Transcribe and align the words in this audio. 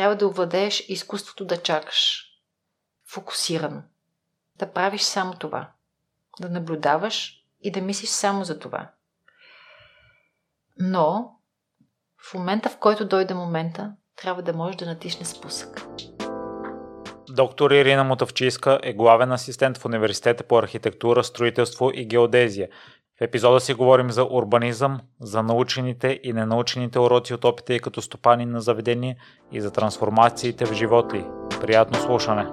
трябва 0.00 0.16
да 0.16 0.26
овладееш 0.26 0.84
изкуството 0.88 1.44
да 1.44 1.62
чакаш. 1.62 2.24
Фокусирано. 3.06 3.82
Да 4.56 4.72
правиш 4.72 5.02
само 5.02 5.34
това. 5.34 5.70
Да 6.40 6.48
наблюдаваш 6.48 7.44
и 7.62 7.70
да 7.70 7.80
мислиш 7.80 8.08
само 8.08 8.44
за 8.44 8.58
това. 8.58 8.90
Но 10.78 11.36
в 12.18 12.34
момента, 12.34 12.68
в 12.68 12.78
който 12.78 13.08
дойде 13.08 13.34
момента, 13.34 13.92
трябва 14.16 14.42
да 14.42 14.52
можеш 14.52 14.76
да 14.76 14.86
натисне 14.86 15.26
спусък. 15.26 15.86
Доктор 17.28 17.70
Ирина 17.70 18.04
Мотавчийска 18.04 18.80
е 18.82 18.92
главен 18.92 19.32
асистент 19.32 19.78
в 19.78 19.84
Университета 19.84 20.44
по 20.44 20.58
архитектура, 20.58 21.24
строителство 21.24 21.90
и 21.94 22.06
геодезия. 22.06 22.68
В 23.20 23.22
епизода 23.22 23.60
си 23.60 23.74
говорим 23.74 24.10
за 24.10 24.24
урбанизъм, 24.24 25.00
за 25.20 25.42
научените 25.42 26.20
и 26.22 26.32
ненаучените 26.32 26.98
уроци 26.98 27.34
от 27.34 27.44
опита 27.44 27.74
и 27.74 27.80
като 27.80 28.02
стопани 28.02 28.46
на 28.46 28.60
заведение 28.60 29.16
и 29.52 29.60
за 29.60 29.70
трансформациите 29.70 30.64
в 30.64 30.72
живота 30.72 31.16
й. 31.16 31.24
Приятно 31.60 31.98
слушане! 31.98 32.46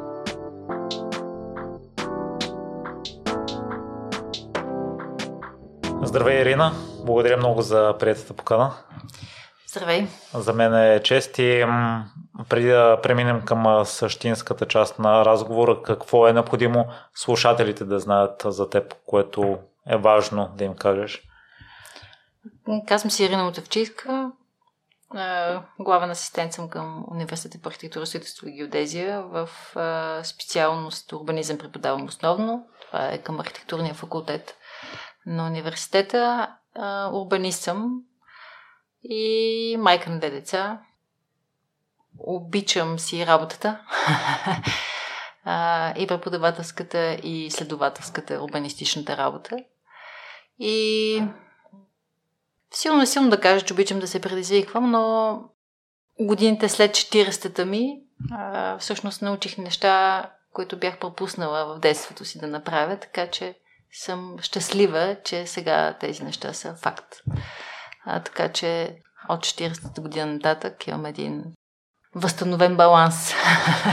Здравей, 6.04 6.42
Ирина! 6.42 6.72
Благодаря 7.06 7.38
много 7.38 7.62
за 7.62 7.96
приятата 8.00 8.34
покана. 8.34 8.72
Здравей! 9.68 10.08
За 10.34 10.54
мен 10.54 10.76
е 10.76 11.04
чест 11.04 11.40
и 11.40 11.66
преди 12.50 12.68
да 12.68 13.00
преминем 13.04 13.42
към 13.42 13.86
същинската 13.86 14.66
част 14.66 15.00
на 15.00 15.26
разговора, 15.26 15.82
какво 15.82 16.28
е 16.28 16.34
необходимо 16.34 16.88
слушателите 17.16 17.86
да 17.86 18.00
знаят 18.00 18.44
за 18.46 18.70
теб, 18.70 18.94
което 19.06 19.58
е 19.90 19.98
важно 19.98 20.54
да 20.56 20.64
им 20.64 20.76
кажеш? 20.76 21.24
Казвам 22.88 23.12
си 23.12 23.24
Ирина 23.24 23.44
Мотавчийска, 23.44 24.32
главен 25.80 26.10
асистент 26.10 26.54
съм 26.54 26.70
към 26.70 27.06
Университета 27.12 27.62
по 27.62 27.70
архитектура, 27.70 28.06
строителство 28.06 28.48
и 28.48 28.52
геодезия. 28.52 29.22
В 29.22 29.50
специалност 30.24 31.14
урбанизъм 31.14 31.58
преподавам 31.58 32.06
основно. 32.06 32.68
Това 32.82 33.12
е 33.12 33.18
към 33.18 33.40
архитектурния 33.40 33.94
факултет 33.94 34.58
на 35.26 35.48
университета. 35.48 36.56
Урбанист 37.14 37.64
съм 37.64 38.02
и 39.04 39.76
майка 39.80 40.10
на 40.10 40.18
две 40.18 40.30
деца. 40.30 40.82
Обичам 42.20 43.00
си 43.00 43.26
работата. 43.26 43.80
и 45.98 46.08
преподавателската, 46.08 47.18
и 47.24 47.46
изследователската, 47.46 48.44
урбанистичната 48.44 49.18
работа. 49.18 49.58
И 50.60 51.24
силно 52.74 53.02
е 53.02 53.06
силно 53.06 53.30
да 53.30 53.40
кажа, 53.40 53.66
че 53.66 53.74
обичам 53.74 54.00
да 54.00 54.08
се 54.08 54.22
предизвиквам, 54.22 54.92
но 54.92 55.40
годините 56.20 56.70
след 56.70 56.92
40-та 56.92 57.66
ми 57.66 58.02
всъщност 58.80 59.22
научих 59.22 59.58
неща, 59.58 60.26
които 60.54 60.80
бях 60.80 61.00
пропуснала 61.00 61.66
в 61.76 61.80
детството 61.80 62.26
си 62.26 62.40
да 62.40 62.48
направя, 62.48 62.98
така 63.00 63.28
че 63.28 63.56
съм 63.92 64.36
щастлива, 64.42 65.18
че 65.24 65.48
сега 65.48 65.98
тези 66.00 66.24
неща 66.24 66.54
са 66.54 66.76
факт. 66.76 67.16
А, 68.06 68.20
така 68.20 68.52
че 68.52 68.96
от 69.30 69.40
40-та 69.40 70.02
година 70.02 70.26
нататък 70.26 70.88
имам 70.88 71.06
един 71.06 71.44
възстановен 72.16 72.78
баланс, 72.78 73.34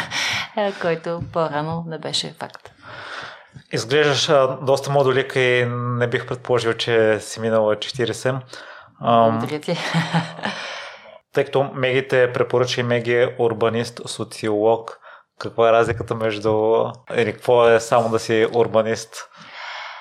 който 0.80 1.22
по-рано 1.32 1.84
не 1.86 1.98
беше 1.98 2.34
факт. 2.38 2.73
Изглеждаш 3.72 4.28
а, 4.28 4.58
доста 4.62 4.90
модулик 4.90 5.32
и 5.36 5.64
не 5.70 6.06
бих 6.06 6.26
предположил, 6.26 6.72
че 6.72 7.20
си 7.20 7.40
минала 7.40 7.76
40. 7.76 8.40
Благодаря 9.00 9.60
ти. 9.60 9.76
Тъй 11.32 11.44
като 11.44 11.70
Меги 11.74 12.08
те 12.08 12.32
препоръча 12.32 12.80
и 12.80 12.84
Меги 12.84 13.14
е 13.14 13.36
урбанист, 13.38 14.00
социолог. 14.06 14.98
Каква 15.38 15.68
е 15.68 15.72
разликата 15.72 16.14
между... 16.14 16.84
Или 17.14 17.32
какво 17.32 17.68
е 17.68 17.80
само 17.80 18.08
да 18.08 18.18
си 18.18 18.46
урбанист? 18.54 19.16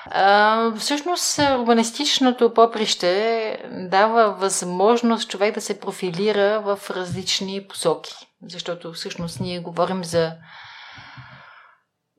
А, 0.06 0.72
всъщност, 0.78 1.40
урбанистичното 1.40 2.54
поприще 2.54 3.58
дава 3.72 4.32
възможност 4.32 5.30
човек 5.30 5.56
да 5.56 5.62
се 5.62 5.80
профилира 5.80 6.60
в 6.60 6.80
различни 6.90 7.68
посоки. 7.68 8.14
Защото 8.50 8.94
всъщност 8.94 9.40
ние 9.40 9.60
говорим 9.60 10.04
за 10.04 10.32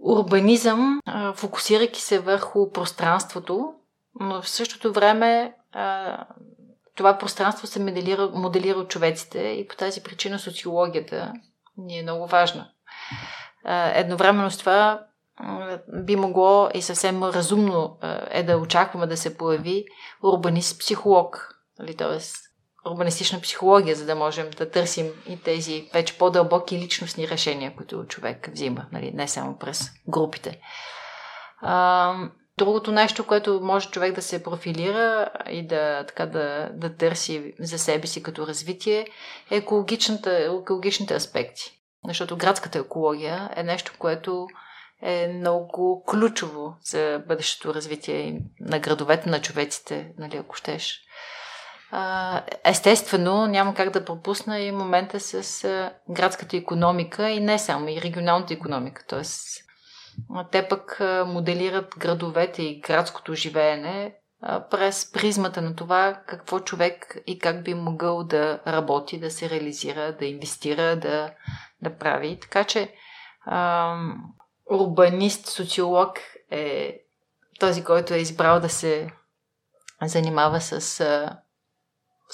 урбанизъм, 0.05 1.01
фокусирайки 1.35 2.01
се 2.01 2.19
върху 2.19 2.71
пространството, 2.71 3.75
но 4.21 4.43
в 4.43 4.49
същото 4.49 4.93
време 4.93 5.55
това 6.95 7.19
пространство 7.19 7.67
се 7.67 7.81
моделира, 7.81 8.31
моделира 8.35 8.79
от 8.79 8.89
човеците 8.89 9.39
и 9.39 9.69
по 9.69 9.77
тази 9.77 10.03
причина 10.03 10.39
социологията 10.39 11.33
ни 11.77 11.99
е 11.99 12.03
много 12.03 12.27
важна. 12.27 12.71
Едновременно 13.95 14.51
с 14.51 14.59
това 14.59 15.01
би 15.89 16.17
могло 16.17 16.69
и 16.75 16.83
съвсем 16.83 17.25
разумно 17.25 17.99
е 18.31 18.43
да 18.43 18.57
очакваме 18.59 19.07
да 19.07 19.17
се 19.17 19.37
появи 19.37 19.85
урбанист-психолог, 20.23 21.55
нали, 21.79 21.97
т.е. 21.97 22.19
урбанистична 22.87 23.41
психология, 23.41 23.97
за 23.97 24.07
да 24.07 24.15
можем 24.15 24.51
да 24.51 24.71
търсим 24.71 25.13
и 25.29 25.41
тези 25.41 25.89
вече 25.93 26.19
по-дълбоки 26.19 26.79
личностни 26.79 27.29
решения, 27.29 27.77
които 27.77 28.05
човек 28.05 28.49
взима, 28.53 28.87
нали, 28.93 29.11
не 29.15 29.29
само 29.29 29.59
през 29.59 29.91
групите. 30.09 30.61
А, 31.61 32.15
другото 32.59 32.93
нещо, 32.93 33.27
което 33.27 33.61
може 33.63 33.91
човек 33.91 34.15
да 34.15 34.23
се 34.23 34.43
профилира 34.43 35.29
и 35.51 35.67
да, 35.67 36.05
така, 36.07 36.27
да, 36.27 36.71
да 36.73 36.97
търси 36.97 37.55
за 37.61 37.79
себе 37.79 38.07
си 38.07 38.23
като 38.23 38.47
развитие, 38.47 39.07
е 39.51 39.57
екологичните 39.57 41.15
аспекти. 41.15 41.81
Защото 42.09 42.37
градската 42.37 42.79
екология 42.79 43.51
е 43.57 43.63
нещо, 43.63 43.93
което 43.99 44.47
е 45.03 45.29
много 45.29 46.05
ключово 46.11 46.77
за 46.83 47.23
бъдещето 47.29 47.75
развитие 47.75 48.41
на 48.61 48.79
градовете, 48.79 49.31
на 49.31 49.41
човеците, 49.41 50.13
нали, 50.19 50.37
ако 50.37 50.55
щеш. 50.55 51.01
Естествено, 52.65 53.47
няма 53.47 53.75
как 53.75 53.91
да 53.91 54.05
пропусна 54.05 54.61
и 54.61 54.73
момента 54.73 55.21
с 55.21 55.91
градската 56.11 56.57
економика 56.57 57.31
и 57.31 57.41
не 57.41 57.59
само, 57.59 57.89
и 57.89 58.03
регионалната 58.03 58.55
економика. 58.55 59.05
Тоест, 59.09 59.65
те 60.53 60.69
пък 60.69 61.01
моделират 61.27 61.95
градовете 61.99 62.63
и 62.63 62.81
градското 62.81 63.35
живеене 63.35 64.15
през 64.71 65.13
призмата 65.13 65.63
на 65.63 65.77
това 65.77 66.23
какво 66.27 66.61
човек 66.61 67.17
и 67.27 67.39
как 67.39 67.65
би 67.65 67.75
могъл 67.75 68.25
да 68.25 68.61
работи, 68.67 69.21
да 69.21 69.31
се 69.31 69.51
реализира, 69.51 70.17
да 70.19 70.25
инвестира, 70.25 70.97
да, 70.97 71.31
да 71.83 71.99
прави. 71.99 72.39
Така 72.41 72.65
че 72.65 72.95
урбанист, 74.71 75.47
социолог 75.47 76.19
е 76.51 77.01
този, 77.61 77.85
който 77.85 78.15
е 78.15 78.19
избрал 78.19 78.61
да 78.61 78.69
се 78.69 79.11
занимава 80.03 80.61
с 80.61 81.05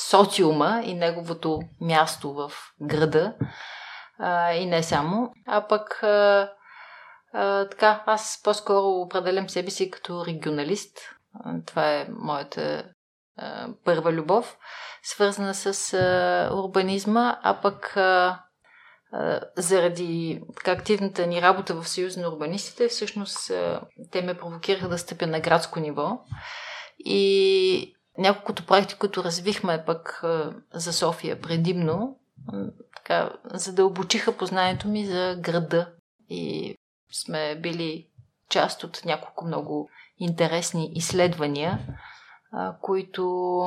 социума 0.09 0.83
и 0.85 0.95
неговото 0.95 1.61
място 1.81 2.33
в 2.33 2.53
града 2.83 3.35
а, 4.19 4.53
и 4.53 4.67
не 4.67 4.83
само. 4.83 5.33
А 5.47 5.67
пък 5.69 6.03
а, 6.03 6.51
а, 7.33 7.69
така, 7.69 8.03
аз 8.07 8.41
по-скоро 8.45 8.87
определям 8.87 9.49
себе 9.49 9.71
си 9.71 9.91
като 9.91 10.27
регионалист. 10.27 10.99
Това 11.67 11.93
е 11.93 12.07
моята 12.11 12.85
а, 13.37 13.69
първа 13.85 14.13
любов, 14.13 14.59
свързана 15.03 15.55
с 15.55 15.95
а, 15.95 16.51
урбанизма, 16.55 17.39
а 17.43 17.61
пък 17.61 17.97
а, 17.97 18.41
заради 19.57 20.43
така, 20.57 20.73
активната 20.73 21.27
ни 21.27 21.43
работа 21.43 21.75
в 21.75 21.89
Съюз 21.89 22.17
на 22.17 22.29
урбанистите, 22.29 22.89
всъщност 22.89 23.53
те 24.11 24.23
ме 24.23 24.35
провокираха 24.35 24.89
да 24.89 24.99
стъпя 24.99 25.27
на 25.27 25.41
градско 25.41 25.81
ниво. 25.81 26.21
И 26.99 27.95
няколкото 28.19 28.67
проекти, 28.67 28.95
които 28.95 29.25
развихме 29.25 29.85
пък 29.87 30.23
за 30.75 30.93
София 30.93 31.41
предимно, 31.41 32.19
така, 32.97 33.33
задълбочиха 33.45 34.37
познанието 34.37 34.89
ми 34.89 35.07
за 35.07 35.37
града. 35.41 35.93
И 36.29 36.75
сме 37.13 37.61
били 37.61 38.07
част 38.49 38.85
от 38.85 39.03
няколко 39.05 39.47
много 39.47 39.91
интересни 40.19 40.93
изследвания, 40.95 41.79
които 42.81 43.63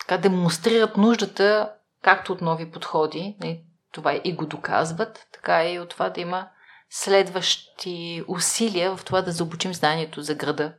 така 0.00 0.18
демонстрират 0.18 0.96
нуждата 0.96 1.72
както 2.02 2.32
от 2.32 2.40
нови 2.40 2.70
подходи, 2.70 3.36
това 3.92 4.20
и 4.24 4.32
го 4.32 4.46
доказват, 4.46 5.26
така 5.32 5.64
и 5.70 5.78
от 5.78 5.88
това 5.88 6.10
да 6.10 6.20
има 6.20 6.48
следващи 6.90 8.24
усилия 8.28 8.96
в 8.96 9.04
това 9.04 9.22
да 9.22 9.32
заобучим 9.32 9.74
знанието 9.74 10.22
за 10.22 10.34
града 10.34 10.74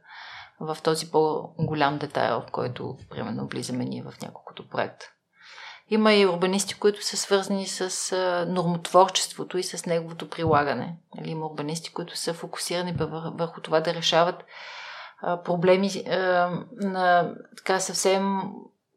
в 0.60 0.78
този 0.84 1.12
по-голям 1.12 1.98
детайл, 1.98 2.42
в 2.42 2.52
който, 2.52 2.98
примерно, 3.10 3.48
влизаме 3.48 3.86
ние 3.86 4.04
в 4.04 4.14
няколкото 4.22 4.70
проекта. 4.70 5.06
Има 5.90 6.14
и 6.14 6.28
урбанисти, 6.28 6.80
които 6.80 7.06
са 7.06 7.18
свързани 7.18 7.68
с 7.68 8.16
нормотворчеството 8.48 9.58
и 9.58 9.64
с 9.64 9.86
неговото 9.86 10.30
прилагане. 10.30 10.98
Нали, 11.16 11.30
има 11.30 11.46
урбанисти, 11.46 11.94
които 11.94 12.18
са 12.18 12.34
фокусирани 12.34 12.96
върху 13.34 13.62
това 13.62 13.80
да 13.80 13.94
решават 13.94 14.44
проблеми 15.44 16.04
на 16.72 17.34
така 17.58 17.80
съвсем 17.80 18.42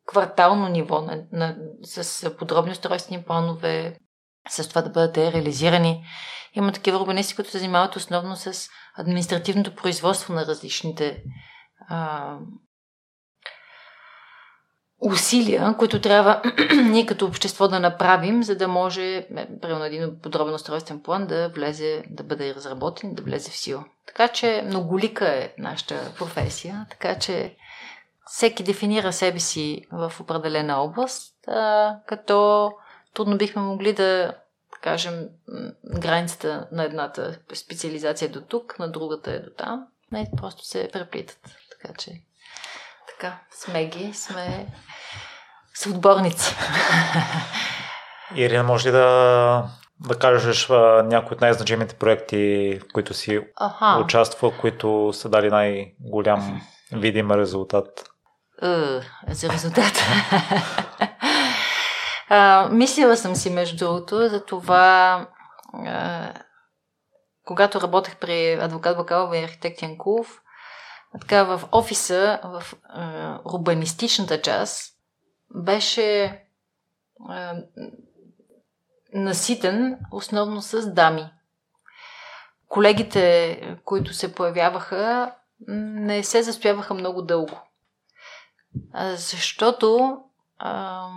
квартално 0.06 0.69
ниво, 0.69 1.00
на, 1.00 1.25
на, 1.32 1.56
с 1.82 2.31
подробни 2.37 2.72
устройствени 2.72 3.25
планове, 3.25 3.99
с 4.49 4.69
това 4.69 4.82
да 4.82 4.90
бъдат 4.90 5.19
реализирани. 5.19 6.04
Има 6.54 6.72
такива 6.72 6.99
урбанисти, 6.99 7.37
които 7.37 7.50
се 7.50 7.58
занимават 7.58 7.96
основно 7.96 8.37
с 8.37 8.69
административното 8.98 9.74
производство 9.74 10.34
на 10.34 10.46
различните 10.46 11.22
а, 11.88 12.36
усилия, 15.00 15.74
които 15.78 16.00
трябва 16.00 16.42
ние 16.84 17.06
като 17.06 17.26
общество 17.26 17.68
да 17.68 17.80
направим, 17.80 18.42
за 18.42 18.56
да 18.56 18.68
може, 18.68 19.26
примерно 19.62 19.84
един 19.84 20.20
подробен 20.22 20.54
устройствен 20.54 21.02
план 21.02 21.26
да 21.26 21.48
влезе, 21.48 22.04
да 22.10 22.22
бъде 22.22 22.54
разработен, 22.54 23.14
да 23.14 23.22
влезе 23.22 23.50
в 23.50 23.56
сила. 23.56 23.84
Така 24.06 24.28
че 24.28 24.62
многолика 24.66 25.28
е 25.28 25.52
нашата 25.58 26.12
професия, 26.18 26.86
така 26.90 27.18
че 27.18 27.56
всеки 28.26 28.62
дефинира 28.62 29.12
себе 29.12 29.40
си 29.40 29.84
в 29.92 30.12
определена 30.20 30.76
област, 30.76 31.34
а, 31.48 31.96
като 32.06 32.70
трудно 33.14 33.38
бихме 33.38 33.62
могли 33.62 33.92
да 33.92 34.34
кажем 34.82 35.28
границата 35.84 36.69
на 36.72 36.84
едната 36.84 37.38
специализация 37.54 38.26
е 38.26 38.32
до 38.32 38.40
тук, 38.40 38.78
на 38.78 38.92
другата 38.92 39.32
е 39.32 39.38
до 39.38 39.50
там. 39.58 39.86
Не, 40.12 40.30
просто 40.36 40.64
се 40.64 40.90
преплитат. 40.92 41.38
Така 41.70 41.94
че 41.98 42.22
така, 43.19 43.38
сме 43.50 43.86
ги, 43.86 44.14
сме 44.14 44.66
съотборници. 45.75 46.54
Ирина, 48.34 48.62
може 48.62 48.88
ли 48.88 48.92
да, 48.92 49.64
да 50.00 50.19
кажеш 50.19 50.69
някои 51.04 51.34
от 51.34 51.40
най-значимите 51.40 51.94
проекти, 51.94 52.78
в 52.82 52.92
които 52.92 53.14
си 53.14 53.40
Аха. 53.56 54.00
участва, 54.04 54.58
които 54.60 55.10
са 55.12 55.28
дали 55.28 55.50
най-голям 55.50 56.60
видим 56.92 57.30
резултат? 57.30 58.04
Uh, 58.62 59.04
за 59.28 59.48
резултат. 59.48 59.92
uh, 62.30 62.70
мислила 62.70 63.16
съм 63.16 63.34
си, 63.34 63.50
между 63.50 63.76
другото, 63.76 64.28
за 64.28 64.44
това, 64.44 65.26
uh, 65.75 66.42
когато 67.44 67.80
работех 67.80 68.16
при 68.16 68.52
адвокат 68.52 68.96
Бакалова 68.96 69.38
и 69.38 69.44
архитект 69.44 69.82
Янкулов, 69.82 70.42
така 71.20 71.44
в 71.44 71.69
офиса, 71.72 72.40
в 72.44 72.62
uh, 72.96 73.40
урбанистичната 73.54 74.42
част, 74.42 74.94
беше 75.54 76.40
uh, 77.30 77.64
наситен 79.14 79.98
основно 80.12 80.62
с 80.62 80.94
дами. 80.94 81.30
Колегите, 82.69 83.60
които 83.84 84.14
се 84.14 84.34
появяваха, 84.34 85.32
не 85.69 86.22
се 86.22 86.42
застояваха 86.42 86.94
много 86.94 87.22
дълго. 87.22 87.60
Защото 88.94 90.19
а, 90.58 91.08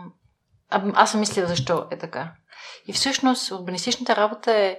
аз 0.71 1.11
съм 1.11 1.19
мислила 1.19 1.47
защо 1.47 1.87
е 1.91 1.97
така. 1.97 2.31
И 2.87 2.93
всъщност 2.93 3.51
урбанистичната 3.51 4.15
работа 4.15 4.51
е 4.51 4.77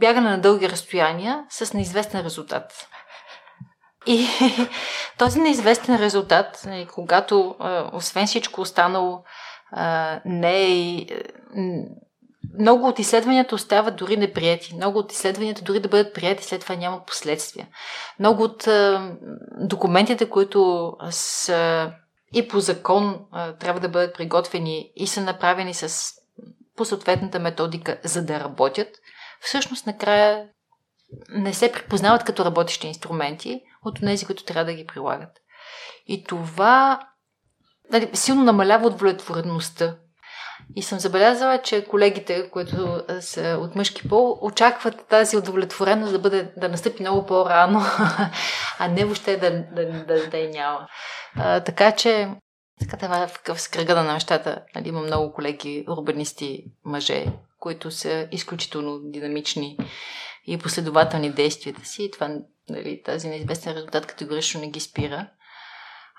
бягане 0.00 0.30
на 0.30 0.40
дълги 0.40 0.68
разстояния 0.68 1.44
с 1.50 1.72
неизвестен 1.72 2.20
резултат. 2.20 2.88
И 4.06 4.26
този 5.18 5.40
неизвестен 5.40 5.96
резултат, 5.96 6.62
нали, 6.66 6.86
когато 6.86 7.56
освен 7.92 8.26
всичко 8.26 8.60
останало 8.60 9.24
не 10.24 10.66
е 10.66 11.06
много 12.58 12.88
от 12.88 12.98
изследванията 12.98 13.54
остават 13.54 13.96
дори 13.96 14.16
неприяти. 14.16 14.74
Много 14.74 14.98
от 14.98 15.12
изследванията 15.12 15.62
дори 15.62 15.80
да 15.80 15.88
бъдат 15.88 16.14
прияти, 16.14 16.44
след 16.44 16.60
това 16.60 16.74
няма 16.74 17.04
последствия. 17.06 17.68
Много 18.18 18.42
от 18.42 18.66
а, 18.66 19.10
документите, 19.60 20.30
които 20.30 20.92
са 21.10 21.92
и 22.32 22.48
по 22.48 22.60
закон 22.60 23.26
трябва 23.58 23.80
да 23.80 23.88
бъдат 23.88 24.14
приготвени 24.14 24.92
и 24.96 25.06
са 25.06 25.20
направени 25.20 25.74
с 25.74 26.12
по 26.76 26.84
съответната 26.84 27.38
методика, 27.38 28.00
за 28.04 28.24
да 28.24 28.40
работят, 28.40 28.88
всъщност 29.40 29.86
накрая 29.86 30.48
не 31.28 31.54
се 31.54 31.72
припознават 31.72 32.24
като 32.24 32.44
работещи 32.44 32.86
инструменти 32.86 33.60
от 33.84 34.00
тези, 34.00 34.26
които 34.26 34.44
трябва 34.44 34.64
да 34.64 34.74
ги 34.74 34.86
прилагат. 34.86 35.38
И 36.06 36.24
това 36.24 37.00
нали, 37.90 38.10
силно 38.12 38.44
намалява 38.44 38.86
удовлетвореността 38.86 39.96
и 40.76 40.82
съм 40.82 40.98
забелязала, 40.98 41.62
че 41.62 41.84
колегите, 41.84 42.50
които 42.50 43.04
са 43.20 43.58
от 43.60 43.76
мъжки 43.76 44.08
пол, 44.08 44.38
очакват 44.40 45.06
тази 45.08 45.36
удовлетвореност 45.36 46.12
да, 46.12 46.18
бъде, 46.18 46.52
да 46.56 46.68
настъпи 46.68 47.02
много 47.02 47.26
по-рано, 47.26 47.80
а 48.78 48.88
не 48.88 49.04
въобще 49.04 49.36
да, 49.36 49.50
да, 49.50 50.04
да, 50.04 50.28
да 50.30 50.38
я 50.38 50.50
няма. 50.50 50.88
А, 51.36 51.60
така 51.60 51.92
че, 51.92 52.28
така 52.80 52.96
това 52.96 53.22
е 53.22 53.26
в, 53.26 53.54
в 53.54 53.70
кръга 53.70 53.94
на 53.94 54.12
нещата. 54.12 54.62
Нали, 54.74 54.88
има 54.88 55.00
много 55.00 55.32
колеги, 55.32 55.84
урбанисти, 55.88 56.64
мъже, 56.84 57.26
които 57.58 57.90
са 57.90 58.28
изключително 58.32 59.00
динамични 59.04 59.78
и 60.46 60.58
последователни 60.58 61.30
действията 61.30 61.84
си. 61.84 62.04
И 62.04 62.10
това, 62.10 62.30
нали, 62.70 63.02
тази 63.02 63.28
неизвестен 63.28 63.74
резултат 63.74 64.06
категорично 64.06 64.60
не 64.60 64.70
ги 64.70 64.80
спира. 64.80 65.28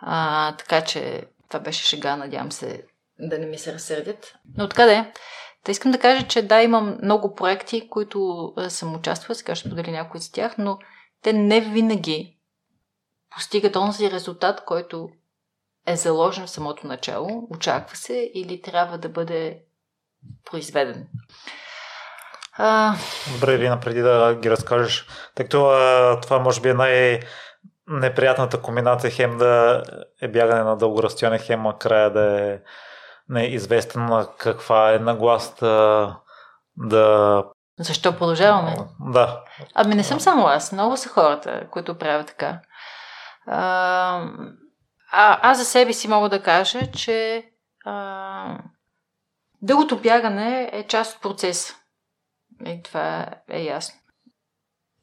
А, 0.01 0.55
така 0.55 0.81
че 0.81 1.23
това 1.49 1.59
беше 1.59 1.87
шега, 1.87 2.15
надявам 2.15 2.51
се 2.51 2.83
да 3.19 3.39
не 3.39 3.45
ми 3.45 3.57
се 3.57 3.73
разсърдят. 3.73 4.33
Но 4.57 4.63
откъде? 4.63 5.11
Та 5.63 5.71
искам 5.71 5.91
да 5.91 5.99
кажа, 5.99 6.27
че 6.27 6.41
да, 6.41 6.61
имам 6.61 6.97
много 7.03 7.35
проекти, 7.35 7.89
които 7.89 8.53
съм 8.69 8.95
участвала, 8.95 9.35
сега 9.35 9.55
ще 9.55 9.67
споделя 9.67 9.91
някои 9.91 10.17
от 10.17 10.33
тях, 10.33 10.57
но 10.57 10.77
те 11.23 11.33
не 11.33 11.61
винаги 11.61 12.37
постигат 13.35 13.75
онзи 13.75 14.11
резултат, 14.11 14.65
който 14.65 15.09
е 15.87 15.95
заложен 15.95 16.45
в 16.45 16.49
самото 16.49 16.87
начало, 16.87 17.47
очаква 17.49 17.95
се 17.95 18.31
или 18.33 18.61
трябва 18.61 18.97
да 18.97 19.09
бъде 19.09 19.59
произведен. 20.51 21.07
А... 22.57 22.95
Добре, 23.33 23.53
Ирина, 23.53 23.79
преди 23.79 24.01
да 24.01 24.35
ги 24.35 24.49
разкажеш, 24.49 25.07
тъй 25.35 25.45
като 25.45 25.65
а, 25.65 26.19
това 26.21 26.39
може 26.39 26.61
би 26.61 26.69
е 26.69 26.73
най- 26.73 27.19
неприятната 27.87 28.61
комбинация 28.61 29.11
хем 29.11 29.37
да 29.37 29.83
е 30.21 30.27
бягане 30.27 30.63
на 30.63 30.77
дълго 30.77 31.03
разстояние, 31.03 31.39
хем 31.39 31.63
края 31.79 32.09
да 32.09 32.41
е 32.41 32.59
не 33.29 33.43
е 33.43 33.47
известен 33.47 34.09
каква 34.37 34.93
е 34.93 34.99
нагласта 34.99 36.15
да... 36.77 37.43
Защо 37.79 38.17
продължаваме? 38.17 38.75
Да. 38.99 39.43
Ами 39.73 39.95
не 39.95 40.03
съм 40.03 40.19
само 40.19 40.47
аз, 40.47 40.71
много 40.71 40.97
са 40.97 41.09
хората, 41.09 41.67
които 41.71 41.97
правят 41.97 42.27
така. 42.27 42.59
А, 43.47 44.27
а, 45.11 45.39
аз 45.41 45.57
за 45.57 45.65
себе 45.65 45.93
си 45.93 46.07
мога 46.07 46.29
да 46.29 46.43
кажа, 46.43 46.91
че 46.91 47.45
а, 47.85 48.57
дългото 49.61 49.99
бягане 49.99 50.69
е 50.73 50.83
част 50.83 51.15
от 51.15 51.21
процеса. 51.21 51.73
И 52.65 52.81
това 52.83 53.25
е 53.49 53.63
ясно. 53.63 53.99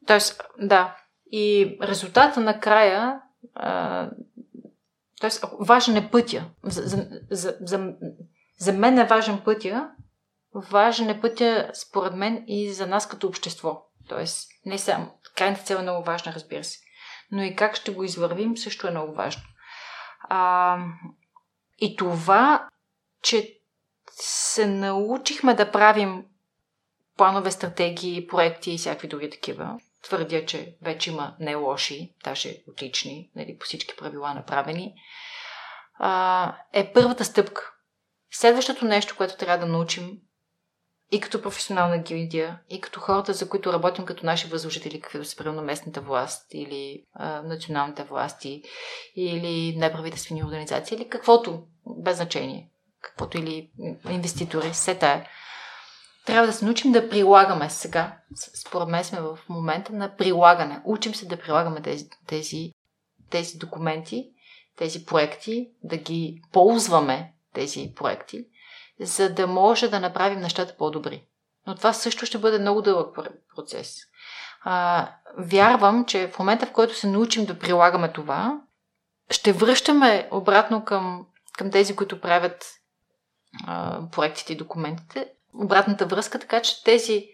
Тоест, 0.06 0.42
да. 0.58 0.96
И 1.32 1.78
резултата 1.82 2.40
накрая 2.40 3.20
а, 3.54 4.08
Тоест, 5.20 5.44
важен 5.60 5.96
е 5.96 6.10
пътя. 6.10 6.44
За, 6.62 6.82
за, 7.30 7.56
за, 7.60 7.94
за, 8.58 8.72
мен 8.72 8.98
е 8.98 9.04
важен 9.04 9.40
пътя. 9.44 9.90
Важен 10.54 11.10
е 11.10 11.20
пътя, 11.20 11.70
според 11.74 12.14
мен, 12.14 12.44
и 12.46 12.72
за 12.72 12.86
нас 12.86 13.08
като 13.08 13.26
общество. 13.26 13.86
Тоест, 14.08 14.48
не 14.66 14.78
само. 14.78 15.10
Крайната 15.36 15.62
цел 15.62 15.76
е 15.76 15.82
много 15.82 16.04
важна, 16.04 16.32
разбира 16.32 16.64
се. 16.64 16.78
Но 17.32 17.42
и 17.42 17.56
как 17.56 17.76
ще 17.76 17.92
го 17.92 18.04
извървим, 18.04 18.56
също 18.56 18.86
е 18.86 18.90
много 18.90 19.14
важно. 19.14 19.42
А, 20.20 20.78
и 21.78 21.96
това, 21.96 22.68
че 23.22 23.58
се 24.10 24.66
научихме 24.66 25.54
да 25.54 25.70
правим 25.70 26.24
планове, 27.16 27.50
стратегии, 27.50 28.26
проекти 28.26 28.72
и 28.72 28.78
всякакви 28.78 29.08
други 29.08 29.30
такива. 29.30 29.80
Твърдя, 30.02 30.46
че 30.46 30.76
вече 30.82 31.10
има 31.10 31.36
не 31.40 31.54
лоши, 31.54 32.14
даже 32.24 32.56
отлични, 32.68 33.30
нали, 33.36 33.58
по 33.58 33.64
всички 33.64 33.96
правила 33.96 34.34
направени, 34.34 34.94
а, 35.98 36.56
е 36.72 36.92
първата 36.92 37.24
стъпка. 37.24 37.72
Следващото 38.30 38.84
нещо, 38.84 39.16
което 39.16 39.36
трябва 39.36 39.66
да 39.66 39.72
научим 39.72 40.18
и 41.12 41.20
като 41.20 41.42
професионална 41.42 41.98
гилдия, 41.98 42.60
и 42.70 42.80
като 42.80 43.00
хората, 43.00 43.32
за 43.32 43.48
които 43.48 43.72
работим 43.72 44.04
като 44.04 44.26
наши 44.26 44.48
възложители, 44.48 45.00
каквито 45.00 45.24
са 45.24 45.36
примерно 45.36 45.62
местната 45.62 46.00
власт 46.00 46.46
или 46.54 47.04
а, 47.14 47.42
националните 47.42 48.04
власти, 48.04 48.62
или 49.16 49.76
неправителствени 49.76 50.44
организации, 50.44 50.96
или 50.96 51.08
каквото, 51.08 51.62
без 51.86 52.16
значение, 52.16 52.70
каквото 53.00 53.38
или 53.38 53.70
инвеститори, 54.10 54.70
все 54.70 54.98
тая 54.98 55.28
трябва 56.26 56.46
да 56.46 56.52
се 56.52 56.64
научим 56.64 56.92
да 56.92 57.08
прилагаме 57.08 57.70
сега. 57.70 58.16
Според 58.36 58.88
мен 58.88 59.04
сме 59.04 59.20
в 59.20 59.38
момента 59.48 59.92
на 59.92 60.16
прилагане. 60.16 60.80
Учим 60.84 61.14
се 61.14 61.26
да 61.26 61.40
прилагаме 61.40 61.82
тези, 61.82 62.08
тези, 62.26 62.72
тези 63.30 63.58
документи, 63.58 64.30
тези 64.76 65.06
проекти, 65.06 65.70
да 65.84 65.96
ги 65.96 66.42
ползваме 66.52 67.32
тези 67.54 67.92
проекти, 67.96 68.44
за 69.00 69.34
да 69.34 69.46
може 69.46 69.88
да 69.88 70.00
направим 70.00 70.40
нещата 70.40 70.76
по-добри. 70.76 71.26
Но 71.66 71.74
това 71.74 71.92
също 71.92 72.26
ще 72.26 72.38
бъде 72.38 72.58
много 72.58 72.82
дълъг 72.82 73.18
процес. 73.56 73.96
А, 74.62 75.08
вярвам, 75.38 76.04
че 76.04 76.28
в 76.28 76.38
момента, 76.38 76.66
в 76.66 76.72
който 76.72 76.94
се 76.94 77.06
научим 77.06 77.44
да 77.44 77.58
прилагаме 77.58 78.12
това, 78.12 78.60
ще 79.30 79.52
връщаме 79.52 80.28
обратно 80.30 80.84
към, 80.84 81.26
към 81.58 81.70
тези, 81.70 81.96
които 81.96 82.20
правят 82.20 82.64
а, 83.66 84.00
проектите 84.12 84.52
и 84.52 84.56
документите. 84.56 85.32
Обратната 85.54 86.06
връзка, 86.06 86.38
така 86.38 86.62
че 86.62 86.84
тези 86.84 87.26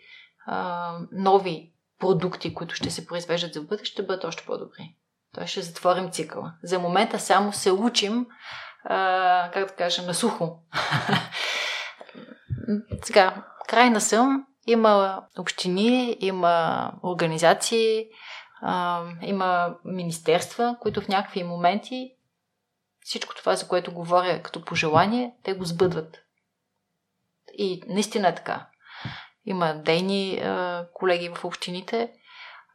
а, 0.46 0.92
нови 1.12 1.73
продукти, 2.00 2.54
които 2.54 2.75
ще 2.75 2.90
се 2.90 3.06
произвеждат 3.06 3.54
за 3.54 3.62
бъдеще, 3.62 3.92
ще 3.92 4.02
бъдат 4.02 4.25
още 4.25 4.44
по-добри. 4.44 4.94
Той 5.35 5.46
ще 5.46 5.62
затворим 5.62 6.11
цикъла. 6.11 6.52
За 6.62 6.78
момента 6.78 7.18
само 7.18 7.52
се 7.52 7.73
учим, 7.73 8.26
а, 8.85 9.50
как 9.52 9.68
да 9.68 9.75
кажа, 9.75 10.02
на 10.02 10.14
сухо. 10.14 10.58
Сега, 13.02 13.44
крайна 13.68 14.00
съм. 14.00 14.46
Има 14.66 15.23
общини, 15.38 16.16
има 16.20 16.92
организации, 17.02 18.06
а, 18.62 19.02
има 19.23 19.76
министерства, 19.85 20.76
които 20.80 21.00
в 21.00 21.08
някакви 21.08 21.44
моменти 21.44 22.16
всичко 23.06 23.35
това, 23.35 23.56
за 23.56 23.68
което 23.68 23.92
говоря 23.92 24.42
като 24.42 24.64
пожелание, 24.64 25.35
те 25.42 25.54
го 25.54 25.64
сбъдват. 25.64 26.25
И 27.58 27.82
наистина 27.86 28.28
е 28.28 28.34
така. 28.34 28.66
Има 29.44 29.75
дейни 29.75 30.38
а, 30.38 30.86
колеги 30.94 31.28
в 31.28 31.44
общините 31.44 32.12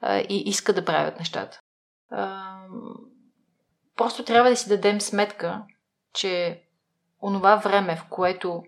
а, 0.02 0.18
и 0.18 0.44
искат 0.46 0.76
да 0.76 0.86
правят 0.86 1.20
нещата. 1.20 1.60
А, 2.12 2.56
просто 3.96 4.26
трябва 4.26 4.50
да 4.50 4.56
си 4.56 4.70
дадем 4.70 5.02
сметка, 5.02 5.64
че 6.14 6.64
онова 7.22 7.56
време, 7.56 7.96
в 7.96 8.06
което 8.10 8.64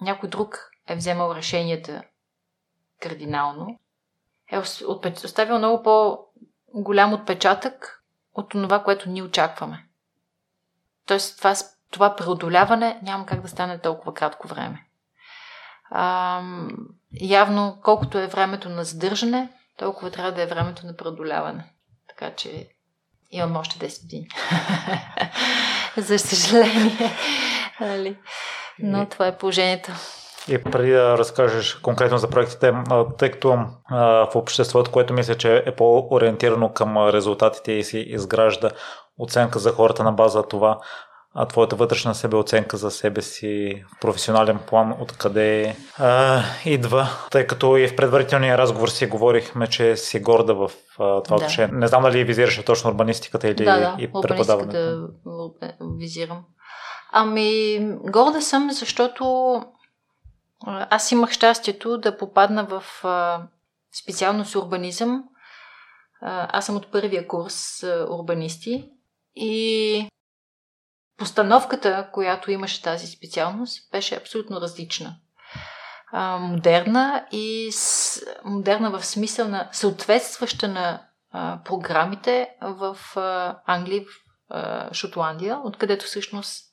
някой 0.00 0.28
друг 0.28 0.70
е 0.88 0.96
вземал 0.96 1.34
решенията 1.34 2.02
кардинално, 3.00 3.78
е 4.52 4.58
оставил 4.58 5.58
много 5.58 5.82
по-голям 5.82 7.12
отпечатък 7.12 8.02
от 8.34 8.50
това, 8.50 8.82
което 8.82 9.10
ние 9.10 9.22
очакваме. 9.22 9.86
Тоест, 11.06 11.38
това, 11.38 11.54
това 11.90 12.16
преодоляване 12.16 13.00
няма 13.02 13.26
как 13.26 13.40
да 13.40 13.48
стане 13.48 13.78
толкова 13.78 14.14
кратко 14.14 14.48
време. 14.48 14.86
А, 15.96 16.40
явно, 17.20 17.78
колкото 17.82 18.18
е 18.18 18.26
времето 18.26 18.68
на 18.68 18.84
задържане, 18.84 19.48
толкова 19.78 20.10
трябва 20.10 20.32
да 20.32 20.42
е 20.42 20.46
времето 20.46 20.86
на 20.86 20.96
преодоляване. 20.96 21.64
Така 22.08 22.34
че 22.36 22.68
имам 23.30 23.56
още 23.56 23.88
10 23.88 24.02
години. 24.02 24.28
За 25.96 26.18
съжаление. 26.18 27.16
Нали? 27.80 28.18
Но 28.78 29.06
това 29.06 29.26
е 29.26 29.38
положението. 29.38 29.92
И 30.48 30.62
преди 30.62 30.90
да 30.90 31.18
разкажеш 31.18 31.74
конкретно 31.74 32.18
за 32.18 32.30
проектите, 32.30 32.72
тъй 33.18 33.30
като 33.30 33.58
в 33.90 34.30
обществото, 34.34 34.90
което 34.90 35.14
мисля, 35.14 35.34
че 35.34 35.62
е 35.66 35.74
по-ориентирано 35.74 36.72
към 36.72 37.08
резултатите 37.08 37.72
и 37.72 37.84
си 37.84 37.98
изгражда 37.98 38.70
оценка 39.18 39.58
за 39.58 39.72
хората 39.72 40.04
на 40.04 40.12
база 40.12 40.42
това, 40.42 40.78
а 41.34 41.46
твоята 41.46 41.76
вътрешна 41.76 42.14
себеоценка 42.14 42.76
за 42.76 42.90
себе 42.90 43.22
си 43.22 43.84
в 43.96 44.00
професионален 44.00 44.58
план, 44.66 44.94
откъде 45.00 45.76
а, 45.98 46.42
идва, 46.64 47.08
тъй 47.30 47.46
като 47.46 47.76
и 47.76 47.88
в 47.88 47.96
предварителния 47.96 48.58
разговор 48.58 48.88
си 48.88 49.06
говорихме, 49.06 49.66
че 49.66 49.96
си 49.96 50.20
горда 50.20 50.54
в 50.54 50.70
а, 50.98 51.22
това 51.22 51.36
да. 51.36 51.44
отношение. 51.44 51.78
Не 51.78 51.86
знам 51.86 52.02
дали 52.02 52.24
визираше 52.24 52.64
точно 52.64 52.90
урбанистиката 52.90 53.48
или 53.48 53.64
да, 53.64 53.78
да, 53.78 53.96
и 53.98 54.12
преподаването. 54.22 55.08
Да, 55.60 55.72
визирам. 55.98 56.44
Ами, 57.12 57.78
горда 58.04 58.42
съм, 58.42 58.70
защото 58.70 59.54
аз 60.66 61.12
имах 61.12 61.30
щастието 61.30 61.98
да 61.98 62.16
попадна 62.16 62.64
в 62.64 63.04
а, 63.04 63.42
специалност 64.02 64.56
урбанизъм. 64.56 65.24
А, 66.22 66.58
аз 66.58 66.66
съм 66.66 66.76
от 66.76 66.92
първия 66.92 67.26
курс 67.26 67.82
а, 67.82 68.06
урбанисти 68.10 68.88
и 69.36 70.08
постановката, 71.18 72.08
която 72.12 72.50
имаше 72.50 72.82
тази 72.82 73.06
специалност, 73.06 73.90
беше 73.92 74.16
абсолютно 74.16 74.60
различна. 74.60 75.16
А, 76.12 76.38
модерна 76.38 77.26
и 77.32 77.68
с, 77.72 78.20
модерна 78.44 78.90
в 78.90 79.04
смисъл 79.06 79.48
на 79.48 79.68
съответстваща 79.72 80.68
на 80.68 81.02
а, 81.32 81.62
програмите 81.64 82.48
в 82.62 82.98
а, 83.16 83.58
Англия, 83.66 84.02
в 84.02 84.06
а, 84.48 84.94
Шотландия, 84.94 85.60
откъдето 85.64 86.04
всъщност 86.04 86.64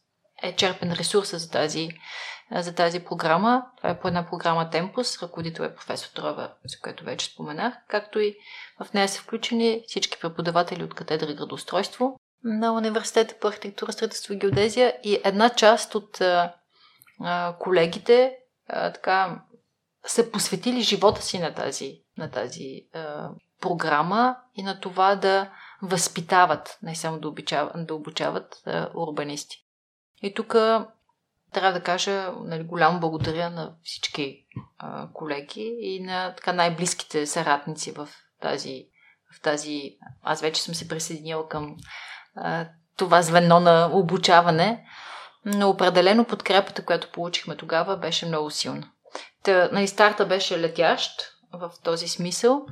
е 0.44 0.56
черпен 0.56 0.94
ресурса 0.94 1.40
за 1.40 1.50
тази, 1.50 1.90
за 2.52 2.76
тази 2.76 3.00
програма. 3.00 3.64
Това 3.78 3.90
е 3.90 4.00
по 4.00 4.08
една 4.08 4.30
програма 4.30 4.70
Темпус, 4.70 5.24
ръководител 5.24 5.64
е 5.64 5.76
професор 5.76 6.10
Трова, 6.16 6.54
за 6.66 6.80
което 6.80 7.04
вече 7.04 7.26
споменах, 7.26 7.74
както 7.88 8.20
и 8.20 8.36
в 8.84 8.94
нея 8.94 9.10
са 9.10 9.22
включени 9.22 9.84
всички 9.88 10.20
преподаватели 10.20 10.84
от 10.84 10.94
катедра 10.94 11.34
градоустройство 11.34 12.20
на 12.44 12.74
университета 12.74 13.36
по 13.42 13.48
архитектура, 13.48 13.92
строителство 13.92 14.34
и 14.34 14.38
геодезия 14.38 14.96
и 15.04 15.22
една 15.24 15.50
част 15.50 15.96
от 15.96 16.22
а, 16.22 16.54
колегите 17.60 18.38
а, 18.68 18.94
така 18.94 19.42
са 20.06 20.32
посветили 20.32 20.82
живота 20.82 21.22
си 21.22 21.40
на 21.40 21.54
тази, 21.54 22.02
на 22.18 22.32
тази 22.32 22.88
а, 22.94 23.30
програма 23.62 24.38
и 24.56 24.64
на 24.64 24.80
това 24.80 25.16
да 25.16 25.52
възпитават, 25.82 26.80
не 26.84 26.96
само 26.96 27.20
да, 27.20 27.28
обучават, 27.28 27.88
да 27.88 27.96
обучават 27.96 28.62
а, 28.66 28.90
урбанисти. 28.96 29.58
И 30.24 30.34
тук 30.34 30.56
трябва 31.54 31.74
да 31.74 31.84
кажа 31.84 32.34
нали, 32.44 32.64
голямо 32.64 33.00
благодаря 33.00 33.50
на 33.50 33.76
всички 33.84 34.46
а, 34.78 35.10
колеги 35.14 35.78
и 35.82 36.04
на 36.04 36.36
така 36.36 36.54
най-близките 36.54 37.28
съратници 37.28 37.92
в 37.92 38.10
тази, 38.42 38.86
в 39.36 39.42
тази... 39.42 39.98
Аз 40.22 40.42
вече 40.42 40.64
съм 40.64 40.76
се 40.76 40.88
присъединила 40.88 41.48
към 41.48 41.78
това 42.98 43.22
звено 43.22 43.60
на 43.60 43.90
обучаване, 43.94 44.86
но 45.46 45.70
определено 45.70 46.26
подкрепата, 46.26 46.86
която 46.86 47.12
получихме 47.12 47.56
тогава, 47.56 47.98
беше 47.98 48.26
много 48.26 48.52
силна. 48.52 48.92
Та, 49.44 49.70
нали, 49.72 49.88
старта 49.88 50.26
беше 50.26 50.60
летящ 50.60 51.12
в 51.54 51.72
този 51.84 52.08
смисъл. 52.08 52.66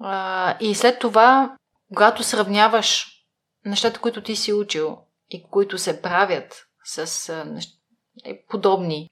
А, 0.00 0.56
и 0.60 0.74
след 0.74 0.98
това, 0.98 1.56
когато 1.94 2.22
сравняваш 2.22 3.06
нещата, 3.64 4.00
които 4.00 4.22
ти 4.22 4.36
си 4.36 4.52
учил 4.52 4.98
и 5.30 5.44
които 5.50 5.78
се 5.78 6.02
правят 6.02 6.66
с 6.84 7.28
а, 7.28 7.60
подобни 8.48 9.10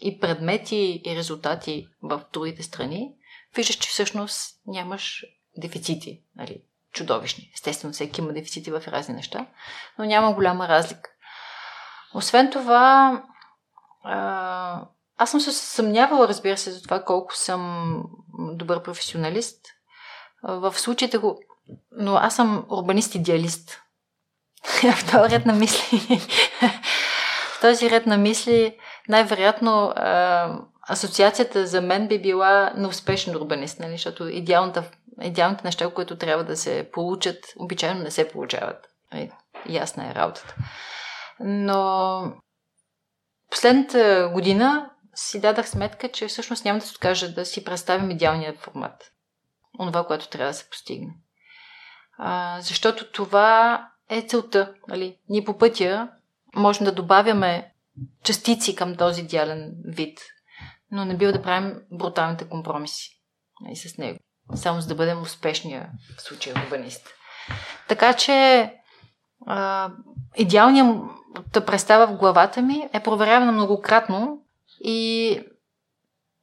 и 0.00 0.20
предмети 0.20 1.02
и 1.04 1.16
резултати 1.16 1.88
в 2.02 2.24
другите 2.32 2.62
страни, 2.62 3.14
виждаш, 3.54 3.76
че 3.76 3.88
всъщност 3.88 4.60
нямаш 4.66 5.24
дефицити. 5.56 6.22
Нали? 6.36 6.62
Чудовищни. 6.92 7.50
Естествено, 7.54 7.92
всеки 7.92 8.20
има 8.20 8.32
дефицити 8.32 8.70
в 8.70 8.82
разни 8.88 9.14
неща, 9.14 9.46
но 9.98 10.04
няма 10.04 10.32
голяма 10.32 10.68
разлика. 10.68 11.10
Освен 12.14 12.50
това, 12.50 13.22
аз 15.18 15.30
съм 15.30 15.40
се 15.40 15.52
съмнявала, 15.52 16.28
разбира 16.28 16.56
се, 16.56 16.70
за 16.70 16.82
това 16.82 17.04
колко 17.04 17.36
съм 17.36 18.02
добър 18.38 18.82
професионалист. 18.82 19.60
В 20.42 20.74
случаите 20.78 21.18
го... 21.18 21.38
Но 21.90 22.16
аз 22.16 22.36
съм 22.36 22.66
урбанист-идеалист. 22.68 23.78
в 24.94 25.10
този 25.12 25.30
ред 25.30 25.46
на 25.46 25.52
мисли. 25.52 26.20
в 27.56 27.60
този 27.60 27.90
ред 27.90 28.06
на 28.06 28.16
мисли, 28.16 28.78
най-вероятно, 29.08 29.94
асоциацията 30.88 31.66
за 31.66 31.80
мен 31.80 32.08
би 32.08 32.22
била 32.22 32.72
на 32.76 32.88
успешен 32.88 33.36
урбанист, 33.36 33.80
нали? 33.80 33.92
защото 33.92 34.28
идеалната, 34.28 34.84
идеалните 35.20 35.64
неща, 35.64 35.90
които 35.94 36.16
трябва 36.16 36.44
да 36.44 36.56
се 36.56 36.90
получат, 36.92 37.44
обичайно 37.56 38.02
не 38.02 38.10
се 38.10 38.28
получават. 38.28 38.86
Нали? 39.12 39.30
Ясна 39.68 40.10
е 40.10 40.14
работата. 40.14 40.54
Но 41.40 42.32
последната 43.50 44.30
година 44.32 44.90
си 45.14 45.40
дадах 45.40 45.68
сметка, 45.68 46.08
че 46.08 46.26
всъщност 46.26 46.64
няма 46.64 46.78
да 46.78 46.86
се 46.86 46.92
откажа 46.92 47.34
да 47.34 47.46
си 47.46 47.64
представим 47.64 48.10
идеалния 48.10 48.54
формат. 48.54 49.12
Онова, 49.78 50.06
което 50.06 50.28
трябва 50.28 50.50
да 50.50 50.58
се 50.58 50.70
постигне. 50.70 51.14
А, 52.18 52.60
защото 52.60 53.12
това 53.12 53.88
е 54.08 54.22
целта. 54.22 54.74
Нали? 54.88 55.18
Ние 55.28 55.44
по 55.44 55.58
пътя 55.58 56.08
можем 56.56 56.84
да 56.84 56.92
добавяме 56.92 57.74
частици 58.24 58.76
към 58.76 58.96
този 58.96 59.20
идеален 59.20 59.74
вид, 59.84 60.18
но 60.90 61.04
не 61.04 61.16
бива 61.16 61.32
да 61.32 61.42
правим 61.42 61.80
бруталните 61.90 62.48
компромиси 62.48 63.22
нали, 63.60 63.76
с 63.76 63.98
него, 63.98 64.18
само 64.54 64.80
за 64.80 64.88
да 64.88 64.94
бъдем 64.94 65.22
успешния 65.22 65.90
в 66.18 66.22
случая 66.22 66.56
урбанист. 66.64 67.08
Така 67.88 68.12
че 68.12 68.70
а, 69.46 69.90
идеалната 70.36 71.64
представа 71.66 72.06
в 72.06 72.16
главата 72.16 72.62
ми 72.62 72.88
е 72.92 73.02
проверявана 73.02 73.52
многократно 73.52 74.38
и 74.80 75.40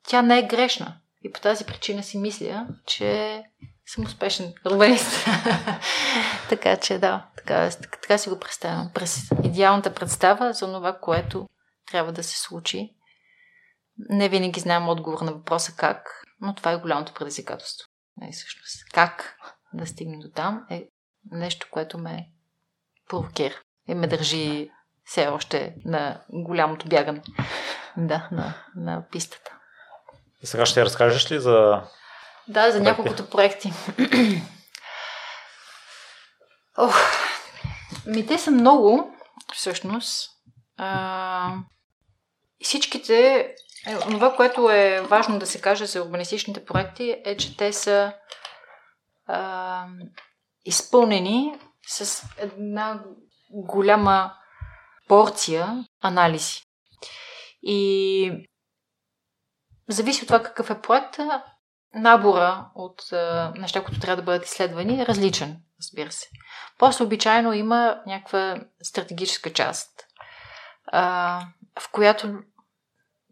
тя 0.07 0.21
не 0.21 0.39
е 0.39 0.47
грешна. 0.47 0.95
И 1.23 1.31
по 1.31 1.39
тази 1.39 1.65
причина 1.65 2.03
си 2.03 2.17
мисля, 2.17 2.67
че 2.85 3.43
съм 3.85 4.03
успешен 4.03 4.53
урбанист. 4.65 5.25
така 6.49 6.77
че 6.77 6.97
да, 6.97 7.25
така, 7.37 7.69
така 7.91 8.17
си 8.17 8.29
го 8.29 8.39
представям. 8.39 8.91
През 8.93 9.31
идеалната 9.43 9.93
представа 9.93 10.53
за 10.53 10.65
това, 10.65 10.97
което 11.01 11.47
трябва 11.91 12.11
да 12.11 12.23
се 12.23 12.39
случи. 12.39 12.95
Не 14.09 14.29
винаги 14.29 14.59
знаем 14.59 14.89
отговор 14.89 15.21
на 15.21 15.31
въпроса 15.31 15.73
как, 15.77 16.23
но 16.41 16.55
това 16.55 16.71
е 16.71 16.77
голямото 16.77 17.13
предизвикателство. 17.13 17.88
Не, 18.21 18.31
всъщност. 18.31 18.89
Как 18.93 19.37
да 19.73 19.87
стигнем 19.87 20.19
до 20.19 20.29
там 20.29 20.65
е 20.69 20.87
нещо, 21.31 21.67
което 21.71 21.97
ме 21.97 22.27
провокира 23.09 23.55
и 23.87 23.93
ме 23.95 24.07
държи 24.07 24.71
все 25.05 25.27
още 25.27 25.75
на 25.85 26.21
голямото 26.29 26.87
бягане. 26.87 27.21
Да, 27.97 28.29
на, 28.31 28.53
на 28.75 29.07
пистата. 29.11 29.51
И 30.41 30.47
сега 30.47 30.65
ще 30.65 30.85
разкажеш 30.85 31.31
ли 31.31 31.39
за... 31.39 31.83
Да, 32.47 32.71
за 32.71 32.81
няколкото 32.81 33.29
проекти. 33.29 33.71
Ох, 36.77 36.95
ми 38.05 38.27
те 38.27 38.37
са 38.37 38.51
много, 38.51 39.15
всъщност. 39.53 40.29
А, 40.77 41.53
всичките, 42.63 43.47
е, 43.87 43.99
това, 43.99 44.35
което 44.35 44.69
е 44.69 45.01
важно 45.01 45.39
да 45.39 45.45
се 45.45 45.61
каже 45.61 45.85
за 45.85 46.03
урбанистичните 46.03 46.65
проекти, 46.65 47.21
е, 47.25 47.37
че 47.37 47.57
те 47.57 47.73
са 47.73 48.13
а, 49.27 49.85
изпълнени 50.65 51.59
с 51.87 52.23
една 52.37 53.03
голяма 53.49 54.33
порция 55.07 55.85
анализи. 56.01 56.61
И 57.61 58.31
зависи 59.89 60.21
от 60.21 60.27
това 60.27 60.43
какъв 60.43 60.69
е 60.69 60.81
проекта, 60.81 61.43
набора 61.93 62.69
от 62.75 63.13
а, 63.13 63.53
неща, 63.57 63.83
които 63.83 63.99
трябва 63.99 64.15
да 64.15 64.23
бъдат 64.25 64.45
изследвани, 64.45 65.01
е 65.01 65.05
различен, 65.05 65.57
разбира 65.81 66.11
се. 66.11 66.27
После 66.77 67.05
обичайно 67.05 67.53
има 67.53 68.01
някаква 68.07 68.57
стратегическа 68.83 69.53
част, 69.53 70.05
а, 70.87 71.41
в 71.79 71.91
която 71.91 72.39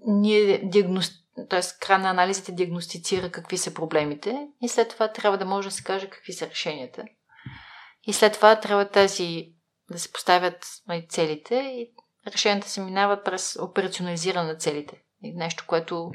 ние 0.06 0.70
диагности... 0.70 1.16
т.е. 1.50 1.62
край 1.80 1.98
на 1.98 2.10
анализите 2.10 2.52
диагностицира 2.52 3.32
какви 3.32 3.58
са 3.58 3.74
проблемите 3.74 4.48
и 4.62 4.70
след 4.70 4.90
това 4.90 5.12
трябва 5.12 5.38
да 5.38 5.46
може 5.46 5.68
да 5.68 5.76
се 5.76 5.84
каже 5.84 6.10
какви 6.10 6.34
са 6.34 6.50
решенията. 6.50 7.06
И 8.04 8.14
след 8.14 8.34
това 8.34 8.60
трябва 8.60 8.90
тези 8.90 9.54
да 9.92 10.00
се 10.00 10.12
поставят 10.12 10.66
нали, 10.88 11.08
целите 11.10 11.56
и 11.56 11.92
решенията 12.32 12.70
се 12.70 12.82
минават 12.82 13.26
през 13.26 13.58
операционализиране 13.62 14.48
на 14.48 14.56
целите. 14.56 15.02
Нещо, 15.22 15.64
което 15.68 16.12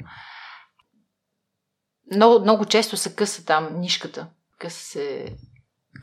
много, 2.15 2.39
много 2.39 2.65
често 2.65 2.97
се 2.97 3.15
къса 3.15 3.45
там 3.45 3.79
нишката. 3.79 4.29
Къса 4.59 4.79
се 4.79 5.35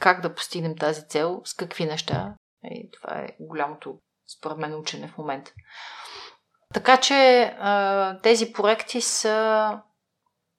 как 0.01 0.21
да 0.21 0.35
постигнем 0.35 0.77
тази 0.77 1.09
цел, 1.09 1.43
с 1.45 1.55
какви 1.55 1.85
неща. 1.85 2.35
И 2.65 2.91
това 2.91 3.19
е 3.19 3.37
голямото, 3.41 3.99
според 4.39 4.59
мен, 4.59 4.75
учене 4.75 5.09
в 5.09 5.19
момента. 5.19 5.53
Така 6.75 6.97
че 6.97 7.53
тези 8.23 8.53
проекти 8.53 9.01
са 9.01 9.79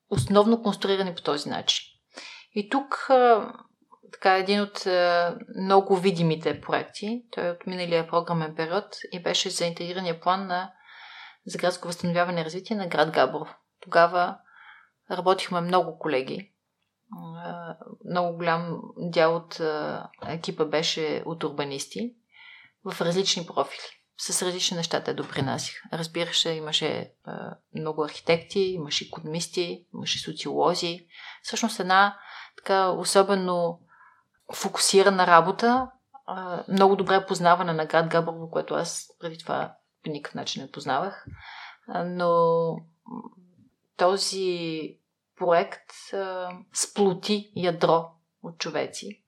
основно 0.09 0.61
конструирани 0.61 1.15
по 1.15 1.21
този 1.21 1.49
начин. 1.49 1.85
И 2.53 2.69
тук 2.69 3.09
така, 4.13 4.37
един 4.37 4.61
от 4.61 4.85
много 5.61 5.97
видимите 5.97 6.61
проекти, 6.61 7.23
той 7.31 7.47
е 7.47 7.51
от 7.51 7.67
миналия 7.67 8.07
програмен 8.07 8.55
период 8.55 8.85
и 9.11 9.23
беше 9.23 9.49
за 9.49 9.65
интегрирания 9.65 10.19
план 10.19 10.47
на, 10.47 10.73
за 11.45 11.57
градско 11.57 11.87
възстановяване 11.87 12.41
и 12.41 12.45
развитие 12.45 12.75
на 12.75 12.87
град 12.87 13.11
Габрово. 13.11 13.55
Тогава 13.81 14.37
работихме 15.11 15.61
много 15.61 15.99
колеги. 15.99 16.51
Много 18.05 18.37
голям 18.37 18.81
дял 18.97 19.35
от 19.35 19.61
екипа 20.27 20.65
беше 20.65 21.23
от 21.25 21.43
урбанисти 21.43 22.15
в 22.85 23.01
различни 23.01 23.45
профили. 23.45 24.00
С 24.17 24.41
различни 24.41 24.77
неща 24.77 25.03
те 25.03 25.13
допринасяха. 25.13 25.89
Разбира 25.93 26.29
имаше 26.53 27.13
много 27.75 28.03
архитекти, 28.03 28.59
имаше 28.59 29.05
економисти, 29.05 29.85
имаше 29.93 30.19
социолози. 30.19 31.07
Всъщност 31.43 31.79
една 31.79 32.17
така 32.57 32.89
особено 32.89 33.79
фокусирана 34.53 35.27
работа, 35.27 35.91
много 36.67 36.95
добре 36.95 37.25
познаване 37.25 37.73
на 37.73 37.85
град 37.85 38.07
Габрово, 38.07 38.51
което 38.51 38.73
аз 38.73 39.07
преди 39.19 39.37
това 39.37 39.75
по 40.03 40.09
никакъв 40.09 40.35
начин 40.35 40.63
не 40.63 40.71
познавах. 40.71 41.25
Но 42.05 42.75
този 43.97 44.97
проект 45.37 45.91
сплоти 46.73 47.51
ядро 47.55 48.11
от 48.43 48.57
човеци. 48.57 49.20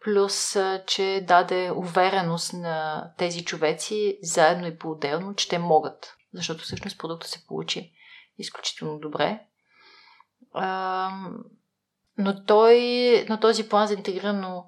Плюс, 0.00 0.56
че 0.86 1.24
даде 1.28 1.72
увереност 1.76 2.52
на 2.52 3.06
тези 3.18 3.44
човеци, 3.44 4.18
заедно 4.22 4.66
и 4.66 4.78
по-отделно, 4.78 5.34
че 5.34 5.48
те 5.48 5.58
могат. 5.58 6.16
Защото 6.34 6.62
всъщност 6.62 6.98
продукта 6.98 7.28
се 7.28 7.46
получи 7.46 7.92
изключително 8.38 8.98
добре. 8.98 9.46
Но 12.18 12.44
той, 12.46 12.78
на 13.28 13.40
този 13.40 13.68
план 13.68 13.86
за 13.86 13.94
интегрирано 13.94 14.66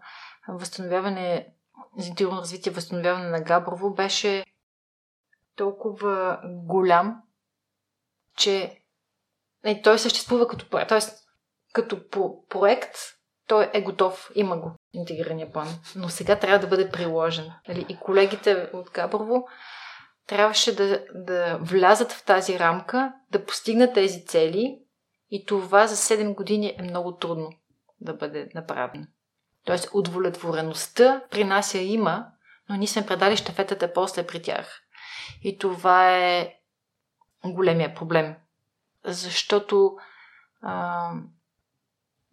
възстановяване, 0.49 1.55
за 1.99 2.09
интегрирано 2.09 2.41
развитие, 2.41 2.73
възстановяване 2.73 3.29
на 3.29 3.41
Габрово 3.41 3.95
беше 3.95 4.45
толкова 5.57 6.41
голям, 6.45 7.23
че 8.37 8.83
не, 9.65 9.83
той 9.83 9.99
съществува 9.99 10.49
като 10.49 10.69
проект. 10.69 10.89
Тоест, 10.89 11.29
като 11.73 12.09
проект, 12.49 12.97
той 13.47 13.71
е 13.73 13.83
готов, 13.83 14.31
има 14.35 14.59
го 14.59 14.77
интегрирания 14.93 15.53
план. 15.53 15.69
Но 15.97 16.09
сега 16.09 16.37
трябва 16.37 16.59
да 16.59 16.67
бъде 16.67 16.91
приложен. 16.91 17.53
Нали? 17.69 17.87
И 17.89 17.97
колегите 17.97 18.71
от 18.73 18.91
Габрово 18.91 19.47
трябваше 20.27 20.77
да, 20.77 21.05
да 21.15 21.59
влязат 21.61 22.13
в 22.13 22.25
тази 22.25 22.59
рамка, 22.59 23.13
да 23.31 23.45
постигнат 23.45 23.95
тези 23.95 24.27
цели 24.27 24.79
и 25.31 25.47
това 25.47 25.87
за 25.87 25.97
7 25.97 26.35
години 26.35 26.75
е 26.79 26.83
много 26.83 27.17
трудно 27.17 27.51
да 28.01 28.15
бъде 28.15 28.49
направено. 28.55 29.07
Тоест, 29.65 29.91
удовлетвореността 29.95 31.23
при 31.31 31.45
нас 31.45 31.75
я 31.75 31.83
има, 31.83 32.27
но 32.69 32.77
ние 32.77 32.87
сме 32.87 33.07
предали 33.07 33.37
щафетата 33.37 33.93
после 33.93 34.27
при 34.27 34.43
тях. 34.43 34.81
И 35.43 35.59
това 35.59 36.17
е 36.17 36.55
големия 37.45 37.95
проблем. 37.95 38.37
Защото 39.05 39.97
а, 40.63 41.11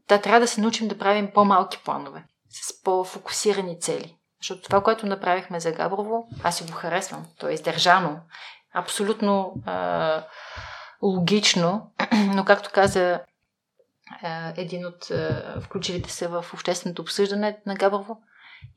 да, 0.08 0.22
трябва 0.22 0.40
да 0.40 0.48
се 0.48 0.62
научим 0.62 0.88
да 0.88 0.98
правим 0.98 1.32
по-малки 1.34 1.82
планове, 1.86 2.26
с 2.50 2.84
по-фокусирани 2.84 3.80
цели. 3.80 4.16
Защото 4.42 4.62
това, 4.62 4.84
което 4.84 5.06
направихме 5.06 5.60
за 5.60 5.72
Габрово, 5.72 6.28
аз 6.44 6.58
си 6.58 6.64
го 6.64 6.72
харесвам. 6.72 7.26
То 7.40 7.48
е 7.48 7.54
издържано. 7.54 8.20
Абсолютно 8.74 9.54
а, 9.66 10.24
логично, 11.02 11.92
но 12.36 12.46
както 12.46 12.70
каза 12.74 13.22
един 14.58 14.86
от 14.86 15.06
включилите 15.62 16.12
се 16.12 16.28
в 16.28 16.46
общественото 16.54 17.02
обсъждане 17.02 17.60
на 17.66 17.76
Габрово, 17.76 18.18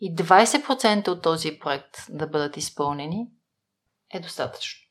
и 0.01 0.17
20% 0.17 1.09
от 1.09 1.23
този 1.23 1.59
проект 1.59 2.07
да 2.09 2.27
бъдат 2.27 2.57
изпълнени 2.57 3.29
е 4.11 4.21
достатъчно. 4.21 4.89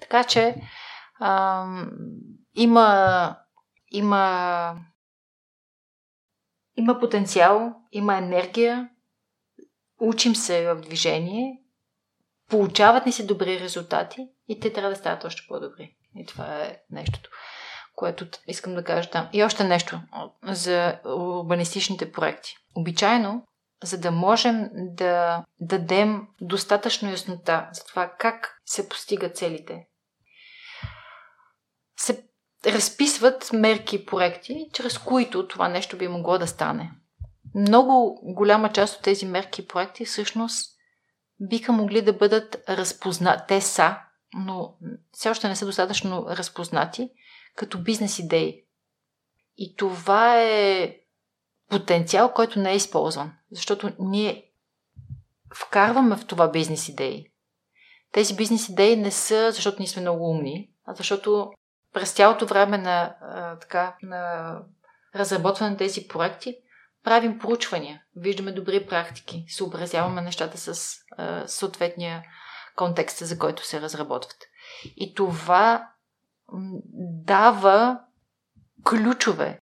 Така 0.00 0.24
че 0.24 0.56
а, 1.20 1.66
има, 2.54 3.36
има, 3.90 4.76
има 6.76 6.98
потенциал, 7.00 7.74
има 7.92 8.16
енергия, 8.16 8.88
учим 10.00 10.36
се 10.36 10.74
в 10.74 10.80
движение, 10.80 11.58
получават 12.48 13.06
ни 13.06 13.12
се 13.12 13.26
добри 13.26 13.60
резултати 13.60 14.28
и 14.48 14.60
те 14.60 14.72
трябва 14.72 14.90
да 14.90 14.96
стават 14.96 15.24
още 15.24 15.42
по-добри. 15.48 15.96
И 16.16 16.26
това 16.26 16.62
е 16.62 16.78
нещото, 16.90 17.30
което 17.94 18.26
искам 18.46 18.74
да 18.74 18.84
кажа 18.84 19.10
там. 19.10 19.28
И 19.32 19.44
още 19.44 19.64
нещо 19.64 20.00
за 20.42 21.00
урбанистичните 21.04 22.12
проекти. 22.12 22.54
Обичайно, 22.74 23.46
за 23.84 24.00
да 24.00 24.10
можем 24.10 24.70
да 24.74 25.44
дадем 25.60 26.28
достатъчно 26.40 27.10
яснота 27.10 27.68
за 27.72 27.84
това 27.84 28.12
как 28.18 28.58
се 28.66 28.88
постигат 28.88 29.36
целите, 29.36 29.86
се 31.96 32.31
разписват 32.66 33.50
мерки 33.52 33.96
и 33.96 34.06
проекти, 34.06 34.68
чрез 34.72 34.98
които 34.98 35.48
това 35.48 35.68
нещо 35.68 35.98
би 35.98 36.08
могло 36.08 36.38
да 36.38 36.46
стане. 36.46 36.92
Много 37.54 38.20
голяма 38.22 38.72
част 38.72 38.96
от 38.96 39.02
тези 39.02 39.26
мерки 39.26 39.60
и 39.60 39.66
проекти 39.66 40.04
всъщност 40.04 40.72
биха 41.40 41.72
могли 41.72 42.02
да 42.02 42.12
бъдат 42.12 42.56
разпознати. 42.68 43.42
Те 43.48 43.60
са 43.60 43.96
но 44.34 44.74
все 45.12 45.30
още 45.30 45.48
не 45.48 45.56
са 45.56 45.66
достатъчно 45.66 46.26
разпознати 46.28 47.10
като 47.56 47.82
бизнес 47.82 48.18
идеи. 48.18 48.64
И 49.56 49.76
това 49.76 50.42
е 50.42 50.96
потенциал, 51.68 52.32
който 52.32 52.58
не 52.58 52.72
е 52.72 52.76
използван, 52.76 53.32
защото 53.50 53.92
ние 53.98 54.50
вкарваме 55.54 56.16
в 56.16 56.26
това 56.26 56.48
бизнес 56.48 56.88
идеи. 56.88 57.32
Тези 58.12 58.36
бизнес 58.36 58.68
идеи 58.68 58.96
не 58.96 59.10
са 59.10 59.52
защото 59.52 59.76
ние 59.78 59.88
сме 59.88 60.02
много 60.02 60.30
умни, 60.30 60.70
а 60.84 60.94
защото 60.94 61.52
през 61.92 62.12
цялото 62.12 62.46
време 62.46 62.78
на, 62.78 63.14
а, 63.20 63.58
така, 63.58 63.96
на 64.02 64.56
разработване 65.16 65.70
на 65.70 65.76
тези 65.76 66.08
проекти 66.08 66.56
правим 67.04 67.38
проучвания, 67.38 68.02
виждаме 68.16 68.52
добри 68.52 68.86
практики, 68.86 69.44
съобразяваме 69.48 70.22
нещата 70.22 70.58
с 70.58 70.96
а, 71.16 71.48
съответния 71.48 72.22
контекста, 72.76 73.26
за 73.26 73.38
който 73.38 73.66
се 73.66 73.80
разработват. 73.80 74.36
И 74.96 75.14
това 75.14 75.90
дава 77.24 78.00
ключове 78.84 79.58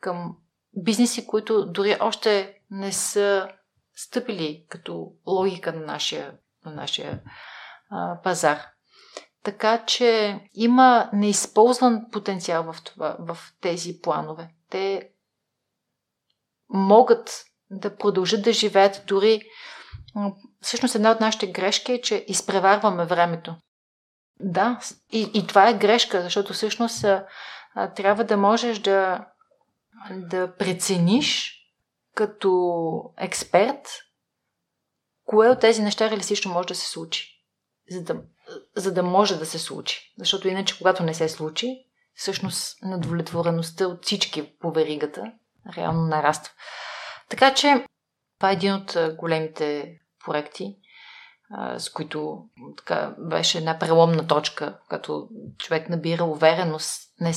към 0.00 0.36
бизнеси, 0.76 1.26
които 1.26 1.66
дори 1.66 1.96
още 2.00 2.60
не 2.70 2.92
са 2.92 3.48
стъпили 3.94 4.66
като 4.68 5.12
логика 5.26 5.72
на 5.72 5.80
нашия 5.80 6.34
на 6.64 6.72
нашия 6.72 7.20
а, 7.90 8.20
пазар. 8.22 8.66
Така 9.42 9.84
че 9.84 10.40
има 10.54 11.10
неизползван 11.12 12.06
потенциал 12.12 12.72
в, 12.72 12.82
това, 12.84 13.16
в 13.18 13.38
тези 13.60 14.00
планове. 14.00 14.48
Те 14.70 15.10
могат 16.68 17.44
да 17.70 17.96
продължат 17.96 18.42
да 18.42 18.52
живеят 18.52 19.02
дори. 19.06 19.42
Всъщност 20.60 20.94
една 20.94 21.10
от 21.10 21.20
нашите 21.20 21.46
грешки 21.46 21.92
е, 21.92 22.00
че 22.00 22.24
изпреварваме 22.28 23.04
времето. 23.04 23.56
Да, 24.40 24.80
и, 25.12 25.30
и 25.34 25.46
това 25.46 25.68
е 25.68 25.78
грешка, 25.78 26.22
защото 26.22 26.52
всъщност 26.52 27.04
а, 27.04 27.26
а, 27.74 27.92
трябва 27.92 28.24
да 28.24 28.36
можеш 28.36 28.78
да, 28.78 29.26
да 30.10 30.56
прецениш 30.56 31.56
като 32.14 33.12
експерт 33.16 33.88
кое 35.24 35.48
от 35.48 35.60
тези 35.60 35.82
неща 35.82 36.10
реалистично 36.10 36.52
може 36.52 36.68
да 36.68 36.74
се 36.74 36.88
случи. 36.88 37.44
За 37.90 38.02
да, 38.02 38.22
за 38.76 38.94
да 38.94 39.02
може 39.02 39.38
да 39.38 39.46
се 39.46 39.58
случи. 39.58 40.14
Защото 40.18 40.48
иначе, 40.48 40.78
когато 40.78 41.02
не 41.02 41.14
се 41.14 41.28
случи, 41.28 41.86
всъщност 42.14 42.82
надовлетвореността 42.82 43.86
от 43.86 44.04
всички 44.04 44.58
по 44.58 44.70
веригата 44.70 45.32
реално 45.76 46.06
нараства. 46.06 46.52
Така 47.28 47.54
че 47.54 47.84
това 48.38 48.50
е 48.50 48.52
един 48.52 48.74
от 48.74 48.96
големите 49.16 49.98
проекти, 50.24 50.76
с 51.78 51.90
които 51.90 52.44
така, 52.76 53.14
беше 53.18 53.58
една 53.58 53.78
преломна 53.78 54.26
точка, 54.26 54.78
като 54.88 55.28
човек 55.58 55.88
набира 55.88 56.24
увереност, 56.24 57.02
не, 57.20 57.32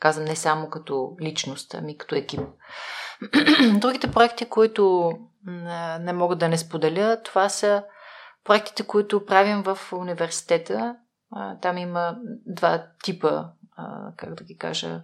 казвам, 0.00 0.24
не 0.24 0.36
само 0.36 0.70
като 0.70 1.16
личност, 1.20 1.74
ами 1.74 1.98
като 1.98 2.14
екип. 2.14 2.40
Другите 3.74 4.10
проекти, 4.10 4.44
които 4.44 5.12
не 6.00 6.12
мога 6.12 6.36
да 6.36 6.48
не 6.48 6.58
споделя, 6.58 7.22
това 7.22 7.48
са 7.48 7.84
проектите, 8.46 8.86
които 8.86 9.26
правим 9.26 9.62
в 9.62 9.78
университета. 9.92 10.96
Там 11.62 11.78
има 11.78 12.16
два 12.46 12.86
типа, 13.02 13.44
как 14.16 14.34
да 14.34 14.44
ги 14.44 14.58
кажа, 14.58 15.02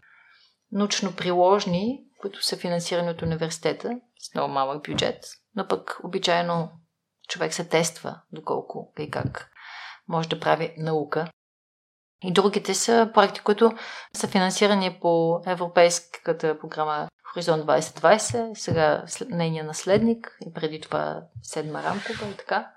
научно-приложни, 0.73 2.05
които 2.21 2.45
са 2.45 2.57
финансирани 2.57 3.11
от 3.11 3.23
университета 3.23 4.01
с 4.21 4.35
много 4.35 4.53
малък 4.53 4.85
бюджет, 4.85 5.25
но 5.57 5.69
пък 5.69 6.01
обичайно 6.05 6.71
човек 7.29 7.55
се 7.55 7.69
тества 7.69 8.21
доколко 8.33 8.93
и 8.99 9.11
как 9.11 9.51
може 10.09 10.29
да 10.29 10.41
прави 10.41 10.75
наука. 10.79 11.31
И 12.25 12.33
другите 12.33 12.75
са 12.75 13.11
проекти, 13.15 13.41
които 13.41 13.73
са 14.17 14.29
финансирани 14.29 14.99
по 15.01 15.43
европейската 15.47 16.59
програма 16.59 17.09
Хоризонт 17.33 17.65
2020, 17.65 18.55
сега 18.55 19.05
нейния 19.31 19.65
наследник 19.65 20.39
и 20.47 20.53
преди 20.53 20.81
това 20.81 21.23
седма 21.43 21.83
рамкова 21.83 22.29
и 22.29 22.37
така. 22.37 22.71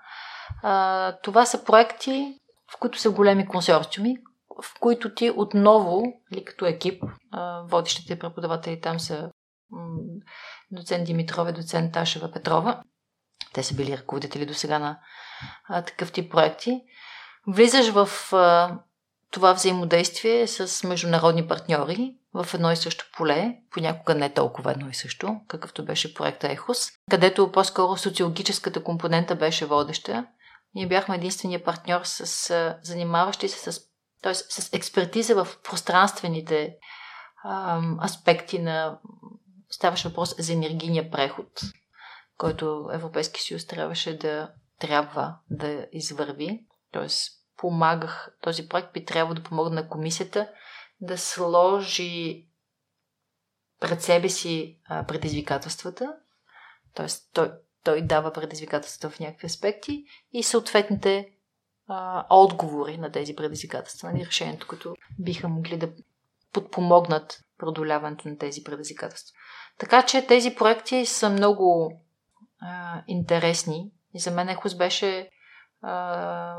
Това 1.22 1.46
са 1.46 1.64
проекти, 1.64 2.38
в 2.74 2.78
които 2.80 2.98
са 2.98 3.10
големи 3.10 3.48
консорциуми, 3.48 4.16
в 4.62 4.80
които 4.80 5.14
ти 5.14 5.30
отново, 5.36 6.02
или 6.32 6.44
като 6.44 6.66
екип, 6.66 7.04
а, 7.32 7.62
водещите 7.62 8.18
преподаватели 8.18 8.80
там 8.80 9.00
са 9.00 9.30
м- 9.70 9.98
доцент 10.70 11.06
Димитрова, 11.06 11.52
доцент 11.52 11.92
Ташева 11.92 12.32
Петрова. 12.32 12.82
Те 13.52 13.62
са 13.62 13.74
били 13.74 13.98
ръководители 13.98 14.46
до 14.46 14.54
сега 14.54 14.78
на 14.78 14.98
а, 15.68 15.82
такъв 15.82 16.12
тип 16.12 16.32
проекти. 16.32 16.80
Влизаш 17.46 17.88
в 17.88 18.32
а, 18.32 18.78
това 19.30 19.52
взаимодействие 19.52 20.46
с 20.46 20.88
международни 20.88 21.48
партньори 21.48 22.14
в 22.34 22.54
едно 22.54 22.72
и 22.72 22.76
също 22.76 23.04
поле, 23.16 23.56
понякога 23.70 24.14
не 24.14 24.34
толкова 24.34 24.70
едно 24.70 24.88
и 24.88 24.94
също, 24.94 25.40
какъвто 25.48 25.84
беше 25.84 26.14
проекта 26.14 26.52
ЕХОС, 26.52 26.88
където 27.10 27.52
по-скоро 27.52 27.96
социологическата 27.96 28.84
компонента 28.84 29.34
беше 29.34 29.66
водеща. 29.66 30.26
Ние 30.76 30.88
бяхме 30.88 31.16
единствения 31.16 31.64
партньор 31.64 32.00
с 32.04 32.76
занимаващи 32.82 33.48
се 33.48 33.72
с, 33.72 33.80
т.е. 34.22 34.34
с 34.34 34.72
експертиза 34.72 35.44
в 35.44 35.58
пространствените 35.64 36.76
ам, 37.44 37.98
аспекти 38.04 38.58
на 38.58 38.98
ставаше 39.70 40.08
въпрос 40.08 40.34
за 40.38 40.52
енергийния 40.52 41.10
преход, 41.10 41.60
който 42.38 42.90
Европейски 42.92 43.42
съюз 43.42 43.66
трябваше 43.66 44.18
да 44.18 44.52
трябва 44.78 45.36
да 45.50 45.86
извърви. 45.92 46.64
Т.е. 46.92 47.06
помагах, 47.56 48.36
този 48.40 48.68
проект 48.68 48.92
би 48.92 49.04
трябвало 49.04 49.34
да 49.34 49.42
помогне 49.42 49.74
на 49.74 49.88
комисията 49.88 50.48
да 51.00 51.18
сложи 51.18 52.46
пред 53.80 54.02
себе 54.02 54.28
си 54.28 54.78
а, 54.84 55.06
предизвикателствата, 55.06 56.16
т.е. 56.94 57.06
Той, 57.32 57.52
той 57.86 58.02
дава 58.02 58.32
предизвикателствата 58.32 59.16
в 59.16 59.20
някакви 59.20 59.46
аспекти 59.46 60.04
и 60.32 60.42
съответните 60.42 61.28
а, 61.88 62.26
отговори 62.30 62.98
на 62.98 63.12
тези 63.12 63.36
предизвикателства, 63.36 64.08
на 64.08 64.14
нали, 64.14 64.26
решението, 64.26 64.66
които 64.66 64.96
биха 65.18 65.48
могли 65.48 65.76
да 65.76 65.88
подпомогнат 66.52 67.44
продоляването 67.58 68.28
на 68.28 68.38
тези 68.38 68.64
предизвикателства. 68.64 69.36
Така 69.78 70.02
че 70.02 70.26
тези 70.26 70.54
проекти 70.54 71.06
са 71.06 71.30
много 71.30 72.00
а, 72.60 73.02
интересни 73.06 73.90
и 74.14 74.20
за 74.20 74.30
мен 74.30 74.48
Ехос 74.48 74.74
беше 74.74 75.30
а, 75.82 76.56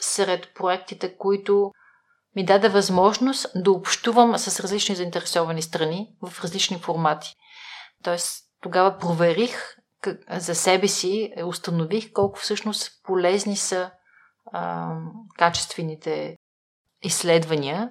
сред 0.00 0.54
проектите, 0.54 1.16
които 1.16 1.72
ми 2.36 2.44
даде 2.44 2.68
възможност 2.68 3.46
да 3.54 3.72
общувам 3.72 4.38
с 4.38 4.60
различни 4.60 4.94
заинтересовани 4.94 5.62
страни 5.62 6.14
в 6.22 6.44
различни 6.44 6.78
формати. 6.78 7.34
Тоест, 8.02 8.44
тогава 8.60 8.98
проверих 8.98 9.81
за 10.30 10.54
себе 10.54 10.88
си, 10.88 11.32
установих 11.44 12.12
колко 12.12 12.38
всъщност 12.38 13.02
полезни 13.04 13.56
са 13.56 13.90
а, 14.52 14.94
качествените 15.38 16.36
изследвания, 17.02 17.90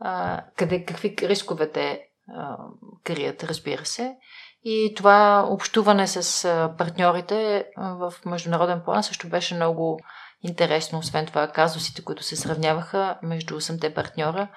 а, 0.00 0.42
къде, 0.56 0.84
какви 0.84 1.16
рисковете 1.22 2.02
а, 2.36 2.56
крият, 3.04 3.44
разбира 3.44 3.84
се. 3.84 4.16
И 4.62 4.94
това 4.96 5.46
общуване 5.50 6.06
с 6.06 6.42
партньорите 6.78 7.66
в 7.76 8.14
международен 8.26 8.82
план 8.84 9.02
също 9.02 9.28
беше 9.28 9.54
много 9.54 10.00
интересно. 10.42 10.98
Освен 10.98 11.26
това, 11.26 11.48
казусите, 11.48 12.04
които 12.04 12.22
се 12.22 12.36
сравняваха 12.36 13.18
между 13.22 13.60
8-те 13.60 13.94
партньора, 13.94 14.48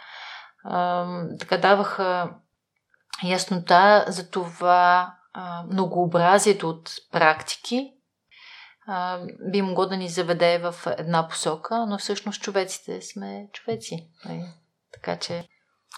така 1.39 1.57
даваха 1.57 2.33
яснота 3.23 4.05
за 4.07 4.29
това 4.29 5.13
многообразието 5.71 6.69
от 6.69 6.91
практики 7.11 7.93
би 9.51 9.61
могло 9.61 9.85
да 9.85 9.97
ни 9.97 10.09
заведе 10.09 10.57
в 10.57 10.75
една 10.97 11.27
посока, 11.27 11.85
но 11.85 11.97
всъщност 11.97 12.41
човеците 12.41 13.01
сме 13.01 13.47
човеци. 13.53 14.07
Нали? 14.25 14.45
Така 14.93 15.19
че 15.19 15.47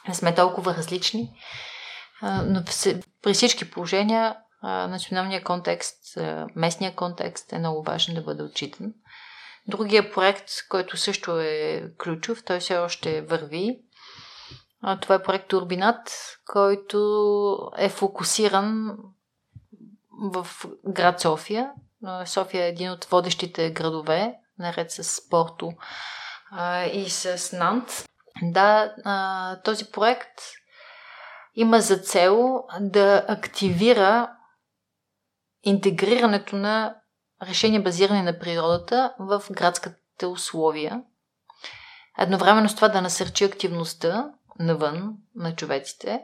не 0.07 0.13
сме 0.13 0.35
толкова 0.35 0.75
различни. 0.75 1.33
Но 2.23 2.63
при 3.21 3.33
всички 3.33 3.71
положения 3.71 4.37
националния 4.63 5.43
контекст, 5.43 6.17
местния 6.55 6.95
контекст 6.95 7.53
е 7.53 7.59
много 7.59 7.83
важен 7.83 8.15
да 8.15 8.21
бъде 8.21 8.43
отчитан. 8.43 8.93
Другия 9.67 10.11
проект, 10.11 10.49
който 10.69 10.97
също 10.97 11.39
е 11.39 11.83
ключов, 12.03 12.43
той 12.43 12.59
все 12.59 12.77
още 12.77 13.21
върви. 13.21 13.79
Това 15.01 15.15
е 15.15 15.23
проект 15.23 15.47
Турбинат, 15.47 16.11
който 16.45 17.71
е 17.77 17.89
фокусиран 17.89 18.97
в 20.21 20.47
град 20.87 21.21
София. 21.21 21.71
София 22.25 22.65
е 22.65 22.69
един 22.69 22.91
от 22.91 23.05
водещите 23.05 23.71
градове, 23.71 24.35
наред 24.59 24.91
с 24.91 25.29
Порто 25.29 25.71
и 26.93 27.09
с 27.09 27.57
Нант. 27.57 28.05
Да, 28.41 28.95
този 29.63 29.85
проект 29.85 30.41
има 31.55 31.81
за 31.81 31.97
цел 31.97 32.63
да 32.79 33.25
активира 33.27 34.31
интегрирането 35.63 36.55
на 36.55 36.95
решения 37.43 37.81
базирани 37.81 38.21
на 38.21 38.39
природата 38.39 39.13
в 39.19 39.43
градските 39.51 40.25
условия. 40.25 41.03
Едновременно 42.19 42.69
с 42.69 42.75
това 42.75 42.89
да 42.89 43.01
насърчи 43.01 43.43
активността 43.43 44.31
навън 44.59 45.13
на 45.35 45.55
човеците 45.55 46.21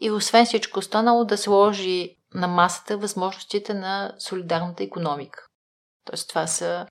и 0.00 0.10
освен 0.10 0.46
всичко 0.46 0.78
останало 0.78 1.24
да 1.24 1.38
сложи 1.38 2.16
на 2.34 2.48
масата 2.48 2.98
възможностите 2.98 3.74
на 3.74 4.14
солидарната 4.18 4.84
економика. 4.84 5.46
Тоест 6.04 6.28
това 6.28 6.46
са 6.46 6.86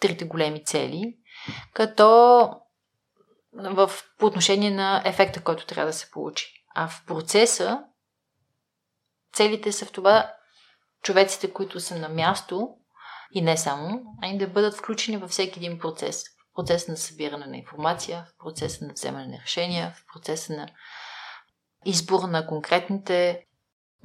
трите 0.00 0.24
големи 0.24 0.64
цели, 0.64 1.14
като 1.74 2.06
в, 3.52 3.90
по 4.18 4.26
отношение 4.26 4.70
на 4.70 5.02
ефекта, 5.04 5.42
който 5.42 5.66
трябва 5.66 5.92
да 5.92 5.98
се 5.98 6.10
получи. 6.10 6.46
А 6.74 6.88
в 6.88 7.04
процеса 7.06 7.84
целите 9.32 9.72
са 9.72 9.86
в 9.86 9.92
това 9.92 10.32
човеците, 11.02 11.52
които 11.52 11.80
са 11.80 11.98
на 11.98 12.08
място, 12.08 12.68
и 13.34 13.42
не 13.42 13.56
само, 13.56 14.02
а 14.22 14.26
и 14.28 14.38
да 14.38 14.48
бъдат 14.48 14.74
включени 14.74 15.16
във 15.16 15.30
всеки 15.30 15.58
един 15.58 15.78
процес. 15.78 16.24
В 16.24 16.54
процеса 16.54 16.90
на 16.90 16.96
събиране 16.96 17.46
на 17.46 17.56
информация, 17.56 18.26
в 18.28 18.44
процеса 18.44 18.84
на 18.84 18.92
вземане 18.92 19.26
на 19.26 19.42
решения, 19.42 19.94
в 19.96 20.04
процеса 20.12 20.52
на 20.52 20.68
избор 21.84 22.22
на 22.22 22.46
конкретните 22.46 23.44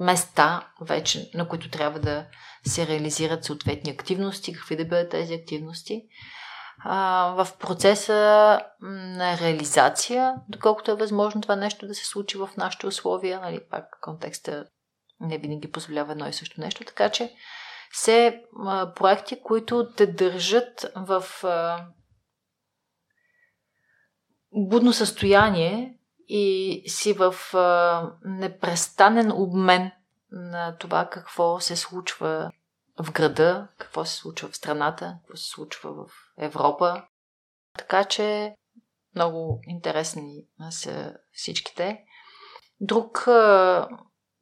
места 0.00 0.68
вече, 0.80 1.30
на 1.34 1.48
които 1.48 1.70
трябва 1.70 2.00
да 2.00 2.26
се 2.66 2.86
реализират 2.86 3.44
съответни 3.44 3.90
активности, 3.90 4.52
какви 4.52 4.76
да 4.76 4.84
бъдат 4.84 5.10
тези 5.10 5.34
активности. 5.34 6.02
А, 6.84 7.26
в 7.36 7.58
процеса 7.58 8.60
на 8.80 9.38
реализация, 9.38 10.34
доколкото 10.48 10.90
е 10.90 10.94
възможно 10.94 11.40
това 11.40 11.56
нещо 11.56 11.86
да 11.86 11.94
се 11.94 12.06
случи 12.06 12.38
в 12.38 12.50
нашите 12.56 12.86
условия, 12.86 13.40
нали, 13.40 13.60
пак 13.70 13.84
контекста 14.00 14.64
не 15.20 15.38
винаги 15.38 15.70
позволява 15.70 16.12
едно 16.12 16.28
и 16.28 16.32
също 16.32 16.60
нещо, 16.60 16.84
така 16.84 17.08
че 17.08 17.34
все 17.90 18.42
а, 18.66 18.94
проекти, 18.94 19.42
които 19.42 19.92
те 19.96 20.06
държат 20.06 20.86
в 20.96 21.24
а, 21.44 21.86
будно 24.52 24.92
състояние 24.92 25.99
и 26.32 26.82
си 26.86 27.12
в 27.12 27.34
а, 27.54 28.10
непрестанен 28.24 29.32
обмен 29.32 29.90
на 30.30 30.76
това 30.76 31.08
какво 31.08 31.60
се 31.60 31.76
случва 31.76 32.50
в 33.02 33.12
града, 33.12 33.68
какво 33.78 34.04
се 34.04 34.16
случва 34.16 34.48
в 34.48 34.56
страната, 34.56 35.18
какво 35.22 35.36
се 35.36 35.50
случва 35.50 35.92
в 35.92 36.10
Европа. 36.38 37.02
Така 37.78 38.04
че 38.04 38.54
много 39.14 39.60
интересни 39.66 40.44
са 40.70 41.14
всичките. 41.32 42.04
Друг, 42.80 43.28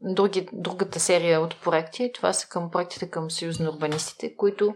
други, 0.01 0.48
другата 0.53 1.01
серия 1.01 1.40
от 1.40 1.61
проекти, 1.62 2.12
това 2.14 2.33
са 2.33 2.48
към 2.48 2.70
проектите 2.70 3.11
към 3.11 3.31
Съюз 3.31 3.59
на 3.59 3.70
урбанистите, 3.70 4.37
които 4.37 4.74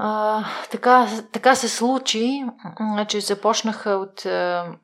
а, 0.00 0.44
така, 0.70 1.08
така 1.32 1.54
се 1.54 1.68
случи, 1.68 2.44
че 3.08 3.20
започнаха 3.20 3.90
от... 3.90 4.26
А, 4.26 4.76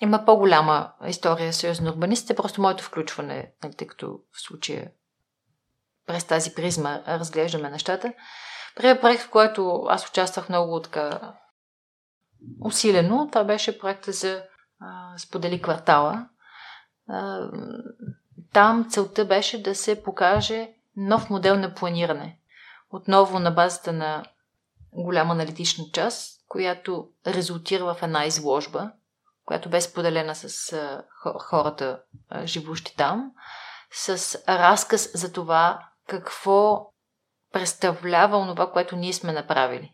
има 0.00 0.24
по-голяма 0.24 0.92
история 1.06 1.52
Съюз 1.52 1.80
на 1.80 1.90
урбанистите, 1.90 2.36
просто 2.36 2.60
моето 2.60 2.84
включване, 2.84 3.52
нали, 3.62 3.74
тъй 3.74 3.86
като 3.86 4.20
в 4.32 4.40
случая 4.40 4.90
през 6.06 6.24
тази 6.24 6.54
призма 6.54 7.00
разглеждаме 7.08 7.70
нещата. 7.70 8.12
Първият 8.76 9.00
проект, 9.00 9.22
в 9.22 9.30
който 9.30 9.84
аз 9.88 10.08
участвах 10.08 10.48
много 10.48 10.80
така 10.80 11.34
усилено, 12.60 13.28
това 13.28 13.44
беше 13.44 13.78
проекта 13.78 14.12
за 14.12 14.42
а, 14.80 15.18
Сподели 15.18 15.62
квартала. 15.62 16.28
А, 17.08 17.50
там 18.52 18.86
целта 18.90 19.24
беше 19.24 19.62
да 19.62 19.74
се 19.74 20.02
покаже 20.02 20.68
нов 20.96 21.30
модел 21.30 21.56
на 21.56 21.74
планиране. 21.74 22.38
Отново 22.90 23.38
на 23.38 23.50
базата 23.50 23.92
на 23.92 24.24
голяма 24.92 25.32
аналитична 25.32 25.84
част, 25.92 26.40
която 26.48 27.08
резултира 27.26 27.94
в 27.94 28.02
една 28.02 28.24
изложба, 28.24 28.92
която 29.46 29.68
бе 29.68 29.80
споделена 29.80 30.34
с 30.34 30.76
хората, 31.38 32.00
живущи 32.44 32.96
там, 32.96 33.30
с 33.92 34.38
разказ 34.48 35.10
за 35.14 35.32
това 35.32 35.78
какво 36.08 36.90
представлява 37.52 38.38
онова, 38.38 38.72
което 38.72 38.96
ние 38.96 39.12
сме 39.12 39.32
направили. 39.32 39.92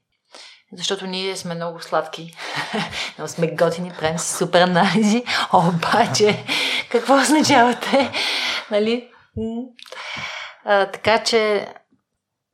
Защото 0.77 1.07
ние 1.07 1.37
сме 1.37 1.55
много 1.55 1.81
сладки, 1.81 2.37
много 3.19 3.29
сме 3.29 3.47
готини, 3.47 3.93
правим 3.99 4.19
супер 4.19 4.61
анализи, 4.61 5.25
обаче 5.53 6.45
какво 6.91 7.15
означавате? 7.15 8.13
Нали? 8.71 9.11
А, 10.65 10.87
така 10.87 11.25
че 11.25 11.69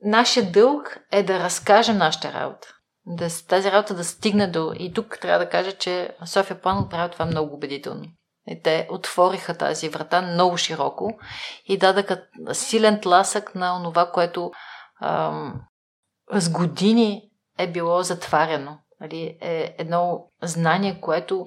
нашия 0.04 0.52
дълг 0.52 0.98
е 1.12 1.22
да 1.22 1.38
разкажем 1.38 1.96
нашата 1.96 2.32
работа. 2.32 2.77
Да, 3.10 3.28
тази 3.48 3.72
работа 3.72 3.94
да 3.94 4.04
стигне 4.04 4.46
до... 4.46 4.72
И 4.78 4.92
тук 4.92 5.18
трябва 5.20 5.44
да 5.44 5.50
кажа, 5.50 5.72
че 5.72 6.16
София 6.26 6.60
План 6.60 6.88
прави 6.88 7.12
това 7.12 7.26
много 7.26 7.54
убедително. 7.54 8.04
И 8.46 8.62
те 8.62 8.88
отвориха 8.90 9.56
тази 9.56 9.88
врата 9.88 10.22
много 10.22 10.56
широко 10.56 11.18
и 11.64 11.78
дадаха 11.78 12.26
силен 12.52 13.00
тласък 13.00 13.54
на 13.54 13.82
това, 13.84 14.10
което 14.10 14.50
ам, 15.02 15.60
с 16.32 16.50
години 16.50 17.30
е 17.58 17.72
било 17.72 18.02
затваряно. 18.02 18.78
Нали? 19.00 19.38
Е 19.40 19.74
едно 19.78 20.30
знание, 20.42 21.00
което 21.00 21.46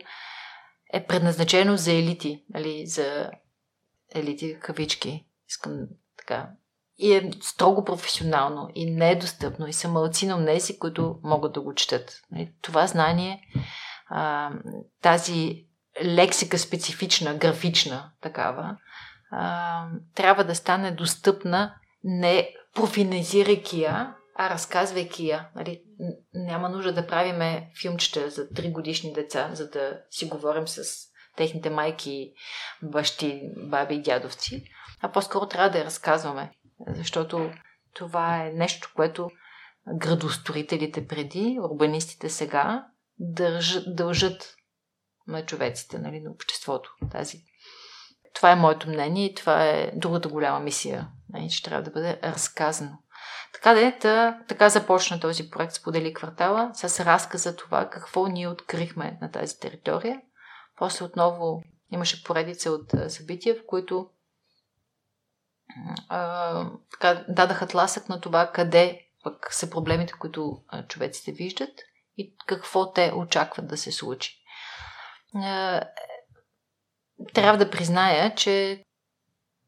е 0.94 1.06
предназначено 1.06 1.78
за 1.78 1.92
елити, 1.92 2.46
нали? 2.50 2.88
за 2.88 3.32
елити 4.16 4.60
кавички. 4.60 5.26
Искам 5.50 5.74
така. 6.18 6.50
И 7.04 7.14
е 7.14 7.32
строго 7.42 7.86
професионално 7.86 8.70
и 8.76 8.92
не 8.92 9.12
е 9.12 9.16
достъпно 9.16 9.68
и 9.68 9.74
са 9.74 9.88
малци 9.88 10.28
на 10.28 10.36
унези, 10.36 10.80
които 10.80 11.20
могат 11.24 11.54
да 11.54 11.62
го 11.62 11.74
четат. 11.74 12.22
Нали? 12.32 12.54
Това 12.62 12.88
знание, 12.88 13.42
тази 15.02 15.66
лексика 16.04 16.58
специфична, 16.58 17.34
графична 17.34 18.12
такава, 18.22 18.78
трябва 20.16 20.44
да 20.44 20.56
стане 20.56 20.92
достъпна 20.92 21.76
не 22.04 22.50
профинизирайки 22.76 23.82
я, 23.82 24.16
а 24.36 24.50
разказвайки 24.50 25.28
я. 25.28 25.50
Нали, 25.56 25.82
няма 26.34 26.70
нужда 26.70 26.94
да 26.94 27.08
правиме 27.08 27.72
филмчета 27.82 28.30
за 28.30 28.50
3 28.50 28.72
годишни 28.72 29.14
деца, 29.14 29.50
за 29.54 29.70
да 29.70 30.00
си 30.12 30.26
говорим 30.26 30.68
с 30.68 30.84
техните 31.38 31.70
майки, 31.70 32.34
бащи, 32.84 33.42
баби 33.58 33.96
и 33.96 34.02
дядовци, 34.02 34.64
а 35.02 35.12
по-скоро 35.12 35.48
трябва 35.48 35.70
да 35.70 35.78
я 35.78 35.86
разказваме, 35.86 36.52
защото 36.88 37.52
това 37.94 38.46
е 38.46 38.52
нещо, 38.52 38.92
което 38.96 39.30
градостроителите 39.98 41.08
преди, 41.08 41.60
урбанистите 41.62 42.30
сега 42.30 42.86
дължат, 43.20 43.96
дължат 43.96 44.56
на 45.28 45.46
човеците, 45.46 46.00
нали, 46.00 46.20
на 46.20 46.32
обществото. 46.32 46.92
Тази. 47.12 47.38
Това 48.36 48.52
е 48.52 48.56
моето 48.56 48.90
мнение 48.90 49.26
и 49.26 49.36
това 49.36 49.66
е 49.66 49.92
другата 49.96 50.30
голяма 50.30 50.60
мисия, 50.60 51.10
нали, 51.30 51.50
че 51.50 51.64
трябва 51.64 51.84
да 51.84 51.92
бъде 51.92 52.20
разказано. 52.24 52.98
Така 53.54 53.74
да 53.74 53.82
е, 53.82 54.00
така 54.48 54.70
започна 54.70 55.20
този 55.20 55.50
проект 55.50 55.74
Сподели 55.74 56.14
квартала 56.14 56.72
с 56.74 57.06
разказ 57.06 57.44
за 57.44 57.56
това 57.56 57.90
какво 57.90 58.28
ние 58.28 58.48
открихме 58.48 59.18
на 59.22 59.32
тази 59.32 59.60
територия. 59.60 60.22
После 60.78 61.06
отново 61.06 61.64
имаше 61.92 62.24
поредица 62.24 62.72
от 62.72 62.94
събития, 63.08 63.56
в 63.56 63.66
които 63.68 64.10
така, 66.92 67.26
дадаха 67.30 67.68
тласък 67.68 68.10
на 68.10 68.22
това 68.22 68.52
къде 68.52 69.02
пък 69.24 69.54
са 69.54 69.70
проблемите, 69.70 70.14
които 70.20 70.58
човеците 70.88 71.32
виждат 71.32 71.80
и 72.18 72.36
какво 72.46 72.92
те 72.92 73.14
очакват 73.16 73.68
да 73.68 73.78
се 73.78 73.92
случи 73.92 74.42
трябва 77.34 77.58
да 77.58 77.70
призная, 77.70 78.36
че 78.36 78.84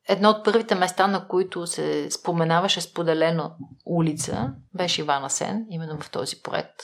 едно 0.07 0.29
от 0.29 0.45
първите 0.45 0.75
места, 0.75 1.07
на 1.07 1.27
които 1.27 1.67
се 1.67 2.11
споменаваше 2.11 2.81
споделена 2.81 3.55
улица, 3.85 4.53
беше 4.73 5.01
Ивана 5.01 5.29
Сен, 5.29 5.65
именно 5.69 5.99
в 5.99 6.11
този 6.11 6.41
проект. 6.41 6.75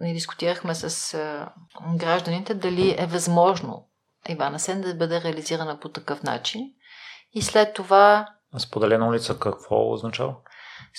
Ние 0.00 0.12
дискутирахме 0.12 0.74
с 0.74 1.18
гражданите 1.96 2.54
дали 2.54 2.96
е 2.98 3.06
възможно 3.06 3.88
Ивана 4.28 4.58
Сен 4.58 4.80
да 4.80 4.94
бъде 4.94 5.20
реализирана 5.20 5.80
по 5.80 5.88
такъв 5.88 6.22
начин. 6.22 6.72
И 7.32 7.42
след 7.42 7.74
това... 7.74 8.26
Споделена 8.58 9.08
улица 9.08 9.38
какво 9.38 9.92
означава? 9.92 10.34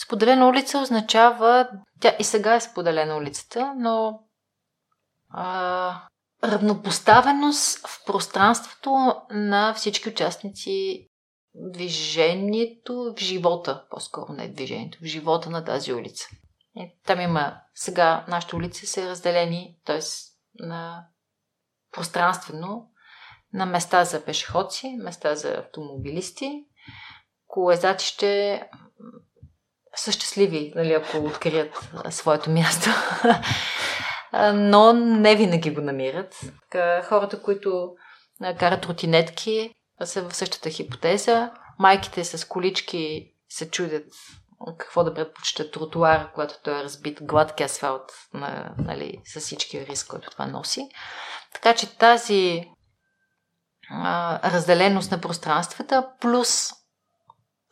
Споделена 0.03 0.47
улица 0.47 0.79
означава... 0.79 1.69
Тя 1.99 2.15
и 2.19 2.23
сега 2.23 2.55
е 2.55 2.61
споделена 2.61 3.17
улицата, 3.17 3.73
но 3.77 4.19
а, 5.29 6.01
равнопоставеност 6.43 7.87
в 7.87 8.05
пространството 8.05 9.15
на 9.31 9.73
всички 9.73 10.09
участници 10.09 11.07
движението 11.55 13.13
в 13.17 13.19
живота, 13.19 13.85
по-скоро 13.89 14.33
не 14.33 14.47
движението, 14.47 14.97
в 15.01 15.05
живота 15.05 15.49
на 15.49 15.65
тази 15.65 15.93
улица. 15.93 16.27
И 16.75 16.95
там 17.05 17.21
има, 17.21 17.61
сега 17.75 18.25
нашите 18.27 18.55
улици 18.55 18.85
са 18.85 19.09
разделени, 19.09 19.77
т.е. 19.85 19.99
на 20.55 21.05
пространствено, 21.91 22.90
на 23.53 23.65
места 23.65 24.03
за 24.03 24.25
пешеходци, 24.25 24.97
места 24.99 25.35
за 25.35 25.51
автомобилисти, 25.51 26.65
колезачи 27.47 28.07
ще 28.07 28.63
са 29.95 30.11
щастливи, 30.11 30.73
нали, 30.75 30.93
ако 30.93 31.17
открият 31.17 31.89
своето 32.09 32.49
място 32.49 32.89
но 34.53 34.93
не 34.93 35.35
винаги 35.35 35.73
го 35.73 35.81
намират. 35.81 36.41
Хората, 37.03 37.41
които 37.41 37.95
карат 38.59 38.85
ротинетки, 38.85 39.71
са 40.03 40.29
в 40.29 40.35
същата 40.35 40.69
хипотеза. 40.69 41.51
Майките 41.79 42.23
с 42.23 42.47
колички 42.47 43.33
се 43.49 43.71
чудят 43.71 44.07
какво 44.77 45.03
да 45.03 45.13
предпочитат 45.13 45.71
тротуар, 45.71 46.31
когато 46.33 46.53
той 46.63 46.79
е 46.79 46.83
разбит, 46.83 47.23
гладки 47.23 47.63
асфалт, 47.63 48.11
на, 48.33 48.73
нали, 48.77 49.21
с 49.25 49.39
всички 49.39 49.85
риск, 49.85 50.07
който 50.07 50.29
това 50.29 50.47
носи. 50.47 50.89
Така 51.53 51.75
че 51.75 51.97
тази 51.97 52.65
разделеност 54.43 55.11
на 55.11 55.21
пространствата, 55.21 56.09
плюс 56.19 56.71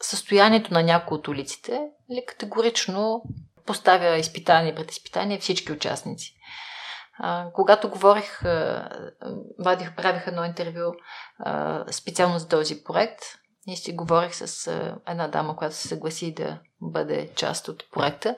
състоянието 0.01 0.73
на 0.73 0.83
някои 0.83 1.17
от 1.17 1.27
улиците, 1.27 1.81
ли, 2.11 2.25
категорично 2.27 3.23
поставя 3.65 4.17
изпитание 4.17 4.75
пред 4.75 4.91
изпитание 4.91 5.39
всички 5.39 5.71
участници. 5.71 6.35
Когато 7.53 7.89
говорих, 7.89 8.41
вадих, 9.59 9.95
правих 9.95 10.27
едно 10.27 10.43
интервю 10.43 10.93
специално 11.91 12.39
за 12.39 12.47
този 12.47 12.83
проект 12.83 13.19
и 13.67 13.77
си 13.77 13.95
говорих 13.95 14.35
с 14.35 14.71
една 15.07 15.27
дама, 15.27 15.55
която 15.55 15.75
се 15.75 15.87
съгласи 15.87 16.33
да 16.33 16.59
бъде 16.81 17.29
част 17.35 17.67
от 17.67 17.83
проекта. 17.91 18.35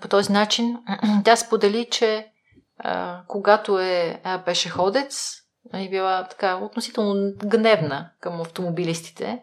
По 0.00 0.08
този 0.08 0.32
начин 0.32 0.78
тя 1.24 1.36
сподели, 1.36 1.88
че 1.90 2.32
когато 3.26 3.78
е 3.78 4.20
а, 4.24 4.44
пешеходец, 4.44 5.34
е 5.74 5.88
била 5.88 6.26
така 6.30 6.56
относително 6.56 7.32
гневна 7.44 8.10
към 8.20 8.40
автомобилистите, 8.40 9.40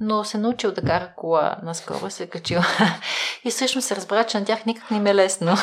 но 0.00 0.24
се 0.24 0.38
научил 0.38 0.72
да 0.72 0.82
кара 0.82 1.12
кола 1.16 1.56
наскоро, 1.62 2.10
се 2.10 2.22
е 2.22 2.26
качил. 2.26 2.60
И 3.44 3.50
всъщност 3.50 3.86
се 3.86 3.96
разбра, 3.96 4.24
че 4.24 4.38
на 4.38 4.44
тях 4.44 4.66
никак 4.66 4.90
не 4.90 4.96
им 4.96 5.06
е 5.06 5.14
лесно. 5.14 5.52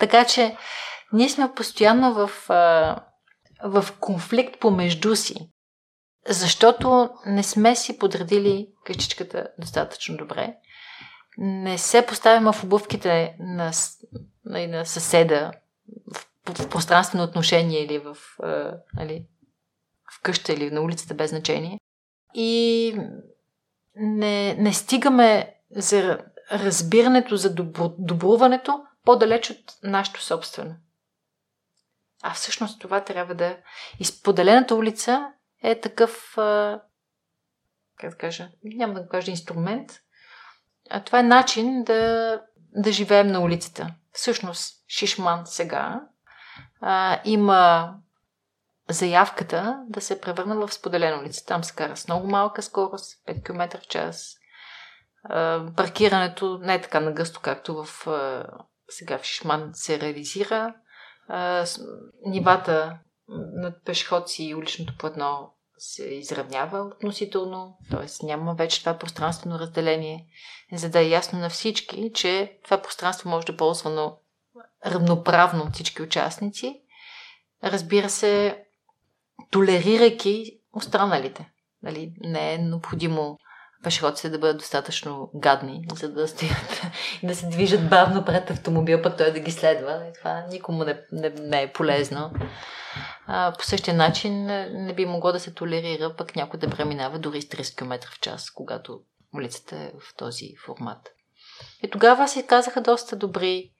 така 0.00 0.24
че 0.24 0.56
ние 1.12 1.28
сме 1.28 1.54
постоянно 1.54 2.14
в, 2.14 2.30
в 3.64 3.86
конфликт 4.00 4.60
помежду 4.60 5.16
си, 5.16 5.50
защото 6.28 7.10
не 7.26 7.42
сме 7.42 7.76
си 7.76 7.98
подредили 7.98 8.68
качичката 8.84 9.48
достатъчно 9.58 10.16
добре. 10.16 10.54
Не 11.38 11.78
се 11.78 12.06
поставяме 12.06 12.52
в 12.52 12.64
обувките 12.64 13.36
на, 13.40 13.72
на, 14.44 14.66
на 14.66 14.86
съседа 14.86 15.52
в, 16.14 16.26
в 16.46 16.68
пространствено 16.68 17.24
отношение 17.24 17.84
или 17.84 17.98
в, 17.98 18.16
нали, 18.94 19.26
в 20.12 20.22
къща 20.22 20.52
или 20.52 20.70
на 20.70 20.80
улицата 20.80 21.14
без 21.14 21.30
значение. 21.30 21.78
И 22.34 22.96
не, 23.94 24.54
не 24.54 24.72
стигаме 24.72 25.54
за 25.70 26.18
разбирането, 26.52 27.36
за 27.36 27.54
добро, 27.54 27.94
добруването 27.98 28.84
по-далеч 29.04 29.50
от 29.50 29.74
нашето 29.82 30.22
собствено. 30.22 30.74
А 32.22 32.34
всъщност 32.34 32.80
това 32.80 33.04
трябва 33.04 33.34
да... 33.34 33.56
Изподелената 33.98 34.74
улица 34.74 35.32
е 35.62 35.80
такъв, 35.80 36.32
как 37.96 38.10
да 38.10 38.16
кажа, 38.18 38.50
няма 38.64 38.94
да 38.94 39.08
кажа 39.08 39.30
инструмент, 39.30 39.90
а 40.90 41.04
това 41.04 41.18
е 41.18 41.22
начин 41.22 41.84
да, 41.84 42.40
да 42.58 42.92
живеем 42.92 43.26
на 43.26 43.40
улицата. 43.40 43.94
Всъщност, 44.12 44.84
Шишман 44.88 45.46
сега 45.46 46.00
а, 46.82 47.20
има 47.24 47.94
заявката 48.88 49.84
да 49.88 50.00
се 50.00 50.20
превърна 50.20 50.66
в 50.66 50.74
споделена 50.74 51.20
улица. 51.22 51.46
Там 51.46 51.64
се 51.64 51.74
кара 51.74 51.96
с 51.96 52.08
много 52.08 52.26
малка 52.26 52.62
скорост, 52.62 53.26
5 53.28 53.44
км 53.44 53.78
в 53.80 53.88
час. 53.88 54.36
А, 55.24 55.66
паркирането 55.76 56.58
не 56.58 56.74
е 56.74 56.80
така 56.80 57.00
нагъсто, 57.00 57.40
както 57.42 57.84
в 57.84 58.06
а, 58.06 58.46
сега 58.88 59.18
в 59.18 59.24
Шишман 59.24 59.70
се 59.72 60.00
реализира. 60.00 60.74
А, 61.28 61.66
с, 61.66 61.80
нивата 62.26 62.98
над 63.28 63.84
пешеходци 63.84 64.44
и 64.44 64.54
уличното 64.54 64.94
платно 64.98 65.52
се 65.78 66.04
изравнява 66.04 66.80
относително, 66.80 67.78
т.е. 67.90 68.26
няма 68.26 68.54
вече 68.54 68.80
това 68.80 68.98
пространствено 68.98 69.58
разделение, 69.58 70.26
за 70.72 70.90
да 70.90 71.00
е 71.00 71.08
ясно 71.08 71.38
на 71.38 71.50
всички, 71.50 72.10
че 72.14 72.58
това 72.64 72.82
пространство 72.82 73.28
може 73.28 73.46
да 73.46 73.52
е 73.52 73.56
ползвано 73.56 74.18
равноправно 74.86 75.64
от 75.64 75.74
всички 75.74 76.02
участници. 76.02 76.80
Разбира 77.64 78.10
се, 78.10 78.62
толерирайки 79.50 80.60
останалите. 80.72 81.50
Нали, 81.82 82.12
не 82.20 82.54
е 82.54 82.58
необходимо 82.58 83.38
пешеходците 83.82 84.30
да 84.30 84.38
бъдат 84.38 84.58
достатъчно 84.58 85.30
гадни, 85.34 85.86
за 85.94 86.12
да 86.12 86.28
стоят 86.28 86.82
и 87.22 87.26
да 87.26 87.34
се 87.34 87.46
движат 87.46 87.88
бавно 87.88 88.24
пред 88.24 88.50
автомобил, 88.50 89.02
пък 89.02 89.16
той 89.16 89.32
да 89.32 89.40
ги 89.40 89.52
следва. 89.52 90.02
Това 90.18 90.44
никому 90.50 90.84
не, 90.84 91.00
не, 91.12 91.30
не 91.30 91.62
е 91.62 91.72
полезно. 91.72 92.30
А, 93.26 93.52
по 93.58 93.64
същия 93.64 93.94
начин 93.94 94.44
не 94.72 94.94
би 94.94 95.06
могло 95.06 95.32
да 95.32 95.40
се 95.40 95.54
толерира 95.54 96.16
пък 96.16 96.36
някой 96.36 96.60
да 96.60 96.70
преминава 96.70 97.18
дори 97.18 97.42
с 97.42 97.44
30 97.44 97.78
км 97.78 98.08
в 98.10 98.20
час, 98.20 98.50
когато 98.50 99.00
улицата 99.34 99.76
е 99.76 99.92
в 100.00 100.16
този 100.16 100.54
формат. 100.66 101.08
И 101.82 101.90
тогава 101.90 102.28
си 102.28 102.46
казаха 102.46 102.80
доста 102.80 103.16
добри 103.16 103.71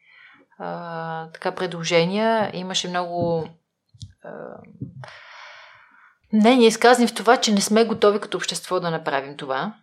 така 1.32 1.54
предложения. 1.54 2.50
Имаше 2.54 2.88
много 2.88 3.48
а, 4.24 4.30
изказани 6.60 7.08
в 7.08 7.14
това, 7.14 7.36
че 7.36 7.52
не 7.52 7.60
сме 7.60 7.84
готови 7.84 8.20
като 8.20 8.36
общество 8.36 8.80
да 8.80 8.90
направим 8.90 9.36
това. 9.36 9.74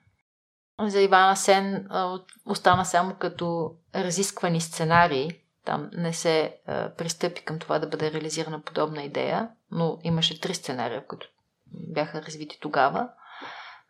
За 0.81 1.01
Ивана 1.01 1.37
Сен 1.37 1.87
а, 1.89 2.19
остана 2.45 2.85
само 2.85 3.15
като 3.15 3.75
разисквани 3.95 4.61
сценарии. 4.61 5.31
Там 5.65 5.89
не 5.93 6.13
се 6.13 6.57
а, 6.67 6.89
пристъпи 6.89 7.41
към 7.41 7.59
това 7.59 7.79
да 7.79 7.87
бъде 7.87 8.11
реализирана 8.11 8.61
подобна 8.61 9.03
идея, 9.03 9.49
но 9.71 9.99
имаше 10.03 10.41
три 10.41 10.53
сценария, 10.53 11.07
които 11.07 11.27
бяха 11.67 12.21
развити 12.21 12.57
тогава, 12.61 13.09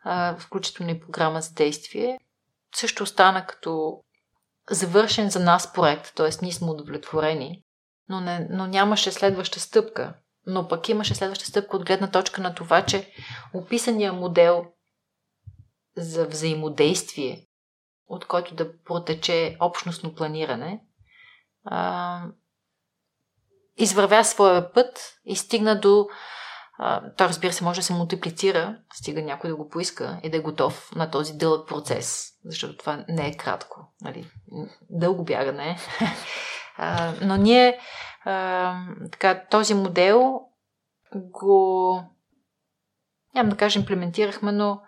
а, 0.04 0.36
включително 0.36 0.92
и 0.92 1.00
програма 1.00 1.40
за 1.40 1.54
действие. 1.54 2.18
Също 2.74 3.02
остана 3.02 3.46
като 3.46 4.02
завършен 4.70 5.30
за 5.30 5.40
нас 5.40 5.72
проект, 5.72 6.14
т.е. 6.14 6.30
ние 6.42 6.52
сме 6.52 6.70
удовлетворени, 6.70 7.62
но, 8.08 8.20
не, 8.20 8.46
но 8.50 8.66
нямаше 8.66 9.12
следваща 9.12 9.60
стъпка. 9.60 10.14
Но 10.46 10.68
пък 10.68 10.88
имаше 10.88 11.14
следваща 11.14 11.44
стъпка 11.44 11.76
от 11.76 11.86
гледна 11.86 12.10
точка 12.10 12.40
на 12.40 12.54
това, 12.54 12.86
че 12.86 13.12
описания 13.54 14.12
модел 14.12 14.66
за 15.96 16.26
взаимодействие, 16.26 17.46
от 18.06 18.24
който 18.24 18.54
да 18.54 18.82
протече 18.82 19.56
общностно 19.60 20.14
планиране, 20.14 20.80
а, 21.64 22.22
извървя 23.76 24.24
своя 24.24 24.72
път 24.72 25.14
и 25.24 25.36
стигна 25.36 25.80
до. 25.80 26.08
А, 26.82 27.12
той, 27.16 27.28
разбира 27.28 27.52
се, 27.52 27.64
може 27.64 27.80
да 27.80 27.84
се 27.84 27.92
мултиплицира, 27.92 28.78
стига 28.92 29.22
някой 29.22 29.50
да 29.50 29.56
го 29.56 29.68
поиска 29.68 30.20
и 30.22 30.30
да 30.30 30.36
е 30.36 30.40
готов 30.40 30.90
на 30.96 31.10
този 31.10 31.32
дълъг 31.32 31.68
процес, 31.68 32.32
защото 32.44 32.76
това 32.76 33.04
не 33.08 33.28
е 33.28 33.36
кратко. 33.36 33.92
Нали? 34.00 34.30
Дълго 34.90 35.24
бягане 35.24 35.78
но 37.22 37.36
ние 37.36 37.78
а, 38.24 38.74
така, 39.12 39.46
този 39.50 39.74
модел 39.74 40.40
го 41.14 42.04
няма 43.34 43.50
да 43.50 43.56
кажа 43.56 43.80
имплементирахме, 43.80 44.52
но 44.52 44.80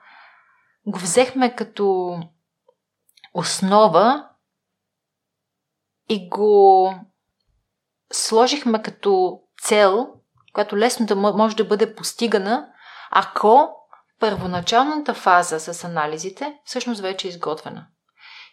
го 0.86 0.98
взехме 0.98 1.54
като 1.54 2.18
основа 3.34 4.28
и 6.08 6.28
го 6.28 6.94
сложихме 8.12 8.82
като 8.82 9.40
цел, 9.62 10.14
която 10.52 10.78
лесно 10.78 11.06
да 11.06 11.16
може 11.16 11.56
да 11.56 11.64
бъде 11.64 11.94
постигана, 11.94 12.68
ако 13.10 13.74
първоначалната 14.20 15.14
фаза 15.14 15.60
с 15.60 15.84
анализите 15.84 16.58
всъщност 16.64 17.00
вече 17.00 17.28
е 17.28 17.30
изготвена. 17.30 17.86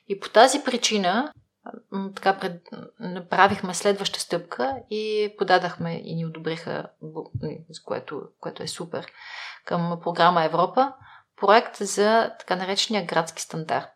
И 0.08 0.20
по 0.20 0.30
тази 0.30 0.64
причина 0.64 1.34
така 2.16 2.38
пред, 2.38 2.62
направихме 3.00 3.74
следваща 3.74 4.20
стъпка 4.20 4.76
и 4.90 5.34
подадахме 5.38 6.02
и 6.04 6.16
ни 6.16 6.26
одобриха, 6.26 6.86
което, 7.86 8.22
което 8.40 8.64
е 8.64 8.68
супер, 8.68 9.06
към 9.66 10.00
програма 10.04 10.44
Европа, 10.44 10.94
проект 11.38 11.78
за 11.78 12.32
така 12.40 12.56
наречения 12.56 13.06
градски 13.06 13.42
стандарт. 13.42 13.90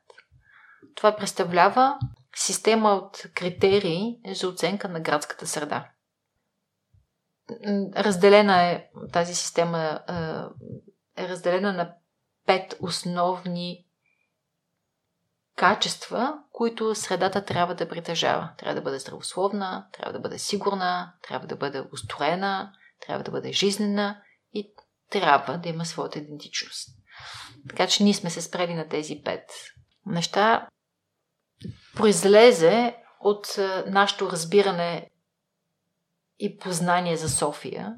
Това 0.95 1.15
представлява 1.15 1.97
система 2.35 2.89
от 2.89 3.23
критерии 3.35 4.17
за 4.33 4.47
оценка 4.47 4.89
на 4.89 4.99
градската 4.99 5.47
среда. 5.47 5.89
Разделена 7.95 8.63
е, 8.63 8.87
тази 9.11 9.35
система 9.35 9.99
е 11.17 11.27
разделена 11.29 11.73
на 11.73 11.93
пет 12.45 12.75
основни 12.79 13.85
качества, 15.55 16.39
които 16.51 16.95
средата 16.95 17.45
трябва 17.45 17.75
да 17.75 17.89
притежава. 17.89 18.49
Трябва 18.57 18.75
да 18.75 18.81
бъде 18.81 18.99
здравословна, 18.99 19.87
трябва 19.93 20.13
да 20.13 20.19
бъде 20.19 20.39
сигурна, 20.39 21.13
трябва 21.23 21.47
да 21.47 21.55
бъде 21.55 21.83
устроена, 21.93 22.71
трябва 23.01 23.23
да 23.23 23.31
бъде 23.31 23.51
жизнена 23.51 24.21
и 24.53 24.73
трябва 25.09 25.57
да 25.57 25.69
има 25.69 25.85
своята 25.85 26.19
идентичност. 26.19 26.89
Така 27.69 27.87
че 27.87 28.04
ние 28.04 28.13
сме 28.13 28.29
се 28.29 28.41
спрели 28.41 28.73
на 28.73 28.87
тези 28.87 29.21
пет 29.25 29.51
неща. 30.06 30.67
Произлезе 31.95 32.95
от 33.19 33.47
нашето 33.87 34.31
разбиране 34.31 35.10
и 36.40 36.58
познание 36.58 37.17
за 37.17 37.29
София. 37.29 37.96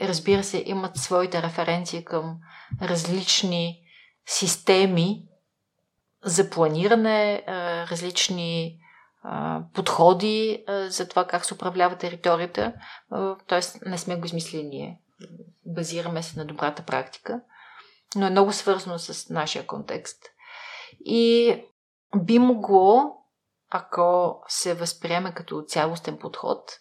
Разбира 0.00 0.44
се, 0.44 0.62
имат 0.66 0.96
своите 0.96 1.42
референции 1.42 2.04
към 2.04 2.38
различни 2.82 3.80
системи 4.26 5.24
за 6.24 6.50
планиране, 6.50 7.42
различни 7.90 8.78
подходи 9.74 10.64
за 10.88 11.08
това 11.08 11.26
как 11.26 11.44
се 11.44 11.54
управлява 11.54 11.96
територията. 11.96 12.72
Тоест, 13.46 13.78
не 13.86 13.98
сме 13.98 14.16
го 14.16 14.26
измислили 14.26 14.62
ние. 14.62 15.00
Базираме 15.66 16.22
се 16.22 16.38
на 16.38 16.44
добрата 16.44 16.82
практика, 16.82 17.40
но 18.16 18.26
е 18.26 18.30
много 18.30 18.52
свързано 18.52 18.98
с 18.98 19.30
нашия 19.30 19.66
контекст. 19.66 20.18
И 21.04 21.56
би 22.16 22.38
могло, 22.38 23.16
ако 23.76 24.38
се 24.48 24.74
възприеме 24.74 25.34
като 25.34 25.62
цялостен 25.62 26.18
подход, 26.18 26.80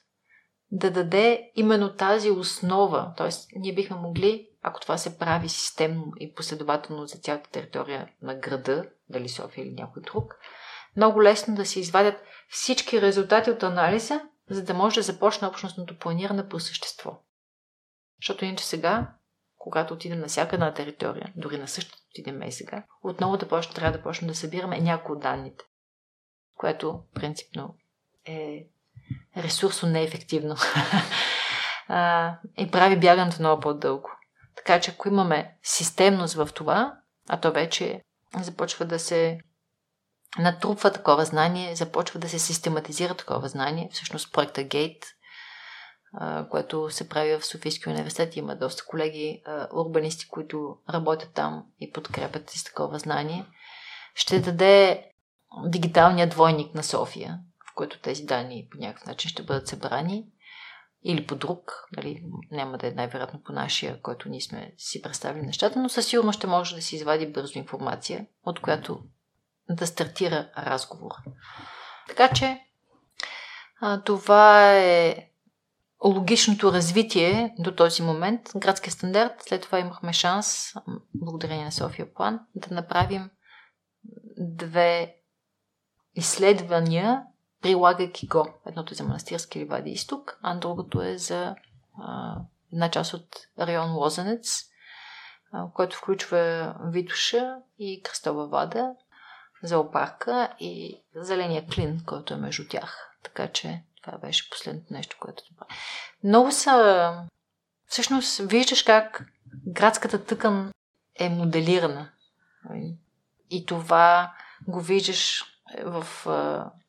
да 0.72 0.92
даде 0.92 1.52
именно 1.56 1.96
тази 1.96 2.32
основа. 2.32 3.14
Т.е. 3.18 3.30
ние 3.56 3.74
бихме 3.74 3.96
могли, 3.96 4.50
ако 4.62 4.80
това 4.80 4.98
се 4.98 5.18
прави 5.18 5.50
системно 5.50 6.06
и 6.20 6.34
последователно 6.34 7.06
за 7.06 7.18
цялата 7.18 7.50
територия 7.50 8.10
на 8.22 8.36
града, 8.36 8.90
дали 9.10 9.30
София 9.30 9.66
или 9.66 9.74
някой 9.74 10.02
друг, 10.02 10.36
много 10.96 11.24
лесно 11.24 11.56
да 11.56 11.66
се 11.66 11.80
извадят 11.80 12.16
всички 12.50 13.02
резултати 13.02 13.52
от 13.52 13.64
анализа, 13.64 14.22
за 14.50 14.64
да 14.64 14.74
може 14.74 14.96
да 14.96 15.02
започне 15.02 15.48
общностното 15.48 16.00
планиране 16.00 16.50
по 16.50 16.60
същество. 16.60 17.20
Защото 18.22 18.46
иначе 18.46 18.66
сега, 18.66 19.12
когато 19.58 19.94
отидем 19.94 20.20
на 20.20 20.28
всяка 20.28 20.56
една 20.56 20.74
територия, 20.74 21.34
дори 21.36 21.58
на 21.58 21.68
същата 21.68 22.04
отидем 22.12 22.42
и 22.42 22.52
сега, 22.52 22.84
отново 23.04 23.38
да 23.38 23.48
почне, 23.48 23.74
трябва 23.74 23.98
да 23.98 24.04
почнем 24.04 24.28
да 24.28 24.36
събираме 24.36 24.80
някои 24.80 25.16
от 25.16 25.22
данните, 25.22 25.66
което 26.58 27.02
принципно 27.14 27.76
е 28.26 28.66
ресурсно 29.38 29.90
неефективно 29.90 30.56
и 32.58 32.72
прави 32.72 33.00
бягането 33.00 33.38
много 33.40 33.62
по-дълго. 33.62 34.10
Така 34.56 34.80
че 34.80 34.92
ако 34.92 35.08
имаме 35.08 35.56
системност 35.64 36.34
в 36.34 36.50
това, 36.56 36.94
а 37.30 37.40
то 37.40 37.52
вече 37.52 38.02
започва 38.42 38.86
да 38.86 39.00
се 39.00 39.40
натрупва 40.40 40.92
такова 40.92 41.26
знание, 41.26 41.76
започва 41.76 42.20
да 42.20 42.30
се 42.30 42.40
систематизира 42.40 43.16
такова 43.16 43.48
знание. 43.48 43.90
Всъщност 43.92 44.34
проекта 44.34 44.62
Gate, 44.62 45.04
което 46.50 46.90
се 46.90 47.10
прави 47.10 47.38
в 47.38 47.46
Софийския 47.46 47.94
университет, 47.94 48.36
има 48.36 48.56
доста 48.56 48.86
колеги 48.86 49.44
урбанисти, 49.74 50.28
които 50.28 50.78
работят 50.90 51.34
там 51.34 51.66
и 51.80 51.92
подкрепят 51.92 52.50
с 52.50 52.64
такова 52.64 53.00
знание, 53.00 53.46
ще 54.16 54.40
даде 54.40 55.10
дигиталния 55.66 56.30
двойник 56.30 56.76
на 56.76 56.84
София, 56.84 57.40
в 57.72 57.76
който 57.76 58.00
тези 58.00 58.24
данни 58.24 58.68
по 58.72 58.78
някакъв 58.78 59.08
начин 59.08 59.30
ще 59.30 59.44
бъдат 59.44 59.68
събрани 59.68 60.26
или 61.04 61.28
по 61.28 61.36
друг, 61.36 61.88
нали, 61.98 62.24
няма 62.52 62.78
да 62.78 62.88
е 62.88 62.92
най-вероятно 62.92 63.44
по 63.44 63.52
нашия, 63.52 64.02
който 64.02 64.30
ние 64.30 64.42
сме 64.42 64.74
си 64.78 65.02
представили 65.02 65.46
нещата, 65.46 65.80
но 65.80 65.90
със 65.90 66.08
сигурност 66.08 66.38
ще 66.40 66.48
може 66.48 66.76
да 66.76 66.82
се 66.82 66.96
извади 66.96 67.28
бързо 67.28 67.60
информация, 67.60 68.26
от 68.46 68.60
която 68.60 69.04
да 69.70 69.88
стартира 69.88 70.50
разговор. 70.58 71.12
Така 72.08 72.30
че 72.30 72.60
а, 73.82 74.02
това 74.02 74.74
е 74.78 75.30
логичното 76.04 76.74
развитие 76.74 77.56
до 77.60 77.76
този 77.76 78.04
момент. 78.04 78.42
Градския 78.56 78.92
стандарт, 78.92 79.34
след 79.48 79.62
това 79.62 79.80
имахме 79.80 80.14
шанс, 80.14 80.74
благодарение 81.16 81.66
на 81.66 81.72
София 81.72 82.14
План, 82.14 82.40
да 82.56 82.76
направим 82.76 83.30
две 84.38 85.16
изследвания, 86.16 87.24
прилагайки 87.62 88.28
го. 88.28 88.48
Едното 88.66 88.94
е 88.94 88.96
за 88.96 89.04
манастирски 89.04 89.60
ливади 89.60 89.90
изток, 89.90 90.40
а 90.42 90.56
другото 90.56 91.02
е 91.02 91.18
за 91.18 91.56
една 92.74 92.92
част 92.92 93.14
от 93.14 93.48
район 93.60 93.96
Лозенец, 93.96 94.64
който 95.74 95.98
включва 95.98 96.76
Витуша 96.86 97.56
и 97.80 98.02
Кръстова 98.04 98.48
вада 98.48 98.96
зоопарка 99.64 100.54
и 100.60 101.02
зеления 101.16 101.68
клин, 101.68 102.04
който 102.06 102.34
е 102.34 102.38
между 102.38 102.68
тях. 102.70 103.10
Така 103.24 103.48
че 103.48 103.84
това 104.02 104.18
беше 104.18 104.50
последното 104.50 104.94
нещо, 104.94 105.18
което 105.20 105.44
това. 105.48 105.66
Много 106.24 106.52
са... 106.52 107.28
Всъщност, 107.88 108.38
виждаш 108.38 108.84
как 108.84 109.26
градската 109.68 110.26
тъкан 110.26 110.72
е 111.16 111.30
моделирана. 111.30 112.10
И 113.50 113.66
това 113.66 114.34
го 114.68 114.82
виждаш 114.82 115.44
в 115.86 116.06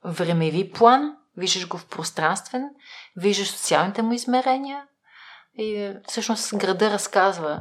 времеви 0.05 0.73
план, 0.73 1.17
виждаш 1.37 1.69
го 1.69 1.79
в 1.79 1.87
пространствен, 1.87 2.71
виждаш 3.17 3.51
социалните 3.51 4.03
му 4.03 4.13
измерения 4.13 4.83
и 5.59 5.93
всъщност 6.09 6.57
града 6.57 6.91
разказва, 6.91 7.61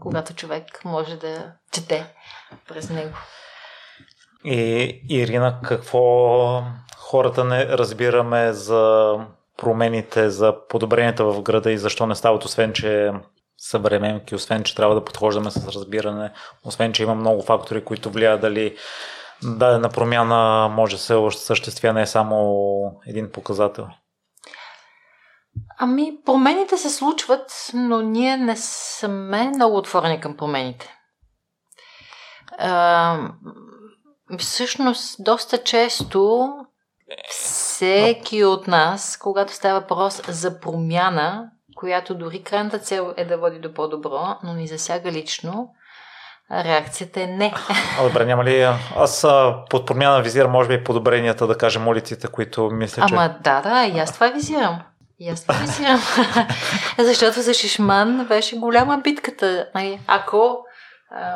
когато 0.00 0.34
човек 0.34 0.84
може 0.84 1.16
да 1.16 1.52
чете 1.72 2.14
през 2.68 2.90
него. 2.90 3.16
И 4.44 5.00
Ирина, 5.08 5.60
какво 5.64 6.62
хората 6.96 7.44
не 7.44 7.66
разбираме 7.66 8.52
за 8.52 9.14
промените, 9.56 10.30
за 10.30 10.54
подобренията 10.68 11.24
в 11.24 11.42
града 11.42 11.72
и 11.72 11.78
защо 11.78 12.06
не 12.06 12.14
стават, 12.14 12.44
освен 12.44 12.72
че 12.72 13.12
съвременки, 13.58 14.34
освен 14.34 14.64
че 14.64 14.74
трябва 14.74 14.94
да 14.94 15.04
подхождаме 15.04 15.50
с 15.50 15.68
разбиране, 15.68 16.32
освен 16.64 16.92
че 16.92 17.02
има 17.02 17.14
много 17.14 17.42
фактори, 17.42 17.84
които 17.84 18.10
влияят 18.10 18.40
дали 18.40 18.76
дадена 19.44 19.88
промяна 19.88 20.68
може 20.68 20.96
да 20.96 21.02
се 21.02 21.14
осъществя 21.14 21.92
не 21.92 22.02
е 22.02 22.06
само 22.06 23.00
един 23.06 23.30
показател. 23.32 23.86
Ами, 25.78 26.18
промените 26.24 26.76
се 26.76 26.90
случват, 26.90 27.70
но 27.74 28.00
ние 28.00 28.36
не 28.36 28.56
сме 28.56 29.48
много 29.48 29.76
отворени 29.76 30.20
към 30.20 30.36
промените. 30.36 30.94
А, 32.58 33.18
Всъщност, 34.38 35.24
доста 35.24 35.58
често 35.62 36.50
всеки 37.30 38.44
от 38.44 38.66
нас, 38.66 39.16
когато 39.16 39.52
става 39.52 39.80
въпрос 39.80 40.22
за 40.28 40.60
промяна, 40.60 41.50
която 41.76 42.14
дори 42.14 42.42
крайната 42.42 42.78
цел 42.78 43.14
е 43.16 43.24
да 43.24 43.38
води 43.38 43.58
до 43.58 43.74
по-добро, 43.74 44.38
но 44.42 44.54
ни 44.54 44.66
засяга 44.66 45.12
лично, 45.12 45.68
реакцията 46.52 47.20
е 47.22 47.26
не. 47.26 47.54
А, 48.00 48.02
добре, 48.02 48.24
няма 48.24 48.44
ли... 48.44 48.62
Аз 48.96 49.26
под 49.70 49.86
промяна 49.86 50.22
визирам, 50.22 50.50
може 50.50 50.68
би, 50.68 50.84
подобренията, 50.84 51.46
да 51.46 51.58
кажем, 51.58 51.88
улиците, 51.88 52.28
които 52.28 52.70
мисля, 52.72 53.06
че... 53.08 53.14
Ама 53.14 53.34
да, 53.40 53.60
да, 53.60 53.84
и 53.84 53.98
аз 53.98 54.14
това 54.14 54.28
визирам. 54.28 54.82
И 55.18 55.28
аз 55.28 55.42
това 55.42 55.54
визирам. 55.54 56.00
Защото 56.98 57.42
за 57.42 57.54
Шишман 57.54 58.26
беше 58.28 58.58
голяма 58.58 58.98
битката. 58.98 59.68
Нали, 59.74 60.00
ако 60.06 60.58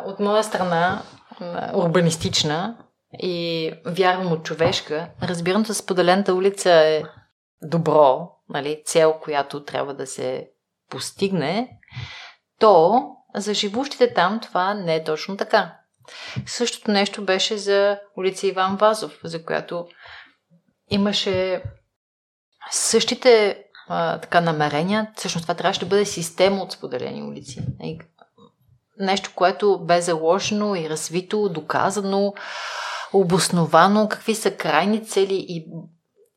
от 0.05 0.21
моя 0.21 0.45
страна 0.45 1.03
урбанистична 1.75 2.77
и 3.13 3.73
вярвам 3.87 4.33
от 4.33 4.45
човешка, 4.45 5.09
разбирането 5.23 5.73
за 5.73 5.75
споделената 5.75 6.35
улица 6.35 6.71
е 6.71 7.03
добро, 7.63 8.31
нали, 8.49 8.83
цел, 8.85 9.15
която 9.23 9.65
трябва 9.65 9.95
да 9.95 10.07
се 10.07 10.49
постигне, 10.91 11.69
то 12.59 13.03
за 13.35 13.55
живущите 13.55 14.15
там 14.15 14.41
това 14.41 14.75
не 14.75 14.97
е 14.97 15.05
точно 15.05 15.37
така. 15.37 15.75
Същото 16.47 16.91
нещо 16.91 17.25
беше 17.25 17.59
за 17.59 17.99
улица 18.17 18.47
Иван 18.47 18.77
Вазов, 18.77 19.21
за 19.25 19.45
която 19.45 19.87
имаше 20.91 21.63
същите 22.71 23.65
а, 23.89 24.19
така 24.19 24.41
намерения. 24.41 25.13
Всъщност 25.17 25.45
това 25.45 25.55
трябваше 25.55 25.81
да 25.81 25.87
бъде 25.87 26.05
система 26.05 26.63
от 26.63 26.73
споделени 26.73 27.23
улици 27.23 27.61
нещо, 28.99 29.33
което 29.35 29.79
бе 29.85 30.01
заложено 30.01 30.75
и 30.75 30.91
развито, 30.91 31.49
доказано, 31.49 32.35
обосновано, 33.13 34.09
какви 34.09 34.35
са 34.35 34.51
крайни 34.51 35.07
цели 35.07 35.47
и, 35.49 35.67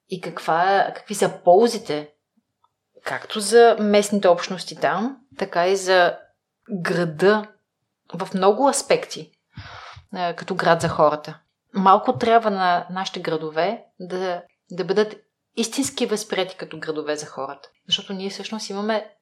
и 0.09 0.21
каква, 0.21 0.91
какви 0.95 1.15
са 1.15 1.31
ползите, 1.43 2.09
както 3.05 3.39
за 3.39 3.77
местните 3.79 4.27
общности 4.27 4.75
там, 4.75 5.17
така 5.37 5.67
и 5.67 5.75
за 5.75 6.17
града 6.69 7.47
в 8.13 8.29
много 8.33 8.69
аспекти, 8.69 9.31
като 10.35 10.55
град 10.55 10.81
за 10.81 10.89
хората. 10.89 11.39
Малко 11.73 12.17
трябва 12.17 12.51
на 12.51 12.87
нашите 12.89 13.19
градове 13.19 13.85
да, 13.99 14.43
да 14.71 14.85
бъдат 14.85 15.15
истински 15.55 16.05
възприяти 16.05 16.57
като 16.57 16.79
градове 16.79 17.15
за 17.15 17.25
хората. 17.25 17.69
Защото 17.87 18.13
ние 18.13 18.29
всъщност 18.29 18.69
имаме 18.69 19.15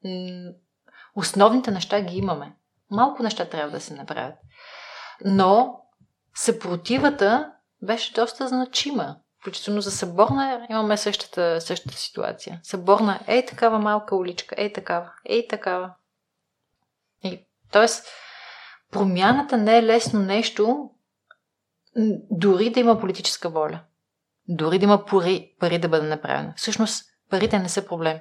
основните 1.15 1.71
неща 1.71 2.01
ги 2.01 2.17
имаме. 2.17 2.55
Малко 2.91 3.23
неща 3.23 3.45
трябва 3.45 3.71
да 3.71 3.81
се 3.81 3.93
направят. 3.93 4.35
Но 5.25 5.81
съпротивата 6.35 7.51
беше 7.81 8.13
доста 8.13 8.47
значима. 8.47 9.15
Включително 9.41 9.81
за 9.81 9.91
Съборна 9.91 10.67
имаме 10.69 10.97
същата, 10.97 11.61
същата 11.61 11.97
ситуация. 11.97 12.59
Съборна 12.63 13.19
е 13.27 13.45
такава 13.45 13.79
малка 13.79 14.15
уличка, 14.15 14.55
е 14.57 14.73
такава, 14.73 15.11
е 15.25 15.47
такава. 15.47 15.93
И, 17.23 17.45
тоест, 17.71 18.07
промяната 18.91 19.57
не 19.57 19.77
е 19.77 19.83
лесно 19.83 20.19
нещо, 20.19 20.89
дори 22.31 22.69
да 22.69 22.79
има 22.79 22.99
политическа 22.99 23.49
воля. 23.49 23.79
Дори 24.47 24.79
да 24.79 24.85
има 24.85 25.05
пари, 25.05 25.55
пари 25.59 25.79
да 25.79 25.89
бъде 25.89 26.07
направено. 26.07 26.53
Всъщност, 26.55 27.05
парите 27.29 27.59
не 27.59 27.69
са 27.69 27.87
проблем. 27.87 28.19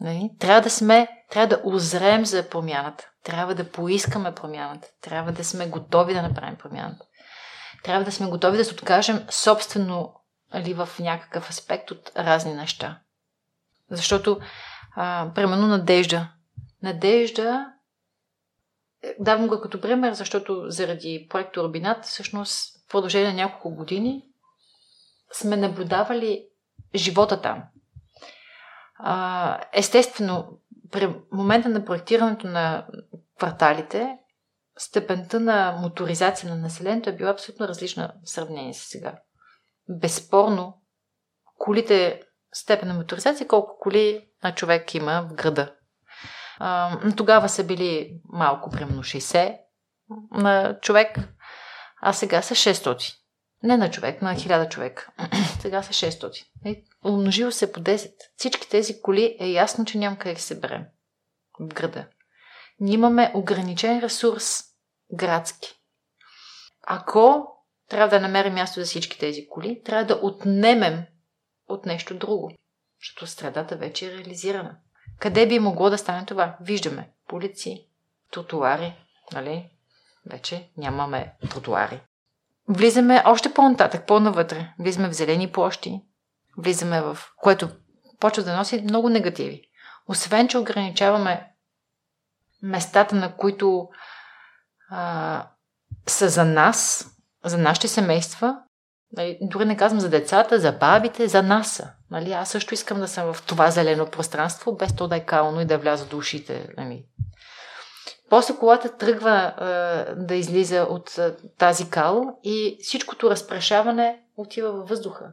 Нали? 0.00 0.30
Трябва 0.38 0.60
да 0.60 0.70
сме, 0.70 1.08
трябва 1.30 1.56
да 1.56 1.62
озрем 1.64 2.26
за 2.26 2.48
промяната. 2.48 3.10
Трябва 3.24 3.54
да 3.54 3.70
поискаме 3.70 4.34
промяната. 4.34 4.88
Трябва 5.00 5.32
да 5.32 5.44
сме 5.44 5.66
готови 5.66 6.14
да 6.14 6.22
направим 6.22 6.56
промяната. 6.56 7.04
Трябва 7.84 8.04
да 8.04 8.12
сме 8.12 8.26
готови 8.26 8.56
да 8.58 8.64
се 8.64 8.74
откажем 8.74 9.26
собствено 9.30 10.14
или 10.54 10.74
в 10.74 10.88
някакъв 10.98 11.50
аспект 11.50 11.90
от 11.90 12.12
разни 12.16 12.54
неща. 12.54 12.98
Защото, 13.90 14.40
а, 14.96 15.30
примерно, 15.34 15.66
надежда. 15.66 16.28
Надежда, 16.84 17.72
е, 19.02 19.16
давам 19.18 19.48
го 19.48 19.60
като 19.60 19.80
пример, 19.80 20.12
защото 20.12 20.64
заради 20.70 21.26
проекта 21.30 21.62
Орбинат, 21.62 22.04
всъщност, 22.04 22.78
в 22.78 22.88
продължение 22.88 23.28
на 23.28 23.34
няколко 23.34 23.74
години, 23.74 24.24
сме 25.32 25.56
наблюдавали 25.56 26.46
живота 26.94 27.40
там. 27.40 27.62
Естествено, 29.72 30.60
при 30.90 31.14
момента 31.32 31.68
на 31.68 31.84
проектирането 31.84 32.46
на 32.46 32.86
кварталите, 33.38 34.18
степента 34.78 35.40
на 35.40 35.72
моторизация 35.72 36.50
на 36.50 36.56
населението 36.56 37.10
е 37.10 37.16
била 37.16 37.30
абсолютно 37.30 37.68
различна 37.68 38.14
в 38.24 38.30
сравнение 38.30 38.74
с 38.74 38.78
сега. 38.78 39.18
Безспорно, 39.88 40.82
колите 41.58 42.22
степен 42.52 42.88
на 42.88 42.94
моторизация, 42.94 43.48
колко 43.48 43.78
коли 43.80 44.28
на 44.42 44.54
човек 44.54 44.94
има 44.94 45.28
в 45.30 45.34
града. 45.34 45.73
А, 46.58 46.98
тогава 47.16 47.48
са 47.48 47.64
били 47.64 48.20
малко, 48.32 48.70
примерно 48.70 49.02
60 49.02 49.58
на 50.30 50.78
човек, 50.80 51.18
а 52.02 52.12
сега 52.12 52.42
са 52.42 52.54
600. 52.54 53.14
Не 53.62 53.76
на 53.76 53.90
човек, 53.90 54.22
на 54.22 54.34
1000 54.34 54.68
човек. 54.68 55.08
сега 55.60 55.82
са 55.82 55.92
600. 55.92 56.44
Е, 56.64 56.82
умножило 57.04 57.52
се 57.52 57.72
по 57.72 57.80
10. 57.80 58.12
Всички 58.36 58.68
тези 58.68 59.02
коли 59.02 59.36
е 59.40 59.48
ясно, 59.48 59.84
че 59.84 59.98
няма 59.98 60.18
къде 60.18 60.34
да 60.34 60.40
се 60.40 60.60
берем 60.60 60.84
в 61.60 61.74
града. 61.74 62.06
Ние 62.80 62.94
имаме 62.94 63.32
ограничен 63.34 64.00
ресурс 64.00 64.60
градски. 65.12 65.68
Ако 66.86 67.46
трябва 67.88 68.08
да 68.08 68.20
намерим 68.20 68.54
място 68.54 68.80
за 68.80 68.86
всички 68.86 69.18
тези 69.18 69.48
коли, 69.48 69.82
трябва 69.84 70.04
да 70.04 70.20
отнемем 70.22 71.04
от 71.68 71.86
нещо 71.86 72.18
друго. 72.18 72.52
Защото 73.00 73.26
средата 73.26 73.76
вече 73.76 74.06
е 74.06 74.10
реализирана. 74.10 74.76
Къде 75.18 75.46
би 75.48 75.58
могло 75.58 75.90
да 75.90 75.98
стане 75.98 76.26
това? 76.26 76.56
Виждаме 76.60 77.10
полици, 77.28 77.86
тротуари, 78.32 78.94
нали? 79.32 79.70
Вече 80.26 80.70
нямаме 80.76 81.34
тротуари. 81.50 82.00
Влизаме 82.68 83.22
още 83.26 83.54
по-нататък, 83.54 84.06
по-навътре. 84.06 84.74
Влизаме 84.78 85.08
в 85.08 85.14
зелени 85.14 85.52
площи, 85.52 86.02
влизаме 86.58 87.00
в... 87.00 87.18
което 87.36 87.68
почва 88.20 88.42
да 88.42 88.56
носи 88.56 88.82
много 88.82 89.08
негативи. 89.08 89.68
Освен, 90.08 90.48
че 90.48 90.58
ограничаваме 90.58 91.50
местата, 92.62 93.14
на 93.14 93.36
които 93.36 93.88
а, 94.90 95.46
са 96.06 96.28
за 96.28 96.44
нас, 96.44 97.10
за 97.44 97.58
нашите 97.58 97.88
семейства, 97.88 98.63
нали, 99.16 99.38
дори 99.40 99.64
не 99.64 99.76
казвам 99.76 100.00
за 100.00 100.08
децата, 100.08 100.60
за 100.60 100.72
бабите, 100.72 101.28
за 101.28 101.42
нас. 101.42 101.82
Нали, 102.10 102.32
аз 102.32 102.50
също 102.50 102.74
искам 102.74 103.00
да 103.00 103.08
съм 103.08 103.34
в 103.34 103.42
това 103.42 103.70
зелено 103.70 104.06
пространство, 104.06 104.76
без 104.76 104.96
то 104.96 105.08
да 105.08 105.16
е 105.16 105.26
кално 105.26 105.60
и 105.60 105.64
да 105.64 105.78
вляза 105.78 106.06
до 106.06 106.16
ушите. 106.16 106.68
Нали. 106.76 107.04
После 108.30 108.56
колата 108.56 108.96
тръгва 108.96 109.30
а, 109.30 109.64
да 110.14 110.34
излиза 110.34 110.86
от 110.90 111.18
а, 111.18 111.36
тази 111.58 111.90
кал 111.90 112.38
и 112.42 112.78
всичкото 112.82 113.30
разпрашаване 113.30 114.20
отива 114.36 114.72
във 114.72 114.88
въздуха. 114.88 115.32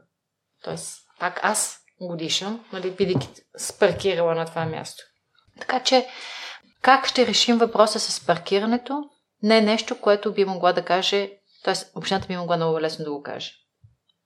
Тоест, 0.63 0.97
пак 1.19 1.39
аз 1.43 1.77
го 2.01 2.15
дишам, 2.15 2.65
нали, 2.73 2.91
бидейки 2.91 3.29
спаркирала 3.57 4.35
на 4.35 4.45
това 4.45 4.65
място. 4.65 5.03
Така 5.59 5.79
че, 5.79 6.07
как 6.81 7.07
ще 7.07 7.27
решим 7.27 7.57
въпроса 7.57 7.99
с 7.99 8.25
паркирането? 8.25 9.03
Не 9.43 9.57
е 9.57 9.61
нещо, 9.61 10.01
което 10.01 10.33
би 10.33 10.45
могла 10.45 10.73
да 10.73 10.85
каже, 10.85 11.31
т.е. 11.63 11.73
общината 11.95 12.27
би 12.27 12.37
могла 12.37 12.57
много 12.57 12.81
лесно 12.81 13.05
да 13.05 13.11
го 13.11 13.23
каже. 13.23 13.51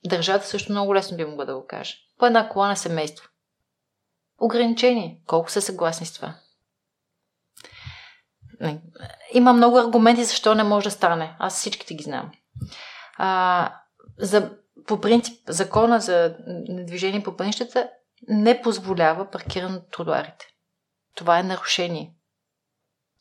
Държавата 0.05 0.47
също 0.47 0.71
много 0.71 0.95
лесно 0.95 1.17
би 1.17 1.25
могла 1.25 1.45
да 1.45 1.55
го 1.55 1.65
каже. 1.65 1.95
По 2.19 2.25
една 2.25 2.49
кола 2.49 2.67
на 2.67 2.75
семейство. 2.75 3.29
Ограничение. 4.39 5.21
Колко 5.27 5.51
са 5.51 5.61
съгласни 5.61 6.05
с 6.05 6.13
това? 6.13 6.35
Има 9.33 9.53
много 9.53 9.77
аргументи 9.77 10.23
защо 10.23 10.55
не 10.55 10.63
може 10.63 10.83
да 10.83 10.91
стане. 10.91 11.35
Аз 11.39 11.59
всичките 11.59 11.93
ги 11.93 12.03
знам. 12.03 12.31
А, 13.17 13.73
за, 14.17 14.51
по 14.87 15.01
принцип, 15.01 15.39
закона 15.47 15.99
за 15.99 16.35
движение 16.85 17.23
по 17.23 17.37
пътищата 17.37 17.89
не 18.27 18.61
позволява 18.61 19.29
паркиране 19.29 19.73
на 19.73 19.89
тротуарите. 19.89 20.47
Това 21.15 21.39
е 21.39 21.43
нарушение. 21.43 22.15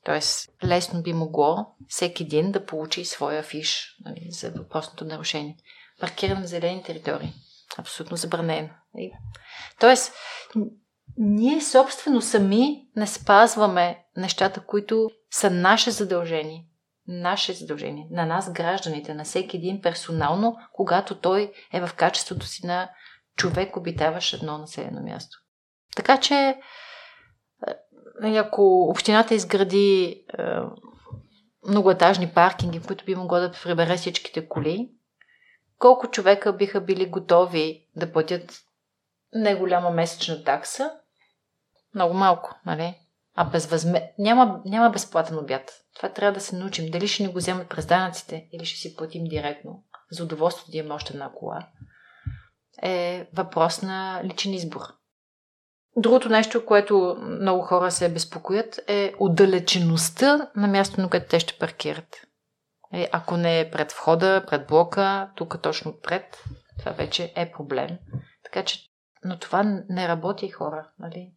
Тоест, 0.04 0.50
лесно 0.64 1.02
би 1.02 1.12
могло 1.12 1.66
всеки 1.88 2.22
един 2.22 2.52
да 2.52 2.66
получи 2.66 3.04
своя 3.04 3.42
фиш 3.42 3.96
нали, 4.04 4.26
за 4.30 4.50
въпросното 4.50 5.04
нарушение. 5.04 5.56
Паркиране 6.00 6.40
на 6.40 6.46
зелени 6.46 6.82
територии. 6.82 7.32
Абсолютно 7.78 8.16
забранено. 8.16 8.68
Тоест, 9.80 10.14
ние 11.16 11.60
собствено 11.60 12.20
сами 12.20 12.88
не 12.96 13.06
спазваме 13.06 14.04
нещата, 14.16 14.60
които 14.66 15.10
са 15.30 15.50
наше 15.50 15.90
задължение. 15.90 16.66
Наше 17.06 17.52
задължение. 17.52 18.08
На 18.10 18.26
нас, 18.26 18.52
гражданите, 18.52 19.14
на 19.14 19.24
всеки 19.24 19.56
един 19.56 19.80
персонално, 19.80 20.56
когато 20.72 21.14
той 21.14 21.52
е 21.72 21.86
в 21.86 21.94
качеството 21.94 22.46
си 22.46 22.66
на 22.66 22.90
човек, 23.36 23.76
обитаващ 23.76 24.34
едно 24.34 24.58
населено 24.58 25.00
място. 25.02 25.38
Така 25.96 26.20
че, 26.20 26.34
е, 26.34 26.56
нали, 28.20 28.36
ако 28.36 28.88
общината 28.90 29.34
изгради 29.34 30.24
е, 30.38 30.42
многоетажни 31.68 32.30
паркинги, 32.34 32.78
в 32.78 32.86
които 32.86 33.04
би 33.04 33.14
могло 33.14 33.40
да 33.40 33.52
прибере 33.52 33.96
всичките 33.96 34.48
коли, 34.48 34.90
колко 35.78 36.10
човека 36.10 36.52
биха 36.52 36.80
били 36.80 37.10
готови 37.10 37.86
да 37.96 38.12
платят 38.12 38.60
неголяма 39.32 39.90
месечна 39.90 40.44
такса? 40.44 40.90
Много 41.94 42.14
малко, 42.14 42.54
нали? 42.66 42.94
А 43.34 43.44
безвъзме... 43.44 44.12
няма, 44.18 44.62
няма 44.64 44.90
безплатен 44.90 45.38
обяд. 45.38 45.70
Това 45.96 46.08
трябва 46.08 46.32
да 46.32 46.40
се 46.40 46.56
научим. 46.56 46.90
Дали 46.90 47.08
ще 47.08 47.22
ни 47.22 47.28
го 47.28 47.38
вземат 47.38 47.68
през 47.68 47.86
данъците 47.86 48.48
или 48.52 48.64
ще 48.64 48.78
си 48.78 48.96
платим 48.96 49.24
директно 49.24 49.84
за 50.10 50.24
удоволствие 50.24 50.72
да 50.72 50.78
имаме 50.78 50.94
още 50.94 51.12
една 51.12 51.32
кола, 51.32 51.68
е 52.82 53.28
въпрос 53.32 53.82
на 53.82 54.20
личен 54.24 54.54
избор. 54.54 54.80
Другото 55.96 56.28
нещо, 56.28 56.66
което 56.66 57.16
много 57.20 57.62
хора 57.62 57.90
се 57.90 58.12
безпокоят, 58.12 58.80
е 58.88 59.14
отдалечеността 59.18 60.50
на 60.56 60.68
място, 60.68 61.00
на 61.00 61.10
което 61.10 61.26
те 61.28 61.40
ще 61.40 61.58
паркират. 61.58 62.26
Е, 62.94 63.08
ако 63.12 63.36
не 63.36 63.60
е 63.60 63.70
пред 63.70 63.92
входа, 63.92 64.44
пред 64.46 64.66
блока, 64.66 65.30
тук 65.36 65.62
точно 65.62 65.90
отпред, 65.90 66.44
това 66.78 66.92
вече 66.92 67.32
е 67.36 67.52
проблем. 67.52 67.88
Така 68.44 68.64
че, 68.64 68.78
но 69.24 69.38
това 69.38 69.62
не 69.88 70.08
работи 70.08 70.48
хора, 70.48 70.90
нали? 70.98 71.32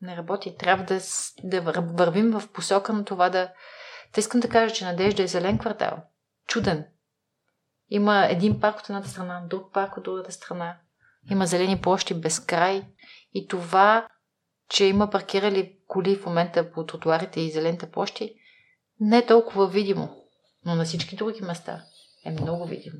Не 0.00 0.16
работи. 0.16 0.56
Трябва 0.56 0.84
да, 0.84 1.00
да 1.44 1.80
вървим 1.80 2.30
в 2.30 2.48
посока 2.52 2.92
на 2.92 3.04
това 3.04 3.30
да... 3.30 3.52
Та 4.12 4.20
искам 4.20 4.40
да 4.40 4.48
кажа, 4.48 4.74
че 4.74 4.84
Надежда 4.84 5.22
е 5.22 5.26
зелен 5.26 5.58
квартал. 5.58 6.02
Чуден. 6.46 6.86
Има 7.88 8.26
един 8.26 8.60
парк 8.60 8.78
от 8.78 8.88
едната 8.88 9.08
страна, 9.08 9.42
друг 9.50 9.72
парк 9.72 9.96
от 9.96 10.04
другата 10.04 10.32
страна. 10.32 10.76
Има 11.30 11.46
зелени 11.46 11.80
площи 11.80 12.14
без 12.14 12.40
край. 12.40 12.84
И 13.32 13.48
това, 13.48 14.08
че 14.68 14.84
има 14.84 15.10
паркирали 15.10 15.78
коли 15.86 16.16
в 16.16 16.26
момента 16.26 16.72
по 16.72 16.86
тротуарите 16.86 17.40
и 17.40 17.50
зелените 17.50 17.90
площи, 17.90 18.34
не 19.02 19.18
е 19.18 19.26
толкова 19.26 19.68
видимо, 19.68 20.16
но 20.64 20.74
на 20.74 20.84
всички 20.84 21.16
други 21.16 21.42
места 21.42 21.84
е 22.24 22.30
много 22.30 22.66
видимо. 22.66 22.98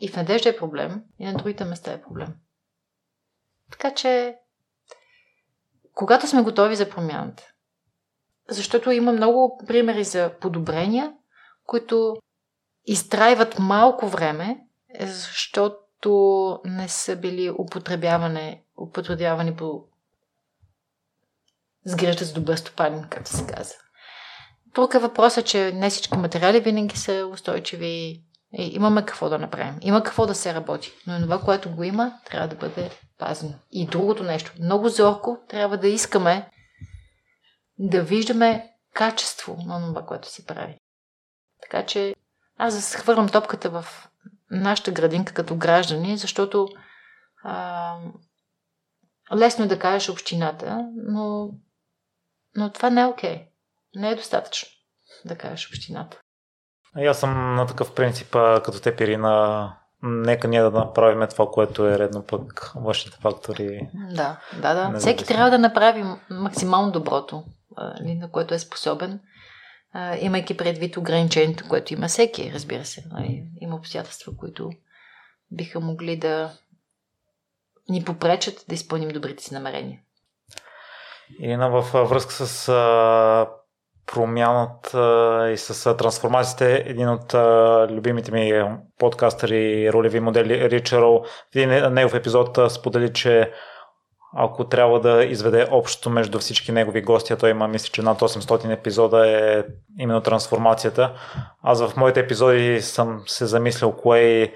И 0.00 0.08
в 0.08 0.16
Надежда 0.16 0.48
е 0.48 0.56
проблем, 0.56 1.04
и 1.18 1.26
на 1.26 1.34
другите 1.34 1.64
места 1.64 1.92
е 1.92 2.02
проблем. 2.02 2.34
Така 3.70 3.94
че, 3.94 4.36
когато 5.94 6.26
сме 6.26 6.42
готови 6.42 6.76
за 6.76 6.90
промяната, 6.90 7.52
защото 8.48 8.90
има 8.90 9.12
много 9.12 9.62
примери 9.66 10.04
за 10.04 10.34
подобрения, 10.40 11.14
които 11.64 12.16
изтрайват 12.84 13.58
малко 13.58 14.08
време, 14.08 14.66
защото 15.00 16.60
не 16.64 16.88
са 16.88 17.16
били 17.16 17.50
употребявани, 17.50 18.62
употребявани 18.76 19.56
по 19.56 19.84
сгрежда 21.84 22.24
с 22.24 22.32
добър 22.32 22.56
стопанин, 22.56 23.04
както 23.10 23.30
се 23.30 23.46
казва. 23.46 23.87
Тук 24.74 24.94
е 24.94 24.98
въпросът, 24.98 25.46
че 25.46 25.72
не 25.72 25.90
всички 25.90 26.18
материали 26.18 26.60
винаги 26.60 26.96
са 26.96 27.30
устойчиви. 27.32 28.24
И 28.52 28.62
имаме 28.74 29.06
какво 29.06 29.28
да 29.28 29.38
направим. 29.38 29.78
Има 29.80 30.02
какво 30.02 30.26
да 30.26 30.34
се 30.34 30.54
работи. 30.54 30.92
Но 31.06 31.20
това, 31.20 31.40
което 31.40 31.70
го 31.70 31.84
има, 31.84 32.12
трябва 32.24 32.48
да 32.48 32.56
бъде 32.56 32.90
пазено. 33.18 33.54
И 33.72 33.86
другото 33.86 34.22
нещо. 34.22 34.52
Много 34.60 34.88
зорко 34.88 35.38
трябва 35.48 35.78
да 35.78 35.88
искаме 35.88 36.50
да 37.78 38.02
виждаме 38.02 38.70
качество 38.94 39.56
на 39.66 39.86
това, 39.86 40.06
което 40.06 40.28
се 40.28 40.46
прави. 40.46 40.78
Така 41.62 41.86
че 41.86 42.14
аз 42.56 42.92
да 42.92 42.98
хвърлям 42.98 43.28
топката 43.28 43.70
в 43.70 44.08
нашата 44.50 44.90
градинка 44.90 45.34
като 45.34 45.56
граждани, 45.56 46.16
защото 46.16 46.68
а, 47.44 47.96
лесно 49.36 49.64
е 49.64 49.68
да 49.68 49.78
кажеш 49.78 50.08
общината, 50.08 50.88
но, 50.94 51.50
но 52.56 52.72
това 52.72 52.90
не 52.90 53.00
е 53.00 53.06
окей. 53.06 53.36
Okay 53.36 53.48
не 53.98 54.10
е 54.10 54.14
достатъчно 54.14 54.68
да 55.24 55.38
кажеш 55.38 55.68
общината. 55.68 56.20
И 56.98 57.06
аз 57.06 57.20
съм 57.20 57.54
на 57.54 57.66
такъв 57.66 57.94
принцип, 57.94 58.30
като 58.64 58.80
те 58.80 59.04
Ирина, 59.04 59.76
нека 60.02 60.48
ние 60.48 60.62
да 60.62 60.70
направим 60.70 61.28
това, 61.28 61.46
което 61.50 61.88
е 61.88 61.98
редно 61.98 62.26
пък 62.26 62.72
външните 62.76 63.18
фактори. 63.20 63.88
Да, 63.94 64.40
да, 64.62 64.74
да. 64.74 64.98
Всеки 64.98 65.24
трябва 65.24 65.50
да 65.50 65.58
направи 65.58 66.04
максимално 66.30 66.92
доброто, 66.92 67.44
на 68.00 68.30
което 68.30 68.54
е 68.54 68.58
способен, 68.58 69.20
имайки 70.20 70.56
предвид 70.56 70.96
ограничението, 70.96 71.68
което 71.68 71.92
има 71.92 72.08
всеки, 72.08 72.52
разбира 72.54 72.84
се. 72.84 73.04
Има 73.60 73.76
обстоятелства, 73.76 74.36
които 74.36 74.70
биха 75.50 75.80
могли 75.80 76.16
да 76.16 76.52
ни 77.88 78.04
попречат 78.04 78.64
да 78.68 78.74
изпълним 78.74 79.08
добрите 79.08 79.44
си 79.44 79.54
намерения. 79.54 80.00
Ирина, 81.40 81.68
в 81.68 82.08
връзка 82.08 82.32
с 82.32 82.68
промяната 84.12 85.50
и 85.52 85.56
с 85.56 85.96
трансформациите, 85.96 86.84
един 86.86 87.08
от 87.08 87.34
любимите 87.90 88.32
ми 88.32 88.64
подкастъри, 88.98 89.92
ролеви 89.92 90.20
модели, 90.20 90.70
Ричарол, 90.70 91.24
в 91.24 91.56
един 91.56 91.94
негов 91.94 92.14
епизод 92.14 92.58
сподели, 92.68 93.12
че 93.12 93.52
ако 94.36 94.64
трябва 94.64 95.00
да 95.00 95.24
изведе 95.24 95.66
общото 95.70 96.10
между 96.10 96.38
всички 96.38 96.72
негови 96.72 97.02
гости, 97.02 97.32
а 97.32 97.36
той 97.36 97.50
има, 97.50 97.68
мисля, 97.68 97.88
че 97.92 98.02
над 98.02 98.20
800 98.20 98.72
епизода 98.72 99.28
е 99.28 99.64
именно 99.98 100.20
трансформацията. 100.20 101.12
Аз 101.62 101.82
в 101.82 101.96
моите 101.96 102.20
епизоди 102.20 102.82
съм 102.82 103.22
се 103.26 103.46
замислил 103.46 103.92
кое 103.92 104.20
е 104.20 104.52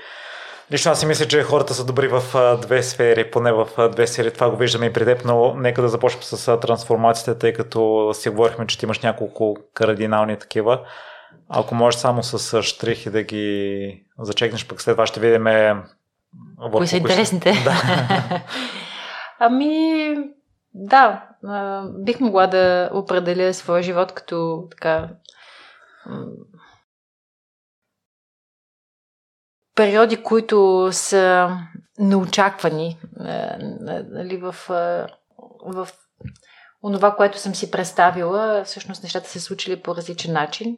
Лично 0.72 0.92
аз 0.92 1.00
си 1.00 1.06
мисля, 1.06 1.26
че 1.26 1.42
хората 1.42 1.74
са 1.74 1.84
добри 1.84 2.08
в 2.08 2.22
две 2.62 2.82
сфери, 2.82 3.30
поне 3.30 3.52
в 3.52 3.88
две 3.88 4.06
сфери. 4.06 4.30
Това 4.30 4.50
го 4.50 4.56
виждаме 4.56 4.86
и 4.86 4.92
при 4.92 5.04
теб, 5.04 5.24
но 5.24 5.54
нека 5.54 5.82
да 5.82 5.88
започнем 5.88 6.22
с 6.22 6.60
трансформацията, 6.60 7.38
тъй 7.38 7.52
като 7.52 8.10
си 8.14 8.28
говорихме, 8.28 8.66
че 8.66 8.78
ти 8.78 8.84
имаш 8.84 9.00
няколко 9.00 9.56
кардинални 9.74 10.38
такива. 10.38 10.80
Ако 11.48 11.74
можеш 11.74 12.00
само 12.00 12.22
с 12.22 12.62
штрихи 12.62 13.10
да 13.10 13.22
ги 13.22 14.04
зачекнеш, 14.18 14.66
пък 14.66 14.80
след 14.80 14.94
това 14.94 15.06
ще 15.06 15.20
видим 15.20 15.46
Кои 16.72 16.86
са 16.86 16.96
интересните? 16.96 17.52
Да. 17.64 17.74
ами, 19.38 20.16
да, 20.74 21.22
бих 21.98 22.20
могла 22.20 22.46
да 22.46 22.90
определя 22.92 23.54
своя 23.54 23.82
живот 23.82 24.12
като 24.12 24.66
така 24.70 25.08
периоди, 29.74 30.22
които 30.22 30.88
са 30.92 31.56
неочаквани 31.98 32.98
е, 33.26 33.48
нали, 34.10 34.36
в, 34.36 34.54
е, 34.70 35.12
в 35.64 35.88
онова, 36.82 37.16
което 37.16 37.38
съм 37.38 37.54
си 37.54 37.70
представила, 37.70 38.64
всъщност 38.64 39.02
нещата 39.02 39.28
се 39.28 39.40
случили 39.40 39.82
по 39.82 39.96
различен 39.96 40.32
начин 40.32 40.76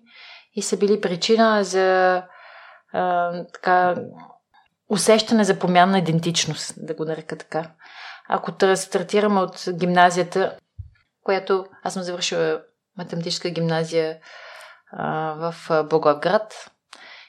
и 0.54 0.62
са 0.62 0.76
били 0.76 1.00
причина 1.00 1.64
за 1.64 2.22
а, 2.92 3.36
е, 3.36 3.44
така, 3.52 3.94
усещане 4.88 5.44
за 5.44 5.58
промяна 5.58 5.92
на 5.92 5.98
идентичност, 5.98 6.74
да 6.76 6.94
го 6.94 7.04
нарека 7.04 7.38
така. 7.38 7.70
Ако 8.28 8.52
стартираме 8.76 9.40
от 9.40 9.64
гимназията, 9.72 10.56
която 11.22 11.66
аз 11.82 11.94
съм 11.94 12.02
завършила 12.02 12.62
математическа 12.98 13.50
гимназия 13.50 14.18
а, 14.92 15.34
в 15.34 15.84
Благоевград, 15.90 16.70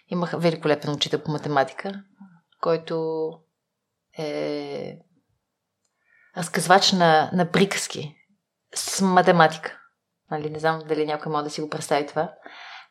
Имах 0.07 0.33
великолепен 0.37 0.93
учител 0.93 1.23
по 1.23 1.31
математика, 1.31 2.03
който 2.61 3.29
е 4.17 4.97
разказвач 6.37 6.91
на, 6.91 7.29
на 7.33 7.51
приказки 7.51 8.15
с 8.75 9.01
математика. 9.01 9.79
Нали, 10.31 10.49
не 10.49 10.59
знам 10.59 10.81
дали 10.87 11.05
някой 11.05 11.31
може 11.31 11.43
да 11.43 11.49
си 11.49 11.61
го 11.61 11.69
представи 11.69 12.07
това. 12.07 12.33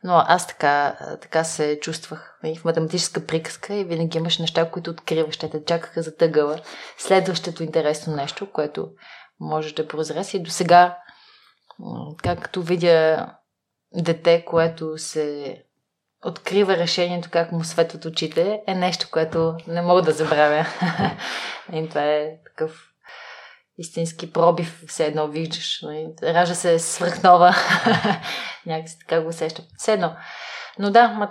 Но 0.03 0.25
аз 0.27 0.47
така, 0.47 0.97
така 1.21 1.45
се 1.45 1.79
чувствах 1.81 2.39
нали, 2.43 2.57
в 2.57 2.65
математическа 2.65 3.27
приказка 3.27 3.75
и 3.75 3.85
винаги 3.85 4.19
имаш 4.19 4.39
неща, 4.39 4.71
които 4.71 4.91
откриваш. 4.91 5.37
Те 5.37 5.65
чакаха 5.65 6.03
за 6.03 6.17
тъгъла. 6.17 6.61
Следващото 6.99 7.63
интересно 7.63 8.17
нещо, 8.17 8.53
което 8.53 8.91
можеш 9.41 9.73
да 9.73 9.89
прозрес. 9.89 10.35
И 10.35 10.43
до 10.43 10.51
сега, 10.51 10.99
както 12.23 12.63
видя 12.63 13.31
дете, 13.95 14.45
което 14.45 14.99
се 14.99 15.59
открива 16.25 16.77
решението 16.77 17.29
как 17.33 17.53
му 17.53 17.65
светват 17.65 18.05
очите, 18.05 18.61
е 18.67 18.75
нещо, 18.75 19.09
което 19.11 19.57
не 19.67 19.83
мога 19.83 20.03
да 20.03 20.13
забравя. 20.13 20.67
и 21.73 21.89
това 21.89 22.03
е 22.03 22.31
такъв 22.45 22.91
истински 23.79 24.33
пробив, 24.33 24.83
все 24.89 25.07
едно 25.07 25.29
виждаш. 25.29 25.83
Ража 26.23 26.55
се 26.55 26.79
свръхнова. 26.79 27.55
Някакси 28.67 28.99
така 28.99 29.23
го 29.23 29.29
усещам. 29.29 29.65
Все 29.79 29.93
едно. 29.93 30.17
Но 30.79 30.91
да, 30.91 31.29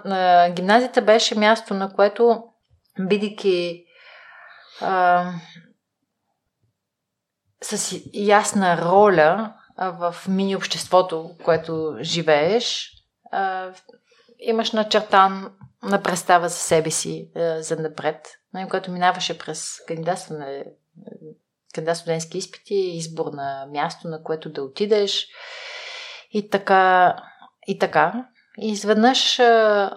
гимназията 0.55 1.01
беше 1.01 1.39
място, 1.39 1.73
на 1.73 1.93
което, 1.93 2.43
бидейки 2.99 3.85
а, 4.81 5.31
с 7.61 7.99
ясна 8.13 8.77
роля 8.77 9.53
в 9.77 10.15
мини 10.27 10.55
обществото, 10.55 11.31
което 11.43 11.97
живееш, 12.01 12.91
а, 13.31 13.71
имаш 14.43 14.71
начертан 14.71 15.51
на 15.83 16.03
представа 16.03 16.49
за 16.49 16.55
себе 16.55 16.91
си 16.91 17.31
е, 17.35 17.61
за 17.61 17.75
напред, 17.75 18.27
нали, 18.53 18.69
което 18.69 18.91
минаваше 18.91 19.37
през 19.37 19.79
кандидатстване, 19.87 20.65
кандидат 21.73 21.97
студентски 21.97 22.37
изпити, 22.37 22.75
избор 22.75 23.25
на 23.33 23.67
място, 23.71 24.07
на 24.07 24.23
което 24.23 24.49
да 24.49 24.63
отидеш 24.63 25.27
и 26.31 26.49
така. 26.49 27.15
И 27.67 27.79
така. 27.79 28.27
И 28.61 28.71
изведнъж 28.71 29.39
е, 29.39 29.89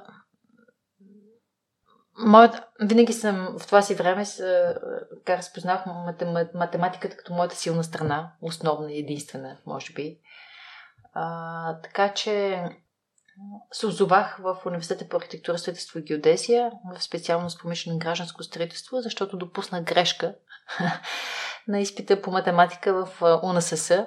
моят, 2.18 2.62
винаги 2.80 3.12
съм 3.12 3.57
в 3.59 3.66
това 3.66 3.82
си 3.82 3.94
време 3.94 4.24
така 5.16 5.38
разпознах 5.38 5.84
математиката 6.55 7.16
като 7.16 7.34
моята 7.34 7.57
силна 7.57 7.84
страна, 7.84 8.32
основна 8.42 8.92
и 8.92 8.99
единствена, 8.99 9.57
може 9.66 9.92
би. 9.92 10.18
А, 11.12 11.80
така 11.80 12.14
че 12.14 12.64
се 13.72 13.87
озовах 13.87 14.39
в 14.39 14.57
Университета 14.66 15.09
по 15.09 15.16
архитектура, 15.16 15.59
строителство 15.59 15.99
и 15.99 16.03
геодезия, 16.03 16.70
в 16.95 17.03
специалност 17.03 17.61
помишлено 17.61 17.99
гражданско 17.99 18.43
строителство, 18.43 19.01
защото 19.01 19.37
допусна 19.37 19.82
грешка 19.82 20.34
на 21.68 21.80
изпита 21.80 22.22
по 22.22 22.30
математика 22.30 23.07
в 23.07 23.22
УНСС 23.43 24.07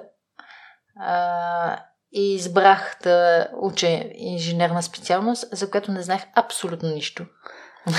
и 2.12 2.34
избрах 2.34 2.96
да 3.02 3.48
уча 3.60 4.04
инженерна 4.14 4.82
специалност, 4.82 5.56
за 5.56 5.70
която 5.70 5.92
не 5.92 6.02
знаех 6.02 6.22
абсолютно 6.34 6.88
нищо. 6.88 7.26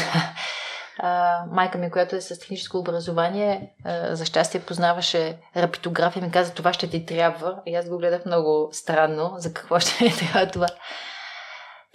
майка 1.52 1.78
ми, 1.78 1.92
която 1.92 2.16
е 2.16 2.22
с 2.22 2.40
техническо 2.40 2.78
образование, 2.78 3.74
за 4.12 4.26
щастие 4.26 4.62
познаваше 4.62 5.38
рапитография 5.58 6.22
и 6.22 6.24
ми 6.26 6.32
каза, 6.32 6.54
това 6.54 6.74
ще 6.74 6.90
ти 6.90 7.06
трябва. 7.06 7.62
И 7.66 7.76
аз 7.76 7.90
го 7.90 7.98
гледах 7.98 8.26
много 8.26 8.70
странно, 8.72 9.34
за 9.38 9.54
какво 9.54 9.80
ще 9.80 10.04
ми 10.04 10.14
трябва 10.18 10.48
това. 10.48 10.68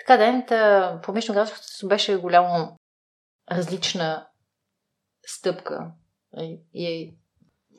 Така, 0.06 0.42
да, 0.48 1.00
промишлено 1.02 1.34
градското 1.34 1.88
беше 1.88 2.16
голямо 2.16 2.76
различна 3.52 4.26
стъпка. 5.26 5.90
И, 6.36 6.60
и 6.74 7.16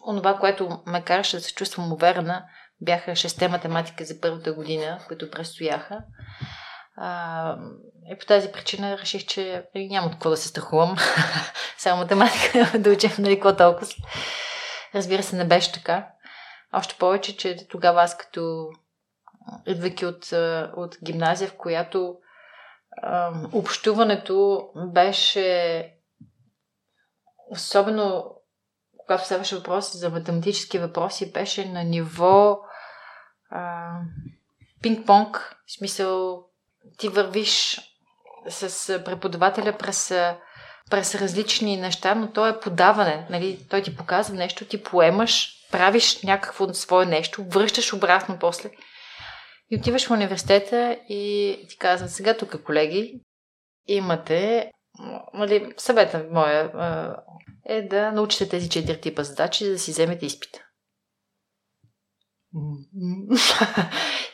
онова, 0.08 0.40
което 0.40 0.84
ме 0.86 1.04
караше 1.04 1.38
да 1.38 1.44
се 1.44 1.54
чувствам 1.54 1.94
уверена, 1.94 2.46
бяха 2.82 3.16
шесте 3.16 3.48
математика 3.48 4.06
за 4.06 4.22
първата 4.22 4.54
година, 4.54 5.00
които 5.08 5.32
предстояха. 5.32 6.00
А, 6.98 7.58
и 8.12 8.18
по 8.20 8.26
тази 8.26 8.52
причина 8.52 8.98
реших, 8.98 9.26
че 9.26 9.66
няма 9.76 10.12
какво 10.12 10.30
да 10.30 10.38
се 10.38 10.48
страхувам. 10.48 10.96
Само 11.78 12.02
математика 12.02 12.72
да 12.80 12.92
учим, 12.92 13.12
нали, 13.20 13.36
какво 13.36 13.56
толкова. 13.56 13.88
Разбира 14.96 15.24
се, 15.24 15.36
не 15.36 15.46
беше 15.48 15.72
така. 15.72 16.08
Още 16.74 16.96
повече, 16.96 17.38
че 17.38 17.68
тогава 17.70 18.04
аз 18.04 18.18
като 18.18 18.70
идвайки 19.66 20.06
от, 20.06 20.32
от 20.78 20.98
гимназия, 21.04 21.48
в 21.48 21.58
която 21.58 22.18
общуването 23.54 24.68
беше 24.76 25.94
особено 27.50 28.38
когато 29.08 29.26
ставаше 29.26 29.56
въпроси 29.56 29.98
за 29.98 30.10
математически 30.10 30.80
въпроси, 30.80 31.32
беше 31.32 31.66
на 31.66 31.84
ниво 31.84 32.60
а, 33.50 33.92
пинг-понг, 34.84 35.56
в 35.68 35.72
смисъл 35.72 36.44
ти 36.98 37.10
вървиш 37.10 37.80
с 38.50 39.04
преподавателя 39.06 39.78
през, 39.78 40.14
през 40.90 41.16
различни 41.16 41.78
неща, 41.78 42.16
но 42.16 42.32
то 42.32 42.48
е 42.48 42.60
подаване. 42.60 43.28
Нали? 43.30 43.68
Той 43.70 43.82
ти 43.82 43.98
показва 43.98 44.36
нещо, 44.36 44.66
ти 44.66 44.84
поемаш, 44.84 45.54
правиш 45.72 46.22
някакво 46.22 46.74
свое 46.74 47.06
нещо, 47.06 47.46
връщаш 47.50 47.94
обратно 47.94 48.38
после. 48.40 48.70
И 49.70 49.78
отиваш 49.78 50.08
в 50.08 50.12
университета 50.12 51.00
и 51.10 51.66
ти 51.70 51.78
казват, 51.78 52.12
сега 52.12 52.38
тук, 52.38 52.64
колеги, 52.64 53.22
имате, 53.88 54.72
нали, 55.34 55.74
съвета 55.78 56.26
моя 56.32 56.72
е 57.66 57.82
да 57.82 58.12
научите 58.12 58.50
тези 58.50 58.70
четири 58.70 59.02
типа 59.02 59.24
задачи, 59.24 59.66
за 59.66 59.72
да 59.72 59.80
си 59.80 59.92
вземете 59.92 60.26
изпита. 60.26 60.60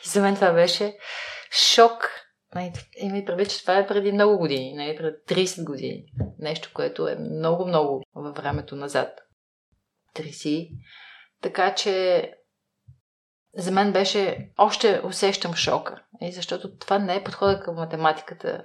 и 0.04 0.08
за 0.08 0.22
мен 0.22 0.34
това 0.34 0.52
беше 0.52 0.96
шок. 1.50 2.10
И 2.96 3.08
ми 3.12 3.24
прави, 3.24 3.46
че 3.46 3.60
това 3.60 3.78
е 3.78 3.86
преди 3.86 4.12
много 4.12 4.38
години, 4.38 4.72
не 4.72 4.96
преди 4.96 5.46
30 5.46 5.64
години. 5.64 6.04
Нещо, 6.38 6.70
което 6.74 7.08
е 7.08 7.16
много-много 7.16 8.02
във 8.14 8.36
времето 8.36 8.76
назад. 8.76 9.20
30. 10.16 10.68
Така 11.40 11.74
че 11.74 12.30
за 13.56 13.70
мен 13.70 13.92
беше, 13.92 14.50
още 14.58 15.00
усещам 15.04 15.54
шока, 15.54 16.02
и 16.20 16.32
защото 16.32 16.76
това 16.76 16.98
не 16.98 17.16
е 17.16 17.24
подхода 17.24 17.60
към 17.60 17.74
математиката. 17.74 18.62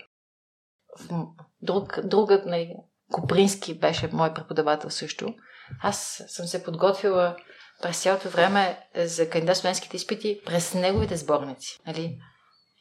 Друг, 1.61 1.99
друга, 2.03 2.43
не, 2.45 2.75
Копрински 3.11 3.79
беше 3.79 4.09
мой 4.13 4.33
преподавател 4.33 4.89
също. 4.89 5.35
Аз 5.81 6.23
съм 6.27 6.45
се 6.45 6.63
подготвила 6.63 7.37
през 7.81 8.01
цялото 8.01 8.29
време 8.29 8.87
за 8.95 9.29
кандидат 9.29 9.57
студентските 9.57 9.97
изпити 9.97 10.41
през 10.45 10.73
неговите 10.73 11.17
сборници. 11.17 11.79
Нали? 11.87 12.19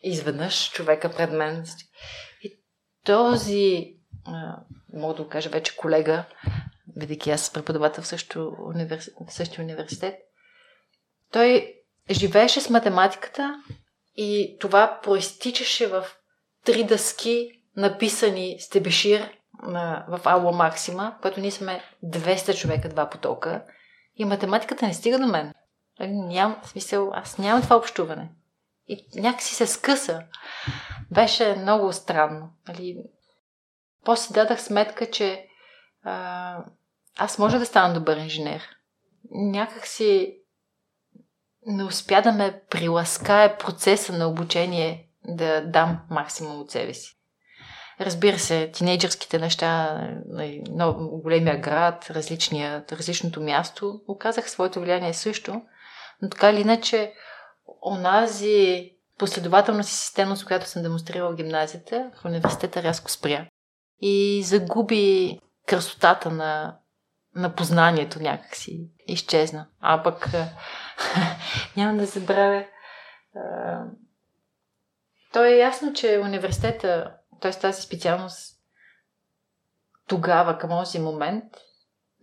Изведнъж 0.03 0.71
човека 0.71 1.11
пред 1.11 1.33
мен. 1.33 1.65
И 2.43 2.61
този, 3.05 3.95
мога 4.93 5.15
да 5.15 5.23
го 5.23 5.29
кажа 5.29 5.51
вече 5.51 5.77
колега, 5.77 6.25
бидейки 6.97 7.31
аз 7.31 7.53
преподавател 7.53 8.03
в, 8.03 8.07
в 9.27 9.33
същия 9.33 9.63
университет, 9.65 10.15
той 11.33 11.75
живееше 12.11 12.61
с 12.61 12.71
математиката 12.71 13.63
и 14.17 14.57
това 14.61 15.01
проистичаше 15.03 15.87
в 15.87 16.05
три 16.65 16.85
дъски, 16.85 17.51
написани 17.77 18.57
с 18.61 18.69
тебешир 18.69 19.31
в 20.09 20.21
Аула 20.25 20.53
Максима, 20.53 21.17
което 21.23 21.41
ние 21.41 21.51
сме 21.51 21.85
200 22.05 22.57
човека, 22.57 22.89
два 22.89 23.11
потока. 23.11 23.65
И 24.17 24.25
математиката 24.25 24.87
не 24.87 24.95
стига 24.95 25.19
до 25.19 25.27
мен. 25.27 25.55
Нали, 26.01 26.13
ням, 26.13 26.61
смисъл, 26.65 27.11
аз 27.15 27.39
нямам 27.39 27.63
това 27.63 27.77
общуване. 27.77 28.31
И 28.89 29.07
някакси 29.15 29.55
се 29.55 29.67
скъса. 29.67 30.23
Беше 31.11 31.57
много 31.57 31.93
странно. 31.93 32.51
Нали? 32.69 32.97
После 34.05 34.35
дадах 34.35 34.63
сметка, 34.63 35.11
че 35.11 35.47
а, 36.03 36.65
аз 37.19 37.39
може 37.39 37.59
да 37.59 37.67
стана 37.67 37.95
добър 37.95 38.17
инженер. 38.17 38.63
Някак 39.31 39.87
си 39.87 40.39
не 41.67 41.85
успя 41.85 42.23
да 42.23 42.33
ме 42.33 42.61
приласкае 42.71 43.57
процеса 43.57 44.13
на 44.13 44.27
обучение 44.27 45.09
да 45.25 45.61
дам 45.61 46.01
максимум 46.11 46.61
от 46.61 46.71
себе 46.71 46.95
си. 46.95 47.15
Разбира 48.01 48.39
се, 48.39 48.71
тинейджърските 48.71 49.39
неща, 49.39 50.01
нали, 50.27 50.63
много 50.75 51.21
големия 51.21 51.61
град, 51.61 52.11
различното 52.93 53.41
място, 53.41 54.01
оказах 54.09 54.51
своето 54.51 54.81
влияние 54.81 55.15
също, 55.15 55.63
но 56.23 56.29
така 56.29 56.51
или 56.51 56.61
иначе, 56.61 57.13
онази 57.83 58.91
последователност 59.19 59.91
и 59.91 59.95
системност, 59.95 60.47
която 60.47 60.67
съм 60.67 60.83
демонстрирала 60.83 61.33
в 61.33 61.37
гимназията, 61.37 62.11
в 62.21 62.25
университета 62.25 62.83
рязко 62.83 63.11
спря. 63.11 63.47
И 64.01 64.43
загуби 64.45 65.39
красотата 65.67 66.31
на, 66.31 66.79
на 67.35 67.55
познанието 67.55 68.23
някакси. 68.23 68.91
Изчезна. 69.07 69.67
А 69.81 70.03
пък 70.03 70.31
няма 71.77 71.99
да 71.99 72.07
забравя. 72.07 72.65
То 75.33 75.45
е 75.45 75.51
ясно, 75.51 75.93
че 75.93 76.21
университета 76.25 77.15
т.е. 77.41 77.53
тази 77.53 77.83
специалност 77.83 78.59
тогава, 80.07 80.59
към 80.59 80.71
този 80.71 80.99
момент, 80.99 81.45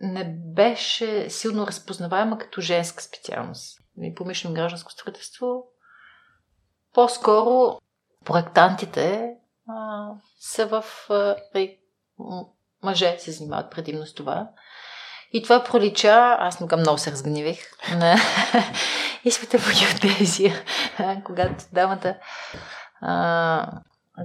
не 0.00 0.24
беше 0.54 1.30
силно 1.30 1.66
разпознаваема 1.66 2.38
като 2.38 2.60
женска 2.60 3.02
специалност. 3.02 3.80
И 4.02 4.14
помишлено 4.14 4.54
гражданско 4.54 4.92
строителство. 4.92 5.64
По-скоро 6.94 7.80
проектантите 8.24 9.34
а, 9.68 10.08
са 10.40 10.66
в... 10.66 10.84
А, 11.10 11.36
мъже 12.82 13.18
се 13.18 13.32
занимават 13.32 13.70
предимно 13.70 14.06
с 14.06 14.14
това. 14.14 14.50
И 15.36 15.42
това 15.42 15.64
пролича, 15.64 16.36
аз 16.38 16.60
много, 16.60 16.76
много 16.76 16.98
се 16.98 17.12
разгневих 17.12 17.58
на 17.90 18.16
изпита 19.24 19.58
по 19.58 19.70
геодезия, 19.78 20.54
когато 21.24 21.64
дамата 21.72 22.14
а, 23.00 23.66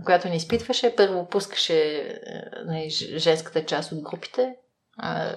която 0.05 0.29
ни 0.29 0.35
изпитваше. 0.35 0.95
Първо 0.95 1.27
пускаше 1.27 1.75
е, 1.75 2.13
нали, 2.65 2.89
женската 3.17 3.65
част 3.65 3.91
от 3.91 4.01
групите. 4.01 4.55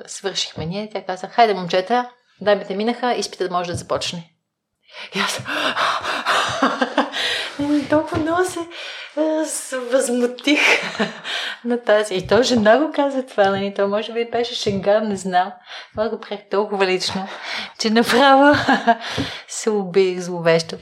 свършихме 0.07 0.67
ние. 0.67 0.91
Тя 0.93 1.05
каза, 1.05 1.27
хайде 1.27 1.55
момчета, 1.55 2.11
даймите 2.41 2.77
минаха, 2.77 3.15
изпитът 3.15 3.51
може 3.51 3.71
да 3.71 3.77
започне. 3.77 4.31
И 5.15 5.19
аз 5.19 5.41
толкова 7.91 8.19
много 8.19 8.45
се, 8.45 8.61
се 9.47 9.79
възмутих 9.79 10.61
на 11.65 11.83
тази. 11.83 12.15
И 12.15 12.27
то 12.27 12.43
жена 12.43 12.79
го 12.79 12.93
каза 12.95 13.27
това, 13.27 13.51
нали? 13.51 13.75
То 13.75 13.89
може 13.89 14.13
би 14.13 14.31
беше 14.31 14.55
шенган, 14.55 15.09
не 15.09 15.17
знам. 15.17 15.53
Това 15.91 16.09
го 16.09 16.21
приех 16.21 16.41
толкова 16.51 16.87
лично, 16.87 17.29
че 17.79 17.91
направо 17.91 18.57
се 19.49 19.71
убих 19.71 20.21
зловещо. 20.21 20.77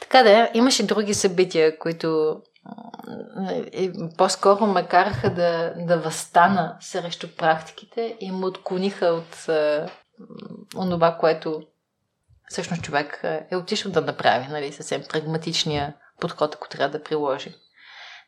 Така 0.00 0.22
да, 0.22 0.50
имаше 0.54 0.86
други 0.86 1.14
събития, 1.14 1.78
които 1.78 2.36
и 3.72 3.92
по-скоро 4.18 4.66
ме 4.66 4.86
караха 4.86 5.30
да, 5.30 5.74
да 5.76 5.98
възстана 5.98 6.76
срещу 6.80 7.28
практиките 7.36 8.16
и 8.20 8.32
му 8.32 8.46
отклониха 8.46 9.06
от 9.06 9.48
е, 9.48 9.86
онова, 10.76 11.16
което 11.20 11.62
всъщност 12.48 12.82
човек 12.82 13.20
е 13.50 13.56
отишъл 13.56 13.92
да 13.92 14.00
направи, 14.00 14.46
нали, 14.50 14.72
съвсем 14.72 15.02
прагматичния 15.08 15.94
подход, 16.20 16.54
ако 16.54 16.68
трябва 16.68 16.98
да 16.98 17.04
приложи. 17.04 17.54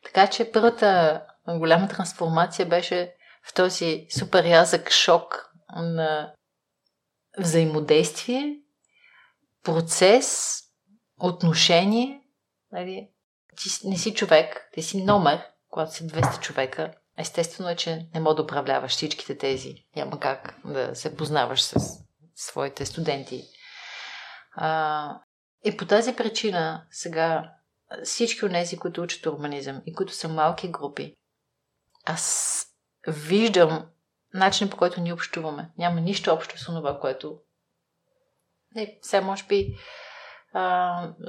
Така 0.05 0.27
че 0.27 0.53
първата 0.53 1.21
голяма 1.57 1.89
трансформация 1.89 2.67
беше 2.67 3.15
в 3.49 3.55
този 3.55 4.07
супер 4.19 4.45
язък 4.45 4.91
шок 4.91 5.53
на 5.77 6.35
взаимодействие, 7.39 8.57
процес, 9.65 10.59
отношение, 11.21 12.23
нали, 12.73 13.09
ти 13.57 13.69
не 13.85 13.97
си 13.97 14.15
човек, 14.15 14.69
ти 14.73 14.83
си 14.83 15.05
номер, 15.05 15.43
когато 15.71 15.95
си 15.95 16.07
200 16.07 16.41
човека. 16.41 16.93
Естествено 17.19 17.69
е, 17.69 17.77
че 17.77 18.09
не 18.15 18.21
мога 18.21 18.35
да 18.35 18.43
управляваш 18.43 18.93
всичките 18.93 19.39
тези. 19.39 19.75
Няма 19.97 20.21
как 20.21 20.55
да 20.65 20.95
се 20.95 21.17
познаваш 21.17 21.63
с 21.63 21.99
своите 22.35 22.87
студенти. 22.87 23.45
А, 24.53 25.21
и 25.65 25.77
по 25.77 25.87
тази 25.87 26.17
причина 26.17 26.87
сега 26.91 27.53
всички 28.05 28.45
от 28.45 28.53
тези, 28.53 28.77
които 28.79 29.03
учат 29.03 29.27
урбанизъм 29.27 29.83
и 29.87 29.95
които 29.95 30.13
са 30.13 30.29
малки 30.29 30.69
групи, 30.69 31.15
аз 32.05 32.67
виждам 33.09 33.87
начинът 34.35 34.71
по 34.71 34.77
който 34.77 35.01
ни 35.01 35.13
общуваме. 35.13 35.71
Няма 35.79 36.01
нищо 36.01 36.33
общо 36.33 36.59
с 36.59 36.65
това, 36.65 37.01
което... 37.01 37.39
Не, 38.75 38.99
сега 39.03 39.23
може 39.23 39.45
би 39.45 39.79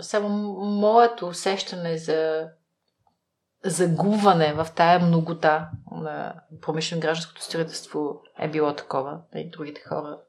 само 0.01 0.30
моето 0.65 1.28
усещане 1.28 1.97
за 1.97 2.49
загубване 3.65 4.53
в 4.53 4.67
тая 4.76 4.99
многота 4.99 5.70
на 5.91 6.43
промишлено 6.61 7.01
гражданското 7.01 7.43
строителство 7.43 8.22
е 8.39 8.49
било 8.49 8.76
такова. 8.76 9.22
И 9.36 9.49
другите 9.49 9.82
хора 9.82 10.20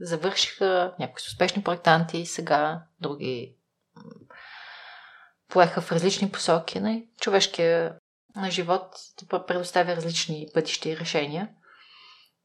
завършиха, 0.00 0.94
някои 0.98 1.20
са 1.20 1.26
успешни 1.28 1.62
проектанти, 1.62 2.26
сега 2.26 2.82
други 3.00 3.56
поеха 5.48 5.80
в 5.80 5.92
различни 5.92 6.30
посоки. 6.30 6.80
Не? 6.80 7.06
Човешкия 7.20 7.98
живот 8.48 8.96
предоставя 9.46 9.96
различни 9.96 10.48
пътища 10.54 10.88
и 10.88 10.96
решения. 10.96 11.48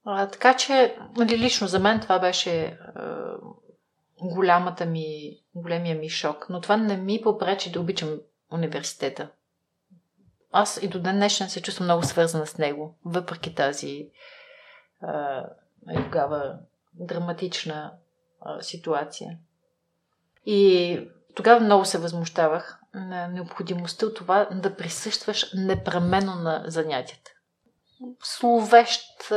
А, 0.05 0.27
така 0.27 0.53
че, 0.57 0.97
нали, 1.17 1.37
лично 1.37 1.67
за 1.67 1.79
мен 1.79 1.99
това 1.99 2.19
беше 2.19 2.77
голямата 4.21 4.85
ми, 4.85 5.39
големия 5.55 5.95
ми 5.95 6.09
шок. 6.09 6.45
Но 6.49 6.61
това 6.61 6.77
не 6.77 6.97
ми 6.97 7.21
попречи 7.23 7.71
да 7.71 7.79
обичам 7.79 8.19
университета. 8.51 9.29
Аз 10.51 10.79
и 10.83 10.87
до 10.87 10.99
ден 10.99 11.15
днешен 11.15 11.49
се 11.49 11.61
чувствам 11.61 11.85
много 11.85 12.03
свързана 12.03 12.47
с 12.47 12.57
него, 12.57 12.97
въпреки 13.05 13.55
тази 13.55 14.09
а, 15.01 15.45
тогава 15.95 16.59
драматична 16.93 17.93
а, 18.41 18.61
ситуация. 18.61 19.37
И 20.45 20.99
тогава 21.35 21.59
много 21.59 21.85
се 21.85 21.97
възмущавах 21.97 22.79
на 22.93 23.27
необходимостта 23.27 24.05
от 24.05 24.15
това 24.15 24.47
да 24.51 24.75
присъстваш 24.75 25.45
непременно 25.53 26.35
на 26.35 26.63
занятията. 26.67 27.31
Словещ, 28.23 29.31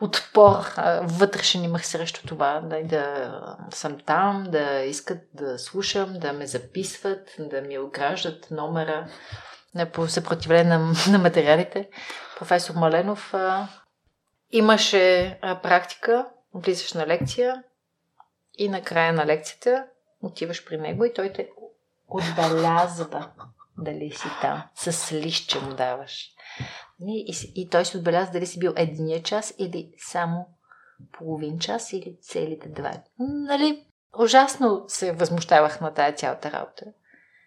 отпор 0.00 0.56
вътрешен 1.02 1.64
имах 1.64 1.86
срещу 1.86 2.26
това, 2.26 2.60
да, 2.60 2.82
да 2.82 3.56
съм 3.70 3.98
там, 4.06 4.46
да 4.48 4.80
искат 4.80 5.18
да 5.34 5.58
слушам, 5.58 6.18
да 6.18 6.32
ме 6.32 6.46
записват, 6.46 7.34
да 7.38 7.60
ми 7.60 7.78
ограждат 7.78 8.50
номера 8.50 9.06
на 9.74 9.90
по 9.90 10.08
съпротивление 10.08 10.64
на, 10.64 10.92
на 11.10 11.18
материалите. 11.18 11.88
Професор 12.38 12.74
Маленов 12.74 13.34
а, 13.34 13.68
имаше 14.50 15.38
а, 15.42 15.60
практика, 15.60 16.26
влизаш 16.54 16.92
на 16.92 17.06
лекция 17.06 17.62
и 18.58 18.68
на 18.68 18.82
края 18.82 19.12
на 19.12 19.26
лекцията 19.26 19.84
отиваш 20.26 20.64
при 20.64 20.78
него 20.78 21.04
и 21.04 21.12
той 21.12 21.32
те 21.32 21.48
отбелязва 22.08 23.30
дали 23.78 24.10
си 24.10 24.28
там. 24.40 24.62
С 24.74 25.12
лище 25.12 25.58
му 25.60 25.74
даваш. 25.74 26.30
И, 27.00 27.34
и 27.54 27.68
той 27.68 27.84
се 27.84 27.98
отбеляза 27.98 28.32
дали 28.32 28.46
си 28.46 28.58
бил 28.58 28.72
единия 28.76 29.22
час 29.22 29.54
или 29.58 29.92
само 29.98 30.46
половин 31.12 31.58
час 31.58 31.92
или 31.92 32.16
целите 32.20 32.68
два. 32.68 32.92
Нали, 33.18 33.86
ужасно 34.18 34.84
се 34.88 35.12
възмущавах 35.12 35.80
на 35.80 35.94
тая 35.94 36.14
цялата 36.14 36.52
работа. 36.52 36.84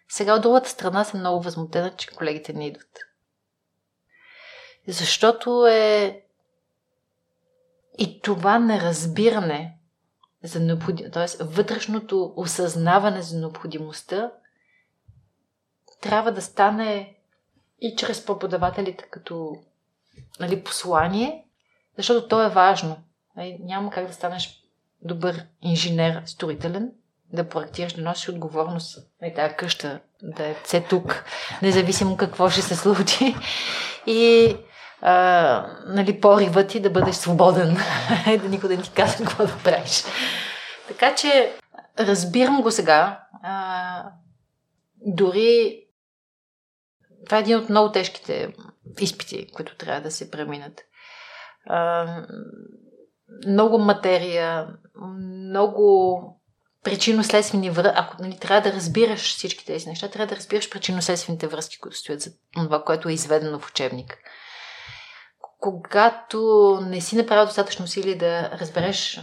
Сега 0.08 0.34
от 0.34 0.42
другата 0.42 0.68
страна 0.68 1.04
съм 1.04 1.20
много 1.20 1.42
възмутена, 1.42 1.96
че 1.96 2.10
колегите 2.10 2.52
не 2.52 2.66
идват. 2.66 2.98
Защото 4.86 5.66
е 5.66 6.22
и 7.98 8.20
това 8.20 8.58
неразбиране 8.58 9.77
за 10.42 10.60
необходим... 10.60 11.10
т.е. 11.10 11.44
вътрешното 11.44 12.32
осъзнаване 12.36 13.22
за 13.22 13.38
необходимостта 13.38 14.30
трябва 16.00 16.32
да 16.32 16.42
стане 16.42 17.14
и 17.80 17.96
чрез 17.96 18.26
преподавателите 18.26 19.04
като 19.10 19.56
нали, 20.40 20.64
послание, 20.64 21.44
защото 21.96 22.28
то 22.28 22.42
е 22.42 22.48
важно. 22.48 22.96
Нали, 23.36 23.58
няма 23.60 23.90
как 23.90 24.06
да 24.06 24.12
станеш 24.12 24.62
добър 25.02 25.46
инженер, 25.62 26.22
строителен, 26.26 26.92
да 27.32 27.48
проектираш, 27.48 27.92
да 27.92 28.02
носиш 28.02 28.28
отговорност 28.28 28.98
на 29.22 29.34
тази 29.34 29.54
къща, 29.54 30.00
да 30.22 30.46
е 30.46 30.54
все 30.64 30.80
тук, 30.80 31.24
независимо 31.62 32.16
какво 32.16 32.50
ще 32.50 32.62
се 32.62 32.76
случи. 32.76 33.34
И 34.06 34.56
нали, 35.86 36.20
порива 36.20 36.66
ти 36.66 36.80
да 36.80 36.90
бъдеш 36.90 37.14
свободен, 37.14 37.76
да 38.42 38.48
никой 38.48 38.76
да 38.76 38.82
ти 38.82 38.90
казва 38.90 39.24
какво 39.24 39.46
да 39.46 39.58
правиш. 39.64 40.04
Така 40.88 41.14
че 41.14 41.52
разбирам 41.98 42.62
го 42.62 42.70
сега. 42.70 43.20
А, 43.42 44.04
дори 45.06 45.84
това 47.24 47.36
е 47.36 47.40
един 47.40 47.58
от 47.58 47.68
много 47.68 47.92
тежките 47.92 48.54
изпити, 49.00 49.46
които 49.52 49.76
трябва 49.76 50.00
да 50.00 50.10
се 50.10 50.30
преминат. 50.30 50.80
А, 51.66 52.06
много 53.46 53.78
материя, 53.78 54.68
много 55.48 56.22
причинно-следствени 56.84 57.70
връзки. 57.70 57.94
Ако 57.96 58.22
нали, 58.22 58.38
трябва 58.38 58.70
да 58.70 58.76
разбираш 58.76 59.20
всички 59.20 59.66
тези 59.66 59.88
неща, 59.88 60.08
трябва 60.08 60.26
да 60.26 60.36
разбираш 60.36 60.70
причинно-следствените 60.70 61.46
връзки, 61.46 61.78
които 61.78 61.96
стоят 61.96 62.20
за 62.20 62.30
това, 62.54 62.84
което 62.84 63.08
е 63.08 63.12
изведено 63.12 63.58
в 63.58 63.70
учебник. 63.70 64.18
Когато 65.58 66.78
не 66.82 67.00
си 67.00 67.16
направил 67.16 67.46
достатъчно 67.46 67.84
усилие 67.84 68.14
да 68.14 68.50
разбереш 68.50 69.20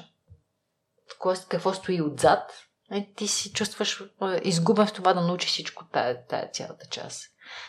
какво 1.50 1.74
стои 1.74 2.02
отзад, 2.02 2.52
нали, 2.92 3.10
ти 3.16 3.28
си 3.28 3.54
чувстваш 3.54 4.04
изгубен 4.44 4.88
в 4.88 4.94
това 4.94 5.14
да 5.14 5.22
научиш 5.22 5.50
всичко 5.50 5.86
тая, 5.86 6.26
тая 6.28 6.50
цялата 6.52 6.86
част. 6.86 7.24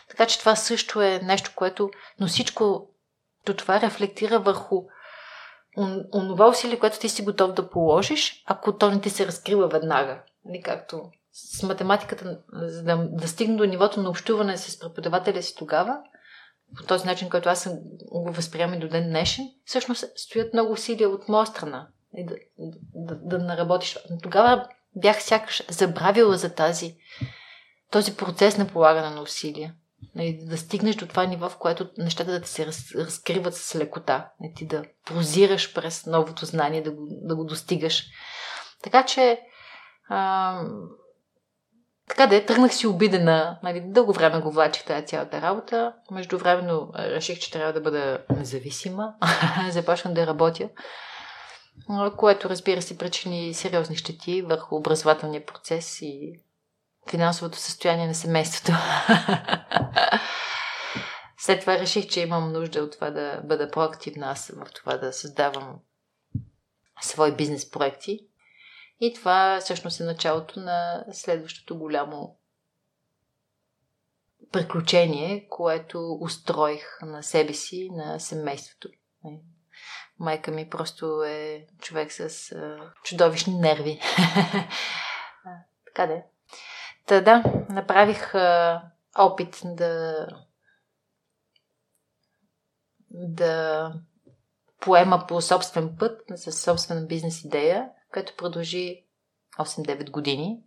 Така 0.09 0.25
че 0.25 0.39
това 0.39 0.55
също 0.55 1.01
е 1.01 1.19
нещо, 1.23 1.51
което, 1.55 1.91
но 2.19 2.27
всичко 2.27 2.89
до 3.45 3.53
това 3.53 3.81
рефлектира 3.81 4.39
върху 4.39 4.83
онова 6.13 6.47
усилие, 6.47 6.79
което 6.79 6.99
ти 6.99 7.09
си 7.09 7.23
готов 7.23 7.53
да 7.53 7.69
положиш, 7.69 8.43
ако 8.45 8.77
то 8.77 8.91
не 8.91 9.01
ти 9.01 9.09
се 9.09 9.27
разкрива 9.27 9.67
веднага. 9.67 10.23
Нали, 10.45 10.61
както 10.61 11.11
с 11.31 11.63
математиката, 11.63 12.39
за 12.53 12.83
да, 12.83 12.97
да 13.11 13.27
стигна 13.27 13.57
до 13.57 13.65
нивото 13.65 14.01
на 14.01 14.09
общуване 14.09 14.57
с 14.57 14.79
преподавателя 14.79 15.43
си 15.43 15.55
тогава, 15.55 15.97
по 16.77 16.83
този 16.83 17.05
начин, 17.05 17.29
който 17.29 17.49
аз 17.49 17.69
го 18.11 18.31
възприемам 18.31 18.73
и 18.73 18.79
до 18.79 18.87
ден 18.87 19.09
днешен, 19.09 19.45
всъщност 19.65 20.05
стоят 20.15 20.53
много 20.53 20.71
усилия 20.71 21.09
от 21.09 21.29
моя 21.29 21.45
страна 21.47 21.87
и 22.13 22.25
да, 22.25 22.35
да, 22.95 23.15
да, 23.15 23.39
наработиш. 23.39 23.97
Но 24.09 24.17
тогава 24.17 24.67
бях 24.95 25.23
сякаш 25.23 25.63
забравила 25.69 26.37
за 26.37 26.55
тази, 26.55 26.97
този 27.91 28.17
процес 28.17 28.57
на 28.57 28.67
полагане 28.67 29.09
на 29.09 29.21
усилия. 29.21 29.73
Нали, 30.15 30.39
да 30.41 30.57
стигнеш 30.57 30.95
до 30.95 31.07
това 31.07 31.25
ниво, 31.25 31.49
в 31.49 31.57
което 31.57 31.89
нещата 31.97 32.31
да 32.31 32.41
ти 32.41 32.49
се 32.49 32.65
раз, 32.65 32.95
разкриват 32.95 33.55
с 33.55 33.75
лекота. 33.75 34.29
Нали, 34.39 34.53
ти 34.55 34.65
да 34.67 34.83
прозираш 35.05 35.73
през 35.73 36.05
новото 36.05 36.45
знание, 36.45 36.81
да 36.81 36.91
го, 36.91 37.07
да 37.09 37.35
го 37.35 37.45
достигаш. 37.45 38.05
Така 38.83 39.05
че, 39.05 39.39
а, 40.09 40.61
така 42.07 42.27
да 42.27 42.45
тръгнах 42.45 42.73
си 42.73 42.87
обидена. 42.87 43.59
Нали, 43.63 43.81
дълго 43.85 44.13
време 44.13 44.41
го 44.41 44.51
влачих 44.51 44.85
тази 44.85 45.05
цялата 45.05 45.41
работа. 45.41 45.93
Междувременно 46.11 46.91
реших, 46.95 47.39
че 47.39 47.51
трябва 47.51 47.73
да 47.73 47.81
бъда 47.81 48.19
независима. 48.37 49.13
Започнах 49.69 50.13
да 50.13 50.27
работя. 50.27 50.69
Което, 52.17 52.49
разбира 52.49 52.81
се, 52.81 52.97
причини 52.97 53.53
сериозни 53.53 53.95
щети 53.95 54.41
върху 54.41 54.75
образователния 54.75 55.45
процес 55.45 56.01
и 56.01 56.33
финансовото 57.09 57.57
състояние 57.57 58.07
на 58.07 58.15
семейството. 58.15 58.71
След 61.37 61.59
това 61.59 61.79
реших, 61.79 62.07
че 62.07 62.21
имам 62.21 62.51
нужда 62.51 62.79
от 62.79 62.91
това 62.91 63.09
да 63.09 63.41
бъда 63.43 63.71
проактивна 63.71 64.31
аз 64.31 64.47
в 64.47 64.73
това 64.73 64.97
да 64.97 65.13
създавам 65.13 65.75
свои 67.01 67.31
бизнес 67.31 67.71
проекти. 67.71 68.19
И 68.99 69.13
това 69.13 69.59
всъщност 69.61 69.99
е 69.99 70.03
началото 70.03 70.59
на 70.59 71.05
следващото 71.11 71.77
голямо 71.77 72.37
приключение, 74.51 75.47
което 75.49 76.17
устроих 76.21 77.01
на 77.01 77.23
себе 77.23 77.53
си, 77.53 77.89
на 77.91 78.19
семейството. 78.19 78.89
Майка 80.19 80.51
ми 80.51 80.69
просто 80.69 81.23
е 81.23 81.67
човек 81.79 82.11
с 82.11 82.53
чудовищни 83.03 83.53
нерви. 83.53 83.99
така 85.85 86.07
да 86.07 86.13
е. 86.13 86.23
Та 87.05 87.21
да, 87.21 87.43
направих 87.69 88.35
а, 88.35 88.81
опит 89.17 89.61
да 89.65 90.27
да 93.09 93.93
поема 94.79 95.25
по 95.27 95.41
собствен 95.41 95.97
път, 95.99 96.21
с 96.35 96.51
собствена 96.51 97.05
бизнес 97.05 97.43
идея, 97.43 97.89
която 98.11 98.35
продължи 98.35 99.05
8-9 99.59 100.11
години, 100.11 100.59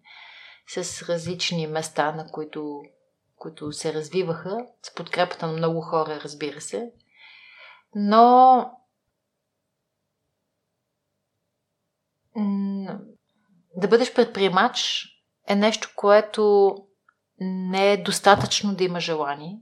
с 0.67 1.03
различни 1.09 1.67
места, 1.67 2.13
на 2.13 2.27
които, 2.27 2.83
които 3.37 3.73
се 3.73 3.95
развиваха, 3.95 4.67
с 4.83 4.95
подкрепата 4.95 5.47
на 5.47 5.53
много 5.53 5.81
хора, 5.81 6.21
разбира 6.25 6.61
се. 6.61 6.93
Но 7.95 8.71
да 13.77 13.89
бъдеш 13.89 14.15
предприемач 14.15 15.07
е 15.49 15.55
нещо, 15.55 15.93
което 15.97 16.75
не 17.41 17.93
е 17.93 18.03
достатъчно 18.03 18.75
да 18.75 18.85
има 18.85 19.01
желание, 19.01 19.61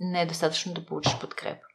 не 0.00 0.22
е 0.22 0.26
достатъчно 0.26 0.74
да 0.74 0.86
получиш 0.86 1.18
подкрепа. 1.18 1.66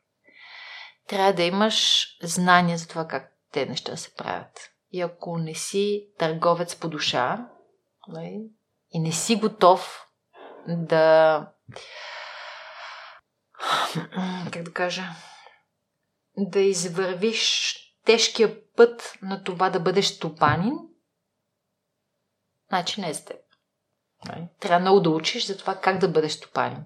Трябва 1.08 1.34
да 1.34 1.44
имаш 1.44 2.08
знания 2.24 2.78
за 2.78 2.88
това 2.88 3.08
как 3.08 3.38
те 3.52 3.66
неща 3.66 3.98
се 3.98 4.14
правят. 4.14 4.75
И 4.96 5.02
ако 5.02 5.38
не 5.38 5.54
си 5.54 6.08
търговец 6.18 6.76
по 6.76 6.88
душа 6.88 7.48
нали, 8.08 8.42
и 8.92 9.00
не 9.00 9.12
си 9.12 9.36
готов 9.36 10.06
да 10.68 11.48
как 14.52 14.64
да 14.64 14.74
кажа 14.74 15.04
да 16.38 16.60
извървиш 16.60 17.76
тежкия 18.06 18.56
път 18.76 19.14
на 19.22 19.44
това 19.44 19.70
да 19.70 19.80
бъдеш 19.80 20.06
стопанин, 20.06 20.74
значи 22.70 23.02
не 23.02 23.10
е 23.10 23.14
за 23.14 23.26
теб. 23.26 23.38
Нали? 24.26 24.48
Трябва 24.60 24.80
много 24.80 25.00
да 25.00 25.10
учиш 25.10 25.46
за 25.46 25.58
това 25.58 25.76
как 25.76 25.98
да 25.98 26.08
бъдеш 26.08 26.32
стопанин. 26.32 26.84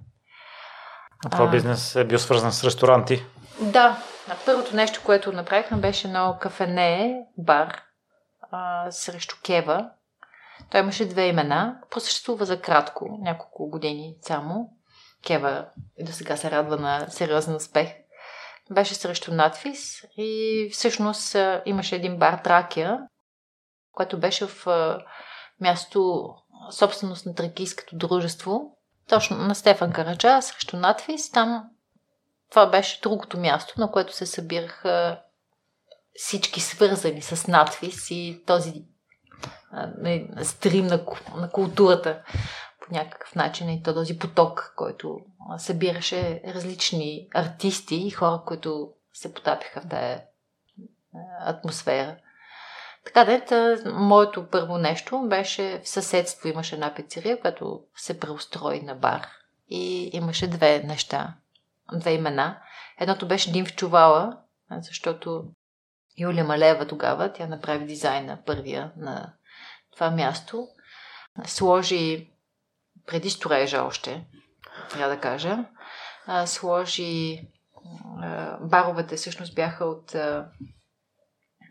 А 1.25 1.29
това 1.29 1.45
а, 1.45 1.51
бизнес 1.51 1.95
е 1.95 2.05
бил 2.05 2.19
свързан 2.19 2.51
с 2.51 2.63
ресторанти? 2.63 3.25
Да. 3.61 4.03
Първото 4.45 4.75
нещо, 4.75 5.01
което 5.05 5.31
направихме, 5.31 5.77
беше 5.77 6.07
едно 6.07 6.37
кафене, 6.41 7.21
бар 7.37 7.88
а, 8.51 8.91
срещу 8.91 9.35
Кева. 9.43 9.89
Той 10.71 10.81
имаше 10.81 11.07
две 11.07 11.27
имена. 11.27 11.81
Просъществува 11.89 12.45
за 12.45 12.61
кратко, 12.61 13.17
няколко 13.21 13.69
години 13.69 14.15
само. 14.21 14.69
Кева 15.25 15.65
и 15.97 16.03
до 16.03 16.11
сега 16.11 16.37
се 16.37 16.51
радва 16.51 16.77
на 16.77 17.07
сериозен 17.09 17.55
успех. 17.55 17.89
Беше 18.71 18.95
срещу 18.95 19.33
надфис 19.33 20.03
и 20.17 20.69
всъщност 20.73 21.35
имаше 21.65 21.95
един 21.95 22.17
бар 22.17 22.39
Тракия, 22.43 22.99
който 23.91 24.19
беше 24.19 24.45
в 24.45 24.67
място 25.61 26.29
собственост 26.71 27.25
на 27.25 27.35
тракийското 27.35 27.97
дружество, 27.97 28.77
точно 29.09 29.37
на 29.37 29.55
Стефан 29.55 29.91
Караджа, 29.91 30.41
срещу 30.41 30.77
надфис. 30.77 31.31
Там 31.31 31.69
това 32.49 32.65
беше 32.65 33.01
другото 33.01 33.37
място, 33.37 33.73
на 33.77 33.91
което 33.91 34.15
се 34.15 34.25
събираха 34.25 35.21
всички 36.13 36.59
свързани 36.59 37.21
с 37.21 37.47
надфис 37.47 38.11
и 38.11 38.43
този 38.45 38.85
не, 39.97 40.27
стрим 40.43 40.85
на, 40.85 41.05
на 41.35 41.49
културата 41.49 42.23
по 42.81 42.93
някакъв 42.93 43.35
начин 43.35 43.69
и 43.69 43.83
то 43.83 43.93
този 43.93 44.19
поток, 44.19 44.73
който 44.75 45.19
събираше 45.57 46.41
различни 46.47 47.27
артисти 47.33 47.95
и 47.95 48.11
хора, 48.11 48.41
които 48.45 48.93
се 49.13 49.33
потапиха 49.33 49.81
в 49.81 49.87
тази 49.87 50.21
атмосфера. 51.39 52.17
Така 53.05 53.25
да, 53.25 53.77
моето 53.93 54.47
първо 54.49 54.77
нещо 54.77 55.21
беше 55.27 55.81
в 55.83 55.89
съседство 55.89 56.47
имаше 56.47 56.75
една 56.75 56.95
пицерия, 56.95 57.39
която 57.39 57.83
се 57.95 58.19
преустрои 58.19 58.81
на 58.81 58.95
бар. 58.95 59.27
И 59.69 60.09
имаше 60.13 60.47
две 60.47 60.83
неща, 60.83 61.35
две 61.93 62.13
имена. 62.13 62.61
Едното 62.99 63.27
беше 63.27 63.51
Дим 63.51 63.65
в 63.65 63.75
чувала, 63.75 64.37
защото 64.71 65.43
Юлия 66.19 66.43
Малева 66.43 66.87
тогава, 66.87 67.33
тя 67.33 67.47
направи 67.47 67.85
дизайна 67.85 68.39
първия 68.45 68.91
на 68.97 69.33
това 69.93 70.11
място. 70.11 70.67
Сложи 71.45 72.29
преди 73.05 73.29
сторежа 73.29 73.83
още, 73.83 74.25
трябва 74.89 75.15
да 75.15 75.21
кажа, 75.21 75.57
сложи 76.45 77.41
баровете 78.61 79.15
всъщност 79.15 79.55
бяха 79.55 79.85
от 79.85 80.15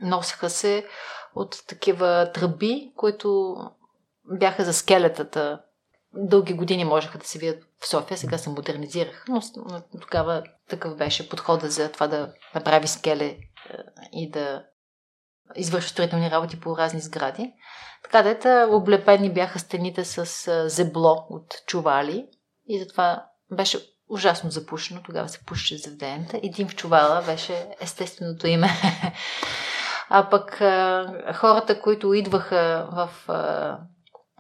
носеха 0.00 0.50
се 0.50 0.86
от 1.34 1.56
такива 1.68 2.30
тръби, 2.34 2.92
които 2.96 3.56
бяха 4.24 4.64
за 4.64 4.74
скелетата. 4.74 5.62
Дълги 6.14 6.54
години 6.54 6.84
можеха 6.84 7.18
да 7.18 7.26
се 7.26 7.38
видят 7.38 7.64
в 7.80 7.88
София, 7.88 8.18
сега 8.18 8.38
се 8.38 8.50
модернизираха, 8.50 9.24
но 9.28 9.40
тогава 10.00 10.42
такъв 10.68 10.96
беше 10.96 11.28
подхода 11.28 11.70
за 11.70 11.92
това 11.92 12.06
да 12.06 12.34
направи 12.54 12.88
скеле 12.88 13.36
и 14.12 14.30
да 14.30 14.64
извършва 15.56 15.90
строителни 15.90 16.30
работи 16.30 16.60
по 16.60 16.76
разни 16.76 17.00
сгради. 17.00 17.52
Така 18.02 18.22
дета 18.22 18.68
облепени 18.70 19.32
бяха 19.32 19.58
стените 19.58 20.04
с 20.04 20.68
зебло 20.68 21.26
от 21.30 21.54
чували 21.66 22.28
и 22.66 22.80
затова 22.80 23.26
беше 23.52 23.78
ужасно 24.08 24.50
запушено. 24.50 25.02
Тогава 25.02 25.28
се 25.28 25.44
пушеше 25.44 25.76
заведенията. 25.76 26.36
И 26.42 26.50
Дим 26.50 26.68
в 26.68 26.76
чувала 26.76 27.22
беше 27.22 27.68
естественото 27.80 28.46
име. 28.46 28.68
А 30.10 30.30
пък 30.30 30.54
хората, 31.36 31.80
които 31.82 32.14
идваха 32.14 32.88
в 32.92 33.10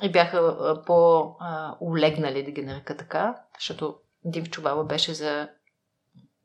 и 0.02 0.12
бяха 0.12 0.82
по-улегнали, 0.86 2.44
да 2.44 2.50
ги 2.50 2.62
нарека 2.62 2.96
така, 2.96 3.36
защото 3.58 3.96
Дим 4.24 4.46
чувала 4.46 4.84
беше 4.84 5.14
за 5.14 5.48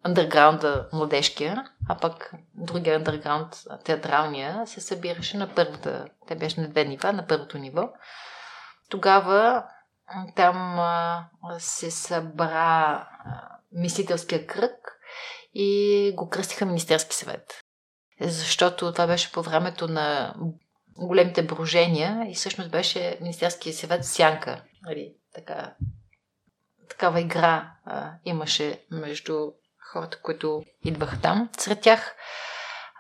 андерграунда 0.04 0.89
младежкия, 0.93 1.66
а 1.89 1.97
пък 1.97 2.32
другия 2.54 2.95
андерграунд, 2.95 3.56
театралния, 3.84 4.68
се 4.68 4.82
събираше 4.82 5.38
на 5.38 5.56
първата, 5.56 6.06
те 6.28 6.36
беше 6.36 6.62
на 6.62 6.70
две 6.70 6.86
нива, 6.86 7.14
на 7.14 7.28
първото 7.28 7.58
ниво. 7.58 7.89
Тогава 8.89 9.66
там 10.36 10.80
а, 10.80 11.28
се 11.60 11.91
събра 11.91 12.47
а, 12.49 13.08
мислителския 13.72 14.47
кръг 14.47 14.99
и 15.54 16.14
го 16.16 16.30
кръстиха 16.30 16.66
Министерски 16.66 17.16
съвет. 17.16 17.64
Защото 18.22 18.91
това 18.91 19.08
беше 19.08 19.32
по 19.32 19.41
времето 19.41 19.88
на 19.88 20.36
големите 20.97 21.45
брожения 21.45 22.26
и 22.30 22.34
всъщност 22.34 22.72
беше 22.72 23.18
Министерския 23.22 23.74
съвет 23.74 24.06
сянка. 24.06 24.64
Нали, 24.86 25.16
така, 25.34 25.74
такава 26.89 27.20
игра 27.20 27.74
а, 27.86 28.12
имаше 28.26 28.86
между 28.91 29.51
хората, 29.94 30.22
които 30.22 30.64
идваха 30.86 31.22
там. 31.22 31.50
Сред 31.58 31.82
тях 31.82 32.16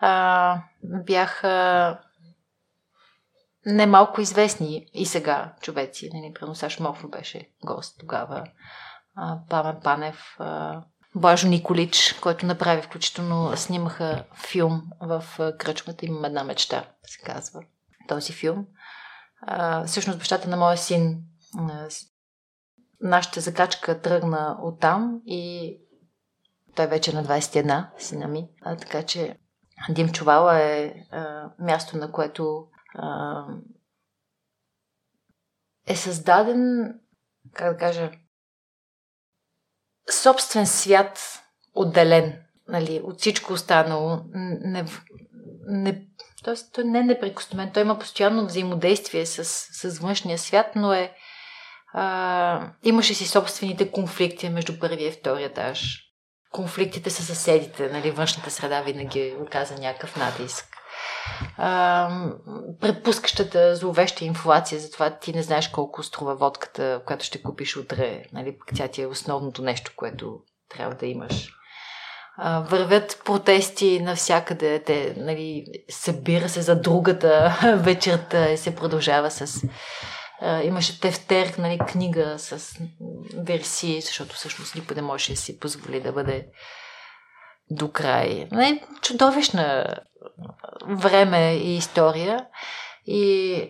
а, 0.01 0.61
бяха 0.83 1.99
немалко 3.65 4.21
известни 4.21 4.89
и 4.93 5.05
сега 5.05 5.53
човеци. 5.61 6.09
Нали, 6.13 6.33
Преносаш 6.33 6.79
Мофо 6.79 7.07
беше 7.07 7.49
гост 7.65 7.99
тогава. 7.99 8.43
А, 9.15 9.37
Памен 9.49 9.79
Панев, 9.83 10.35
а, 10.39 10.81
Блажо 11.15 11.47
Николич, 11.47 12.15
който 12.21 12.45
направи 12.45 12.81
включително, 12.81 13.57
снимаха 13.57 14.23
филм 14.47 14.81
в 15.01 15.23
кръчмата 15.57 16.05
Имам 16.05 16.25
една 16.25 16.43
мечта, 16.43 16.85
се 17.03 17.21
казва 17.25 17.61
този 18.07 18.33
филм. 18.33 18.65
А, 19.41 19.85
всъщност 19.85 20.19
бащата 20.19 20.49
на 20.49 20.57
моя 20.57 20.77
син 20.77 21.23
нашата 23.01 23.41
закачка 23.41 24.01
тръгна 24.01 24.57
оттам 24.61 25.21
и 25.25 25.77
той 26.75 26.87
вече 26.87 27.11
е 27.11 27.13
на 27.13 27.25
21, 27.25 27.85
сина 27.97 28.27
ми. 28.27 28.49
А, 28.61 28.75
така 28.75 29.03
че 29.03 29.37
Дим 29.89 30.09
Чувала 30.09 30.59
е 30.59 30.93
а, 31.11 31.49
място, 31.59 31.97
на 31.97 32.11
което 32.11 32.67
а, 32.95 33.43
е 35.87 35.95
създаден, 35.95 36.93
как 37.53 37.73
да 37.73 37.79
кажа, 37.79 38.11
собствен 40.11 40.67
свят 40.67 41.19
отделен 41.73 42.43
нали, 42.67 43.01
от 43.03 43.19
всичко 43.19 43.53
останало. 43.53 44.21
Не, 44.33 44.85
не, 45.67 46.07
тоест, 46.43 46.73
той 46.73 46.83
не 46.83 46.99
е 46.99 47.03
неприкосновен. 47.03 47.71
Той 47.73 47.83
има 47.83 47.99
постоянно 47.99 48.45
взаимодействие 48.45 49.25
с, 49.25 49.45
с 49.45 49.99
външния 49.99 50.37
свят, 50.37 50.67
но 50.75 50.93
е 50.93 51.15
а, 51.93 52.71
имаше 52.83 53.13
си 53.13 53.27
собствените 53.27 53.91
конфликти 53.91 54.49
между 54.49 54.79
първия 54.79 55.07
и 55.07 55.11
втория 55.11 55.47
етаж 55.47 55.99
конфликтите 56.53 57.09
с 57.09 57.23
съседите, 57.23 57.89
нали, 57.89 58.11
външната 58.11 58.51
среда 58.51 58.81
винаги 58.81 59.35
оказа 59.41 59.75
някакъв 59.75 60.15
натиск. 60.15 60.65
А, 61.57 62.09
предпускащата 62.81 63.75
зловеща 63.75 64.25
инфлация, 64.25 64.79
затова 64.79 65.09
ти 65.09 65.33
не 65.33 65.43
знаеш 65.43 65.67
колко 65.67 66.03
струва 66.03 66.35
водката, 66.35 67.01
която 67.05 67.25
ще 67.25 67.41
купиш 67.41 67.77
утре, 67.77 68.23
нали, 68.33 68.57
тя 68.75 68.87
ти 68.87 69.01
е 69.01 69.07
основното 69.07 69.61
нещо, 69.61 69.91
което 69.95 70.39
трябва 70.69 70.95
да 70.95 71.05
имаш. 71.05 71.53
А, 72.37 72.59
вървят 72.59 73.21
протести 73.25 73.99
навсякъде, 73.99 74.83
те, 74.83 75.15
нали, 75.17 75.65
събира 75.89 76.49
се 76.49 76.61
за 76.61 76.81
другата 76.81 77.59
вечерта 77.83 78.49
и 78.49 78.57
се 78.57 78.75
продължава 78.75 79.31
с 79.31 79.61
имаше 80.41 80.99
тефтер, 80.99 81.53
нали, 81.57 81.79
книга 81.87 82.35
с 82.39 82.79
версии, 83.37 84.01
защото 84.01 84.35
всъщност 84.35 84.75
никой 84.75 84.95
не 84.95 85.01
може 85.01 85.33
да 85.33 85.37
си 85.37 85.59
позволи 85.59 86.01
да 86.01 86.11
бъде 86.11 86.47
до 87.71 87.91
край. 87.91 88.47
Нали, 88.51 88.83
чудовищна 89.01 89.95
време 90.87 91.53
и 91.53 91.75
история. 91.75 92.47
И 93.05 93.67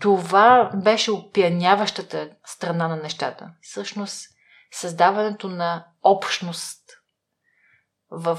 това 0.00 0.70
беше 0.74 1.10
опияняващата 1.10 2.30
страна 2.46 2.88
на 2.88 2.96
нещата. 2.96 3.50
Всъщност, 3.62 4.28
създаването 4.72 5.48
на 5.48 5.86
общност 6.02 6.80
в, 8.10 8.36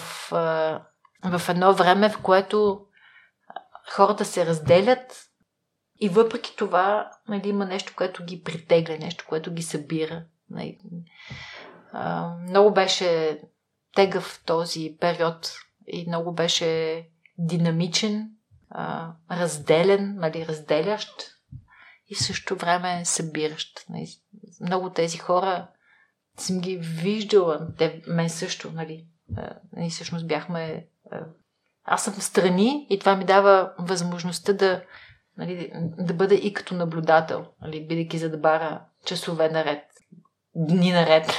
в 1.24 1.50
едно 1.50 1.74
време, 1.74 2.10
в 2.10 2.22
което 2.22 2.80
хората 3.92 4.26
се 4.26 4.46
разделят 4.46 5.26
и 6.00 6.10
въпреки 6.10 6.56
това, 6.56 7.12
нали, 7.28 7.50
има 7.50 7.66
нещо, 7.66 7.94
което 7.96 8.24
ги 8.24 8.44
притегля, 8.44 8.98
нещо, 8.98 9.26
което 9.30 9.54
ги 9.54 9.64
събира. 9.64 10.24
Нали. 10.50 10.80
Много 12.42 12.74
беше 12.74 13.40
тегъв 13.96 14.44
този 14.46 14.98
период 15.00 15.54
и 15.88 16.06
много 16.08 16.34
беше 16.34 17.02
динамичен, 17.38 18.30
разделен, 19.32 20.16
нали, 20.16 20.48
разделящ 20.48 21.32
и 22.10 22.16
в 22.16 22.24
същото 22.24 22.66
време 22.66 23.06
събиращ. 23.06 23.86
Нали. 23.90 24.08
Много 24.62 24.90
тези 24.90 25.18
хора 25.18 25.68
съм 26.38 26.60
ги 26.60 26.78
виждала, 26.78 27.68
те 27.78 28.02
мен 28.08 28.30
също, 28.30 28.72
нали. 28.72 29.06
Ние 29.74 29.90
всъщност 29.90 30.28
бяхме... 30.28 30.88
Аз 31.84 32.04
съм 32.04 32.14
в 32.14 32.24
страни 32.24 32.88
и 32.90 33.00
това 33.00 33.16
ми 33.16 33.26
дава 33.26 33.74
възможността 33.80 34.54
да 34.54 34.84
нали, 35.38 35.72
да 35.98 36.14
бъде 36.14 36.36
и 36.36 36.54
като 36.54 36.76
наблюдател, 36.76 37.46
нали, 37.62 37.88
бидейки 37.88 38.18
за 38.18 38.30
да 38.30 38.38
бара 38.38 38.82
часове 39.06 39.50
наред, 39.50 39.84
дни 40.56 40.92
наред, 40.92 41.32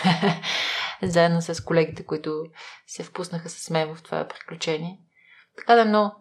заедно 1.02 1.42
с 1.42 1.64
колегите, 1.64 2.06
които 2.06 2.44
се 2.86 3.02
впуснаха 3.02 3.48
с 3.48 3.70
мен 3.70 3.94
в 3.94 4.02
това 4.02 4.28
приключение. 4.28 5.00
Така 5.56 5.74
да, 5.74 5.84
но, 5.84 6.12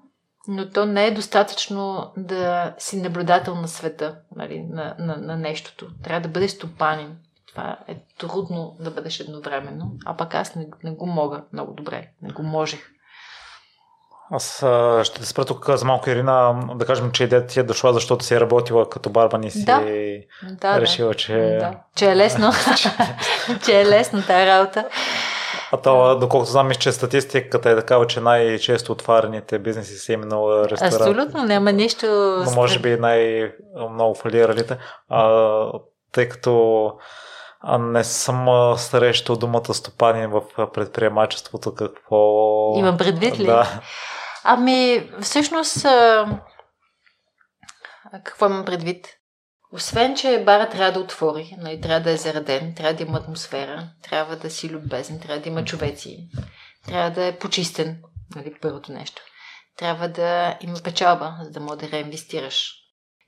но 0.47 0.69
то 0.69 0.85
не 0.85 1.07
е 1.07 1.13
достатъчно 1.13 2.13
да 2.17 2.75
си 2.77 3.01
наблюдател 3.01 3.55
на 3.55 3.67
света, 3.67 4.21
нали, 4.35 4.63
на, 4.63 4.95
на, 4.99 5.17
на 5.17 5.37
нещото. 5.37 5.91
Трябва 6.03 6.21
да 6.21 6.29
бъде 6.29 6.49
стопанин. 6.49 7.17
Това 7.47 7.79
е 7.87 8.03
трудно 8.17 8.77
да 8.79 8.91
бъдеш 8.91 9.19
едновременно, 9.19 9.91
а 10.05 10.17
пък 10.17 10.35
аз 10.35 10.55
не, 10.55 10.67
не 10.83 10.91
го 10.91 11.05
мога 11.05 11.43
много 11.53 11.73
добре, 11.73 12.11
не 12.21 12.33
го 12.33 12.43
можех. 12.43 12.91
Аз 14.31 14.63
а, 14.63 15.01
ще 15.03 15.25
спра 15.25 15.45
тук 15.45 15.69
за 15.69 15.85
малко, 15.85 16.09
Ирина, 16.09 16.55
да 16.75 16.85
кажем, 16.85 17.11
че 17.11 17.23
идеята 17.23 17.47
ти 17.47 17.59
е 17.59 17.63
дошла, 17.63 17.93
защото 17.93 18.25
си 18.25 18.33
е 18.33 18.39
работила 18.39 18.89
като 18.89 19.09
барбан 19.09 19.43
и 19.43 19.51
си 19.51 19.65
да. 19.65 19.83
Да, 20.61 20.81
решила, 20.81 21.13
че... 21.13 21.57
Да. 21.59 21.73
Че 21.95 22.11
е 22.11 22.15
лесно. 22.15 22.51
че 23.65 23.81
е 23.81 23.85
лесно 23.85 24.21
тази 24.21 24.47
работа. 24.47 24.85
А 25.71 25.77
това, 25.77 26.15
доколкото 26.15 26.51
знам, 26.51 26.71
че 26.71 26.91
статистиката 26.91 27.69
е 27.69 27.75
такава, 27.75 28.07
че 28.07 28.19
най-често 28.19 28.91
отварените 28.91 29.59
бизнеси 29.59 29.97
са 29.97 30.13
именно 30.13 30.69
ресторант. 30.69 30.93
Абсолютно, 30.93 31.43
няма 31.43 31.71
нищо... 31.71 32.05
Но 32.45 32.51
може 32.51 32.79
би 32.79 32.97
най-много 32.97 34.15
фалиралите. 34.15 34.77
А, 35.09 35.71
тъй 36.11 36.29
като 36.29 36.91
а 37.67 37.77
не 37.77 38.03
съм 38.03 38.73
срещал 38.77 39.35
думата 39.35 39.73
стопанин 39.73 40.29
в 40.29 40.41
предприемачеството. 40.73 41.75
Какво... 41.75 42.17
Имам 42.77 42.97
предвид 42.97 43.39
ли? 43.39 43.45
Да. 43.45 43.81
Ами, 44.47 45.09
всъщност, 45.21 45.85
какво 48.23 48.45
имам 48.45 48.65
предвид? 48.65 49.07
Освен, 49.73 50.15
че 50.15 50.43
бара 50.45 50.69
трябва 50.69 50.91
да 50.91 50.99
отвори, 50.99 51.55
нали, 51.57 51.81
трябва 51.81 51.99
да 51.99 52.11
е 52.11 52.17
зареден, 52.17 52.75
трябва 52.75 52.93
да 52.93 53.03
има 53.03 53.17
атмосфера, 53.17 53.89
трябва 54.01 54.35
да 54.35 54.49
си 54.49 54.69
любезен, 54.69 55.19
трябва 55.19 55.41
да 55.41 55.49
има 55.49 55.65
човеци, 55.65 56.29
трябва 56.85 57.11
да 57.11 57.25
е 57.25 57.39
почистен, 57.39 58.01
нали, 58.35 58.55
първото 58.61 58.91
нещо. 58.91 59.21
Трябва 59.77 60.07
да 60.07 60.57
има 60.61 60.79
печалба, 60.83 61.37
за 61.41 61.51
да 61.51 61.59
може 61.59 61.79
да 61.79 61.91
реинвестираш. 61.91 62.73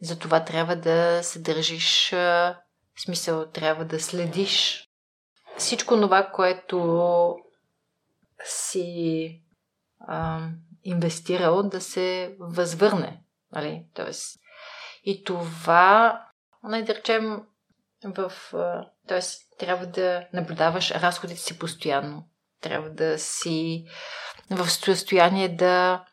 Затова 0.02 0.44
трябва 0.44 0.76
да 0.76 1.24
се 1.24 1.40
държиш, 1.40 2.10
в 2.10 2.56
смисъл, 3.06 3.46
трябва 3.46 3.86
да 3.86 4.00
следиш 4.00 4.88
всичко 5.58 6.02
това, 6.02 6.32
което 6.34 7.36
си 8.44 9.42
а, 10.00 10.48
инвестирал 10.88 11.64
да 11.64 11.82
се 11.82 12.36
възвърне. 12.40 13.24
Нали? 13.52 13.86
Тоест, 13.94 14.40
и 15.04 15.24
това, 15.24 16.22
не 16.64 16.84
да 16.84 16.96
речем, 16.96 17.42
в, 18.06 18.32
т.е. 19.08 19.20
трябва 19.60 19.86
да 19.86 20.28
наблюдаваш 20.34 20.92
разходите 20.92 21.40
си 21.40 21.60
постоянно. 21.60 22.30
Трябва 22.62 22.90
да 22.90 23.20
си 23.20 23.86
в 24.50 24.70
състояние 24.70 25.56
да 25.56 26.06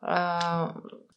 а, 0.00 0.74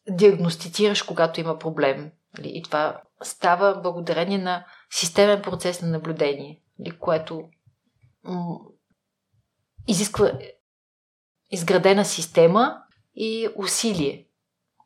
диагностицираш, 0.09 1.01
когато 1.01 1.39
има 1.39 1.59
проблем. 1.59 2.11
Нали? 2.37 2.51
И 2.53 2.63
това 2.63 3.01
става 3.21 3.81
благодарение 3.81 4.37
на 4.37 4.65
системен 4.89 5.41
процес 5.41 5.81
на 5.81 5.87
наблюдение, 5.87 6.61
нали? 6.79 6.99
което 6.99 7.49
изисква 9.87 10.31
изградена 11.51 12.05
система 12.05 12.82
и 13.15 13.49
усилие. 13.55 14.27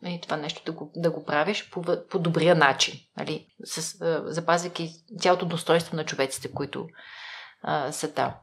И 0.05 0.21
това 0.21 0.38
нещо 0.38 0.61
да 0.65 0.71
го, 0.71 0.91
да 0.95 1.11
го 1.11 1.25
правиш 1.25 1.69
по, 1.69 1.82
по 2.09 2.19
добрия 2.19 2.55
начин, 2.55 2.99
нали? 3.17 3.47
С, 3.63 4.01
а, 4.01 4.23
запазвайки 4.25 4.91
цялото 5.19 5.45
достоинство 5.45 5.95
на 5.95 6.05
човеците, 6.05 6.51
които 6.51 6.88
а, 7.61 7.91
са 7.91 8.13
там. 8.13 8.34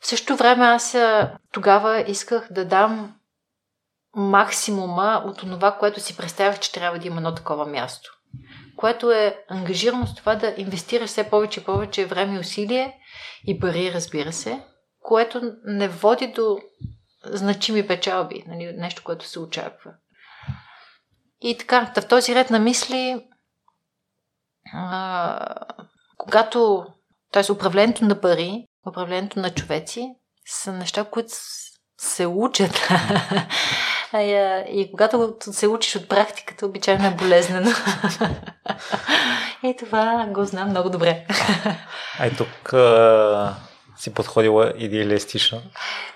В 0.00 0.06
същото 0.06 0.36
време 0.36 0.64
аз 0.64 0.94
а, 0.94 1.38
тогава 1.52 2.00
исках 2.00 2.48
да 2.50 2.64
дам 2.64 3.14
максимума 4.14 5.22
от 5.26 5.38
това, 5.38 5.72
което 5.78 6.00
си 6.00 6.16
представях, 6.16 6.60
че 6.60 6.72
трябва 6.72 6.98
да 6.98 7.06
има 7.06 7.16
едно 7.16 7.34
такова 7.34 7.66
място. 7.66 8.18
Което 8.76 9.10
е 9.10 9.44
ангажирано 9.48 10.06
с 10.06 10.14
това 10.14 10.34
да 10.34 10.54
инвестираш 10.56 11.10
все 11.10 11.30
повече 11.30 11.60
и 11.60 11.64
повече 11.64 12.06
време 12.06 12.36
и 12.36 12.38
усилие 12.38 12.98
и 13.46 13.60
пари, 13.60 13.92
разбира 13.94 14.32
се, 14.32 14.62
което 15.00 15.52
не 15.64 15.88
води 15.88 16.26
до 16.26 16.58
значими 17.24 17.86
печалби, 17.86 18.44
нали, 18.46 18.72
нещо, 18.76 19.02
което 19.04 19.26
се 19.26 19.40
очаква. 19.40 19.90
И 21.40 21.58
така, 21.58 21.92
в 21.96 22.08
този 22.08 22.34
ред 22.34 22.50
на 22.50 22.58
мисли, 22.58 23.26
а, 24.74 25.56
когато, 26.18 26.86
т.е. 27.32 27.52
управлението 27.52 28.04
на 28.04 28.20
пари, 28.20 28.66
управлението 28.88 29.40
на 29.40 29.50
човеци 29.50 30.08
са 30.46 30.72
неща, 30.72 31.04
които 31.04 31.32
се 31.98 32.26
учат. 32.26 32.80
и 34.68 34.88
когато 34.90 35.36
се 35.40 35.68
учиш 35.68 35.96
от 35.96 36.08
практиката, 36.08 36.66
обичайно 36.66 37.06
е 37.06 37.14
болезнено. 37.14 37.70
и 39.62 39.76
това 39.78 40.26
го 40.28 40.44
знам 40.44 40.68
много 40.68 40.90
добре. 40.90 41.26
Ай 42.18 42.30
тук 42.36 42.72
си 44.02 44.14
подходила 44.14 44.72
идеалистично. 44.76 45.62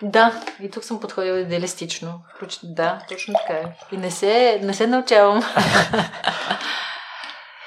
Да, 0.02 0.42
и 0.60 0.70
тук 0.70 0.84
съм 0.84 1.00
подходила 1.00 1.38
идеалистично. 1.38 2.22
Да, 2.62 2.98
точно 3.08 3.34
така 3.34 3.58
е. 3.58 3.76
И 3.92 3.96
не 3.96 4.10
се, 4.10 4.60
не 4.62 4.74
се 4.74 4.86
научавам. 4.86 5.42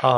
А, 0.01 0.11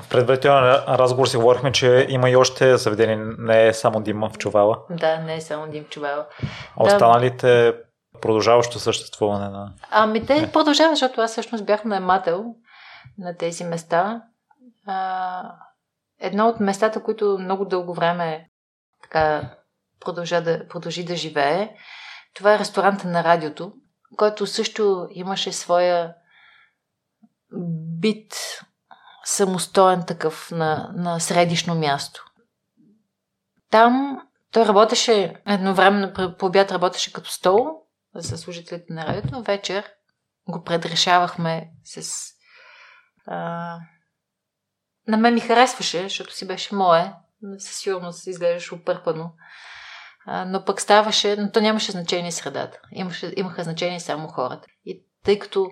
в 0.00 0.08
предварителен 0.10 0.64
разговор 0.88 1.26
си 1.26 1.36
говорихме, 1.36 1.72
че 1.72 2.06
има 2.08 2.30
и 2.30 2.36
още 2.36 2.76
заведения, 2.76 3.18
не 3.38 3.66
е 3.66 3.72
само 3.72 4.00
Дима 4.00 4.30
в 4.30 4.38
Чувала. 4.38 4.78
Да, 4.90 5.18
не 5.18 5.36
е 5.36 5.40
само 5.40 5.66
Дим 5.66 5.84
в 5.84 5.88
Чувала. 5.88 6.26
А 6.76 6.84
останалите 6.84 7.74
продължаващо 8.20 8.78
съществуване 8.78 9.48
на... 9.48 9.72
Ами 9.90 10.26
те 10.26 10.40
не. 10.40 10.52
продължават, 10.52 10.96
защото 10.96 11.20
аз 11.20 11.30
всъщност 11.30 11.66
бях 11.66 11.84
наемател 11.84 12.44
на 13.18 13.36
тези 13.36 13.64
места. 13.64 14.22
А, 14.86 15.42
едно 16.20 16.48
от 16.48 16.60
местата, 16.60 17.02
които 17.02 17.38
много 17.40 17.64
дълго 17.64 17.94
време 17.94 18.46
така 19.02 19.54
продължа 20.00 20.40
да, 20.40 20.68
продължи 20.68 21.04
да 21.04 21.16
живее, 21.16 21.76
това 22.34 22.54
е 22.54 22.58
ресторанта 22.58 23.08
на 23.08 23.24
радиото, 23.24 23.72
който 24.16 24.46
също 24.46 25.08
имаше 25.10 25.52
своя 25.52 26.14
бит 28.00 28.34
самостоен 29.24 30.04
такъв 30.06 30.50
на, 30.50 30.90
на 30.94 31.20
средишно 31.20 31.74
място. 31.74 32.24
Там 33.70 34.22
той 34.52 34.66
работеше, 34.66 35.34
едновременно 35.46 36.36
по 36.38 36.46
обяд 36.46 36.72
работеше 36.72 37.12
като 37.12 37.30
стол 37.30 37.66
за 38.14 38.38
служителите 38.38 38.92
на 38.92 39.06
радиото, 39.06 39.28
но 39.32 39.42
вечер 39.42 39.92
го 40.48 40.64
предрешавахме 40.64 41.70
с... 41.84 42.26
А... 43.26 43.78
На 45.08 45.16
мен 45.16 45.34
ми 45.34 45.40
харесваше, 45.40 46.02
защото 46.02 46.34
си 46.34 46.46
беше 46.46 46.74
мое. 46.74 47.14
Със 47.58 47.76
сигурност 47.76 48.26
изглеждаше 48.26 48.74
опърпано. 48.74 49.32
А, 50.26 50.44
но 50.44 50.64
пък 50.64 50.80
ставаше, 50.80 51.36
но 51.36 51.50
то 51.52 51.60
нямаше 51.60 51.92
значение 51.92 52.32
средата. 52.32 52.80
Имаше, 52.92 53.32
имаха 53.36 53.64
значение 53.64 54.00
само 54.00 54.28
хората. 54.28 54.68
И 54.84 55.04
тъй 55.24 55.38
като 55.38 55.70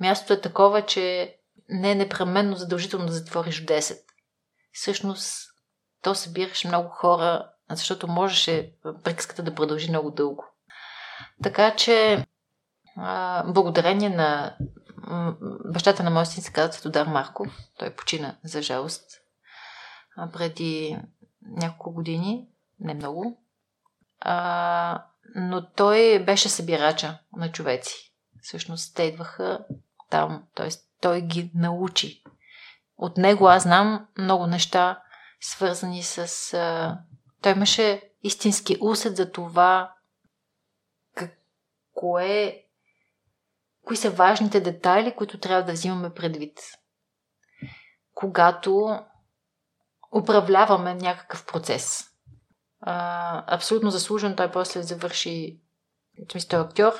мястото 0.00 0.32
е 0.32 0.40
такова, 0.40 0.86
че 0.86 1.36
не 1.68 1.90
е 1.90 1.94
непременно 1.94 2.56
задължително 2.56 3.06
да 3.06 3.12
затвориш 3.12 3.62
в 3.62 3.66
10. 3.66 3.98
Всъщност, 4.72 5.50
то 6.02 6.14
събираш 6.14 6.64
много 6.64 6.88
хора, 6.88 7.50
защото 7.70 8.08
можеше 8.08 8.72
приказката 9.04 9.42
да 9.42 9.54
продължи 9.54 9.88
много 9.88 10.10
дълго. 10.10 10.44
Така 11.42 11.76
че, 11.76 12.26
а, 12.96 13.44
благодарение 13.52 14.08
на 14.08 14.56
бащата 15.64 16.02
на 16.02 16.10
моя 16.10 16.26
син 16.26 16.42
се 16.42 16.52
казва 16.52 16.82
Тодор 16.82 17.06
Марков, 17.06 17.48
той 17.78 17.94
почина 17.94 18.36
за 18.44 18.62
жалост 18.62 19.20
преди 20.32 20.98
няколко 21.42 21.92
години, 21.92 22.48
не 22.80 22.94
много, 22.94 23.42
а, 24.20 25.04
но 25.34 25.70
той 25.70 26.24
беше 26.24 26.48
събирача 26.48 27.18
на 27.36 27.52
човеци. 27.52 28.14
Всъщност 28.42 28.96
те 28.96 29.02
идваха 29.02 29.64
там, 30.10 30.44
т.е 30.54 30.68
той 31.00 31.22
ги 31.22 31.50
научи. 31.54 32.22
От 32.96 33.16
него 33.16 33.48
аз 33.48 33.62
знам 33.62 34.08
много 34.18 34.46
неща, 34.46 35.02
свързани 35.40 36.02
с... 36.02 36.54
А... 36.54 36.98
Той 37.42 37.52
имаше 37.52 38.10
истински 38.22 38.76
усет 38.80 39.16
за 39.16 39.32
това 39.32 39.94
как... 41.14 41.30
кое... 41.94 42.64
кои 43.84 43.96
са 43.96 44.10
важните 44.10 44.60
детайли, 44.60 45.14
които 45.16 45.38
трябва 45.38 45.62
да 45.62 45.72
взимаме 45.72 46.14
предвид. 46.14 46.60
Когато 48.14 49.00
управляваме 50.14 50.94
някакъв 50.94 51.46
процес. 51.46 52.04
А, 52.80 53.54
абсолютно 53.56 53.90
заслужен 53.90 54.36
той 54.36 54.50
после 54.50 54.82
завърши, 54.82 55.60
в 56.28 56.32
смисъл 56.32 56.58
е 56.58 56.62
актьор, 56.62 56.92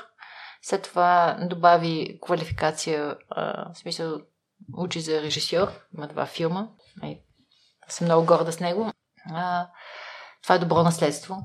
след 0.62 0.82
това 0.82 1.38
добави 1.40 2.18
квалификация, 2.22 3.16
а, 3.30 3.72
в 3.72 3.78
смисъл 3.78 4.20
учи 4.76 5.00
за 5.00 5.22
режисьор, 5.22 5.68
има 5.96 6.08
два 6.08 6.26
филма. 6.26 6.68
И 7.02 7.20
съм 7.88 8.04
много 8.04 8.26
горда 8.26 8.52
с 8.52 8.60
него. 8.60 8.92
А, 9.34 9.68
това 10.42 10.54
е 10.54 10.58
добро 10.58 10.82
наследство. 10.82 11.36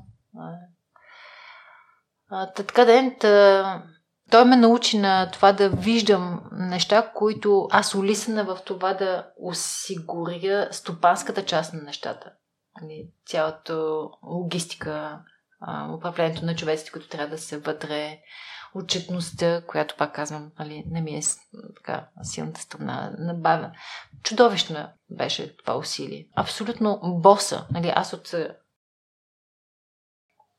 А, 2.30 2.52
така 2.52 2.84
да 2.84 2.92
та, 3.18 3.82
той 4.30 4.44
ме 4.44 4.56
научи 4.56 4.98
на 4.98 5.30
това 5.30 5.52
да 5.52 5.70
виждам 5.70 6.42
неща, 6.52 7.12
които 7.14 7.68
аз 7.70 7.94
улисана 7.94 8.44
в 8.44 8.58
това 8.64 8.94
да 8.94 9.30
осигуря 9.36 10.68
стопанската 10.70 11.44
част 11.44 11.74
на 11.74 11.82
нещата. 11.82 12.32
Нали, 12.80 13.08
цялата 13.26 13.74
логистика, 14.22 15.20
управлението 15.96 16.44
на 16.44 16.56
човеците, 16.56 16.92
които 16.92 17.08
трябва 17.08 17.28
да 17.28 17.38
са 17.38 17.58
вътре, 17.58 18.18
отчетността, 18.74 19.62
която 19.66 19.96
пак 19.96 20.14
казвам, 20.14 20.52
нали, 20.58 20.84
не 20.90 21.00
ми 21.00 21.16
е 21.16 21.20
така 21.76 22.08
силната 22.22 22.60
страна, 22.60 23.12
набавя. 23.18 23.72
Чудовищна 24.22 24.92
беше 25.10 25.56
това 25.56 25.76
усилие. 25.76 26.28
Абсолютно 26.34 27.00
боса. 27.02 27.66
Нали, 27.70 27.92
аз 27.96 28.12
от 28.12 28.34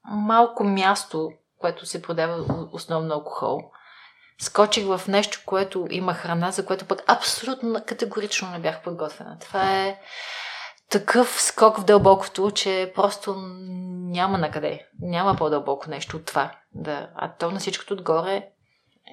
малко 0.03 0.63
място, 0.63 1.31
което 1.59 1.85
се 1.85 2.01
продава 2.01 2.67
основно 2.71 3.13
алкохол, 3.13 3.59
скочих 4.41 4.85
в 4.85 5.01
нещо, 5.07 5.41
което 5.45 5.87
има 5.89 6.13
храна, 6.13 6.51
за 6.51 6.65
което 6.65 6.85
пък 6.85 7.03
абсолютно 7.07 7.81
категорично 7.85 8.51
не 8.51 8.59
бях 8.59 8.83
подготвена. 8.83 9.37
Това 9.39 9.85
е 9.85 9.99
такъв 10.89 11.41
скок 11.41 11.77
в 11.77 11.85
дълбокото, 11.85 12.51
че 12.51 12.91
просто 12.95 13.35
няма 14.11 14.37
на 14.37 14.51
къде. 14.51 14.87
Няма 15.01 15.35
по-дълбоко 15.35 15.89
нещо 15.89 16.17
от 16.17 16.25
това. 16.25 16.51
Да. 16.75 17.09
А 17.15 17.33
то 17.33 17.51
на 17.51 17.59
всичкото 17.59 17.93
отгоре, 17.93 18.49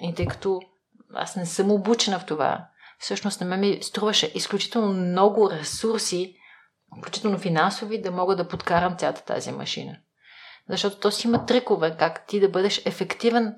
и 0.03 0.15
тъй 0.15 0.27
като 0.27 0.61
аз 1.15 1.37
не 1.37 1.47
съм 1.47 1.71
обучена 1.71 2.19
в 2.19 2.27
това, 2.27 2.67
всъщност 2.99 3.41
на 3.41 3.47
мен 3.47 3.61
ми 3.61 3.79
струваше 3.83 4.33
изключително 4.35 4.93
много 4.93 5.51
ресурси, 5.51 6.37
включително 6.99 7.39
финансови, 7.39 8.03
да 8.03 8.11
мога 8.11 8.37
да 8.37 8.49
подкарам 8.49 8.97
цялата 8.97 9.25
тази 9.25 9.53
машина. 9.53 9.97
Защото 10.71 11.01
то 11.01 11.11
си 11.11 11.27
има 11.27 11.47
трикове, 11.47 11.97
как 11.99 12.27
ти 12.27 12.41
да 12.41 12.49
бъдеш 12.49 12.83
ефективен, 12.87 13.57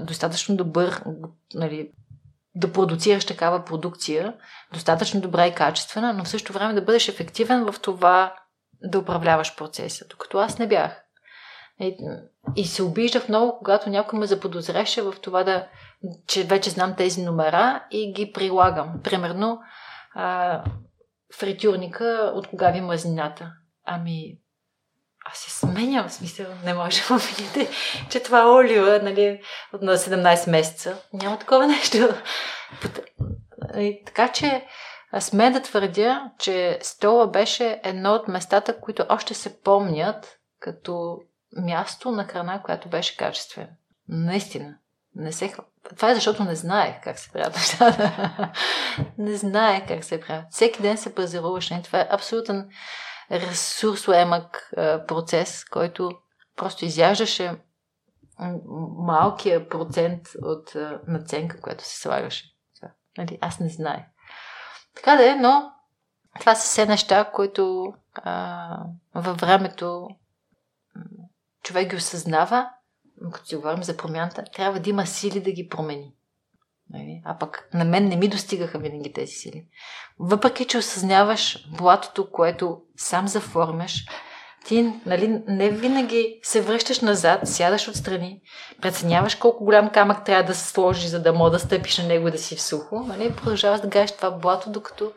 достатъчно 0.00 0.56
добър, 0.56 1.02
нали, 1.54 1.90
да 2.54 2.72
продуцираш 2.72 3.24
такава 3.24 3.64
продукция, 3.64 4.34
достатъчно 4.72 5.20
добра 5.20 5.46
и 5.46 5.54
качествена, 5.54 6.12
но 6.12 6.24
в 6.24 6.28
същото 6.28 6.52
време 6.52 6.74
да 6.74 6.82
бъдеш 6.82 7.08
ефективен 7.08 7.72
в 7.72 7.80
това 7.80 8.34
да 8.82 8.98
управляваш 8.98 9.56
процеса, 9.56 10.04
докато 10.10 10.38
аз 10.38 10.58
не 10.58 10.68
бях. 10.68 11.02
И, 11.80 11.96
и 12.56 12.66
се 12.66 12.82
обиждах 12.82 13.28
много, 13.28 13.58
когато 13.58 13.90
някой 13.90 14.18
ме 14.18 14.26
заподозреше 14.26 15.02
в 15.02 15.14
това 15.22 15.44
да, 15.44 15.68
че 16.26 16.44
вече 16.44 16.70
знам 16.70 16.96
тези 16.96 17.22
номера 17.22 17.84
и 17.90 18.12
ги 18.12 18.32
прилагам. 18.32 19.00
Примерно, 19.04 19.60
а, 20.14 20.64
фритюрника, 21.38 22.32
от 22.34 22.46
кога 22.46 22.70
ви 22.70 22.80
мазнината? 22.80 23.52
Ами, 23.84 24.38
аз 25.30 25.38
се 25.38 25.50
сменям, 25.50 26.08
в 26.08 26.12
смисъл, 26.12 26.46
не 26.64 26.74
може 26.74 27.02
да 27.08 27.16
видите, 27.16 27.68
че 28.10 28.20
това 28.20 28.40
е 28.40 28.46
олива, 28.46 29.00
нали, 29.02 29.40
на 29.82 29.96
17 29.96 30.50
месеца. 30.50 30.96
Няма 31.12 31.38
такова 31.38 31.66
нещо. 31.66 31.96
И, 33.76 34.02
така 34.06 34.28
че, 34.28 34.66
сме 35.20 35.50
да 35.50 35.62
твърдя, 35.62 36.30
че 36.38 36.78
стола 36.82 37.26
беше 37.26 37.80
едно 37.84 38.12
от 38.12 38.28
местата, 38.28 38.80
които 38.80 39.06
още 39.08 39.34
се 39.34 39.60
помнят 39.60 40.38
като 40.60 41.18
място 41.56 42.10
на 42.10 42.24
храна, 42.24 42.62
която 42.62 42.88
беше 42.88 43.16
качествена. 43.16 43.68
Наистина. 44.08 44.74
Не 45.14 45.32
се... 45.32 45.54
Това 45.96 46.10
е 46.10 46.14
защото 46.14 46.44
не 46.44 46.54
знаех 46.54 46.94
как 47.04 47.18
се 47.18 47.30
правят 47.32 47.54
нещата. 47.54 48.12
не 49.18 49.36
знаех 49.36 49.88
как 49.88 50.04
се 50.04 50.20
правят. 50.20 50.44
Всеки 50.50 50.82
ден 50.82 50.96
се 50.96 51.14
пазаруваш. 51.14 51.70
Не? 51.70 51.82
Това 51.82 52.00
е 52.00 52.08
абсолютен 52.10 52.70
ресурсоемък 53.30 54.72
процес, 55.08 55.64
който 55.64 56.10
просто 56.56 56.84
изяждаше 56.84 57.56
малкия 58.96 59.68
процент 59.68 60.28
от 60.42 60.72
наценка, 61.06 61.60
която 61.60 61.84
се 61.84 62.00
слагаше. 62.00 62.54
Нали? 63.18 63.38
Аз 63.40 63.60
не 63.60 63.68
знаех. 63.68 64.04
Така 64.96 65.16
да 65.16 65.30
е, 65.30 65.34
но 65.34 65.72
това 66.40 66.54
са 66.54 66.62
все 66.62 66.86
неща, 66.86 67.24
които 67.24 67.94
а, 68.14 68.84
във 69.14 69.36
времето 69.36 70.08
човек 71.62 71.90
ги 71.90 71.96
осъзнава, 71.96 72.70
като 73.32 73.46
си 73.46 73.56
говорим 73.56 73.82
за 73.82 73.96
промяната, 73.96 74.44
трябва 74.52 74.80
да 74.80 74.90
има 74.90 75.06
сили 75.06 75.40
да 75.40 75.52
ги 75.52 75.68
промени. 75.68 76.14
Нали? 76.90 77.22
А 77.24 77.38
пък 77.38 77.68
на 77.74 77.84
мен 77.84 78.08
не 78.08 78.16
ми 78.16 78.28
достигаха 78.28 78.78
винаги 78.78 79.12
тези 79.12 79.32
сили. 79.32 79.66
Въпреки, 80.18 80.64
че 80.64 80.78
осъзнаваш 80.78 81.68
блатото, 81.78 82.30
което 82.30 82.80
сам 82.96 83.28
заформяш, 83.28 84.04
ти 84.64 84.92
нали, 85.06 85.42
не 85.48 85.70
винаги 85.70 86.40
се 86.42 86.60
връщаш 86.60 87.00
назад, 87.00 87.48
сядаш 87.48 87.88
отстрани, 87.88 88.40
преценяваш 88.82 89.34
колко 89.34 89.64
голям 89.64 89.90
камък 89.90 90.24
трябва 90.24 90.44
да 90.44 90.54
се 90.54 90.66
сложи, 90.66 91.08
за 91.08 91.22
да 91.22 91.32
мога 91.32 91.50
да 91.50 91.58
стъпиш 91.58 91.98
на 91.98 92.04
него 92.04 92.28
и 92.28 92.30
да 92.30 92.38
си 92.38 92.56
в 92.56 92.62
сухо, 92.62 93.00
нали, 93.00 93.36
продължаваш 93.36 93.80
да 93.80 93.88
гаеш 93.88 94.12
това 94.12 94.30
блато, 94.30 94.70
докато 94.70 95.12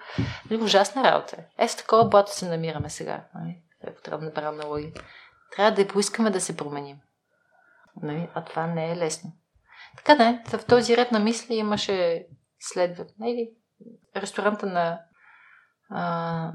нали, 0.50 0.64
ужасна 0.64 1.04
работа 1.04 1.36
е. 1.58 1.68
С 1.68 1.76
такова 1.76 2.06
блато 2.06 2.36
се 2.36 2.50
намираме 2.50 2.90
сега. 2.90 3.24
Нали, 3.36 3.58
трябва 4.04 4.20
да 4.20 4.26
направим 4.26 4.60
аналогия. 4.60 4.92
Трябва 5.56 5.72
да 5.72 5.88
поискаме 5.88 6.30
да 6.30 6.42
се 6.42 6.58
променим. 6.58 6.98
Нали, 8.02 8.28
а 8.34 8.44
това 8.44 8.68
не 8.68 8.92
е 8.92 8.98
лесно. 8.98 9.32
Така 9.98 10.16
да, 10.16 10.58
в 10.58 10.66
този 10.66 10.98
ред 10.98 11.12
на 11.12 11.20
мисли 11.20 11.56
имаше 11.56 12.28
следват. 12.60 13.10
Нали, 13.20 13.50
ресторанта 14.16 14.66
на, 14.66 15.00
а, 15.90 16.04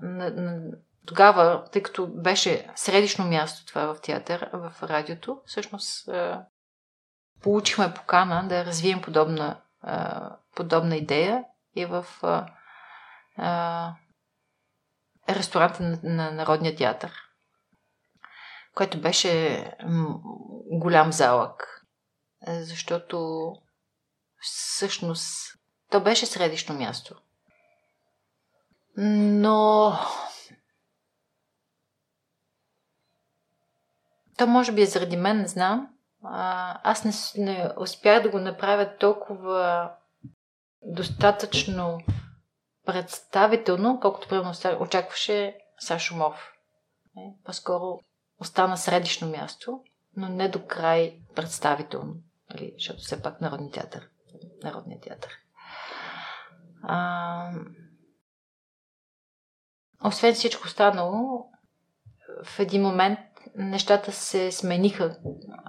на, 0.02 0.30
на 0.30 0.60
тогава, 1.06 1.64
тъй 1.72 1.82
като 1.82 2.06
беше 2.06 2.70
средишно 2.76 3.26
място 3.26 3.66
това 3.66 3.94
в 3.94 4.00
театър, 4.00 4.50
в 4.52 4.72
радиото, 4.82 5.40
всъщност 5.46 6.08
получихме 7.42 7.94
покана 7.94 8.48
да 8.48 8.64
развием 8.64 9.02
подобна, 9.02 9.60
подобна 10.56 10.96
идея 10.96 11.44
и 11.76 11.84
в 11.86 12.06
ресторанта 15.28 15.82
на, 15.82 15.98
на 16.02 16.30
Народния 16.30 16.76
театър, 16.76 17.12
който 18.74 19.00
беше 19.00 19.64
голям 20.70 21.12
залък, 21.12 21.77
защото 22.46 23.52
всъщност 24.40 25.54
то 25.90 26.00
беше 26.00 26.26
средишно 26.26 26.74
място. 26.74 27.14
Но 28.96 29.92
То 34.38 34.46
може 34.46 34.72
би 34.72 34.82
е 34.82 34.86
заради 34.86 35.16
мен, 35.16 35.38
не 35.38 35.46
знам. 35.46 35.88
Аз 36.22 37.04
не, 37.04 37.12
не 37.44 37.70
успях 37.76 38.22
да 38.22 38.28
го 38.28 38.38
направя 38.38 38.96
толкова 38.96 39.90
достатъчно 40.82 41.98
представително, 42.86 44.00
колкото 44.00 44.28
примерно 44.28 44.52
очакваше 44.80 45.56
Сашо 45.78 46.16
Мов. 46.16 46.52
Е, 47.18 47.20
по-скоро 47.44 47.98
остана 48.40 48.76
средишно 48.76 49.28
място, 49.28 49.80
но 50.16 50.28
не 50.28 50.48
до 50.48 50.66
край 50.66 51.18
представително, 51.34 52.14
нали, 52.54 52.74
защото 52.78 52.98
все 52.98 53.22
пак 53.22 53.40
Народни 53.40 53.70
театър. 53.70 54.08
Народният 54.62 55.02
театър. 55.02 55.30
А, 56.82 57.52
освен 60.04 60.34
всичко 60.34 60.62
останало, 60.66 61.46
в 62.44 62.58
един 62.58 62.82
момент 62.82 63.18
нещата 63.56 64.12
се 64.12 64.52
смениха. 64.52 65.16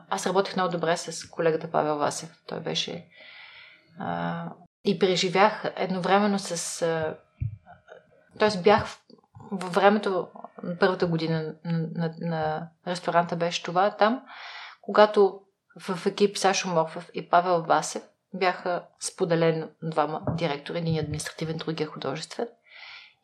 Аз 0.09 0.27
работих 0.27 0.55
много 0.55 0.71
добре 0.71 0.97
с 0.97 1.29
колегата 1.29 1.71
Павел 1.71 1.97
Васев. 1.97 2.43
Той 2.47 2.59
беше. 2.59 3.07
А, 3.99 4.45
и 4.85 4.99
преживях 4.99 5.73
едновременно 5.75 6.39
с. 6.39 6.81
А, 6.81 7.17
тоест 8.39 8.63
бях 8.63 8.97
във 9.51 9.73
времето, 9.73 10.27
първата 10.79 11.07
година 11.07 11.55
на, 11.65 11.89
на, 11.95 12.13
на 12.19 12.69
ресторанта 12.87 13.35
беше 13.35 13.63
това 13.63 13.95
там, 13.97 14.23
когато 14.81 15.41
в 15.79 16.05
екип 16.05 16.37
Сашо 16.37 16.69
Морфов 16.69 17.09
и 17.13 17.29
Павел 17.29 17.63
Васев 17.63 18.03
бяха 18.33 18.85
споделени 18.99 19.63
двама 19.83 20.21
директори, 20.37 20.77
един 20.77 20.99
административен, 20.99 21.57
другия 21.57 21.87
художествен. 21.87 22.47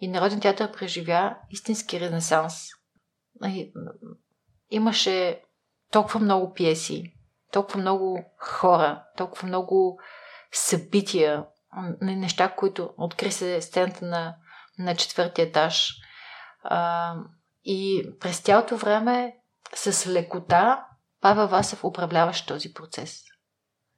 И 0.01 0.07
Народен 0.07 0.39
театър 0.39 0.71
преживя 0.71 1.37
истински 1.49 1.99
ренесанс 1.99 2.67
имаше 4.69 5.41
толкова 5.91 6.19
много 6.19 6.53
пиеси, 6.53 7.13
толкова 7.51 7.79
много 7.79 8.25
хора, 8.37 9.03
толкова 9.17 9.47
много 9.47 9.99
събития, 10.51 11.45
неща, 12.01 12.49
които 12.49 12.93
откри 12.97 13.31
се 13.31 13.61
сцената 13.61 14.05
на, 14.05 14.35
на 14.79 14.95
четвъртия 14.95 15.45
етаж. 15.45 15.91
А, 16.63 17.15
и 17.65 18.09
през 18.19 18.39
цялото 18.39 18.77
време 18.77 19.35
с 19.75 20.07
лекота 20.07 20.85
Павел 21.25 21.47
Васев 21.47 21.83
управляваше 21.83 22.45
този 22.45 22.73
процес. 22.73 23.23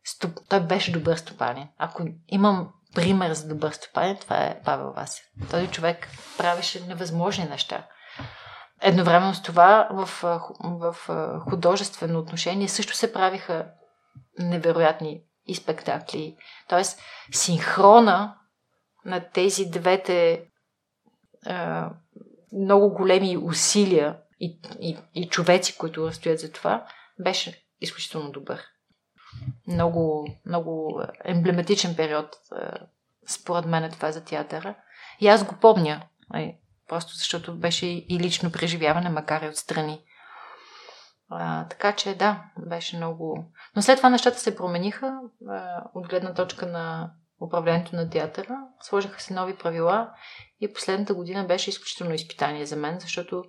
Стоп, 0.04 0.40
той 0.50 0.60
беше 0.60 0.92
добър 0.92 1.16
стопанин. 1.16 1.68
Ако 1.78 2.04
имам 2.28 2.74
пример 2.96 3.34
за 3.34 3.48
добър 3.48 3.72
стопанин, 3.72 4.18
това 4.18 4.38
е 4.38 4.62
Павел 4.66 4.92
Васев. 4.92 5.26
Този 5.52 5.68
човек 5.68 6.08
правеше 6.38 6.86
невъзможни 6.86 7.46
неща. 7.46 7.88
Едновременно 8.82 9.34
с 9.34 9.42
това 9.42 9.88
в, 9.92 10.10
в 10.62 10.96
художествено 11.50 12.20
отношение 12.20 12.68
също 12.68 12.96
се 12.96 13.14
правиха 13.14 13.68
невероятни 14.40 15.22
и 15.46 15.56
спектакли. 15.56 16.38
Тоест, 16.70 17.00
синхрона 17.32 18.36
на 19.06 19.30
тези 19.30 19.66
двете 19.66 20.32
е, 20.32 20.42
много 22.54 22.94
големи 22.94 23.38
усилия 23.38 24.18
и, 24.40 24.60
и, 24.80 24.98
и 25.14 25.30
човеци, 25.30 25.78
които 25.78 26.14
стоят 26.14 26.40
за 26.40 26.52
това, 26.52 26.86
беше 27.20 27.64
изключително 27.82 28.32
добър. 28.32 28.62
Много, 29.68 30.28
много 30.46 31.02
емблематичен 31.26 31.96
период, 31.96 32.30
според 33.28 33.66
мен, 33.66 33.84
е 33.84 33.90
това 33.90 34.12
за 34.12 34.24
театъра. 34.24 34.76
И 35.20 35.28
аз 35.28 35.46
го 35.46 35.56
помня. 35.62 36.08
Просто 36.88 37.14
защото 37.16 37.60
беше 37.60 37.86
и 37.86 38.20
лично 38.20 38.52
преживяване, 38.52 39.10
макар 39.10 39.42
и 39.42 39.50
отстрани. 39.50 40.04
А, 41.30 41.68
така 41.68 41.96
че 41.96 42.16
да, 42.16 42.44
беше 42.58 42.98
много. 42.98 43.52
Но 43.76 43.82
след 43.82 43.98
това 43.98 44.10
нещата 44.10 44.40
се 44.40 44.56
промениха 44.56 45.20
а, 45.50 45.84
от 45.94 46.08
гледна 46.08 46.34
точка 46.34 46.66
на 46.66 47.12
управлението 47.42 47.96
на 47.96 48.10
театъра. 48.10 48.60
Сложиха 48.82 49.22
се 49.22 49.34
нови 49.34 49.58
правила 49.58 50.12
и 50.60 50.74
последната 50.74 51.14
година 51.14 51.44
беше 51.44 51.70
изключително 51.70 52.14
изпитание 52.14 52.66
за 52.66 52.76
мен, 52.76 53.00
защото 53.00 53.44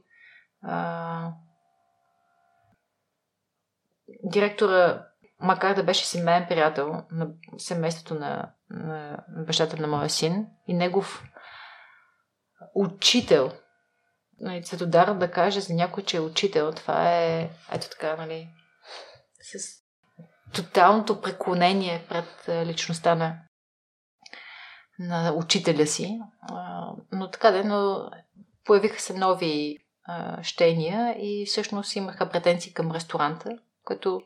директора, 4.25 5.07
макар 5.41 5.75
да 5.75 5.83
беше 5.83 6.07
семейен 6.07 6.47
приятел 6.49 7.03
на 7.11 7.29
семейството 7.59 8.15
на, 8.15 8.53
на 8.71 9.25
бащата 9.47 9.77
на 9.77 9.87
моя 9.87 10.11
син 10.11 10.47
и 10.67 10.75
негов 10.75 11.25
учител. 12.75 13.53
Нали, 14.41 14.65
Цветодар 14.65 15.15
да 15.15 15.31
каже 15.31 15.61
за 15.61 15.75
някой, 15.75 16.03
че 16.03 16.17
е 16.17 16.21
учител, 16.21 16.73
това 16.73 17.15
е 17.15 17.51
ето 17.73 17.91
така, 17.91 18.17
нали, 18.17 18.49
с 19.41 19.79
тоталното 20.53 21.21
преклонение 21.21 22.07
пред 22.09 22.49
личността 22.67 23.15
на, 23.15 23.39
на 24.99 25.33
учителя 25.33 25.87
си. 25.87 26.21
Но 27.13 27.31
така 27.31 27.51
да, 27.51 27.65
но 27.65 28.11
появиха 28.65 29.01
се 29.01 29.15
нови 29.15 29.79
щения 30.43 31.17
и 31.19 31.47
всъщност 31.47 31.97
имаха 31.97 32.31
претенции 32.31 32.73
към 32.73 32.93
ресторанта, 32.93 33.59
което 33.89 34.23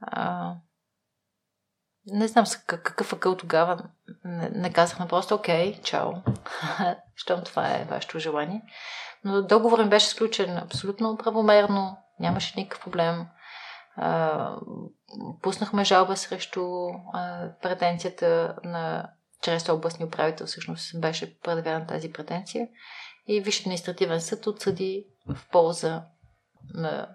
а, 0.00 0.54
не 2.06 2.28
знам 2.28 2.44
какъв 2.66 3.12
акъл 3.12 3.36
тогава. 3.36 3.84
Не, 4.24 4.48
не 4.48 4.72
казахме 4.72 5.08
просто 5.08 5.34
окей, 5.34 5.80
чао, 5.82 6.12
щом 7.16 7.44
това 7.44 7.70
е 7.70 7.84
вашето 7.84 8.18
желание. 8.18 8.62
Но 9.24 9.42
договорът 9.42 9.90
беше 9.90 10.08
сключен 10.08 10.58
абсолютно 10.58 11.16
правомерно, 11.16 11.96
нямаше 12.20 12.60
никакъв 12.60 12.84
проблем. 12.84 13.26
А, 13.96 14.56
пуснахме 15.42 15.84
жалба 15.84 16.16
срещу 16.16 16.88
а, 17.12 17.48
претенцията 17.62 18.56
на 18.64 19.10
чрез 19.42 19.68
областни 19.68 20.04
управител 20.04 20.46
всъщност 20.46 21.00
беше 21.00 21.40
предявена 21.40 21.86
тази 21.86 22.12
претенция 22.12 22.68
и 23.26 23.40
Висше 23.40 23.62
административен 23.62 24.20
съд 24.20 24.46
отсъди 24.46 25.06
в 25.28 25.48
полза 25.52 26.02
на, 26.74 27.08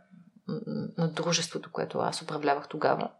на 0.98 1.12
дружеството, 1.12 1.72
което 1.72 2.00
аз 2.00 2.22
управлявах 2.22 2.68
тогава. 2.68 3.12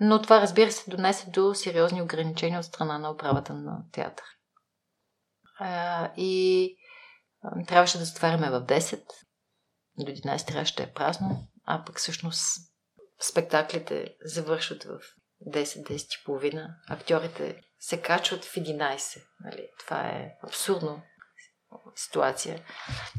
Но 0.00 0.22
това, 0.22 0.40
разбира 0.40 0.72
се, 0.72 0.90
донесе 0.90 1.30
до 1.30 1.54
сериозни 1.54 2.02
ограничения 2.02 2.58
от 2.58 2.66
страна 2.66 2.98
на 2.98 3.10
управата 3.10 3.54
на 3.54 3.78
театър. 3.92 4.26
И 6.16 6.76
трябваше 7.66 7.98
да 7.98 8.04
затваряме 8.04 8.50
в 8.50 8.60
10. 8.60 9.02
До 9.98 10.12
11 10.12 10.46
трябваше 10.46 10.76
да 10.76 10.82
е 10.82 10.92
празно, 10.92 11.48
а 11.64 11.84
пък 11.84 11.98
всъщност 11.98 12.42
спектаклите 13.30 14.16
завършват 14.24 14.84
в 14.84 14.98
10-10 15.46 16.20
и 16.20 16.24
половина. 16.24 16.76
Актьорите 16.88 17.62
се 17.78 18.02
качват 18.02 18.44
в 18.44 18.54
11. 18.54 19.22
Нали? 19.40 19.68
Това 19.78 20.00
е 20.00 20.32
абсурдно 20.42 21.02
ситуация. 21.94 22.60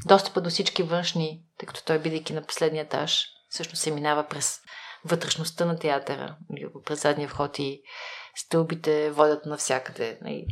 Достъпа 0.06 0.40
до 0.40 0.50
всички 0.50 0.82
външни, 0.82 1.42
тъй 1.58 1.66
като 1.66 1.84
той, 1.84 1.98
бидейки 1.98 2.32
на 2.32 2.42
последния 2.42 2.84
етаж, 2.84 3.26
всъщност 3.48 3.82
се 3.82 3.90
минава 3.90 4.26
през 4.28 4.60
вътрешността 5.04 5.64
на 5.64 5.78
театъра, 5.78 6.36
нали, 6.50 6.66
през 6.84 7.02
задния 7.02 7.28
вход 7.28 7.58
и 7.58 7.82
стълбите 8.36 9.10
водят 9.10 9.46
навсякъде. 9.46 10.18
Нали? 10.22 10.46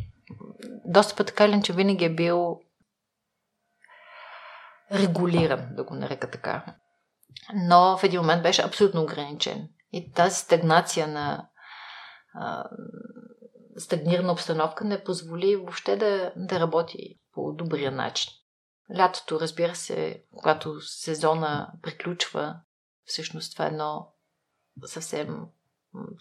Достъпът 0.85 1.27
така 1.27 1.49
ли, 1.49 1.61
че 1.63 1.73
винаги 1.73 2.05
е 2.05 2.15
бил 2.15 2.59
регулиран, 4.91 5.69
да 5.71 5.83
го 5.83 5.95
нарека 5.95 6.31
така. 6.31 6.65
Но 7.53 7.97
в 7.97 8.03
един 8.03 8.19
момент 8.19 8.43
беше 8.43 8.61
абсолютно 8.61 9.01
ограничен. 9.01 9.69
И 9.91 10.11
тази 10.11 10.35
стагнация 10.35 11.07
на 11.07 11.49
стагнирана 13.77 14.31
обстановка 14.31 14.85
не 14.85 15.03
позволи 15.03 15.55
въобще 15.55 15.95
да, 15.95 16.31
да 16.35 16.59
работи 16.59 17.19
по 17.33 17.51
добрия 17.51 17.91
начин. 17.91 18.33
Лятото, 18.97 19.39
разбира 19.39 19.75
се, 19.75 20.23
когато 20.35 20.81
сезона 20.81 21.71
приключва, 21.81 22.59
всъщност 23.05 23.53
това 23.53 23.65
е 23.65 23.67
едно 23.67 24.07
съвсем 24.85 25.45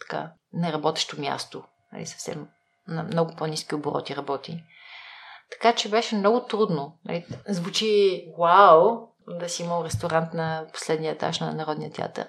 така 0.01 0.33
неработещо 0.53 1.20
място. 1.20 1.65
Нали, 1.93 2.07
съвсем 2.07 2.49
на 2.89 3.03
много 3.03 3.37
по-низки 3.37 3.74
обороти 3.74 4.16
работи. 4.16 4.65
Така 5.51 5.74
че 5.74 5.91
беше 5.91 6.16
много 6.16 6.41
трудно. 6.41 6.99
Нали, 7.05 7.27
звучи 7.49 8.24
вау 8.39 9.09
да 9.28 9.49
си 9.49 9.62
имал 9.62 9.85
ресторант 9.85 10.35
на 10.35 10.66
последния 10.73 11.12
етаж 11.12 11.41
на 11.41 11.53
Народния 11.53 11.93
театър. 11.93 12.28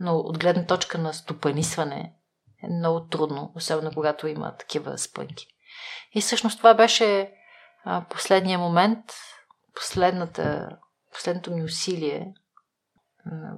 Но 0.00 0.16
от 0.16 0.38
гледна 0.38 0.66
точка 0.66 0.98
на 0.98 1.14
стопанисване 1.14 2.14
е 2.66 2.74
много 2.74 3.06
трудно, 3.06 3.52
особено 3.54 3.90
когато 3.94 4.26
има 4.26 4.56
такива 4.56 4.98
спънки. 4.98 5.46
И 6.14 6.20
всъщност 6.20 6.58
това 6.58 6.74
беше 6.74 7.32
а, 7.84 8.04
последния 8.10 8.58
момент, 8.58 9.04
последната, 9.74 10.68
последното 11.12 11.50
ми 11.50 11.64
усилие 11.64 12.34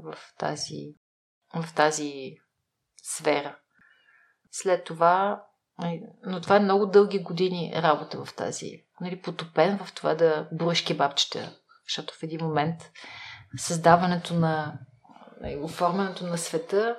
в 0.03 0.15
тази, 0.39 0.95
в 1.55 1.75
тази 1.75 2.37
сфера. 3.03 3.57
След 4.51 4.85
това, 4.85 5.45
но 6.27 6.41
това 6.41 6.57
е 6.57 6.61
много 6.61 6.87
дълги 6.87 7.23
години 7.23 7.73
работа 7.77 8.25
в 8.25 8.35
тази, 8.35 8.71
нали, 9.01 9.21
потопен 9.21 9.79
в 9.79 9.95
това 9.95 10.15
да 10.15 10.49
броиш 10.53 10.85
кебабчета, 10.85 11.59
защото 11.87 12.15
в 12.15 12.23
един 12.23 12.45
момент 12.45 12.91
създаването 13.57 14.35
на, 14.35 14.79
оформянето 15.63 16.27
на 16.27 16.39
света 16.39 16.97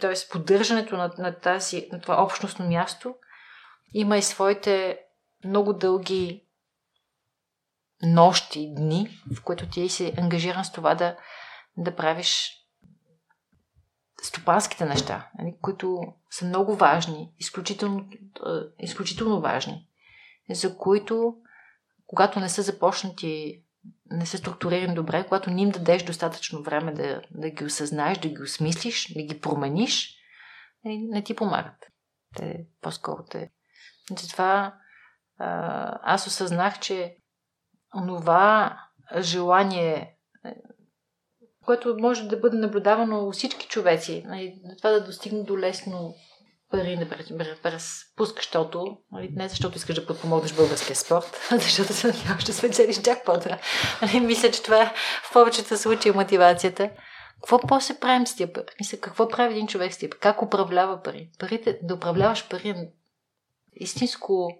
т.е. 0.00 0.14
поддържането 0.32 0.96
на, 0.96 1.12
на, 1.18 1.38
тази, 1.38 1.88
на 1.92 2.00
това 2.00 2.22
общностно 2.22 2.68
място 2.68 3.14
има 3.94 4.16
и 4.16 4.22
своите 4.22 4.98
много 5.44 5.72
дълги 5.72 6.46
нощи, 8.02 8.74
дни, 8.76 9.08
в 9.36 9.42
които 9.42 9.68
ти 9.68 9.88
си 9.88 10.14
ангажиран 10.18 10.64
с 10.64 10.72
това 10.72 10.94
да, 10.94 11.16
да 11.76 11.96
правиш 11.96 12.52
стопанските 14.22 14.84
неща, 14.84 15.30
нали, 15.38 15.56
които 15.62 16.00
са 16.30 16.44
много 16.44 16.74
важни, 16.74 17.32
изключително, 17.38 18.08
изключително 18.78 19.40
важни, 19.40 19.88
за 20.50 20.78
които, 20.78 21.36
когато 22.06 22.40
не 22.40 22.48
са 22.48 22.62
започнати 22.62 23.62
не 24.10 24.26
са 24.26 24.38
структурирани 24.38 24.94
добре, 24.94 25.24
когато 25.24 25.50
не 25.50 25.62
им 25.62 25.70
дадеш 25.70 26.02
достатъчно 26.02 26.62
време 26.62 26.92
да, 26.92 27.22
да 27.30 27.50
ги 27.50 27.64
осъзнаеш, 27.64 28.18
да 28.18 28.28
ги 28.28 28.42
осмислиш, 28.42 29.14
да 29.14 29.22
ги 29.22 29.40
промениш, 29.40 30.16
не, 30.84 30.96
нали, 30.96 31.08
не 31.08 31.24
ти 31.24 31.36
помагат. 31.36 31.86
Те 32.36 32.66
по-скоро 32.80 33.24
те. 33.30 33.50
Затова 34.18 34.74
аз 36.02 36.26
осъзнах, 36.26 36.80
че 36.80 37.16
онова 37.96 38.78
желание, 39.18 40.16
е, 40.44 40.54
което 41.64 41.96
може 41.98 42.28
да 42.28 42.36
бъде 42.36 42.56
наблюдавано 42.56 43.26
у 43.26 43.32
всички 43.32 43.66
човеци, 43.66 44.24
нали, 44.26 44.60
това 44.78 44.90
да 44.90 45.04
достигне 45.04 45.42
до 45.42 45.58
лесно 45.58 46.14
пари 46.70 46.96
да 47.30 47.72
разпускаш 47.72 48.46
тото, 48.46 48.98
нали, 49.12 49.28
не 49.32 49.48
защото 49.48 49.76
искаш 49.76 49.94
да 49.94 50.06
подпомогнеш 50.06 50.52
българския 50.52 50.96
спорт, 50.96 51.40
а 51.50 51.58
защото 51.58 51.92
се 51.92 52.06
надяваш 52.06 52.44
да 52.44 52.52
спечелиш 52.52 53.02
джакпота. 53.02 53.58
Нали, 54.02 54.20
мисля, 54.20 54.50
че 54.50 54.62
това 54.62 54.82
е 54.82 54.94
в 55.22 55.32
повечето 55.32 55.78
случаи 55.78 56.12
мотивацията. 56.12 56.90
Какво 57.34 57.58
после 57.58 57.98
правим 58.00 58.26
с 58.26 58.36
тия 58.36 58.52
пари? 58.52 58.74
Мисля, 58.80 58.98
какво 58.98 59.28
прави 59.28 59.54
един 59.54 59.66
човек 59.66 59.94
с 59.94 59.98
тия 59.98 60.10
пари? 60.10 60.20
Как 60.20 60.42
управлява 60.42 61.02
пари? 61.02 61.30
Парите, 61.38 61.78
да 61.82 61.94
управляваш 61.94 62.48
пари 62.48 62.68
е 62.68 62.92
истинско 63.72 64.58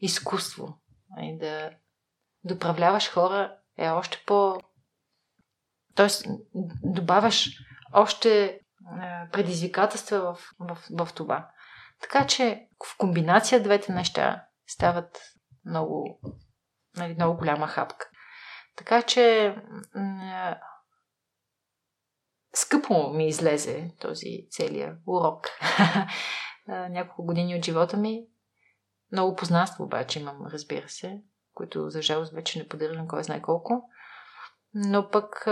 изкуство. 0.00 0.78
Нали, 1.16 1.36
да, 1.40 1.70
да 2.44 2.54
управляваш 2.54 3.10
хора 3.10 3.56
е 3.78 3.88
още 3.88 4.22
по... 4.26 4.60
Тоест, 5.94 6.26
добавяш 6.84 7.50
още 7.92 8.60
предизвикателства 9.32 10.18
в, 10.34 10.38
в, 10.60 10.78
в 11.04 11.12
това. 11.14 11.50
Така 12.00 12.26
че 12.26 12.68
в 12.86 12.98
комбинация 12.98 13.62
двете 13.62 13.92
неща 13.92 14.44
стават 14.66 15.18
много, 15.64 16.20
нали, 16.96 17.14
много 17.14 17.38
голяма 17.38 17.66
хапка. 17.66 18.08
Така 18.76 19.02
че 19.02 19.56
м- 19.94 20.58
скъпо 22.54 23.12
ми 23.12 23.28
излезе 23.28 23.90
този 24.00 24.46
целият 24.50 24.98
урок. 25.06 25.46
Няколко 26.68 27.24
години 27.24 27.56
от 27.56 27.64
живота 27.64 27.96
ми. 27.96 28.26
Много 29.12 29.36
познанство 29.36 29.84
обаче 29.84 30.20
имам, 30.20 30.46
разбира 30.46 30.88
се, 30.88 31.22
които 31.54 31.90
за 31.90 32.02
жалост 32.02 32.32
вече 32.32 32.58
не 32.58 32.68
поддържам 32.68 33.08
кой 33.08 33.22
знае 33.22 33.42
колко. 33.42 33.82
Но 34.74 35.10
пък 35.10 35.46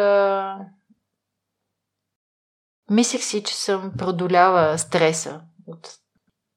Мислех 2.91 3.23
си, 3.23 3.43
че 3.43 3.55
съм 3.55 3.93
продолява 3.99 4.79
стреса, 4.79 5.41
от 5.67 5.89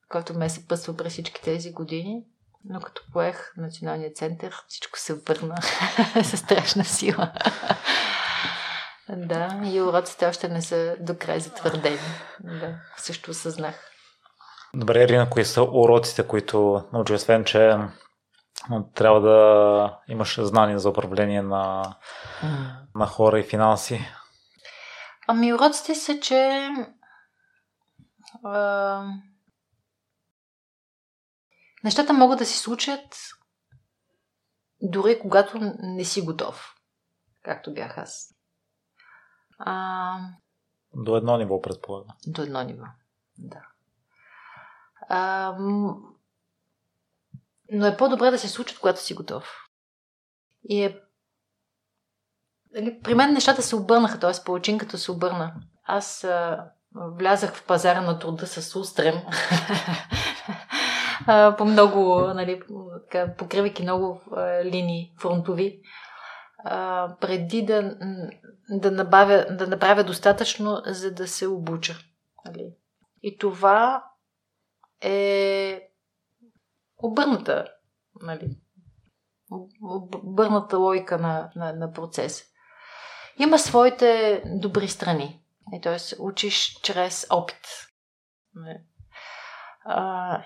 който 0.10 0.34
ме 0.34 0.46
е 0.46 0.50
съпътства 0.50 0.98
през 0.98 1.14
всички 1.14 1.42
тези 1.42 1.72
години, 1.72 2.24
но 2.66 2.80
като 2.80 3.02
поех 3.14 3.54
националния 3.58 4.14
център, 4.14 4.56
всичко 4.68 5.00
се 5.00 5.14
върна 5.14 5.56
със 6.24 6.40
страшна 6.40 6.86
сила. 6.86 7.32
да, 9.10 9.62
и 9.66 9.82
уроците 9.82 10.26
още 10.26 10.50
не 10.50 10.62
са 10.62 10.96
до 11.00 11.18
край 11.18 11.40
затвърдени. 11.40 12.00
Да, 12.40 12.76
също 12.98 13.32
осъзнах. 13.32 13.76
Добре, 14.74 15.04
Ирина, 15.04 15.30
кои 15.30 15.46
са 15.46 15.64
уроците, 15.64 16.28
които 16.28 16.84
научи, 16.94 17.14
освен, 17.14 17.44
че 17.44 17.78
трябва 18.96 19.22
да 19.22 20.00
имаш 20.08 20.40
знания 20.42 20.80
за 20.80 20.90
управление 20.90 21.42
на, 21.42 21.96
на 22.96 23.06
хора 23.06 23.40
и 23.40 23.44
финанси? 23.44 24.10
Ами 25.32 25.54
уроците 25.54 25.96
са, 25.96 26.20
че 26.20 26.70
а, 28.44 29.06
нещата 31.84 32.14
могат 32.14 32.40
да 32.40 32.46
се 32.46 32.58
случат 32.58 33.18
дори 34.82 35.20
когато 35.20 35.60
не 35.80 36.06
си 36.06 36.22
готов, 36.22 36.76
както 37.42 37.74
бях 37.74 37.98
аз. 37.98 38.36
А, 39.60 40.20
до 40.94 41.18
едно 41.18 41.38
ниво, 41.38 41.62
предполагам. 41.62 42.16
До 42.28 42.42
едно 42.42 42.64
ниво, 42.64 42.86
да. 43.38 43.62
А, 45.10 45.56
но 47.72 47.86
е 47.86 47.98
по-добре 47.98 48.32
да 48.32 48.40
се 48.40 48.50
случат, 48.50 48.80
когато 48.80 49.02
си 49.02 49.14
готов. 49.14 49.70
И 50.64 50.84
е 50.84 51.02
при 53.04 53.16
мен 53.16 53.34
нещата 53.34 53.62
се 53.62 53.76
обърнаха, 53.76 54.20
т.е. 54.20 54.32
палачинката 54.46 54.98
се 54.98 55.12
обърна. 55.12 55.54
Аз 55.86 56.24
а, 56.24 56.66
влязах 56.96 57.56
в 57.56 57.66
пазара 57.66 58.02
на 58.02 58.20
труда 58.20 58.48
с 58.48 58.76
устрем. 58.76 59.16
по 61.58 61.66
много, 61.66 62.20
нали, 62.34 62.62
така, 63.10 63.36
покривайки 63.36 63.84
много 63.84 64.22
а, 64.32 64.66
линии 64.66 65.14
фронтови, 65.20 65.82
а, 66.64 67.10
преди 67.22 67.66
да, 67.66 67.98
да, 68.70 68.92
набавя, 68.92 69.46
да 69.50 69.68
направя 69.68 70.04
достатъчно, 70.04 70.82
за 70.86 71.14
да 71.14 71.28
се 71.28 71.48
обуча. 71.48 71.96
Нали. 72.46 72.74
И 73.24 73.38
това 73.38 74.04
е 75.02 75.82
обърната, 76.98 77.66
нали, 78.22 78.58
обърната 80.24 80.78
логика 80.78 81.18
на, 81.18 81.52
на, 81.56 81.74
на 81.74 81.94
процеса. 81.94 82.44
Има 83.40 83.60
своите 83.60 84.42
добри 84.46 84.88
страни. 84.88 85.42
Т.е. 85.84 85.98
учиш 86.20 86.80
чрез 86.82 87.28
опит. 87.30 87.68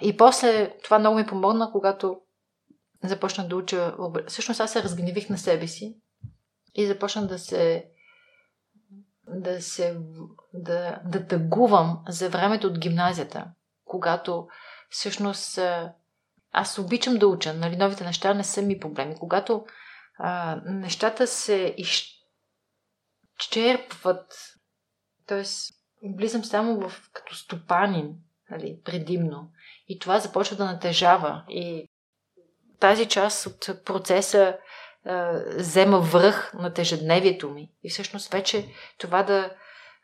И 0.01 0.17
после 0.17 0.77
това 0.83 0.99
много 0.99 1.17
ми 1.17 1.25
помогна, 1.25 1.71
когато 1.71 2.21
започнах 3.03 3.47
да 3.47 3.55
уча. 3.55 3.95
Всъщност 4.27 4.59
аз 4.59 4.71
се 4.71 4.83
разгневих 4.83 5.29
на 5.29 5.37
себе 5.37 5.67
си 5.67 5.97
и 6.75 6.87
започнах 6.87 7.25
да 7.25 7.39
се 7.39 7.85
да 9.27 9.61
се 9.61 9.97
да, 10.53 10.99
да 11.05 11.27
тъгувам 11.27 12.03
за 12.07 12.29
времето 12.29 12.67
от 12.67 12.79
гимназията, 12.79 13.45
когато 13.85 14.47
всъщност 14.89 15.59
аз 16.51 16.77
обичам 16.77 17.17
да 17.17 17.27
уча, 17.27 17.53
нали, 17.53 17.75
новите 17.75 18.03
неща 18.03 18.33
не 18.33 18.43
са 18.43 18.61
ми 18.61 18.79
проблеми. 18.79 19.15
Когато 19.19 19.65
а, 20.17 20.61
нещата 20.65 21.27
се 21.27 21.75
изчерпват, 23.39 24.35
т.е. 25.27 25.43
влизам 26.17 26.45
само 26.45 26.89
в, 26.89 27.09
като 27.13 27.35
стопанин, 27.35 28.15
нали, 28.49 28.79
предимно. 28.83 29.51
И 29.87 29.99
това 29.99 30.19
започва 30.19 30.55
да 30.55 30.65
натежава. 30.65 31.43
И 31.49 31.89
тази 32.79 33.05
част 33.05 33.45
от 33.45 33.83
процеса 33.85 34.57
а, 35.05 35.41
взема 35.57 35.99
връх 35.99 36.53
на 36.53 36.73
тежедневието 36.73 37.49
ми. 37.49 37.71
И 37.83 37.89
всъщност 37.89 38.31
вече 38.31 38.67
това 38.97 39.23
да, 39.23 39.55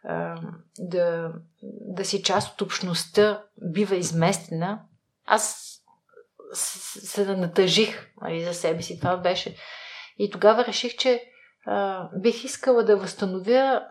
а, 0.04 0.42
да, 0.80 1.34
да 1.62 2.06
си 2.06 2.24
част 2.24 2.54
от 2.54 2.62
общността 2.62 3.44
бива 3.62 3.96
изместена. 3.96 4.82
Аз 5.26 5.76
се 6.54 7.26
натъжих 7.26 8.12
нали, 8.22 8.44
за 8.44 8.54
себе 8.54 8.82
си. 8.82 9.00
Това 9.00 9.18
беше. 9.18 9.56
И 10.18 10.30
тогава 10.30 10.66
реших, 10.66 10.98
че 10.98 11.29
бих 12.22 12.44
искала 12.44 12.84
да 12.84 12.98
възстановя 12.98 13.82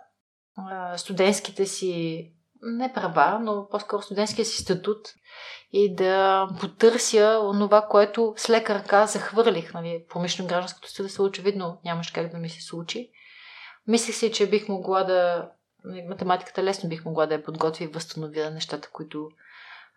студентските 0.96 1.66
си 1.66 2.32
не 2.62 2.92
права, 2.92 3.38
но 3.38 3.68
по-скоро 3.70 4.02
студентския 4.02 4.44
си 4.44 4.62
статут 4.62 5.08
и 5.72 5.94
да 5.94 6.48
потърся 6.60 7.40
онова, 7.42 7.82
което 7.82 8.34
с 8.36 8.50
лека 8.50 8.74
ръка 8.74 9.06
захвърлих. 9.06 9.74
Нали, 9.74 10.04
промишлено 10.08 10.48
гражданското 10.48 10.88
студия 10.88 11.22
очевидно 11.22 11.80
нямаше 11.84 12.12
как 12.12 12.30
да 12.30 12.38
ми 12.38 12.48
се 12.48 12.62
случи. 12.62 13.10
Мислех 13.86 14.16
си, 14.16 14.32
че 14.32 14.50
бих 14.50 14.68
могла 14.68 15.04
да... 15.04 15.50
Нали, 15.84 16.02
математиката 16.02 16.62
лесно 16.62 16.88
бих 16.88 17.04
могла 17.04 17.26
да 17.26 17.34
я 17.34 17.42
подготвя 17.42 17.84
и 17.84 17.88
възстановя 17.88 18.50
нещата, 18.50 18.88
които 18.92 19.28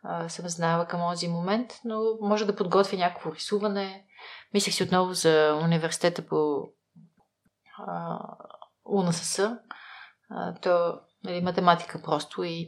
а, 0.03 0.29
съм 0.29 0.49
знаела 0.49 0.85
към 0.85 1.01
този 1.11 1.27
момент, 1.27 1.73
но 1.85 2.01
може 2.21 2.45
да 2.45 2.55
подготвя 2.55 2.97
някакво 2.97 3.35
рисуване. 3.35 4.05
Мислех 4.53 4.73
си 4.73 4.83
отново 4.83 5.13
за 5.13 5.59
университета 5.63 6.21
по 6.21 6.69
УНСС. 8.85 9.59
То 10.61 10.99
нали, 11.23 11.41
математика 11.41 12.01
просто 12.01 12.43
и 12.43 12.67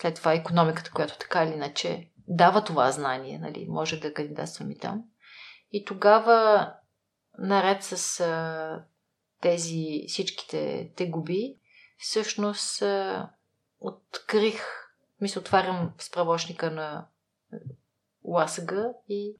след 0.00 0.14
това 0.14 0.32
економиката, 0.32 0.90
която 0.90 1.18
така 1.18 1.44
или 1.44 1.52
иначе 1.52 2.10
дава 2.28 2.64
това 2.64 2.90
знание, 2.90 3.38
нали, 3.38 3.66
може 3.68 4.00
да 4.00 4.14
кандидатствам 4.14 4.70
и 4.70 4.78
там. 4.78 5.04
И 5.72 5.84
тогава, 5.84 6.72
наред 7.38 7.82
с 7.82 8.20
а, 8.20 8.84
тези 9.40 10.04
всичките 10.08 10.92
те 10.96 11.06
губи, 11.06 11.56
всъщност 11.98 12.82
а, 12.82 13.28
открих, 13.80 14.62
мисля, 15.20 15.40
отварям 15.40 15.92
справочника 15.98 16.70
на 16.70 17.06
УАСГ 18.22 18.72
и 19.08 19.36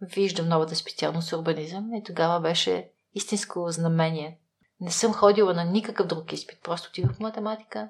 виждам 0.00 0.48
новата 0.48 0.76
специалност 0.76 1.32
урбанизъм 1.32 1.94
и 1.94 2.02
тогава 2.02 2.40
беше 2.40 2.90
истинско 3.14 3.70
знамение 3.70 4.38
не 4.80 4.90
съм 4.90 5.12
ходила 5.12 5.54
на 5.54 5.64
никакъв 5.64 6.06
друг 6.06 6.32
изпит. 6.32 6.58
Просто 6.62 6.88
отидох 6.88 7.12
в 7.12 7.20
математика. 7.20 7.88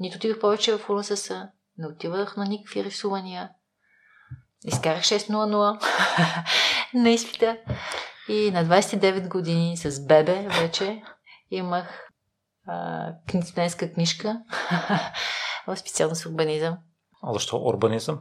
Нито 0.00 0.16
отидох 0.16 0.40
повече 0.40 0.78
в 0.78 0.90
УНСС. 0.90 1.48
Не 1.78 1.86
отивах 1.86 2.36
на 2.36 2.44
никакви 2.44 2.84
рисувания. 2.84 3.50
Изкарах 4.64 5.02
6.00 5.02 5.84
на 6.94 7.10
изпита. 7.10 7.58
И 8.28 8.50
на 8.50 8.64
29 8.64 9.28
години 9.28 9.76
с 9.76 10.06
бебе 10.06 10.48
вече 10.60 11.02
имах 11.50 12.10
студентска 13.44 13.92
книжка 13.92 14.42
в 15.66 15.76
специалност 15.76 16.26
урбанизъм. 16.26 16.78
А 17.22 17.32
защо 17.32 17.56
урбанизъм? 17.56 18.20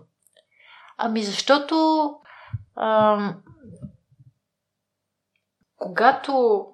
Ами 0.98 1.24
защото 1.24 2.10
а, 2.76 3.18
когато 5.80 6.66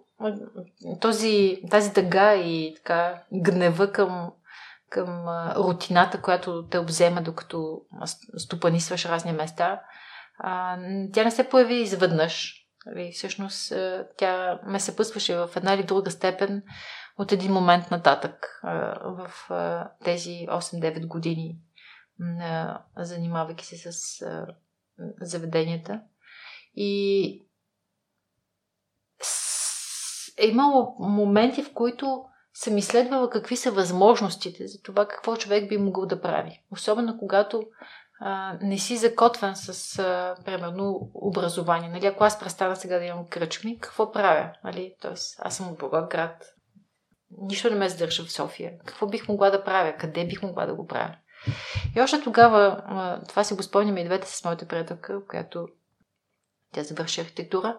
този, 1.01 1.61
тази 1.71 1.93
тъга 1.93 2.35
и 2.35 2.73
така 2.75 3.23
гнева 3.33 3.91
към, 3.91 4.31
към 4.89 5.25
рутината, 5.55 6.21
която 6.21 6.67
те 6.67 6.79
обзема, 6.79 7.21
докато 7.21 7.81
стопанисваш 8.37 9.05
разни 9.05 9.31
места, 9.31 9.81
а, 10.39 10.77
тя 11.13 11.23
не 11.23 11.31
се 11.31 11.49
появи 11.49 11.75
изведнъж. 11.75 12.61
Нали, 12.85 13.11
всъщност 13.11 13.73
тя 14.17 14.59
ме 14.65 14.79
съпъсваше 14.79 15.35
в 15.35 15.49
една 15.55 15.73
или 15.73 15.83
друга 15.83 16.11
степен 16.11 16.63
от 17.17 17.31
един 17.31 17.53
момент 17.53 17.91
нататък 17.91 18.61
в 19.03 19.31
тези 20.03 20.47
8-9 20.49 21.07
години, 21.07 21.57
занимавайки 22.97 23.65
се 23.65 23.91
с 23.91 24.25
заведенията. 25.21 26.01
И 26.75 27.44
е 30.37 30.47
имало 30.47 30.95
моменти, 30.99 31.63
в 31.63 31.73
които 31.73 32.25
съм 32.53 32.77
изследвала 32.77 33.29
какви 33.29 33.57
са 33.57 33.71
възможностите 33.71 34.67
за 34.67 34.81
това 34.81 35.07
какво 35.07 35.35
човек 35.35 35.69
би 35.69 35.77
могъл 35.77 36.05
да 36.05 36.21
прави. 36.21 36.61
Особено 36.71 37.17
когато 37.17 37.63
а, 38.19 38.57
не 38.61 38.77
си 38.77 38.97
закотван 38.97 39.55
с, 39.55 39.99
а, 39.99 40.35
примерно, 40.45 41.11
образование. 41.13 41.89
Нали, 41.89 42.05
ако 42.05 42.23
аз 42.23 42.39
престана 42.39 42.75
сега 42.75 42.99
да 42.99 43.05
имам 43.05 43.27
кръчми, 43.27 43.79
какво 43.79 44.11
правя? 44.11 44.51
Нали? 44.63 44.95
Тоест, 45.01 45.39
аз 45.41 45.57
съм 45.57 45.69
от 45.81 46.09
град. 46.09 46.45
Нищо 47.41 47.69
не 47.69 47.75
ме 47.75 47.89
задържа 47.89 48.23
в 48.23 48.31
София. 48.31 48.73
Какво 48.85 49.07
бих 49.07 49.27
могла 49.27 49.49
да 49.49 49.63
правя? 49.63 49.95
Къде 49.97 50.27
бих 50.27 50.43
могла 50.43 50.65
да 50.65 50.73
го 50.75 50.87
правя? 50.87 51.15
И 51.95 52.01
още 52.01 52.21
тогава, 52.21 52.83
а, 52.85 53.21
това 53.23 53.43
си 53.43 53.53
го 53.53 53.63
спомням 53.63 53.97
и 53.97 54.05
двете 54.05 54.27
с 54.27 54.43
моята 54.43 54.67
приятелка, 54.67 55.25
която 55.25 55.67
тя 56.73 56.83
завърши 56.83 57.21
архитектура, 57.21 57.77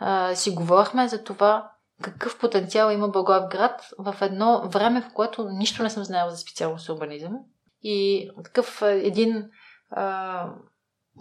а, 0.00 0.34
си 0.34 0.50
говорихме 0.50 1.08
за 1.08 1.24
това 1.24 1.73
какъв 2.02 2.38
потенциал 2.38 2.90
има 2.90 3.08
Благоевград 3.08 3.90
в 3.98 4.16
едно 4.20 4.68
време, 4.68 5.00
в 5.02 5.12
което 5.14 5.48
нищо 5.48 5.82
не 5.82 5.90
съм 5.90 6.04
знаела 6.04 6.30
за 6.30 6.36
специалност 6.36 6.88
урбанизъм. 6.88 7.38
И 7.82 8.30
такъв 8.44 8.82
един 8.82 9.50
а, 9.90 10.48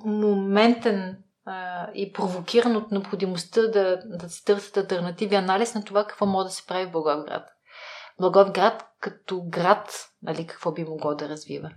моментен 0.05 1.17
а, 1.45 1.87
и 1.93 2.13
провокиран 2.13 2.75
от 2.75 2.91
необходимостта 2.91 3.61
да, 3.61 4.01
да 4.05 4.29
се 4.29 4.43
търсят 4.43 4.77
альтернативи 4.77 5.35
анализ 5.35 5.75
на 5.75 5.83
това 5.83 6.07
какво 6.07 6.25
може 6.25 6.47
да 6.47 6.53
се 6.53 6.67
прави 6.67 6.85
в 6.85 6.91
Благоевград. 6.91 7.49
Благоевград 8.19 8.85
като 8.99 9.43
град, 9.47 10.09
нали, 10.21 10.47
какво 10.47 10.71
би 10.71 10.83
могло 10.83 11.15
да 11.15 11.29
развива. 11.29 11.71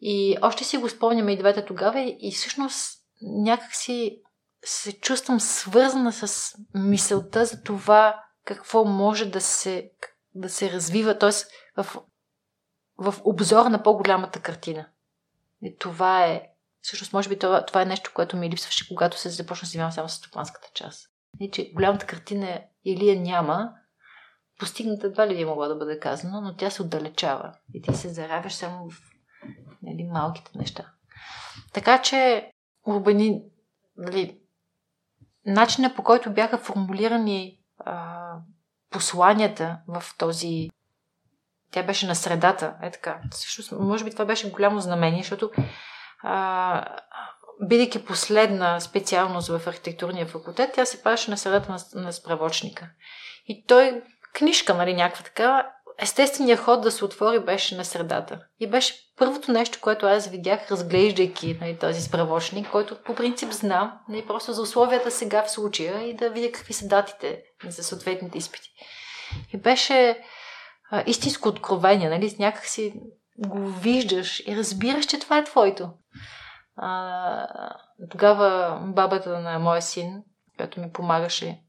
И 0.00 0.36
още 0.42 0.64
си 0.64 0.78
го 0.78 0.88
спомняме 0.88 1.32
и 1.32 1.38
двете 1.38 1.64
тогава 1.64 2.00
и 2.00 2.32
всъщност 2.32 3.00
някакси 3.22 4.22
се 4.64 5.00
чувствам 5.00 5.40
свързана 5.40 6.12
с 6.12 6.54
мисълта 6.74 7.44
за 7.44 7.62
това 7.62 8.24
какво 8.44 8.84
може 8.84 9.26
да 9.26 9.40
се, 9.40 9.90
да 10.34 10.48
се 10.48 10.72
развива, 10.72 11.18
т.е. 11.18 11.30
В, 11.82 12.02
в 12.98 13.14
обзор 13.24 13.66
на 13.66 13.82
по-голямата 13.82 14.40
картина. 14.40 14.88
И 15.62 15.76
това 15.78 16.26
е, 16.26 16.48
всъщност, 16.80 17.12
може 17.12 17.28
би 17.28 17.38
това, 17.38 17.66
това 17.66 17.82
е 17.82 17.86
нещо, 17.86 18.10
което 18.14 18.36
ми 18.36 18.50
липсваше, 18.50 18.88
когато 18.88 19.18
се 19.18 19.28
започна 19.28 19.66
да 19.66 19.70
занимавам 19.70 19.92
само 19.92 20.08
с 20.08 20.14
стопанската 20.14 20.68
част. 20.74 21.10
И, 21.40 21.50
че 21.50 21.72
голямата 21.72 22.06
картина 22.06 22.62
или 22.84 23.08
я 23.08 23.20
няма, 23.20 23.72
постигната 24.58 25.06
едва 25.06 25.28
ли 25.28 25.36
би 25.36 25.44
могла 25.44 25.68
да 25.68 25.76
бъде 25.76 25.98
казано, 25.98 26.40
но 26.40 26.56
тя 26.56 26.70
се 26.70 26.82
отдалечава 26.82 27.52
и 27.74 27.82
ти 27.82 27.94
се 27.94 28.08
заравяш 28.08 28.54
само 28.54 28.90
в 28.90 28.94
нали, 29.82 30.04
малките 30.04 30.50
неща. 30.54 30.92
Така 31.72 32.02
че 32.02 32.50
урбани, 32.86 33.42
нали, 33.96 34.39
начина 35.46 35.94
по 35.94 36.02
който 36.02 36.32
бяха 36.32 36.58
формулирани 36.58 37.58
а, 37.78 38.32
посланията 38.90 39.78
в 39.88 40.04
този. 40.18 40.70
Тя 41.70 41.82
беше 41.82 42.06
на 42.06 42.14
средата, 42.14 42.74
е 42.82 42.90
така. 42.90 43.20
Също, 43.30 43.82
може 43.82 44.04
би 44.04 44.10
това 44.10 44.24
беше 44.24 44.50
голямо 44.50 44.80
знамение, 44.80 45.22
защото 45.22 45.50
а, 46.22 46.84
бидейки 47.62 48.04
последна 48.04 48.80
специалност 48.80 49.48
в 49.48 49.66
архитектурния 49.66 50.26
факултет, 50.26 50.72
тя 50.74 50.84
се 50.84 51.02
паше 51.02 51.30
на 51.30 51.36
средата 51.36 51.72
на, 51.72 52.02
на 52.02 52.12
справочника. 52.12 52.90
И 53.46 53.64
той, 53.66 54.02
книжка, 54.32 54.74
нали, 54.74 54.94
някаква 54.94 55.24
така, 55.24 55.72
естественият 56.00 56.60
ход 56.60 56.80
да 56.80 56.90
се 56.90 57.04
отвори 57.04 57.38
беше 57.38 57.76
на 57.76 57.84
средата. 57.84 58.40
И 58.60 58.66
беше 58.66 58.94
първото 59.16 59.52
нещо, 59.52 59.78
което 59.80 60.06
аз 60.06 60.28
видях, 60.28 60.70
разглеждайки 60.70 61.58
нали, 61.60 61.78
този 61.78 62.02
справочник, 62.02 62.70
който 62.70 63.02
по 63.02 63.14
принцип 63.14 63.52
знам, 63.52 63.92
нали, 64.08 64.26
просто 64.26 64.52
за 64.52 64.62
условията 64.62 65.10
сега 65.10 65.42
в 65.42 65.50
случая 65.50 66.08
и 66.08 66.14
да 66.14 66.30
видя 66.30 66.52
какви 66.52 66.72
са 66.72 66.88
датите 66.88 67.42
за 67.68 67.82
съответните 67.82 68.38
изпити. 68.38 68.68
И 69.54 69.56
беше 69.56 70.22
а, 70.90 71.04
истинско 71.06 71.48
откровение, 71.48 72.08
нали, 72.08 72.36
някак 72.38 72.64
си 72.64 72.94
го 73.38 73.66
виждаш 73.68 74.42
и 74.46 74.56
разбираш, 74.56 75.06
че 75.06 75.20
това 75.20 75.38
е 75.38 75.44
твоето. 75.44 75.90
А, 76.76 77.68
тогава 78.10 78.78
бабата 78.82 79.40
на 79.40 79.58
моя 79.58 79.82
син, 79.82 80.22
която 80.56 80.80
ми 80.80 80.92
помагаше, 80.92 81.60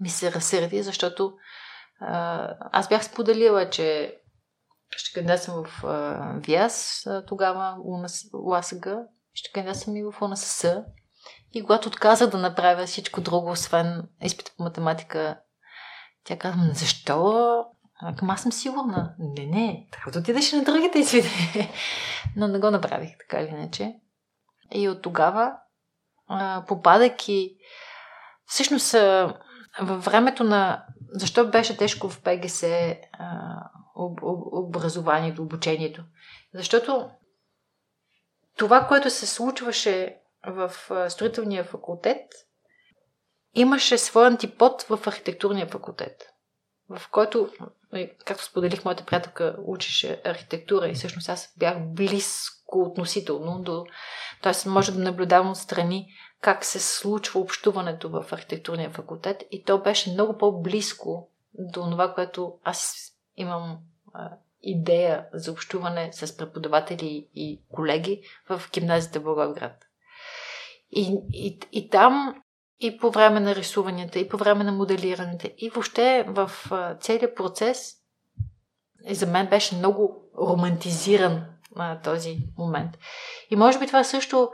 ми 0.00 0.08
се 0.08 0.32
разсърди, 0.32 0.82
защото 0.82 1.34
аз 2.00 2.88
бях 2.88 3.04
споделила, 3.04 3.70
че 3.70 4.18
ще 4.96 5.14
кандидатствам 5.14 5.64
в 5.64 5.84
ВИАС 6.46 7.06
тогава, 7.26 7.76
УАСГ, 8.32 8.88
ще 9.34 9.52
кандидатствам 9.52 9.96
и 9.96 10.02
в 10.02 10.14
УНСС. 10.22 10.84
И 11.52 11.62
когато 11.62 11.88
отказах 11.88 12.30
да 12.30 12.38
направя 12.38 12.86
всичко 12.86 13.20
друго, 13.20 13.50
освен 13.50 14.08
изпита 14.22 14.52
по 14.56 14.62
математика, 14.62 15.40
тя 16.24 16.38
каза, 16.38 16.58
защо? 16.72 17.64
Към 18.16 18.30
аз 18.30 18.42
съм 18.42 18.52
сигурна. 18.52 19.14
Не, 19.18 19.46
не, 19.46 19.88
трябва 19.92 20.10
да 20.10 20.18
отидеш 20.18 20.52
на 20.52 20.64
другите 20.64 20.98
изпити. 20.98 21.68
Но 22.36 22.48
не 22.48 22.58
го 22.58 22.70
направих, 22.70 23.18
така 23.18 23.40
или 23.40 23.48
иначе. 23.48 23.94
И 24.72 24.88
от 24.88 25.02
тогава, 25.02 25.52
попадайки, 26.68 27.56
всъщност 28.46 28.92
във 29.80 30.04
времето 30.04 30.44
на 30.44 30.84
защо 31.14 31.46
беше 31.46 31.76
тежко 31.76 32.08
в 32.08 32.22
ПГС 32.22 32.62
а, 32.62 32.98
об, 33.94 34.22
об, 34.22 34.40
образованието, 34.52 35.42
обучението? 35.42 36.02
Защото 36.54 37.10
това, 38.56 38.86
което 38.86 39.10
се 39.10 39.26
случваше 39.26 40.16
в 40.46 40.72
строителния 41.08 41.64
факултет, 41.64 42.32
имаше 43.54 43.98
своя 43.98 44.26
антипод 44.26 44.82
в 44.82 45.06
архитектурния 45.06 45.66
факултет, 45.66 46.32
в 46.88 47.02
който, 47.10 47.50
както 48.24 48.44
споделих, 48.44 48.84
моята 48.84 49.04
приятелка 49.04 49.56
учеше 49.64 50.20
архитектура 50.24 50.88
и 50.88 50.94
всъщност 50.94 51.28
аз 51.28 51.54
бях 51.58 51.76
близко 51.80 52.82
относително 52.82 53.62
до... 53.62 53.86
Тоест, 54.42 54.66
може 54.66 54.92
да 54.92 54.98
наблюдавам 54.98 55.50
отстрани 55.50 56.06
как 56.44 56.64
се 56.64 56.80
случва 56.80 57.40
общуването 57.40 58.08
в 58.08 58.24
архитектурния 58.32 58.90
факултет 58.90 59.44
и 59.50 59.64
то 59.64 59.78
беше 59.78 60.12
много 60.12 60.38
по-близко 60.38 61.28
до 61.54 61.90
това, 61.90 62.14
което 62.14 62.58
аз 62.64 62.94
имам 63.36 63.78
идея 64.62 65.26
за 65.32 65.52
общуване 65.52 66.10
с 66.12 66.36
преподаватели 66.36 67.28
и 67.34 67.60
колеги 67.72 68.22
в 68.48 68.62
гимназията 68.72 69.20
Благоевград. 69.20 69.84
И, 70.90 71.18
и, 71.32 71.60
и 71.72 71.90
там, 71.90 72.42
и 72.80 72.98
по 72.98 73.10
време 73.10 73.40
на 73.40 73.54
рисуванията, 73.54 74.18
и 74.18 74.28
по 74.28 74.36
време 74.36 74.64
на 74.64 74.72
моделирането, 74.72 75.48
и 75.56 75.70
въобще 75.70 76.24
в 76.28 76.50
а, 76.70 76.94
целият 76.94 77.36
процес, 77.36 77.94
за 79.10 79.26
мен 79.26 79.46
беше 79.46 79.76
много 79.76 80.22
романтизиран 80.38 81.44
този 82.02 82.38
момент. 82.58 82.98
И 83.50 83.56
може 83.56 83.78
би 83.78 83.86
това 83.86 84.04
също 84.04 84.50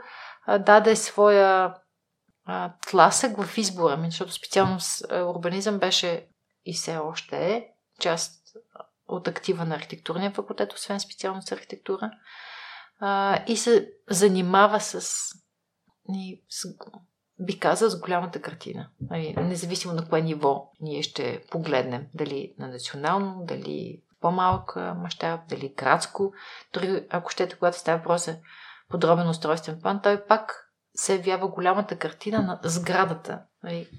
даде 0.59 0.95
своя 0.95 1.73
а, 2.51 2.73
тласък 2.89 3.43
в 3.43 3.57
избора 3.57 3.97
ми, 3.97 4.07
защото 4.07 4.31
специално 4.31 4.79
с 4.79 5.07
урбанизъм 5.25 5.79
беше 5.79 6.27
и 6.65 6.73
все 6.73 6.97
още 6.97 7.37
е 7.37 7.67
част 7.99 8.57
от 9.07 9.27
актива 9.27 9.65
на 9.65 9.75
архитектурния 9.75 10.31
факултет, 10.31 10.73
освен 10.73 10.99
специалност 10.99 11.51
архитектура. 11.51 12.11
А, 12.99 13.39
и 13.47 13.57
се 13.57 13.89
занимава 14.09 14.79
с, 14.79 15.01
с 16.49 16.67
би 17.39 17.59
казал, 17.59 17.89
с 17.89 17.99
голямата 17.99 18.41
картина. 18.41 18.89
Нали, 19.09 19.33
независимо 19.37 19.93
на 19.93 20.09
кое 20.09 20.21
ниво 20.21 20.71
ние 20.79 21.03
ще 21.03 21.43
погледнем. 21.51 22.07
Дали 22.13 22.53
на 22.59 22.67
национално, 22.67 23.45
дали 23.45 24.01
по-малък 24.21 24.75
мащаб, 24.75 25.41
дали 25.49 25.73
градско. 25.77 26.33
Дори 26.73 27.07
ако 27.09 27.29
щете, 27.29 27.55
когато 27.55 27.77
става 27.77 27.97
въпрос 27.97 28.25
за 28.25 28.37
подробен 28.89 29.29
устройствен 29.29 29.81
план, 29.81 30.01
той 30.01 30.25
пак 30.25 30.60
се 30.95 31.13
явява 31.15 31.47
голямата 31.47 31.97
картина 31.97 32.41
на 32.41 32.59
сградата, 32.63 33.43
нали, 33.63 33.89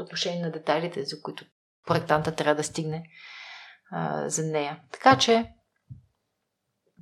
отношение 0.00 0.42
на 0.42 0.52
детайлите, 0.52 1.04
за 1.04 1.22
които 1.22 1.44
проектанта 1.86 2.34
трябва 2.34 2.54
да 2.54 2.64
стигне 2.64 3.04
а, 3.90 4.28
за 4.28 4.42
нея. 4.42 4.80
Така 4.92 5.18
че 5.18 5.52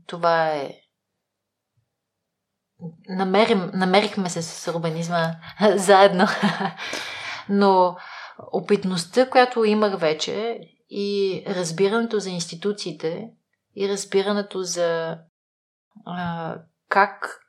това 0.07 0.49
е. 0.49 0.75
Намерим, 3.09 3.71
намерихме 3.75 4.31
се 4.31 4.43
с 4.43 4.73
урбанизма 4.73 5.35
заедно. 5.75 6.27
Но 7.49 7.97
опитността, 8.53 9.31
която 9.31 9.65
имах 9.65 10.01
вече 10.01 10.61
и 10.91 11.43
разбирането 11.49 12.19
за 12.19 12.31
институциите 12.31 13.31
и 13.77 13.89
разбирането 13.89 14.63
за 14.63 15.19
а, 16.07 16.57
как 16.89 17.41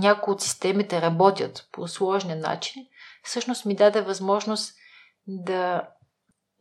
някои 0.00 0.34
от 0.34 0.42
системите 0.42 1.02
работят 1.02 1.68
по 1.72 1.88
сложен 1.88 2.40
начин, 2.40 2.86
всъщност 3.22 3.64
ми 3.64 3.76
даде 3.76 4.00
възможност 4.00 4.74
да 5.26 5.88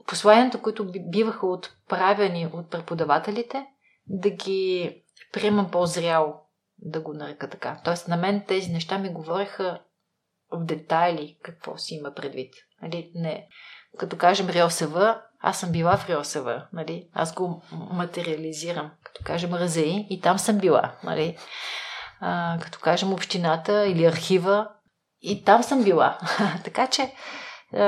посланията, 0.08 0.62
които 0.62 0.92
биваха 1.10 1.48
отправени 1.48 2.50
от 2.54 2.70
преподавателите, 2.70 3.66
да 4.08 4.30
ги 4.30 4.96
приемам 5.34 5.72
по-зряло, 5.72 6.34
да 6.78 7.02
го 7.02 7.14
нарека 7.14 7.50
така. 7.50 7.82
Тоест 7.84 8.08
на 8.08 8.18
мен 8.18 8.46
тези 8.48 8.72
неща 8.72 8.98
ми 8.98 9.10
говореха 9.10 9.82
в 10.52 10.66
детайли 10.66 11.38
какво 11.44 11.78
си 11.78 11.96
има 11.96 12.14
предвид. 12.14 12.54
Нали? 12.82 13.12
Не. 13.16 13.48
Като 13.98 14.18
кажем 14.18 14.50
РИОСВ, 14.50 15.22
аз 15.40 15.60
съм 15.60 15.72
била 15.72 15.98
в 15.98 16.10
РИОСВ. 16.10 16.68
Нали? 16.74 17.10
Аз 17.14 17.34
го 17.34 17.64
материализирам. 17.72 18.92
Като 19.04 19.24
кажем 19.24 19.56
РЗИ, 19.56 20.08
и 20.10 20.22
там 20.22 20.40
съм 20.40 20.58
била. 20.58 20.96
Нали? 21.04 21.38
А, 22.20 22.58
като 22.62 22.80
кажем 22.80 23.14
общината 23.14 23.88
или 23.88 24.06
архива, 24.06 24.68
и 25.22 25.44
там 25.44 25.64
съм 25.64 25.84
била. 25.84 26.18
така 26.64 26.88
че 26.88 27.14
а, 27.74 27.80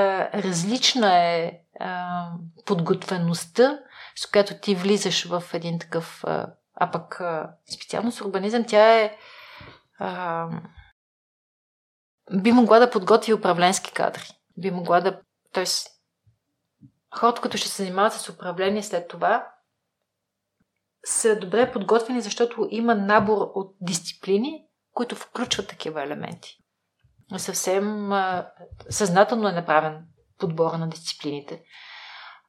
различна 0.42 1.18
е 1.18 1.52
а, 1.80 2.26
подготвеността, 2.66 3.78
с 4.16 4.30
която 4.30 4.54
ти 4.60 4.74
влизаш 4.74 5.24
в 5.24 5.44
един 5.52 5.78
такъв. 5.78 6.24
А, 6.24 6.46
а 6.74 6.90
пък 6.90 7.20
а, 7.20 7.50
специално 7.74 8.12
с 8.12 8.20
урбанизъм, 8.20 8.64
тя 8.64 8.94
е. 8.94 9.16
А, 9.98 10.46
би 12.32 12.52
могла 12.52 12.78
да 12.78 12.90
подготви 12.90 13.34
управленски 13.34 13.92
кадри. 13.92 14.28
Би 14.56 14.70
могла 14.70 15.00
да. 15.00 15.20
Тоест, 15.52 15.88
хората, 17.14 17.40
които 17.40 17.56
ще 17.56 17.68
се 17.68 17.82
занимават 17.82 18.12
с 18.12 18.28
управление 18.28 18.82
след 18.82 19.08
това, 19.08 19.46
са 21.04 21.38
добре 21.38 21.72
подготвени, 21.72 22.20
защото 22.20 22.68
има 22.70 22.94
набор 22.94 23.50
от 23.54 23.76
дисциплини, 23.80 24.64
които 24.92 25.16
включват 25.16 25.68
такива 25.68 26.02
елементи. 26.02 26.58
Съвсем 27.36 28.12
а, 28.12 28.50
съзнателно 28.90 29.48
е 29.48 29.52
направен 29.52 30.04
подбора 30.38 30.78
на 30.78 30.88
дисциплините. 30.88 31.62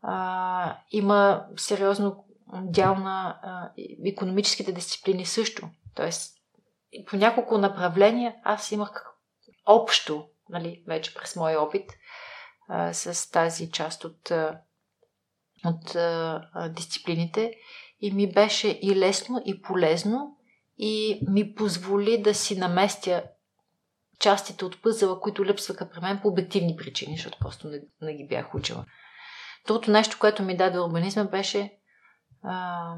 А, 0.02 0.78
има 0.92 1.46
сериозно 1.58 2.26
дял 2.54 2.96
на 2.96 3.40
а, 3.44 3.72
економическите 4.06 4.72
дисциплини 4.72 5.26
също. 5.26 5.70
Тоест, 5.96 6.36
по 7.08 7.16
няколко 7.16 7.58
направления 7.58 8.36
аз 8.44 8.72
имах 8.72 9.06
общо, 9.66 10.28
нали, 10.50 10.84
вече 10.88 11.14
през 11.14 11.36
моя 11.36 11.62
опит, 11.62 11.92
а, 12.70 12.94
с 12.94 13.32
тази 13.32 13.72
част 13.72 14.06
от, 14.06 14.32
от 15.66 15.96
а, 15.96 16.70
дисциплините 16.76 17.54
и 18.00 18.12
ми 18.12 18.32
беше 18.32 18.80
и 18.82 18.96
лесно, 18.96 19.42
и 19.46 19.62
полезно, 19.62 20.38
и 20.78 21.20
ми 21.30 21.56
позволи 21.56 22.22
да 22.22 22.34
си 22.34 22.58
наместя 22.58 23.24
частите 24.20 24.66
от 24.66 24.82
пъзела, 24.82 25.20
които 25.22 25.46
липсваха 25.46 25.90
при 25.90 26.00
мен 26.00 26.20
по 26.22 26.28
обективни 26.28 26.76
причини, 26.76 27.16
защото 27.16 27.38
просто 27.40 27.68
не, 27.68 27.82
не 28.02 28.16
ги 28.16 28.28
бях 28.28 28.56
учила. 28.56 28.86
Другото 29.68 29.92
нещо, 29.92 30.18
което 30.20 30.44
ми 30.44 30.58
даде 30.58 30.80
урбанизма, 30.80 31.24
беше 31.24 31.74
а, 32.44 32.96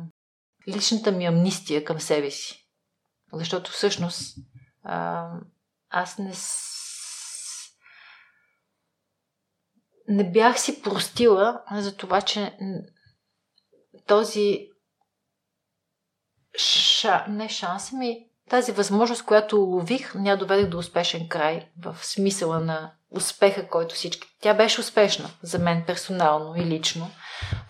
личната 0.67 1.11
ми 1.11 1.25
амнистия 1.25 1.83
към 1.83 1.99
себе 1.99 2.31
си. 2.31 2.67
Защото 3.33 3.71
всъщност 3.71 4.37
а, 4.83 5.29
аз 5.89 6.17
не. 6.17 6.33
С... 6.33 6.71
не 10.07 10.31
бях 10.31 10.59
си 10.59 10.81
простила 10.81 11.63
за 11.71 11.97
това, 11.97 12.21
че 12.21 12.57
този 14.07 14.70
ша, 16.57 17.25
не 17.29 17.49
шанс, 17.49 17.91
ми 17.91 18.25
тази 18.49 18.71
възможност, 18.71 19.25
която 19.25 19.57
лових, 19.57 20.15
ня 20.15 20.37
доведе 20.37 20.65
до 20.65 20.77
успешен 20.77 21.27
край 21.29 21.67
в 21.83 21.97
смисъла 22.01 22.59
на 22.59 22.91
успеха, 23.11 23.67
който 23.67 23.95
всички. 23.95 24.27
Тя 24.41 24.53
беше 24.53 24.81
успешна 24.81 25.29
за 25.41 25.59
мен 25.59 25.83
персонално 25.87 26.55
и 26.55 26.65
лично, 26.65 27.09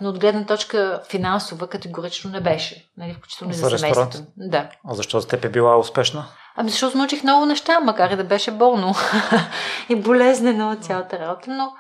но 0.01 0.09
от 0.09 0.19
гледна 0.19 0.45
точка 0.45 1.01
финансова 1.09 1.67
категорично 1.67 2.31
не 2.31 2.41
беше. 2.41 2.89
Нали, 2.97 3.13
включително 3.13 3.53
за, 3.53 3.69
за 3.69 3.77
семейството. 3.77 4.17
Да. 4.37 4.69
А 4.89 4.93
защо 4.93 5.19
за 5.19 5.27
теб 5.27 5.45
е 5.45 5.49
била 5.49 5.77
успешна? 5.77 6.25
Ами 6.55 6.69
защото 6.69 6.97
научих 6.97 7.23
много 7.23 7.45
неща, 7.45 7.79
макар 7.79 8.11
и 8.11 8.15
да 8.15 8.23
беше 8.23 8.51
болно 8.51 8.93
и 9.89 9.95
болезнено 9.95 10.71
от 10.71 10.83
цялата 10.83 11.19
работа, 11.19 11.51
но 11.51 11.71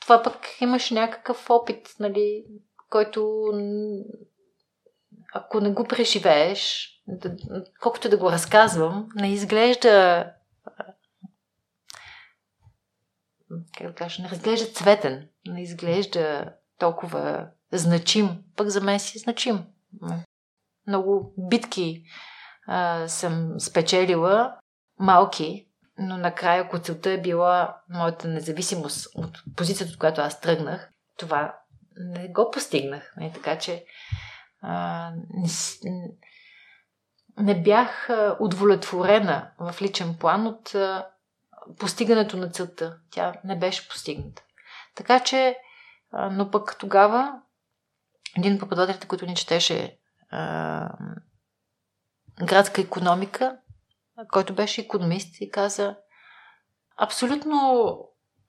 това 0.00 0.22
пък 0.22 0.36
имаш 0.60 0.90
някакъв 0.90 1.50
опит, 1.50 1.88
нали, 2.00 2.44
който 2.90 3.42
ако 5.36 5.60
не 5.60 5.70
го 5.70 5.84
преживееш, 5.84 6.90
да, 7.08 7.36
колкото 7.80 8.08
да 8.08 8.16
го 8.16 8.32
разказвам, 8.32 9.08
не 9.14 9.32
изглежда 9.32 10.26
как 13.78 13.86
да 13.86 13.94
кажа, 13.94 14.22
не 14.22 14.28
разглежда 14.28 14.66
цветен, 14.66 15.28
не 15.46 15.62
изглежда 15.62 16.52
толкова 16.78 17.48
значим, 17.72 18.28
пък 18.56 18.68
за 18.68 18.80
мен 18.80 19.00
си 19.00 19.18
е 19.18 19.20
значим. 19.20 19.64
Много 20.86 21.34
битки 21.38 22.02
а, 22.66 23.08
съм 23.08 23.60
спечелила, 23.60 24.56
малки, 24.98 25.68
но 25.98 26.16
накрая, 26.16 26.62
ако 26.62 26.78
целта 26.78 27.10
е 27.10 27.20
била 27.20 27.76
моята 27.88 28.28
независимост 28.28 29.06
от 29.14 29.42
позицията, 29.56 29.92
от 29.92 29.98
която 29.98 30.20
аз 30.20 30.40
тръгнах, 30.40 30.90
това 31.18 31.58
не 31.96 32.28
го 32.28 32.50
постигнах. 32.50 33.14
Не? 33.16 33.32
Така 33.32 33.58
че 33.58 33.84
не, 35.34 35.48
не 37.38 37.62
бях 37.62 38.08
удовлетворена 38.40 39.50
в 39.58 39.82
личен 39.82 40.16
план 40.20 40.46
от 40.46 40.74
постигането 41.78 42.36
на 42.36 42.50
целта. 42.50 42.98
Тя 43.10 43.34
не 43.44 43.58
беше 43.58 43.88
постигната. 43.88 44.42
Така 44.94 45.20
че, 45.20 45.58
но 46.30 46.50
пък 46.50 46.76
тогава 46.78 47.40
един 48.38 48.54
от 48.54 48.60
преподавателите, 48.60 49.08
който 49.08 49.26
ни 49.26 49.34
четеше 49.34 49.98
а, 50.30 50.88
градска 52.42 52.80
економика, 52.80 53.58
който 54.32 54.54
беше 54.54 54.80
економист 54.80 55.40
и 55.40 55.50
каза 55.50 55.96
абсолютно 56.96 57.98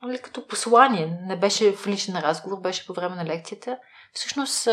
нали, 0.01 0.21
като 0.21 0.47
послание, 0.47 1.19
не 1.21 1.39
беше 1.39 1.75
в 1.75 1.87
личен 1.87 2.15
разговор, 2.15 2.61
беше 2.61 2.87
по 2.87 2.93
време 2.93 3.15
на 3.15 3.25
лекцията. 3.25 3.79
Всъщност 4.13 4.67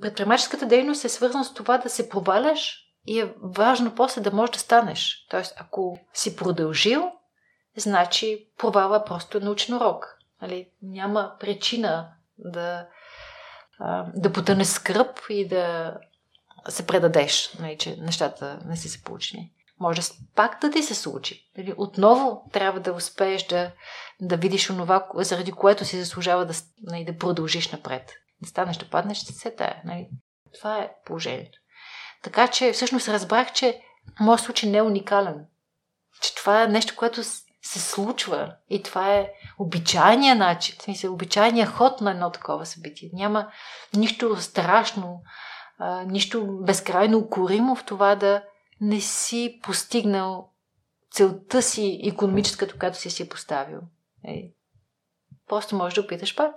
предприемаческата 0.00 0.66
дейност 0.66 1.04
е 1.04 1.08
свързана 1.08 1.44
с 1.44 1.54
това 1.54 1.78
да 1.78 1.88
се 1.88 2.08
проваляш 2.08 2.84
и 3.06 3.20
е 3.20 3.34
важно 3.42 3.94
после 3.94 4.20
да 4.20 4.32
можеш 4.32 4.52
да 4.52 4.58
станеш. 4.58 5.26
Тоест, 5.30 5.54
ако 5.56 5.98
си 6.14 6.36
продължил, 6.36 7.12
значи 7.76 8.48
провала 8.58 9.04
просто 9.04 9.38
е 9.38 9.40
научен 9.40 9.74
урок. 9.74 10.18
Нали? 10.42 10.68
Няма 10.82 11.36
причина 11.40 12.08
да, 12.38 12.86
да 14.14 14.32
потъне 14.32 14.64
скръп 14.64 15.20
и 15.28 15.48
да 15.48 15.94
се 16.68 16.86
предадеш, 16.86 17.54
нали, 17.60 17.78
че 17.78 17.96
нещата 17.96 18.58
не 18.66 18.76
си 18.76 18.88
се 18.88 19.02
получили. 19.02 19.50
Може 19.80 20.02
пак 20.34 20.60
да 20.60 20.70
ти 20.70 20.82
се 20.82 20.94
случи. 20.94 21.50
Нали? 21.58 21.74
Отново 21.76 22.44
трябва 22.52 22.80
да 22.80 22.92
успееш 22.92 23.46
да, 23.46 23.70
да 24.20 24.36
видиш 24.36 24.70
онова, 24.70 25.08
заради 25.14 25.52
което 25.52 25.84
си 25.84 26.00
заслужава 26.00 26.46
да, 26.46 26.54
нали, 26.82 27.04
да 27.04 27.18
продължиш 27.18 27.72
напред. 27.72 28.12
Да 28.44 28.48
станеш, 28.48 28.76
да 28.76 28.90
паднеш, 28.90 29.18
ще 29.18 29.32
се 29.32 29.50
тая. 29.50 29.82
Нали? 29.84 30.08
Това 30.54 30.78
е 30.78 30.90
положението. 31.04 31.58
Така 32.22 32.48
че 32.48 32.72
всъщност 32.72 33.08
разбрах, 33.08 33.52
че 33.52 33.80
моят 34.20 34.40
случай 34.40 34.70
не 34.70 34.78
е 34.78 34.82
уникален. 34.82 35.46
Че 36.22 36.34
това 36.34 36.62
е 36.62 36.68
нещо, 36.68 36.96
което 36.96 37.24
се 37.62 37.80
случва 37.80 38.56
и 38.70 38.82
това 38.82 39.14
е 39.14 39.30
обичайния 39.58 40.36
начин, 40.36 40.76
смисъл, 40.80 41.12
обичайния 41.12 41.66
ход 41.66 42.00
на 42.00 42.10
едно 42.10 42.30
такова 42.30 42.66
събитие. 42.66 43.10
Няма 43.12 43.52
нищо 43.94 44.36
страшно, 44.40 45.22
а, 45.78 46.04
нищо 46.04 46.58
безкрайно 46.60 47.18
укоримо 47.18 47.76
в 47.76 47.84
това 47.84 48.14
да 48.14 48.42
не 48.80 49.00
си 49.00 49.60
постигнал 49.62 50.50
целта 51.10 51.62
си 51.62 52.00
економическата, 52.04 52.78
която 52.78 52.98
си 52.98 53.10
си 53.10 53.28
поставил. 53.28 53.80
Е, 54.28 54.50
просто 55.48 55.76
можеш 55.76 55.94
да 55.94 56.00
опиташ 56.00 56.36
пак. 56.36 56.54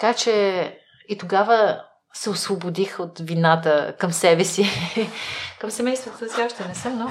Така 0.00 0.14
че 0.14 0.76
и 1.08 1.18
тогава 1.18 1.82
се 2.12 2.30
освободих 2.30 3.00
от 3.00 3.18
вината 3.18 3.94
към 3.98 4.12
себе 4.12 4.44
си. 4.44 4.66
към 5.60 5.70
семейството 5.70 6.18
си 6.34 6.42
още 6.42 6.68
не 6.68 6.74
съм, 6.74 6.98
но... 6.98 7.10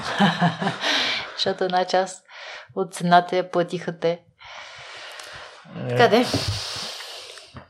Защото 1.36 1.64
една 1.64 1.84
част 1.84 2.24
от 2.74 2.94
цената 2.94 3.36
я 3.36 3.50
платиха 3.50 3.98
те. 3.98 4.20
Е... 5.88 6.24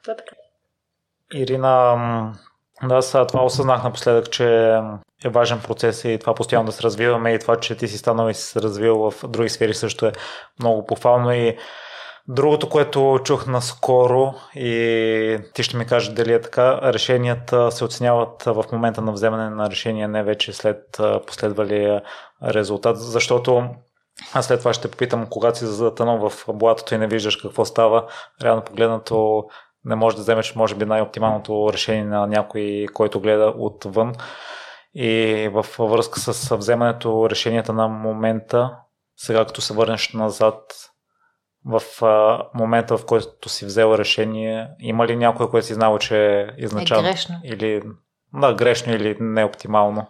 Това 0.03 0.17
така. 0.17 0.37
Ирина, 1.35 1.97
да, 2.83 2.95
аз 2.95 3.11
това 3.11 3.45
осъзнах 3.45 3.85
напоследък, 3.85 4.31
че 4.31 4.75
е 5.25 5.29
важен 5.29 5.61
процес 5.61 6.05
и 6.05 6.19
това 6.21 6.35
постоянно 6.35 6.67
да 6.67 6.73
се 6.73 6.83
развиваме 6.83 7.35
и 7.35 7.39
това, 7.39 7.61
че 7.61 7.77
ти 7.77 7.89
си 7.89 7.99
станал 7.99 8.31
и 8.31 8.35
си 8.35 8.43
се 8.43 8.63
развил 8.63 9.11
в 9.11 9.29
други 9.29 9.49
сфери 9.49 9.75
също 9.75 10.07
е 10.07 10.13
много 10.61 10.87
похвално 10.87 11.33
и 11.33 11.59
Другото, 12.33 12.69
което 12.69 13.21
чух 13.25 13.47
наскоро 13.47 14.35
и 14.55 15.39
ти 15.55 15.63
ще 15.63 15.77
ми 15.77 15.87
кажеш 15.87 16.13
дали 16.13 16.33
е 16.33 16.41
така, 16.41 16.81
решенията 16.83 17.73
се 17.73 17.85
оценяват 17.85 18.43
в 18.43 18.65
момента 18.73 19.01
на 19.01 19.13
вземане 19.13 19.51
на 19.51 19.71
решение, 19.71 20.09
не 20.09 20.23
вече 20.23 20.53
след 20.53 21.01
последвалия 21.27 22.03
резултат, 22.45 22.99
защото 22.99 23.65
аз 24.35 24.47
след 24.47 24.59
това 24.59 24.73
ще 24.73 24.91
попитам, 24.91 25.27
когато 25.31 25.59
си 25.59 25.67
затънал 25.67 26.29
в 26.29 26.45
блатото 26.53 26.95
и 26.95 26.99
не 26.99 27.07
виждаш 27.07 27.37
какво 27.37 27.65
става, 27.65 28.07
реално 28.43 28.63
погледнато 28.63 29.45
не 29.85 29.95
можеш 29.95 30.17
да 30.17 30.23
вземеш, 30.23 30.55
може 30.55 30.75
би, 30.75 30.85
най-оптималното 30.85 31.71
решение 31.73 32.05
на 32.05 32.27
някой, 32.27 32.87
който 32.95 33.21
гледа 33.21 33.55
отвън. 33.59 34.15
И 34.95 35.49
в 35.53 35.67
връзка 35.79 36.21
с 36.21 36.57
вземането 36.57 37.31
решенията 37.31 37.73
на 37.73 37.89
момента, 37.89 38.77
сега 39.17 39.45
като 39.45 39.61
се 39.61 39.75
върнеш 39.75 40.13
назад, 40.13 40.90
в 41.65 42.05
а, 42.05 42.45
момента, 42.55 42.99
в 42.99 43.07
който 43.07 43.49
си 43.49 43.65
взел 43.65 43.95
решение, 43.99 44.69
има 44.79 45.07
ли 45.07 45.17
някой, 45.17 45.51
който 45.51 45.67
си 45.67 45.75
знал, 45.75 45.99
че 45.99 46.41
е 46.41 46.47
изначално? 46.59 47.09
Е 47.09 47.11
грешно. 47.11 47.41
Или, 47.45 47.83
да, 48.35 48.55
грешно 48.55 48.93
или 48.93 49.17
неоптимално. 49.21 50.07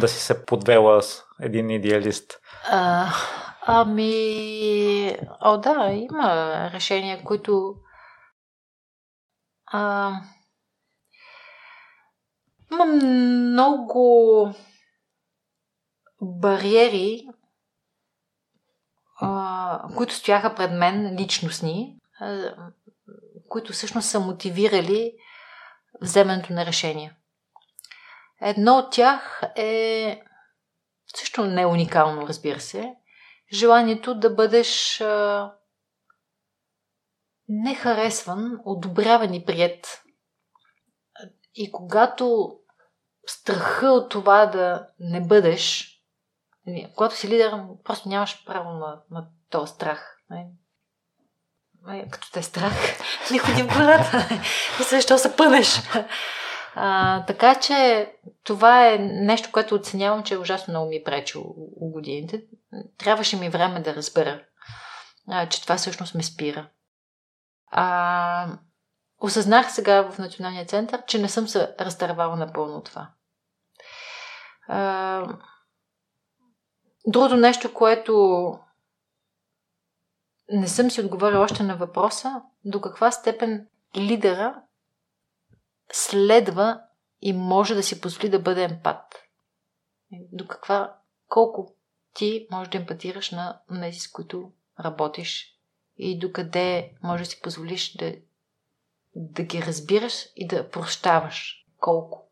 Да 0.00 0.08
си 0.08 0.20
се 0.20 0.46
подвела 0.46 1.02
с 1.02 1.24
един 1.40 1.70
идеалист. 1.70 2.40
А, 2.70 3.06
ами, 3.66 5.16
о 5.44 5.56
да, 5.58 5.90
има 5.92 6.70
решения, 6.74 7.24
които 7.24 7.74
а, 9.72 10.12
има 12.72 12.84
много 12.84 14.48
бариери, 16.22 17.26
които 19.96 20.14
стояха 20.14 20.54
пред 20.54 20.72
мен, 20.72 21.16
личностни, 21.18 21.96
които 23.48 23.72
всъщност 23.72 24.08
са 24.08 24.20
мотивирали 24.20 25.12
вземането 26.00 26.52
на 26.52 26.66
решения. 26.66 27.16
Едно 28.40 28.78
от 28.78 28.92
тях 28.92 29.42
е 29.56 30.22
също 31.16 31.44
не 31.44 31.66
уникално, 31.66 32.28
разбира 32.28 32.60
се, 32.60 32.94
желанието 33.52 34.14
да 34.14 34.30
бъдеш 34.30 35.00
а, 35.00 35.52
нехаресван, 37.48 38.60
одобряван 38.64 39.34
и 39.34 39.44
прият. 39.44 40.02
И 41.54 41.72
когато 41.72 42.56
страха 43.26 43.86
от 43.86 44.10
това 44.10 44.46
да 44.46 44.88
не 44.98 45.20
бъдеш 45.20 45.96
когато 46.96 47.16
си 47.16 47.28
лидер, 47.28 47.54
просто 47.84 48.08
нямаш 48.08 48.44
право 48.46 48.70
на, 48.70 49.00
на 49.10 49.26
този 49.50 49.72
страх. 49.72 50.16
Нали, 51.82 52.08
като 52.10 52.32
те 52.32 52.38
е 52.38 52.42
страх, 52.42 52.72
не 53.32 53.38
ходи 53.38 53.62
в 53.62 53.78
гората. 53.78 54.28
Мисля, 54.78 54.96
защо 54.96 55.18
се 55.18 55.36
пънеш. 55.36 55.80
А, 56.74 57.24
така 57.24 57.54
че 57.54 58.10
това 58.44 58.88
е 58.88 58.98
нещо, 58.98 59.48
което 59.52 59.74
оценявам, 59.74 60.22
че 60.22 60.34
е 60.34 60.38
ужасно 60.38 60.72
много 60.72 60.88
ми 60.88 60.96
е 60.96 61.04
пречило 61.04 61.54
у 61.56 61.90
годините. 61.90 62.42
Трябваше 62.98 63.36
ми 63.36 63.48
време 63.48 63.80
да 63.80 63.94
разбера, 63.94 64.42
а, 65.28 65.48
че 65.48 65.62
това 65.62 65.76
всъщност 65.76 66.14
ме 66.14 66.22
спира. 66.22 66.68
А, 67.70 68.46
осъзнах 69.20 69.72
сега 69.72 70.10
в 70.10 70.18
Националния 70.18 70.66
център, 70.66 71.02
че 71.06 71.18
не 71.18 71.28
съм 71.28 71.48
се 71.48 71.74
разтървала 71.80 72.36
напълно 72.36 72.82
това. 72.82 73.10
А, 74.68 75.24
Другото 77.06 77.36
нещо, 77.36 77.74
което 77.74 78.54
не 80.52 80.68
съм 80.68 80.90
си 80.90 81.00
отговорила 81.00 81.44
още 81.44 81.62
на 81.62 81.76
въпроса 81.76 82.42
до 82.64 82.80
каква 82.80 83.10
степен 83.10 83.66
лидера 83.96 84.62
следва 85.92 86.80
и 87.22 87.32
може 87.32 87.74
да 87.74 87.82
си 87.82 88.00
позволи 88.00 88.28
да 88.28 88.38
бъде 88.38 88.62
емпат. 88.64 89.16
До 90.12 90.46
каква, 90.46 90.96
колко 91.28 91.74
ти 92.14 92.46
можеш 92.50 92.70
да 92.70 92.78
емпатираш 92.78 93.30
на 93.30 93.60
тези, 93.82 93.98
с 93.98 94.10
които 94.10 94.52
работиш 94.80 95.56
и 95.96 96.18
докъде 96.18 96.92
може 97.02 97.24
да 97.24 97.30
си 97.30 97.40
позволиш 97.42 97.96
да, 97.96 98.14
да 99.14 99.42
ги 99.42 99.62
разбираш 99.62 100.26
и 100.36 100.46
да 100.46 100.70
прощаваш. 100.70 101.66
Колко. 101.78 102.28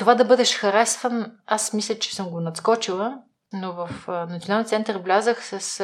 Това 0.00 0.14
да 0.14 0.24
бъдеш 0.24 0.58
харесван, 0.58 1.38
аз 1.46 1.72
мисля, 1.72 1.98
че 1.98 2.14
съм 2.14 2.30
го 2.30 2.40
надскочила, 2.40 3.22
но 3.52 3.72
в 3.72 4.08
Националния 4.08 4.64
център 4.64 4.98
влязах 4.98 5.46
с 5.46 5.80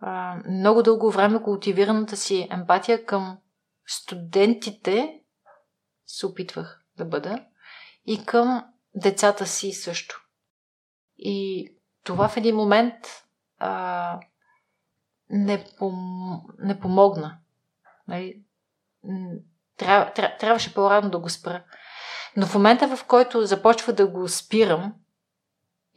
а, 0.00 0.36
много 0.48 0.82
дълго 0.82 1.10
време 1.10 1.42
култивираната 1.42 2.16
си 2.16 2.48
емпатия 2.50 3.06
към 3.06 3.38
студентите, 3.86 5.20
се 6.06 6.26
опитвах 6.26 6.84
да 6.96 7.04
бъда, 7.04 7.44
и 8.06 8.24
към 8.24 8.64
децата 8.94 9.46
си 9.46 9.72
също. 9.72 10.20
И 11.16 11.68
това 12.04 12.28
в 12.28 12.36
един 12.36 12.56
момент 12.56 12.94
а, 13.58 14.20
не, 15.30 15.64
пом... 15.78 15.96
не 16.58 16.80
помогна. 16.80 17.38
Нали? 18.08 18.42
Тря... 19.76 20.12
Тря... 20.14 20.36
Трябваше 20.40 20.74
по-рано 20.74 21.10
да 21.10 21.18
го 21.18 21.28
спра. 21.28 21.64
Но 22.38 22.46
в 22.46 22.54
момента, 22.54 22.96
в 22.96 23.04
който 23.04 23.46
започва 23.46 23.92
да 23.92 24.06
го 24.06 24.28
спирам 24.28 24.94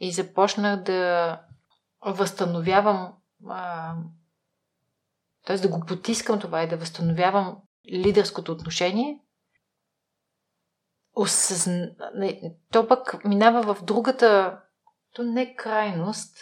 и 0.00 0.12
започнах 0.12 0.82
да 0.82 1.40
възстановявам, 2.00 3.12
т.е. 5.46 5.58
да 5.58 5.68
го 5.68 5.86
потискам 5.86 6.40
това 6.40 6.62
и 6.62 6.68
да 6.68 6.76
възстановявам 6.76 7.62
лидерското 7.92 8.52
отношение, 8.52 9.20
осъзна... 11.14 11.90
то 12.72 12.88
пък 12.88 13.24
минава 13.24 13.74
в 13.74 13.84
другата, 13.84 14.60
то 15.12 15.22
не 15.22 15.56
крайност, 15.56 16.38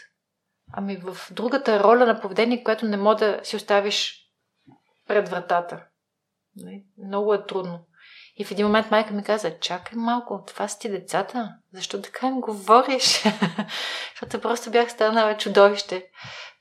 ами 0.73 0.97
в 0.97 1.17
другата 1.33 1.85
роля 1.85 2.07
на 2.07 2.21
поведение, 2.21 2.65
която 2.65 2.87
не 2.87 2.97
може 2.97 3.19
да 3.19 3.41
си 3.45 3.57
оставиш 3.57 4.31
пред 5.07 5.29
вратата. 5.29 5.85
Много 6.99 7.35
е 7.35 7.47
трудно. 7.47 7.87
И 8.41 8.45
в 8.45 8.51
един 8.51 8.67
момент 8.67 8.91
майка 8.91 9.15
ми 9.15 9.23
каза, 9.23 9.59
чакай 9.59 9.99
малко, 9.99 10.45
това 10.47 10.69
са 10.69 10.79
ти 10.79 10.89
децата. 10.89 11.55
Защо 11.73 12.03
така 12.03 12.27
им 12.27 12.41
говориш? 12.41 13.23
защото 14.13 14.41
просто 14.41 14.71
бях 14.71 14.91
станала 14.91 15.37
чудовище. 15.37 16.07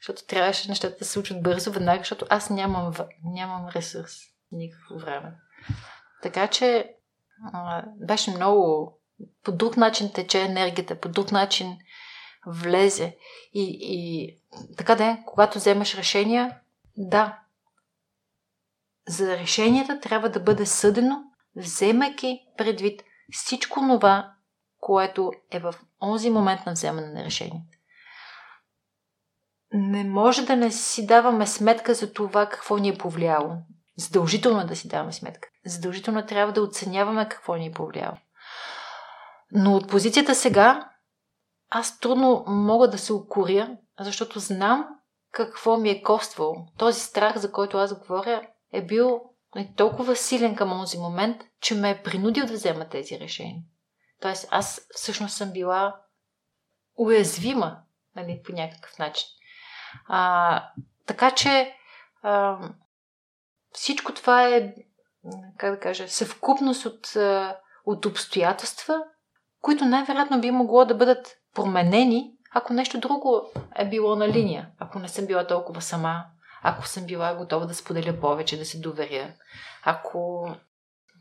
Защото 0.02 0.26
трябваше 0.28 0.70
нещата 0.70 0.96
да 1.00 1.06
се 1.06 1.12
случат 1.12 1.44
бързо, 1.44 1.72
веднага, 1.72 2.00
защото 2.00 2.26
аз 2.30 2.50
нямам, 2.50 2.94
нямам 3.24 3.68
ресурс. 3.68 4.12
Никакво 4.52 5.00
време. 5.00 5.32
Така 6.24 6.48
че 6.48 6.94
а, 7.54 7.84
беше 7.96 8.32
много... 8.32 8.94
По 9.44 9.52
друг 9.52 9.78
начин 9.78 10.14
тече 10.14 10.42
енергията, 10.42 11.00
по 11.00 11.10
друг 11.10 11.32
начин 11.32 11.78
влезе. 12.48 13.18
И, 13.54 13.78
и 13.82 14.30
така 14.78 14.96
да 14.96 15.06
е, 15.06 15.24
когато 15.26 15.58
вземеш 15.58 15.96
решения, 15.96 16.60
да, 16.98 17.40
за 19.08 19.38
решенията 19.38 20.00
трябва 20.00 20.30
да 20.30 20.40
бъде 20.40 20.66
съдено 20.66 21.29
вземайки 21.60 22.40
предвид 22.58 23.04
всичко 23.32 23.80
това, 23.80 24.34
което 24.80 25.32
е 25.52 25.60
в 25.60 25.76
онзи 26.02 26.30
момент 26.30 26.66
на 26.66 26.72
вземане 26.72 27.08
на 27.08 27.24
решение. 27.24 27.62
Не 29.74 30.04
може 30.04 30.46
да 30.46 30.56
не 30.56 30.72
си 30.72 31.06
даваме 31.06 31.48
сметка 31.48 31.94
за 31.94 32.14
това 32.14 32.50
какво 32.50 32.78
ни 32.78 32.90
е 32.90 32.98
повлияло. 32.98 33.58
Задължително 33.98 34.62
е 34.62 34.66
да 34.66 34.76
си 34.76 34.88
даваме 34.88 35.14
сметка. 35.14 35.50
Задължително 35.66 36.26
трябва 36.26 36.54
да 36.54 36.62
оценяваме 36.62 37.30
какво 37.30 37.56
ни 37.56 37.68
е 37.68 37.72
повлияло. 37.72 38.18
Но 39.52 39.76
от 39.76 39.90
позицията 39.90 40.36
сега 40.36 40.90
аз 41.70 42.00
трудно 42.00 42.44
мога 42.48 42.90
да 42.90 42.98
се 42.98 43.14
укоря, 43.14 43.78
защото 44.00 44.40
знам 44.40 44.88
какво 45.32 45.78
ми 45.78 45.90
е 45.90 46.02
коствало. 46.02 46.56
Този 46.78 47.00
страх, 47.00 47.38
за 47.38 47.52
който 47.52 47.78
аз 47.78 48.00
говоря, 48.00 48.48
е 48.74 48.86
бил 48.86 49.22
е 49.56 49.74
толкова 49.76 50.16
силен 50.16 50.56
към 50.56 50.70
този 50.70 50.98
момент, 50.98 51.42
че 51.62 51.76
ме 51.76 51.90
е 51.90 52.04
принудил 52.04 52.46
да 52.46 52.54
взема 52.54 52.90
тези 52.90 53.20
решения. 53.20 53.64
Тоест, 54.22 54.48
аз 54.52 54.88
всъщност 54.96 55.38
съм 55.38 55.52
била 55.52 55.96
уязвима 56.96 57.78
нали, 58.16 58.42
по 58.46 58.52
някакъв 58.52 59.00
начин. 59.00 59.28
А, 60.08 60.64
така 61.06 61.32
че 61.32 61.76
а, 62.22 62.58
всичко 63.72 64.14
това 64.14 64.48
е, 64.48 64.76
как 65.58 65.76
да 65.76 65.80
кажа, 65.80 66.08
съвкупност 66.08 66.86
от, 66.86 67.14
от 67.86 68.06
обстоятелства, 68.06 69.04
които 69.62 69.86
най-вероятно 69.86 70.42
би 70.42 70.52
могло 70.52 70.86
да 70.86 70.96
бъдат 70.96 71.38
променени, 71.56 72.32
ако 72.54 72.74
нещо 72.74 73.00
друго 73.00 73.52
е 73.76 73.90
било 73.90 74.16
на 74.16 74.28
линия, 74.28 74.70
ако 74.80 75.00
не 75.00 75.08
съм 75.08 75.26
била 75.26 75.48
толкова 75.48 75.82
сама, 75.82 76.26
ако 76.62 76.88
съм 76.88 77.06
била 77.06 77.36
готова 77.36 77.66
да 77.66 77.76
споделя 77.76 78.20
повече, 78.20 78.58
да 78.58 78.66
се 78.66 78.80
доверя, 78.80 79.34
ако 79.84 80.50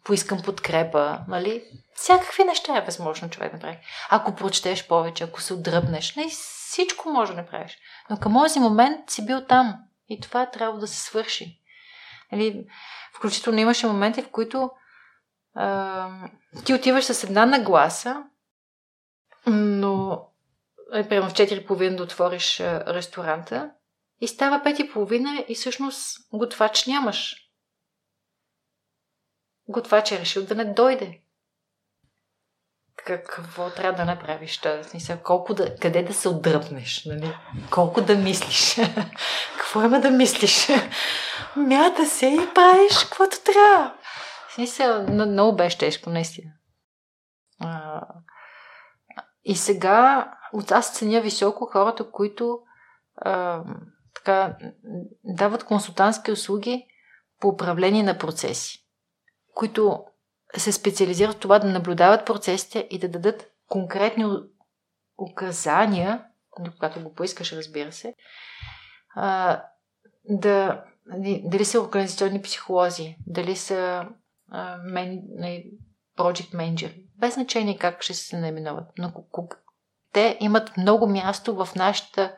поискам 0.05 0.43
подкрепа, 0.43 1.19
нали? 1.29 1.65
Всякакви 1.95 2.45
неща 2.45 2.77
е 2.77 2.85
възможно 2.85 3.31
човек 3.31 3.51
да 3.51 3.57
направи. 3.57 3.79
Ако 4.11 4.35
прочетеш 4.35 4.87
повече, 4.87 5.25
ако 5.25 5.41
се 5.41 5.55
отдръпнеш, 5.55 6.17
нали? 6.17 6.31
всичко 6.31 7.09
може 7.09 7.33
да 7.33 7.43
направиш. 7.43 7.79
Но 8.11 8.17
към 8.17 8.33
този 8.33 8.61
момент 8.61 9.11
си 9.11 9.27
бил 9.27 9.45
там 9.45 9.75
и 10.09 10.21
това 10.21 10.47
трябва 10.47 10.79
да 10.79 10.87
се 10.87 11.01
свърши. 11.01 11.61
Нали? 12.33 12.67
Включително 13.15 13.59
имаше 13.59 13.87
моменти, 13.87 14.23
в 14.23 14.31
които 14.31 14.71
а, 15.55 16.09
ти 16.65 16.75
отиваш 16.75 17.05
с 17.05 17.25
една 17.25 17.47
нагласа, 17.47 18.25
но 19.47 20.23
е, 20.95 21.09
примерно 21.09 21.31
в 21.31 21.33
4.30 21.33 21.97
да 21.97 22.03
отвориш 22.03 22.61
ресторанта 22.61 23.71
и 24.21 24.29
става 24.29 24.63
пет 24.63 24.79
и 24.79 24.91
половина 24.91 25.45
и 25.49 25.55
всъщност 25.55 26.17
готвач 26.33 26.87
нямаш. 26.87 27.37
Готвач 29.69 30.13
е 30.13 30.19
решил 30.19 30.47
да 30.47 30.55
не 30.55 30.65
дойде. 30.65 31.21
Какво 33.05 33.71
трябва 33.71 33.97
да 33.97 34.05
направиш? 34.05 34.61
Смисъл, 34.83 35.19
колко 35.25 35.55
да, 35.55 35.77
къде 35.77 36.03
да 36.03 36.15
се 36.15 36.29
отдръпнеш? 36.29 37.05
Нали? 37.05 37.35
Колко 37.71 38.01
да 38.01 38.17
мислиш? 38.17 38.75
Какво 39.59 39.83
има 39.83 40.01
да 40.01 40.11
мислиш? 40.11 40.69
Мята 41.57 42.07
се 42.07 42.27
и 42.27 42.55
правиш 42.55 43.05
каквото 43.05 43.37
трябва. 43.45 43.95
Смисъл, 44.55 45.03
много 45.03 45.57
беше 45.57 45.79
тежко, 45.79 46.11
наистина. 46.11 46.53
И 49.45 49.57
сега 49.57 50.31
аз 50.71 50.93
ценя 50.93 51.21
високо 51.21 51.67
хората, 51.73 52.11
които 52.11 52.59
а, 53.17 53.63
така, 54.19 54.57
дават 55.25 55.65
консултантски 55.65 56.33
услуги 56.33 56.87
по 57.41 57.49
управление 57.49 58.03
на 58.03 58.19
процеси, 58.19 58.87
които 59.55 60.05
се 60.57 60.73
специализират 60.73 61.37
в 61.37 61.39
това 61.39 61.59
да 61.59 61.67
наблюдават 61.67 62.27
процесите 62.27 62.89
и 62.91 62.99
да 62.99 63.09
дадат 63.09 63.51
конкретни 63.69 64.27
указания, 65.19 66.25
когато 66.51 67.03
го 67.03 67.15
поискаш, 67.15 67.53
разбира 67.53 67.93
се, 67.93 68.15
да, 70.25 70.85
нали, 71.07 71.43
дали 71.45 71.65
са 71.65 71.81
организационни 71.81 72.43
психолози, 72.43 73.17
дали 73.27 73.57
са 73.57 74.09
мен, 74.85 75.23
нали, 75.29 75.71
project 76.19 76.55
manager, 76.55 77.05
без 77.17 77.35
значение 77.35 77.79
как 77.79 78.03
ще 78.03 78.15
се 78.15 78.39
наименуват, 78.39 78.85
но 78.99 79.13
те 80.13 80.39
имат 80.41 80.77
много 80.77 81.07
място 81.07 81.65
в 81.65 81.69
нашата 81.77 82.37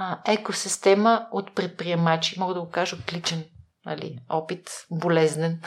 а, 0.00 0.32
екосистема 0.32 1.28
от 1.32 1.54
предприемачи. 1.54 2.40
Мога 2.40 2.54
да 2.54 2.60
го 2.60 2.70
кажа 2.70 2.96
от 2.96 3.12
личен 3.12 3.44
нали, 3.86 4.18
опит, 4.28 4.70
болезнен. 4.90 5.62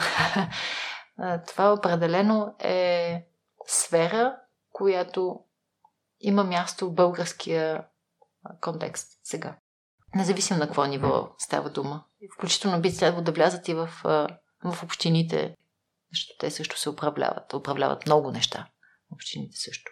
Това 1.46 1.72
определено 1.72 2.54
е 2.58 3.26
сфера, 3.66 4.36
която 4.72 5.40
има 6.20 6.44
място 6.44 6.86
в 6.86 6.94
българския 6.94 7.84
контекст 8.60 9.20
сега. 9.24 9.56
Независимо 10.14 10.58
на 10.58 10.66
какво 10.66 10.84
ниво 10.84 11.28
става 11.38 11.70
дума. 11.70 12.04
Включително 12.34 12.80
би 12.80 12.90
следвало 12.90 13.24
да 13.24 13.32
влязат 13.32 13.68
и 13.68 13.74
в, 13.74 13.90
в 14.64 14.82
общините, 14.82 15.56
защото 16.12 16.38
те 16.38 16.50
също 16.50 16.78
се 16.78 16.90
управляват. 16.90 17.54
Управляват 17.54 18.06
много 18.06 18.30
неща. 18.30 18.66
Общините 19.12 19.56
също. 19.56 19.90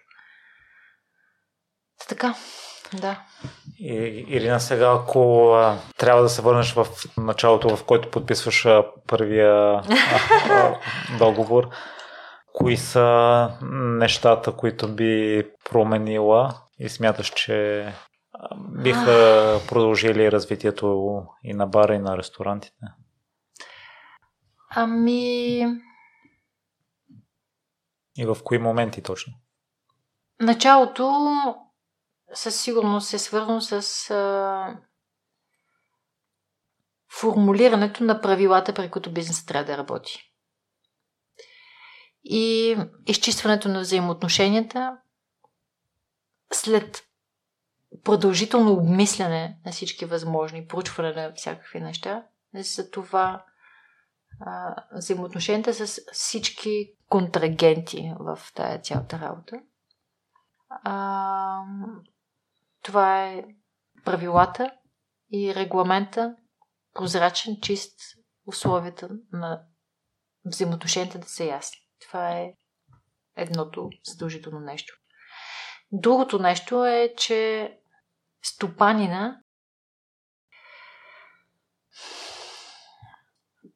Така, 2.09 2.35
да. 3.01 3.21
И, 3.79 4.25
Ирина, 4.29 4.61
сега 4.61 4.99
ако 5.01 5.53
а, 5.53 5.79
трябва 5.99 6.23
да 6.23 6.29
се 6.29 6.43
върнеш 6.43 6.73
в 6.73 6.87
началото, 7.17 7.77
в 7.77 7.85
което 7.85 8.11
подписваш 8.11 8.67
а, 8.67 8.85
първия 9.07 9.55
а, 9.55 9.83
а, 10.51 10.79
договор, 11.19 11.69
кои 12.53 12.77
са 12.77 13.49
нещата, 13.73 14.53
които 14.53 14.95
би 14.95 15.43
променила 15.71 16.55
и 16.79 16.89
смяташ, 16.89 17.31
че 17.31 17.87
биха 18.59 19.61
продължили 19.69 20.33
развитието 20.33 21.23
и 21.45 21.55
на 21.55 21.67
бара, 21.67 21.95
и 21.95 21.99
на 21.99 22.19
ресторантите? 22.19 22.87
Ами... 24.71 25.67
И 28.17 28.27
в 28.27 28.37
кои 28.45 28.59
моменти 28.59 29.03
точно? 29.03 29.33
Началото 30.41 31.13
със 32.35 32.61
сигурност 32.61 33.13
е 33.15 33.19
свързано 33.19 33.61
с 33.61 34.11
а, 34.11 34.81
формулирането 37.21 38.05
на 38.05 38.21
правилата, 38.21 38.75
при 38.75 38.91
които 38.91 39.13
бизнесът 39.13 39.49
трябва 39.49 39.65
да 39.65 39.79
работи. 39.79 40.33
И 42.25 42.77
изчистването 43.07 43.69
на 43.69 43.81
взаимоотношенията 43.81 44.99
след 46.53 47.03
продължително 48.05 48.73
обмисляне 48.73 49.59
на 49.67 49.73
всички 49.73 50.05
възможни, 50.05 50.67
проучване 50.67 51.13
на 51.13 51.33
всякакви 51.35 51.81
неща, 51.81 52.27
за 52.55 52.91
това 52.91 53.45
а, 54.41 54.75
взаимоотношенията 54.93 55.75
с 55.75 56.01
всички 56.13 56.93
контрагенти 57.09 58.13
в 58.21 58.39
тая 58.55 58.81
цялата 58.81 59.19
работа. 59.19 59.61
А, 60.69 61.63
това 62.83 63.27
е 63.27 63.45
правилата 64.05 64.71
и 65.33 65.55
регламента, 65.55 66.37
прозрачен, 66.95 67.61
чист, 67.63 68.01
условията 68.47 69.09
на 69.33 69.63
взаимоотношенията 70.45 71.19
да 71.19 71.29
са 71.29 71.45
ясни. 71.45 71.79
Това 72.01 72.31
е 72.31 72.55
едното 73.37 73.91
задължително 74.05 74.61
нещо. 74.61 74.95
Другото 75.93 76.39
нещо 76.39 76.85
е, 76.87 77.15
че 77.17 77.73
стопанина 78.43 79.43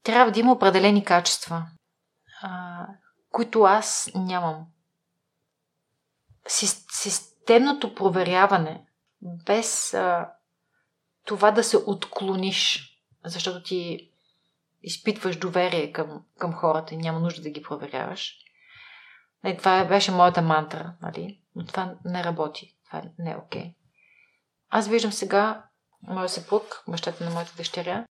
трябва 0.03 0.33
да 0.33 0.41
има 0.41 0.53
определени 0.53 1.05
качества, 1.05 1.67
а, 2.43 2.87
които 3.31 3.63
аз 3.63 4.11
нямам. 4.15 4.67
Системното 6.49 7.95
проверяване, 7.95 8.86
без 9.47 9.95
а, 9.95 10.33
това 11.25 11.51
да 11.51 11.65
се 11.65 11.77
отклониш, 11.77 12.91
защото 13.25 13.63
ти 13.63 14.11
изпитваш 14.83 15.37
доверие 15.37 15.93
към, 15.93 16.25
към 16.39 16.55
хората 16.55 16.95
и 16.95 16.99
няма 16.99 17.21
нужда 17.21 17.43
да 17.43 17.51
ги 17.51 17.63
проверяваш. 17.63 18.35
И 19.47 19.57
това 19.57 19.85
беше 19.85 20.13
моята 20.13 20.43
мантра, 20.43 20.95
нали? 21.03 21.41
но 21.55 21.67
това 21.67 21.95
не 22.05 22.25
работи. 22.25 22.77
Това 22.87 23.03
не 23.19 23.31
е 23.31 23.37
окей. 23.37 23.63
Okay. 23.63 23.75
Аз 24.69 24.89
виждам 24.89 25.13
сега 25.13 25.65
моя 26.03 26.29
съпруг, 26.29 26.85
бащата 26.89 27.25
на 27.25 27.31
моята 27.31 27.53
дъщеря, 27.57 28.07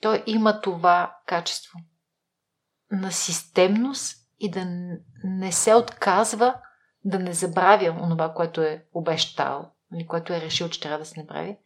той 0.00 0.24
има 0.26 0.60
това 0.60 1.16
качество 1.26 1.78
на 2.90 3.12
системност 3.12 4.16
и 4.38 4.50
да 4.50 4.64
не 5.24 5.52
се 5.52 5.74
отказва 5.74 6.54
да 7.04 7.18
не 7.18 7.32
забравя 7.32 7.98
онова, 8.02 8.34
което 8.34 8.62
е 8.62 8.84
обещал 8.92 9.72
или 9.94 10.06
което 10.06 10.32
е 10.32 10.40
решил, 10.40 10.68
че 10.68 10.80
трябва 10.80 10.98
да 10.98 11.04
се 11.04 11.20
направи. 11.20 11.56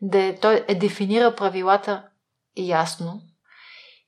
Да 0.00 0.18
е, 0.18 0.36
той 0.36 0.64
е 0.68 0.74
дефинирал 0.74 1.34
правилата 1.34 2.08
ясно 2.56 3.22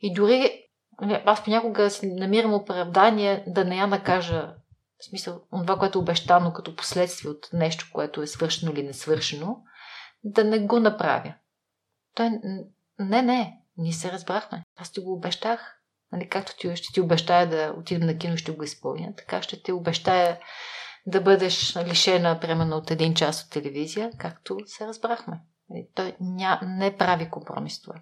и 0.01 0.15
дори 0.15 0.65
нали, 1.01 1.23
аз 1.27 1.45
понякога 1.45 1.91
си 1.91 2.07
намирам 2.07 2.55
оправдание 2.55 3.45
да 3.47 3.65
не 3.65 3.77
я 3.77 3.87
накажа 3.87 4.55
в 4.99 5.05
смисъл, 5.05 5.41
това, 5.51 5.79
което 5.79 5.99
е 5.99 6.03
обещано 6.03 6.53
като 6.53 6.77
последствие 6.77 7.31
от 7.31 7.49
нещо, 7.53 7.89
което 7.93 8.23
е 8.23 8.27
свършено 8.27 8.73
или 8.73 8.83
несвършено, 8.83 9.63
да 10.25 10.45
не 10.45 10.59
го 10.59 10.81
направя. 10.81 11.35
Той, 12.15 12.31
не, 12.99 13.23
не, 13.23 13.61
ние 13.77 13.93
се 13.93 14.13
разбрахме. 14.13 14.65
Аз 14.77 14.93
ти 14.93 15.01
го 15.01 15.13
обещах. 15.13 15.75
Нали, 16.13 16.29
както 16.29 16.57
ти 16.57 16.77
ще 16.77 16.93
ти 16.93 17.01
обещая 17.01 17.49
да 17.49 17.75
отидем 17.79 18.07
на 18.07 18.19
кино, 18.19 18.37
ще 18.37 18.53
го 18.53 18.65
изпълня, 18.65 19.15
така 19.17 19.43
ще 19.43 19.63
ти 19.63 19.73
обещая 19.73 20.41
да 21.09 21.21
бъдеш 21.21 21.77
лишена, 21.77 22.41
примерно, 22.41 22.77
от 22.77 22.91
един 22.91 23.15
час 23.15 23.43
от 23.43 23.51
телевизия, 23.51 24.11
както 24.19 24.59
се 24.67 24.87
разбрахме. 24.87 25.41
Той 25.95 26.17
ня, 26.21 26.61
не 26.63 26.97
прави 26.97 27.31
компромис 27.31 27.83
това. 27.83 27.95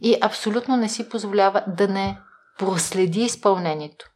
И 0.00 0.18
абсолютно 0.20 0.76
не 0.76 0.88
си 0.88 1.08
позволява 1.08 1.64
да 1.66 1.88
не 1.88 2.18
проследи 2.58 3.20
изпълнението. 3.20 4.10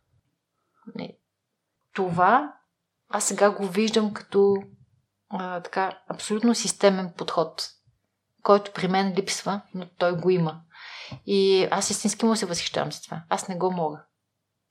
Това 1.94 2.54
аз 3.08 3.24
сега 3.24 3.50
го 3.50 3.66
виждам 3.66 4.14
като 4.14 4.56
а, 5.28 5.60
така 5.60 5.98
абсолютно 6.08 6.54
системен 6.54 7.12
подход, 7.16 7.68
който 8.42 8.72
при 8.72 8.88
мен 8.88 9.14
липсва, 9.16 9.60
но 9.74 9.86
той 9.98 10.16
го 10.16 10.30
има. 10.30 10.60
И 11.26 11.68
аз 11.70 11.90
истински 11.90 12.26
му 12.26 12.36
се 12.36 12.46
възхищавам 12.46 12.92
с 12.92 13.02
това. 13.02 13.22
Аз 13.28 13.48
не 13.48 13.56
го 13.56 13.70
мога. 13.70 14.04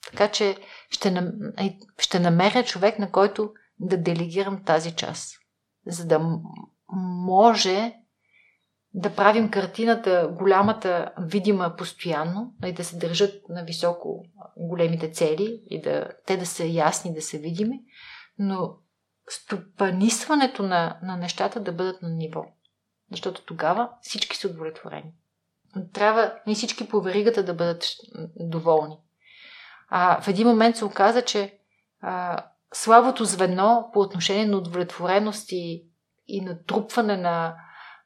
Така 0.06 0.32
че 0.32 0.58
ще, 0.90 1.32
ще 1.98 2.20
намеря 2.20 2.64
човек, 2.64 3.00
на 3.00 3.12
който 3.12 3.54
да 3.80 3.98
делегирам 3.98 4.64
тази 4.64 4.96
част. 4.96 5.36
За 5.88 6.06
да 6.06 6.40
може 7.26 7.94
да 8.94 9.16
правим 9.16 9.52
картината, 9.52 10.36
голямата, 10.38 11.12
видима 11.20 11.76
постоянно, 11.78 12.54
и 12.66 12.74
да 12.74 12.84
се 12.84 12.98
държат 12.98 13.50
на 13.50 13.64
високо 13.64 14.26
големите 14.58 15.12
цели 15.12 15.64
и 15.70 15.82
да, 15.82 16.10
те 16.26 16.38
да 16.38 16.46
са 16.46 16.66
ясни, 16.66 17.14
да 17.14 17.22
са 17.22 17.38
видими, 17.38 17.80
но 18.40 18.76
стопанисването 19.30 20.64
на, 20.64 21.00
на 21.04 21.18
нещата 21.18 21.60
да 21.60 21.72
бъдат 21.72 22.02
на 22.02 22.10
ниво. 22.10 22.46
Защото 23.12 23.46
тогава 23.46 23.90
всички 24.02 24.38
са 24.38 24.48
удовлетворени. 24.48 25.14
Трябва 25.94 26.34
не 26.48 26.54
всички 26.54 26.90
по 26.90 27.02
веригата 27.02 27.44
да 27.44 27.54
бъдат 27.54 27.86
доволни. 28.36 28.98
А 29.90 30.22
в 30.22 30.28
един 30.28 30.48
момент 30.48 30.78
се 30.78 30.86
оказа, 30.86 31.22
че 31.22 31.58
а, 32.02 32.44
слабото 32.74 33.26
звено 33.26 33.90
по 33.94 34.00
отношение 34.00 34.46
на 34.46 34.58
удовлетвореност 34.58 35.52
и, 35.52 35.86
и 36.28 36.42
натрупване 36.42 37.18
на, 37.18 37.56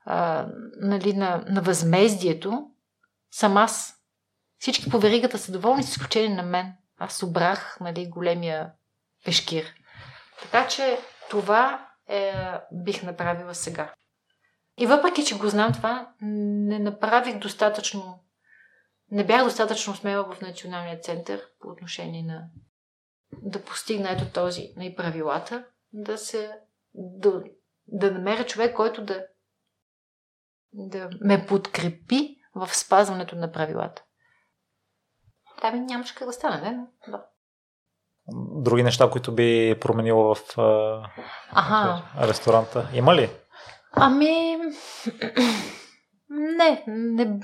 а, 0.05 0.47
нали, 0.81 1.13
на, 1.13 1.43
на 1.49 1.61
възмездието 1.61 2.67
съм 3.31 3.57
аз. 3.57 3.93
Всички 4.59 4.89
по 4.89 4.99
веригата 4.99 5.37
са 5.37 5.51
доволни, 5.51 5.83
с 5.83 5.89
изключение 5.89 6.35
на 6.35 6.43
мен. 6.43 6.73
Аз 6.97 7.23
обрах 7.23 7.77
нали, 7.81 8.09
големия 8.09 8.71
пешкир. 9.25 9.65
Така 10.41 10.67
че 10.67 10.99
това 11.29 11.87
е, 12.09 12.33
бих 12.71 13.03
направила 13.03 13.55
сега. 13.55 13.93
И 14.79 14.85
въпреки, 14.85 15.25
че 15.25 15.37
го 15.37 15.47
знам 15.47 15.73
това, 15.73 16.09
не 16.21 16.79
направих 16.79 17.37
достатъчно, 17.37 18.19
не 19.11 19.25
бях 19.25 19.43
достатъчно 19.43 19.95
смела 19.95 20.33
в 20.33 20.41
Националния 20.41 20.99
център 20.99 21.41
по 21.59 21.67
отношение 21.67 22.23
на 22.23 22.43
да 23.41 23.63
постигна 23.63 24.11
ето 24.11 24.25
този 24.33 24.73
на 24.77 24.85
и 24.85 24.95
правилата, 24.95 25.65
да 25.93 26.17
се 26.17 26.51
да, 26.93 27.43
да 27.87 28.11
намеря 28.11 28.45
човек, 28.45 28.75
който 28.75 29.05
да 29.05 29.25
да 30.73 31.09
ме 31.21 31.45
подкрепи 31.45 32.35
в 32.55 32.75
спазването 32.75 33.35
на 33.35 33.51
правилата. 33.51 34.03
Да, 35.61 35.71
ми 35.71 35.79
нямаше 35.79 36.15
как 36.15 36.27
да 36.27 36.33
стане, 36.33 36.71
не? 36.71 36.77
Да. 37.11 37.25
Други 38.61 38.83
неща, 38.83 39.09
които 39.09 39.35
би 39.35 39.77
променила 39.81 40.35
в, 40.35 40.57
ага. 41.51 42.03
в 42.15 42.27
ресторанта, 42.29 42.89
има 42.93 43.15
ли? 43.15 43.29
Ами, 43.91 44.57
не, 46.29 46.83
не. 46.87 47.39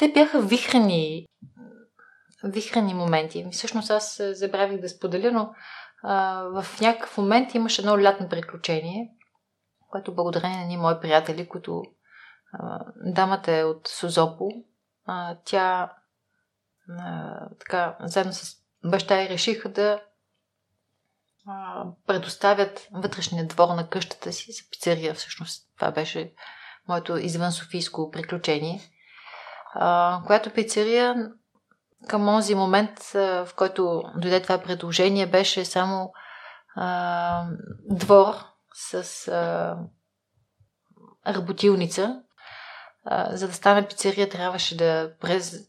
Те 0.00 0.12
бяха 0.12 0.40
вихрени, 0.40 1.26
вихрени 2.44 2.94
моменти. 2.94 3.46
Всъщност 3.52 3.90
аз 3.90 4.20
забравих 4.32 4.80
да 4.80 4.88
споделя, 4.88 5.32
но 5.32 5.54
а, 6.02 6.42
в 6.62 6.80
някакъв 6.80 7.18
момент 7.18 7.54
имаше 7.54 7.82
едно 7.82 8.02
лятно 8.02 8.28
приключение, 8.28 9.10
което 9.90 10.14
благодарение 10.14 10.58
на 10.58 10.64
ни 10.64 10.76
мои 10.76 11.00
приятели, 11.00 11.48
които 11.48 11.82
а, 12.52 12.84
дамата 12.96 13.52
е 13.52 13.64
от 13.64 13.88
Сузопо, 13.88 14.48
а, 15.06 15.36
тя 15.44 15.92
а, 16.98 17.34
така, 17.58 17.96
заедно 18.00 18.32
с 18.32 18.56
баща 18.84 19.22
и 19.22 19.28
решиха 19.28 19.68
да 19.68 20.02
а, 21.46 21.84
предоставят 22.06 22.88
вътрешния 22.92 23.46
двор 23.46 23.68
на 23.68 23.88
къщата 23.88 24.32
си 24.32 24.52
за 24.52 24.62
пицерия. 24.70 25.14
Всъщност 25.14 25.70
това 25.76 25.90
беше 25.90 26.32
моето 26.88 27.16
извън 27.16 27.52
Софийско 27.52 28.10
приключение, 28.10 28.80
която 30.26 30.50
пицерия 30.50 31.30
към 32.08 32.26
този 32.26 32.54
момент, 32.54 33.00
в 33.14 33.48
който 33.56 34.02
дойде 34.16 34.42
това 34.42 34.58
предложение, 34.58 35.26
беше 35.26 35.64
само 35.64 36.12
двор 37.90 38.34
с 38.74 39.26
работилница. 41.26 42.22
За 43.30 43.46
да 43.46 43.52
стане 43.52 43.88
пицерия, 43.88 44.28
трябваше 44.28 44.76
да 44.76 45.12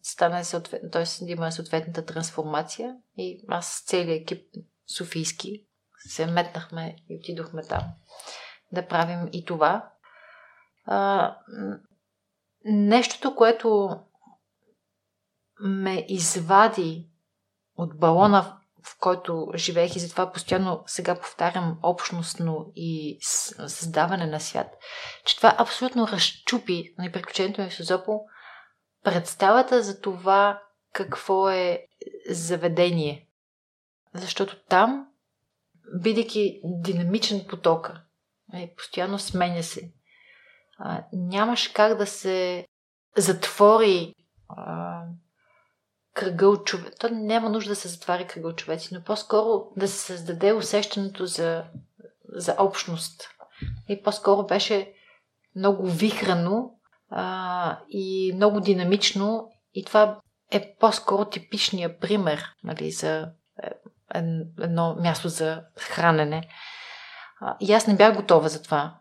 стане 0.04 0.44
съответ, 0.44 0.82
т.е. 0.92 1.26
да 1.26 1.32
има 1.32 1.52
съответната 1.52 2.06
трансформация. 2.06 2.96
И 3.18 3.46
аз 3.50 3.68
с 3.68 3.86
целият 3.86 4.22
екип 4.22 4.46
Софийски 4.98 5.66
се 6.08 6.26
метнахме 6.26 6.96
и 7.10 7.16
отидохме 7.16 7.62
там 7.64 7.84
да 8.72 8.88
правим 8.88 9.30
и 9.34 9.46
това. 9.46 9.90
Нещото, 12.66 13.36
което 13.36 14.00
ме 15.60 16.06
извади 16.10 17.08
от 17.78 18.00
балона, 18.00 18.58
в 18.84 19.00
който 19.00 19.52
живеех 19.56 19.96
и 19.96 20.00
затова 20.00 20.32
постоянно 20.32 20.84
сега 20.86 21.16
повтарям 21.16 21.80
общностно 21.84 22.72
и 22.76 23.18
създаване 23.22 24.26
на 24.26 24.40
свят, 24.40 24.68
че 25.26 25.38
това 25.38 25.56
абсолютно 25.58 26.08
разчупи 26.08 26.96
на 26.98 27.12
приключението 27.12 27.62
ми 27.62 27.70
в 27.70 27.74
Созопол 27.74 28.26
представата 29.04 29.84
за 29.84 30.02
това 30.02 30.62
какво 30.94 31.50
е 31.50 31.86
заведение. 32.30 33.28
Защото 34.14 34.64
там, 34.70 35.08
бидейки 36.02 36.62
динамичен 36.64 37.46
поток, 37.50 37.92
е, 38.54 38.74
постоянно 38.76 39.20
сменя 39.20 39.64
се, 39.64 39.92
а, 40.84 41.04
нямаш 41.14 41.68
как 41.68 41.98
да 41.98 42.08
се 42.08 42.68
затвори 43.18 44.16
а, 44.50 45.02
кръга 46.14 46.48
от 46.48 46.66
човеци. 46.66 46.92
То 47.00 47.10
няма 47.10 47.50
нужда 47.50 47.70
да 47.70 47.76
се 47.76 47.88
затваря 47.88 48.28
кръга 48.28 48.48
от 48.48 48.58
човеци, 48.58 48.94
но 48.94 49.04
по-скоро 49.04 49.72
да 49.78 49.88
се 49.88 49.98
създаде 49.98 50.54
усещането 50.54 51.26
за, 51.26 51.64
за 52.36 52.56
общност. 52.60 53.30
И 53.90 54.04
по-скоро 54.04 54.46
беше 54.46 54.94
много 55.56 55.88
вихрано 55.88 56.72
а, 57.10 57.80
и 57.90 58.32
много 58.36 58.60
динамично. 58.60 59.52
И 59.74 59.86
това 59.86 60.20
е 60.52 60.76
по-скоро 60.80 61.26
типичния 61.26 62.00
пример 62.00 62.56
нали, 62.64 62.92
за 62.92 63.30
е, 63.64 64.22
едно 64.62 64.96
място 65.00 65.30
за 65.30 65.64
хранене. 65.78 66.50
И 67.60 67.74
аз 67.74 67.88
не 67.88 67.96
бях 67.96 68.16
готова 68.16 68.50
за 68.50 68.64
това 68.64 68.96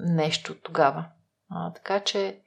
нещо 0.00 0.60
тогава. 0.62 1.04
А, 1.50 1.72
така 1.72 2.00
че 2.00 2.40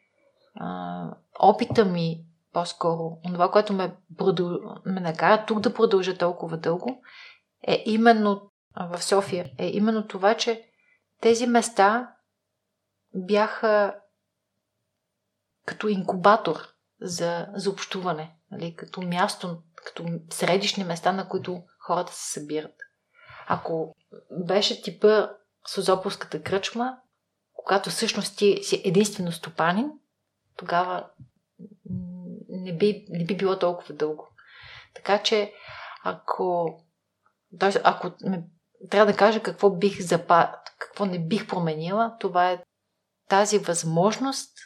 а, 0.55 1.15
опита 1.39 1.85
ми 1.85 2.25
по-скоро, 2.53 3.17
това, 3.25 3.51
което 3.51 3.73
ме, 3.73 3.95
продъл... 4.17 4.59
ме 4.85 4.99
накара 4.99 5.45
тук 5.45 5.59
да 5.59 5.73
продължа 5.73 6.17
толкова 6.17 6.57
дълго, 6.57 7.01
е 7.67 7.83
именно 7.85 8.51
в 8.89 9.03
София, 9.03 9.51
е 9.57 9.67
именно 9.67 10.07
това, 10.07 10.37
че 10.37 10.63
тези 11.21 11.47
места 11.47 12.15
бяха 13.15 13.95
като 15.65 15.87
инкубатор 15.87 16.57
за, 17.01 17.47
за 17.53 17.69
общуване, 17.69 18.35
нали? 18.51 18.75
като 18.75 19.01
място, 19.01 19.61
като 19.75 20.05
средишни 20.29 20.83
места, 20.83 21.11
на 21.11 21.29
които 21.29 21.63
хората 21.79 22.13
се 22.13 22.31
събират. 22.31 22.75
Ако 23.47 23.95
беше 24.31 24.81
типа 24.81 25.27
Созополската 25.67 26.41
кръчма, 26.41 26.97
когато 27.63 27.89
всъщност 27.89 28.37
ти 28.37 28.59
си 28.63 28.81
единствено 28.85 29.31
стопанин, 29.31 29.91
тогава 30.57 31.09
не 32.49 32.77
би, 32.77 33.05
не 33.09 33.25
би 33.25 33.37
било 33.37 33.59
толкова 33.59 33.93
дълго. 33.93 34.27
Така 34.95 35.23
че, 35.23 35.53
ако, 36.03 36.79
ако 37.83 38.11
ме, 38.21 38.43
трябва 38.89 39.11
да 39.11 39.17
кажа 39.17 39.43
какво 39.43 39.69
бих 39.69 40.01
запа, 40.01 40.55
какво 40.79 41.05
не 41.05 41.19
бих 41.19 41.47
променила, 41.47 42.17
това 42.19 42.51
е 42.51 42.63
тази 43.29 43.57
възможност, 43.57 44.57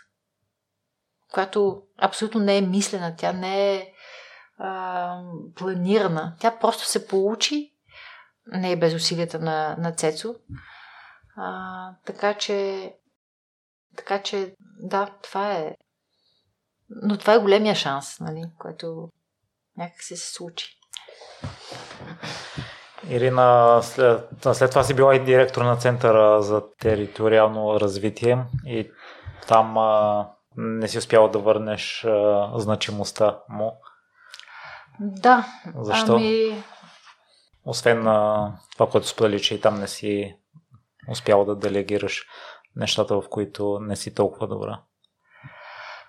която 1.34 1.82
абсолютно 1.98 2.40
не 2.40 2.58
е 2.58 2.62
мислена, 2.62 3.16
тя 3.18 3.34
не 3.34 3.76
е 3.76 3.94
а, 4.58 5.22
планирана. 5.56 6.36
Тя 6.40 6.60
просто 6.60 6.86
се 6.86 7.08
получи, 7.08 7.74
не 8.48 8.72
е 8.72 8.80
без 8.80 8.94
усилията 8.94 9.40
на, 9.40 9.76
на 9.80 9.92
Цецо. 9.92 10.36
А, 11.38 11.90
така 12.06 12.34
че, 12.34 12.92
така 13.98 14.24
че, 14.24 14.56
да, 14.80 15.10
това 15.24 15.54
е 15.54 15.76
но 16.90 17.18
това 17.18 17.34
е 17.34 17.40
големия 17.40 17.76
шанс, 17.76 18.20
нали, 18.20 18.44
който 18.60 19.10
някак 19.78 20.02
се 20.02 20.18
случи. 20.18 20.78
Ирина, 23.10 23.80
след, 23.84 24.30
след 24.54 24.70
това 24.70 24.84
си 24.84 24.94
била 24.94 25.16
и 25.16 25.24
директор 25.24 25.62
на 25.62 25.76
Центъра 25.76 26.42
за 26.42 26.64
териториално 26.80 27.80
развитие 27.80 28.46
и 28.66 28.92
там 29.48 29.78
а, 29.78 30.28
не 30.58 30.88
си 30.88 30.98
успяла 30.98 31.32
да 31.32 31.40
върнеш 31.40 32.06
а, 32.06 32.52
значимостта 32.56 33.40
му. 33.50 33.82
Да. 35.00 35.46
Защо? 35.76 36.16
Ами... 36.16 36.64
Освен 37.66 38.04
на 38.04 38.52
това, 38.74 38.90
което 38.90 39.08
сподели, 39.08 39.42
че 39.42 39.56
и 39.56 39.62
там 39.62 39.80
не 39.80 39.88
си 39.88 40.38
успяла 41.12 41.46
да 41.46 41.56
делегираш 41.56 42.26
нещата, 42.76 43.22
в 43.22 43.30
които 43.30 43.80
не 43.82 43.96
си 43.96 44.14
толкова 44.14 44.48
добра. 44.48 44.82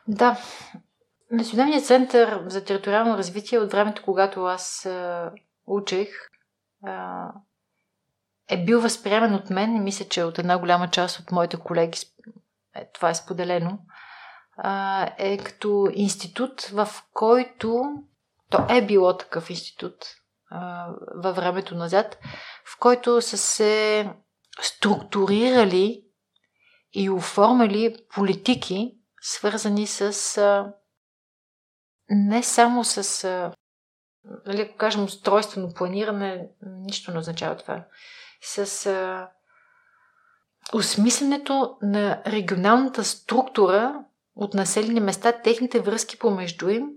Да. 0.08 0.36
Националният 1.30 1.86
център 1.86 2.42
за 2.46 2.64
териториално 2.64 3.18
развитие 3.18 3.58
от 3.58 3.72
времето, 3.72 4.02
когато 4.04 4.44
аз 4.44 4.86
а, 4.86 5.32
учех, 5.66 6.08
а, 6.86 7.28
е 8.48 8.64
бил 8.64 8.80
възприемен 8.80 9.34
от 9.34 9.50
мен 9.50 9.76
и 9.76 9.80
мисля, 9.80 10.04
че 10.04 10.24
от 10.24 10.38
една 10.38 10.58
голяма 10.58 10.90
част 10.90 11.20
от 11.20 11.32
моите 11.32 11.56
колеги 11.56 11.98
е, 12.74 12.90
това 12.92 13.10
е 13.10 13.14
споделено, 13.14 13.78
а, 14.56 15.06
е 15.18 15.38
като 15.38 15.88
институт, 15.92 16.62
в 16.62 16.88
който 17.12 17.84
то 18.50 18.66
е 18.68 18.86
било 18.86 19.16
такъв 19.16 19.50
институт 19.50 19.94
а, 20.50 20.88
във 21.14 21.36
времето 21.36 21.74
назад, 21.74 22.18
в 22.74 22.78
който 22.78 23.22
са 23.22 23.38
се 23.38 24.04
структурирали 24.62 26.04
и 26.92 27.10
оформили 27.10 27.96
политики, 28.14 28.98
свързани 29.20 29.86
с 29.86 30.38
а, 30.38 30.72
не 32.10 32.42
само 32.42 32.84
с, 32.84 33.24
а, 33.24 33.52
нали, 34.46 34.60
ако 34.60 34.76
кажем 34.76 35.04
устройствено 35.04 35.74
планиране, 35.74 36.48
нищо 36.62 37.12
не 37.12 37.18
означава 37.18 37.56
това, 37.56 37.84
с 38.42 38.86
а, 38.86 39.30
осмисленето 40.72 41.78
на 41.82 42.22
регионалната 42.26 43.04
структура 43.04 44.04
от 44.36 44.54
населени 44.54 45.00
места, 45.00 45.42
техните 45.42 45.80
връзки 45.80 46.18
помежду 46.18 46.68
им, 46.68 46.90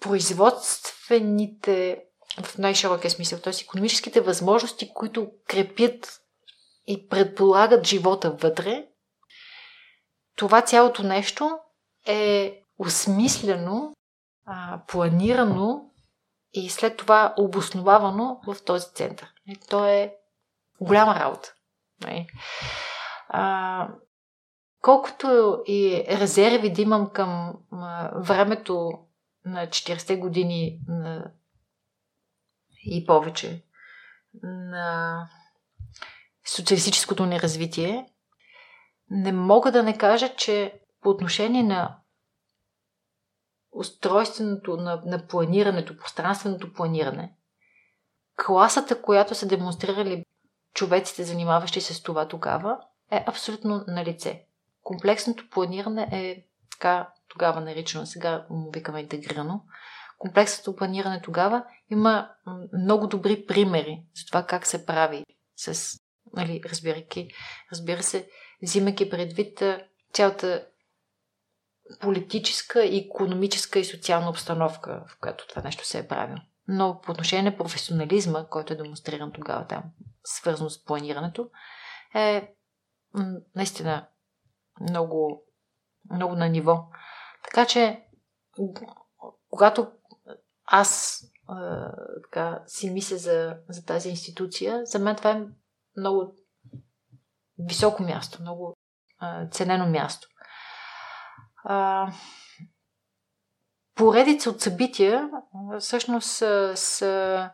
производствените, 0.00 2.04
в 2.42 2.58
най-широкия 2.58 3.10
смисъл, 3.10 3.38
т.е. 3.40 3.52
економическите 3.62 4.20
възможности, 4.20 4.92
които 4.94 5.30
крепят 5.48 6.20
и 6.86 7.08
предполагат 7.08 7.86
живота 7.86 8.30
вътре, 8.30 8.86
това 10.36 10.62
цялото 10.62 11.02
нещо 11.02 11.58
е 12.06 12.60
осмислено, 12.78 13.94
планирано 14.86 15.90
и 16.52 16.70
след 16.70 16.96
това 16.96 17.34
обосновавано 17.38 18.40
в 18.46 18.64
този 18.64 18.86
център. 18.94 19.32
То 19.68 19.86
е 19.86 20.14
голяма 20.80 21.14
работа. 21.14 21.54
А, 23.28 23.88
колкото 24.80 25.58
и 25.66 26.04
резерви 26.10 26.72
да 26.72 26.82
имам 26.82 27.10
към 27.10 27.54
времето 28.14 28.92
на 29.44 29.66
40-те 29.66 30.16
години 30.16 30.80
на, 30.88 31.30
и 32.84 33.06
повече 33.06 33.62
на 34.42 35.28
социалистическото 36.46 37.26
неразвитие, 37.26 38.06
не 39.10 39.32
мога 39.32 39.72
да 39.72 39.82
не 39.82 39.98
кажа, 39.98 40.36
че 40.36 40.80
по 41.02 41.08
отношение 41.08 41.62
на 41.62 41.98
устройственото, 43.72 44.76
на, 44.76 45.02
на 45.06 45.26
планирането, 45.26 45.96
пространственото 45.96 46.72
планиране, 46.72 47.36
класата, 48.46 49.02
която 49.02 49.34
са 49.34 49.48
демонстрирали 49.48 50.24
човеците, 50.74 51.24
занимаващи 51.24 51.80
се 51.80 51.94
с 51.94 52.02
това 52.02 52.28
тогава, 52.28 52.78
е 53.10 53.24
абсолютно 53.26 53.84
на 53.88 54.04
лице. 54.04 54.44
Комплексното 54.82 55.50
планиране 55.50 56.08
е 56.12 56.44
така 56.70 57.08
тогава 57.28 57.60
наричано, 57.60 58.06
сега 58.06 58.46
му 58.50 58.70
викаме 58.70 59.00
интегрирано. 59.00 59.64
Комплексното 60.18 60.76
планиране 60.76 61.22
тогава 61.22 61.64
има 61.90 62.30
много 62.72 63.06
добри 63.06 63.46
примери 63.46 64.02
за 64.14 64.26
това 64.26 64.46
как 64.46 64.66
се 64.66 64.86
прави 64.86 65.24
с, 65.56 65.98
нали, 66.32 66.62
разбирайки, 66.64 67.30
разбира 67.72 68.02
се, 68.02 68.28
взимайки 68.62 69.10
предвид 69.10 69.62
цялата 70.12 70.66
политическа, 72.00 72.96
економическа 72.96 73.78
и 73.78 73.84
социална 73.84 74.30
обстановка, 74.30 75.04
в 75.08 75.18
която 75.20 75.46
това 75.46 75.62
нещо 75.62 75.86
се 75.86 75.98
е 75.98 76.08
правило. 76.08 76.38
Но 76.68 77.00
по 77.00 77.12
отношение 77.12 77.50
на 77.50 77.56
професионализма, 77.56 78.46
който 78.46 78.72
е 78.72 78.76
демонстриран 78.76 79.32
тогава 79.32 79.66
там, 79.66 79.82
свързано 80.24 80.70
с 80.70 80.84
планирането, 80.84 81.50
е 82.14 82.54
наистина 83.54 84.08
много, 84.80 85.44
много 86.14 86.34
на 86.34 86.48
ниво. 86.48 86.84
Така 87.44 87.66
че, 87.66 88.04
когато 89.50 89.92
аз 90.70 91.20
а, 91.48 91.90
така, 92.24 92.62
си 92.66 92.90
мисля 92.90 93.16
за, 93.16 93.56
за 93.68 93.84
тази 93.84 94.08
институция, 94.08 94.86
за 94.86 94.98
мен 94.98 95.16
това 95.16 95.30
е 95.30 95.42
много 95.96 96.34
високо 97.58 98.02
място, 98.02 98.42
много 98.42 98.76
а, 99.18 99.48
ценено 99.48 99.86
място. 99.86 100.28
А, 101.64 102.12
поредица 103.94 104.50
от 104.50 104.60
събития 104.60 105.30
всъщност 105.80 106.28
са, 106.28 106.72
са 106.76 107.50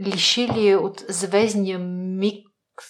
лишили 0.00 0.74
от 0.74 1.04
звездния 1.08 1.78
миг, 1.78 2.46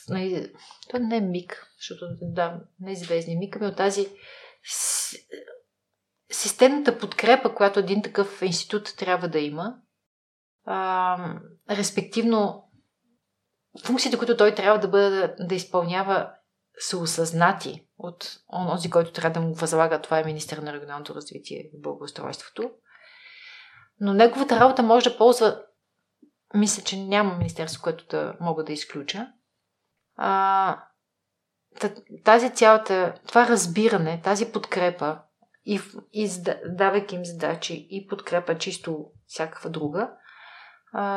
не, 0.09 0.53
не 1.01 1.17
е 1.17 1.21
миг, 1.21 1.67
защото 1.79 2.07
да, 2.23 2.61
не 2.81 2.93
е 2.93 2.97
звездния 2.97 3.39
миг, 3.39 3.57
ами 3.57 3.67
от 3.67 3.77
тази 3.77 4.09
системната 6.31 6.99
подкрепа, 6.99 7.55
която 7.55 7.81
един 7.81 8.03
такъв 8.03 8.43
институт 8.43 8.95
трябва 8.97 9.29
да 9.29 9.39
има, 9.39 9.75
а, 10.65 11.19
респективно 11.71 12.63
функциите, 13.85 14.19
които 14.19 14.37
той 14.37 14.55
трябва 14.55 14.81
да 14.81 14.89
бъде 14.89 15.35
да 15.41 15.55
изпълнява, 15.55 16.33
са 16.79 16.99
осъзнати 16.99 17.87
от 17.99 18.39
онзи, 18.53 18.91
който 18.91 19.13
трябва 19.13 19.41
да 19.41 19.47
му 19.47 19.55
възлага. 19.55 20.01
Това 20.01 20.19
е 20.19 20.25
министър 20.25 20.59
на 20.59 20.73
регионалното 20.73 21.15
развитие 21.15 21.59
и 21.59 21.81
благоустройството. 21.81 22.71
Но 24.01 24.15
неговата 24.15 24.61
работа 24.61 24.83
може 24.83 25.11
да 25.11 25.17
ползва 25.17 25.63
мисля, 26.55 26.83
че 26.83 27.05
няма 27.05 27.37
министерство, 27.37 27.83
което 27.83 28.07
да 28.07 28.37
мога 28.41 28.65
да 28.65 28.73
изключа. 28.73 29.27
А, 30.17 30.83
тази 32.25 32.55
цялата, 32.55 33.15
това 33.29 33.49
разбиране, 33.49 34.21
тази 34.25 34.53
подкрепа 34.53 35.19
и, 35.67 35.81
и 36.13 36.31
давайки 36.67 37.15
им 37.15 37.25
задачи 37.25 37.87
и 37.91 38.07
подкрепа 38.07 38.59
чисто 38.59 39.07
всякаква 39.27 39.71
друга, 39.71 40.11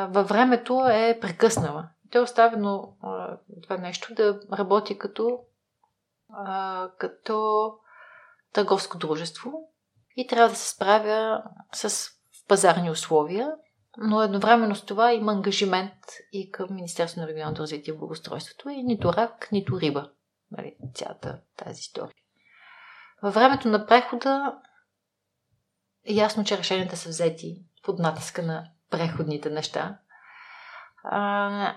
във 0.08 0.28
времето 0.28 0.86
е 0.90 1.18
прекъснала. 1.20 1.88
Те 2.10 2.18
е 2.18 2.20
оставено 2.20 2.96
това 3.62 3.76
нещо 3.76 4.14
да 4.14 4.40
работи 4.52 4.98
като, 4.98 5.40
като 6.98 7.70
търговско 8.52 8.98
дружество 8.98 9.52
и 10.16 10.26
трябва 10.26 10.48
да 10.48 10.56
се 10.56 10.74
справя 10.74 11.42
с 11.72 12.10
пазарни 12.48 12.90
условия, 12.90 13.52
но 13.98 14.22
едновременно 14.22 14.74
с 14.74 14.84
това 14.84 15.12
има 15.12 15.32
ангажимент 15.32 15.94
и 16.32 16.50
към 16.50 16.74
Министерството 16.74 17.20
на 17.20 17.28
регионалното 17.28 17.62
развитие 17.62 17.94
и 17.94 17.98
благоустройството 17.98 18.68
и 18.68 18.82
нито 18.82 19.12
рак, 19.12 19.48
нито 19.52 19.80
риба. 19.80 20.10
Нали, 20.50 20.76
цялата 20.94 21.40
тази 21.56 21.80
история. 21.80 22.14
Във 23.22 23.34
времето 23.34 23.68
на 23.68 23.86
прехода 23.86 24.54
е 26.08 26.12
ясно, 26.12 26.44
че 26.44 26.58
решенията 26.58 26.96
са 26.96 27.08
взети 27.08 27.64
под 27.82 27.98
натиска 27.98 28.42
на 28.42 28.70
преходните 28.90 29.50
неща. 29.50 29.98
А, 31.04 31.76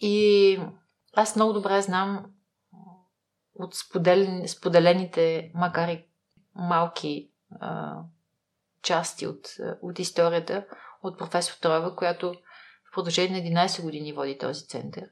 и 0.00 0.58
аз 1.14 1.36
много 1.36 1.52
добре 1.52 1.82
знам 1.82 2.26
от 3.54 3.74
споделен, 3.74 4.48
споделените, 4.48 5.50
макар 5.54 5.88
и 5.88 6.04
малки 6.54 7.30
а, 7.60 7.96
части 8.82 9.26
от, 9.26 9.48
от 9.82 9.98
историята, 9.98 10.66
от 11.02 11.18
професор 11.18 11.54
Троева, 11.60 11.96
която 11.96 12.34
в 12.90 12.94
продължение 12.94 13.50
на 13.50 13.60
11 13.60 13.82
години 13.82 14.12
води 14.12 14.38
този 14.38 14.66
център. 14.66 15.04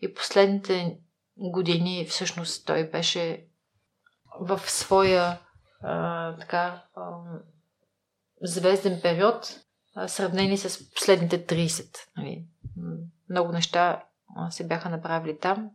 И 0.00 0.14
последните 0.14 0.98
години 1.36 2.06
всъщност 2.06 2.66
той 2.66 2.90
беше 2.90 3.46
в 4.40 4.60
своя 4.66 5.38
а, 5.82 6.36
така 6.36 6.82
а, 6.96 7.02
звезден 8.42 9.00
период, 9.02 9.60
а, 9.94 10.08
сравнени 10.08 10.58
с 10.58 10.90
последните 10.94 11.46
30. 11.46 11.96
Нали. 12.16 12.46
Много 13.30 13.52
неща 13.52 14.04
се 14.50 14.66
бяха 14.66 14.88
направили 14.88 15.38
там. 15.38 15.70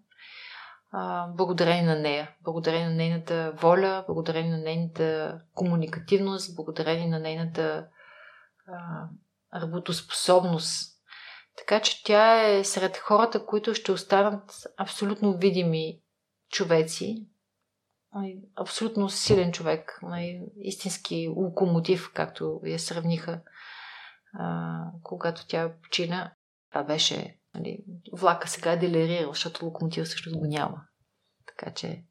А, 0.91 1.27
благодарение 1.27 1.83
на 1.83 1.99
нея, 1.99 2.29
благодарение 2.41 2.89
на 2.89 2.95
нейната 2.95 3.51
воля, 3.51 4.03
благодарение 4.07 4.51
на 4.51 4.57
нейната 4.57 5.39
комуникативност, 5.53 6.55
благодарение 6.55 7.07
на 7.07 7.19
нейната 7.19 7.87
а, 8.67 9.07
работоспособност. 9.61 10.97
Така 11.57 11.79
че 11.79 12.03
тя 12.03 12.49
е 12.49 12.63
сред 12.63 12.97
хората, 12.97 13.45
които 13.45 13.73
ще 13.73 13.91
останат 13.91 14.67
абсолютно 14.77 15.37
видими 15.37 16.01
човеци, 16.49 17.27
абсолютно 18.55 19.09
силен 19.09 19.51
човек, 19.51 19.99
истински 20.57 21.27
локомотив, 21.27 22.11
както 22.13 22.61
я 22.65 22.79
сравниха, 22.79 23.41
а, 24.33 24.83
когато 25.03 25.47
тя 25.47 25.71
почина. 25.83 26.33
Това 26.69 26.83
беше, 26.83 27.37
нали, 27.55 27.79
влака 28.13 28.47
сега 28.47 28.71
е 28.71 28.77
делерирал, 28.77 29.33
защото 29.33 29.65
локомотив 29.65 30.07
също 30.07 30.39
го 30.39 30.45
няма. 30.45 30.81
Така 31.47 31.73
че 31.73 32.03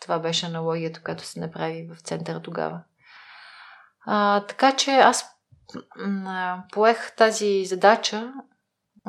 това 0.00 0.18
беше 0.18 0.46
аналогията, 0.46 1.02
която 1.02 1.24
се 1.24 1.40
направи 1.40 1.88
в 1.94 2.00
центъра 2.00 2.42
тогава. 2.42 2.82
А, 4.06 4.46
така 4.46 4.76
че 4.76 4.90
аз 4.90 5.24
поех 6.72 7.16
тази 7.16 7.64
задача, 7.64 8.32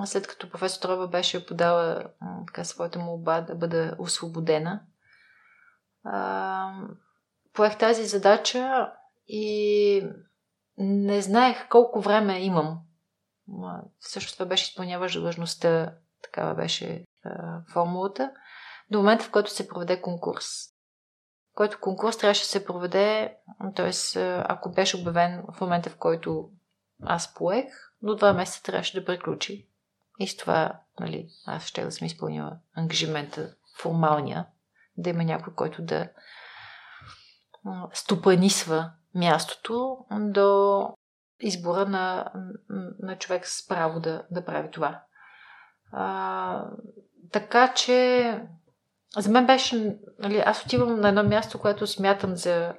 след 0.06 0.28
като 0.28 0.50
професор 0.50 0.82
Троба 0.82 1.08
беше 1.08 1.46
подала 1.46 2.04
така, 2.48 2.64
своята 2.64 3.00
молба 3.00 3.42
да 3.42 3.56
бъда 3.56 3.96
освободена. 4.00 4.82
Поех 7.54 7.78
тази 7.78 8.06
задача 8.06 8.92
и 9.28 10.08
не 10.78 11.22
знаех 11.22 11.70
колко 11.70 12.02
време 12.02 12.40
имам. 12.40 12.80
Също 14.00 14.34
това 14.34 14.46
беше 14.46 14.70
изпълняваш 14.70 15.20
длъжността, 15.20 15.94
такава 16.24 16.56
беше 16.56 17.06
формулата, 17.74 18.32
до 18.92 18.98
момента, 18.98 19.26
в 19.26 19.32
който 19.32 19.52
се 19.52 19.68
проведе 19.68 20.02
конкурс. 20.02 20.46
Който 21.54 21.80
конкурс 21.80 22.18
трябваше 22.18 22.42
да 22.42 22.48
се 22.48 22.66
проведе, 22.66 23.38
т.е. 23.76 24.20
ако 24.48 24.72
беше 24.72 24.98
обявен 24.98 25.44
в 25.54 25.62
момента, 25.62 25.90
в 25.90 25.98
който 25.98 26.50
аз 27.04 27.34
поех, 27.34 27.66
до 28.02 28.16
два 28.16 28.34
месеца 28.34 28.64
трябваше 28.64 29.00
да 29.00 29.06
приключи. 29.06 29.68
И 30.20 30.28
с 30.28 30.38
това, 30.38 30.80
нали, 31.00 31.30
аз 31.46 31.66
ще 31.66 31.86
да 31.86 31.92
съм 31.92 32.06
изпълнила 32.08 32.58
ангажимента 32.76 33.56
формалния, 33.82 34.48
да 34.98 35.10
има 35.10 35.24
някой, 35.24 35.54
който 35.54 35.82
да 35.82 36.10
стопанисва 37.94 38.92
мястото 39.16 39.98
до 40.12 40.90
избора 41.40 41.86
на, 41.86 42.32
на 43.00 43.18
човек 43.18 43.48
с 43.48 43.68
право 43.68 44.00
да, 44.00 44.26
да 44.32 44.46
прави 44.46 44.72
това. 44.72 45.02
А, 45.92 46.66
така 47.32 47.74
че 47.74 48.42
за 49.18 49.32
мен 49.32 49.46
беше, 49.46 49.98
нали, 50.20 50.44
аз 50.46 50.66
отивам 50.66 51.00
на 51.00 51.10
едно 51.10 51.24
място, 51.24 51.60
което 51.60 51.88
смятам 51.88 52.36
за 52.36 52.74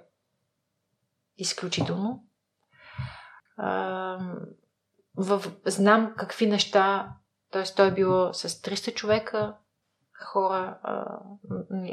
изключително. 1.39 2.25
А, 3.57 4.19
в, 5.17 5.45
знам 5.67 6.15
какви 6.17 6.47
неща, 6.47 7.13
т.е. 7.51 7.63
той 7.77 7.89
е 7.89 7.95
било 7.95 8.33
с 8.35 8.49
300 8.49 8.95
човека, 8.95 9.57
хора 10.25 10.79
а, 10.83 11.19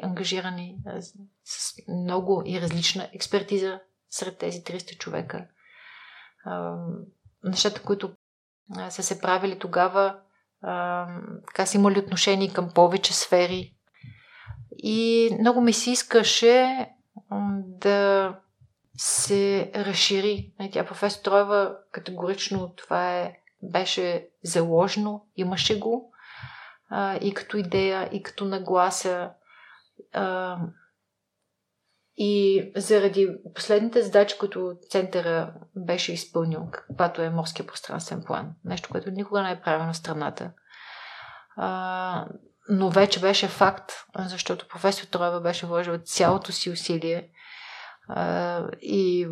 ангажирани 0.01 0.77
а, 0.85 1.01
с 1.43 1.75
много 1.87 2.43
и 2.45 2.61
различна 2.61 3.09
експертиза 3.13 3.79
сред 4.09 4.37
тези 4.37 4.63
300 4.63 4.97
човека. 4.97 5.47
А, 6.45 6.75
нещата, 7.43 7.81
които 7.81 8.11
са 8.89 9.03
се 9.03 9.21
правили 9.21 9.59
тогава, 9.59 10.19
а, 10.61 11.07
така 11.47 11.65
са 11.65 11.77
имали 11.77 11.99
отношение 11.99 12.53
към 12.53 12.69
повече 12.75 13.13
сфери. 13.13 13.73
И 14.77 15.29
много 15.39 15.61
ми 15.61 15.73
се 15.73 15.91
искаше 15.91 16.87
да 17.57 18.35
се 18.97 19.71
разшири. 19.75 20.51
Тя 20.71 20.85
професор 20.85 21.21
Троева 21.23 21.77
категорично 21.91 22.73
това 22.75 23.17
е, 23.17 23.37
беше 23.63 24.27
заложено, 24.43 25.25
имаше 25.35 25.79
го 25.79 26.12
а, 26.95 27.15
и 27.15 27.33
като 27.33 27.57
идея, 27.57 28.09
и 28.11 28.23
като 28.23 28.45
нагласа. 28.45 29.31
А, 30.13 30.57
и 32.17 32.71
заради 32.75 33.27
последните 33.55 34.01
задачи, 34.01 34.37
които 34.39 34.75
центъра 34.89 35.53
беше 35.75 36.13
изпълнил, 36.13 36.67
каквато 36.71 37.21
е 37.21 37.29
морския 37.29 37.67
пространствен 37.67 38.23
план, 38.25 38.51
нещо, 38.65 38.89
което 38.91 39.11
никога 39.11 39.41
не 39.43 39.51
е 39.51 39.61
правено 39.61 39.93
в 39.93 39.97
страната, 39.97 40.51
а, 41.55 42.27
но 42.69 42.89
вече 42.89 43.21
беше 43.21 43.47
факт, 43.47 43.91
защото 44.19 44.67
професор 44.67 45.05
Троева 45.05 45.41
беше 45.41 45.65
вложил 45.65 45.97
цялото 45.97 46.51
си 46.51 46.69
усилие 46.69 47.29
а, 48.07 48.67
и 48.81 49.27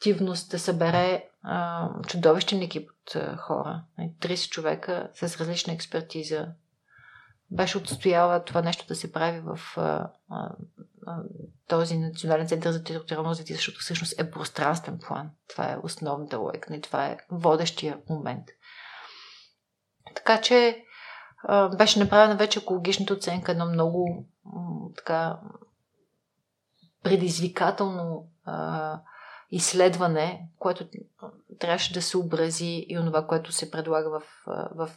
комбинативност 0.00 0.50
да 0.50 0.58
събере 0.58 1.28
а, 1.42 1.88
чудовищен 2.06 2.62
екип 2.62 2.90
от 2.90 3.16
а, 3.16 3.36
хора. 3.36 3.82
30 3.98 4.50
човека 4.50 5.10
с 5.14 5.40
различна 5.40 5.72
експертиза. 5.72 6.48
Беше 7.50 7.78
отстояла 7.78 8.44
това 8.44 8.62
нещо 8.62 8.86
да 8.86 8.94
се 8.94 9.12
прави 9.12 9.40
в 9.40 9.60
а, 9.76 10.10
а, 10.30 10.52
този 11.68 11.98
национален 11.98 12.48
център 12.48 12.72
за 12.72 12.84
териториално 12.84 13.30
развитие, 13.30 13.56
защото 13.56 13.78
всъщност 13.78 14.20
е 14.20 14.30
пространствен 14.30 14.98
план. 14.98 15.30
Това 15.48 15.72
е 15.72 15.78
основната 15.82 16.38
логика 16.38 16.76
и 16.76 16.80
това 16.80 17.06
е 17.06 17.18
водещия 17.30 17.98
момент. 18.08 18.44
Така 20.14 20.40
че 20.40 20.84
беше 21.78 21.98
направена 21.98 22.36
вече 22.36 22.58
екологичната 22.58 23.14
оценка, 23.14 23.52
едно 23.52 23.66
много 23.66 24.26
така 24.96 25.40
предизвикателно 27.02 28.28
а, 28.44 29.00
изследване, 29.50 30.48
което 30.58 30.88
трябваше 31.58 31.92
да 31.92 32.02
се 32.02 32.18
образи 32.18 32.86
и 32.88 32.98
онова, 32.98 33.26
което 33.26 33.52
се 33.52 33.70
предлага 33.70 34.10
в, 34.10 34.22
в, 34.74 34.90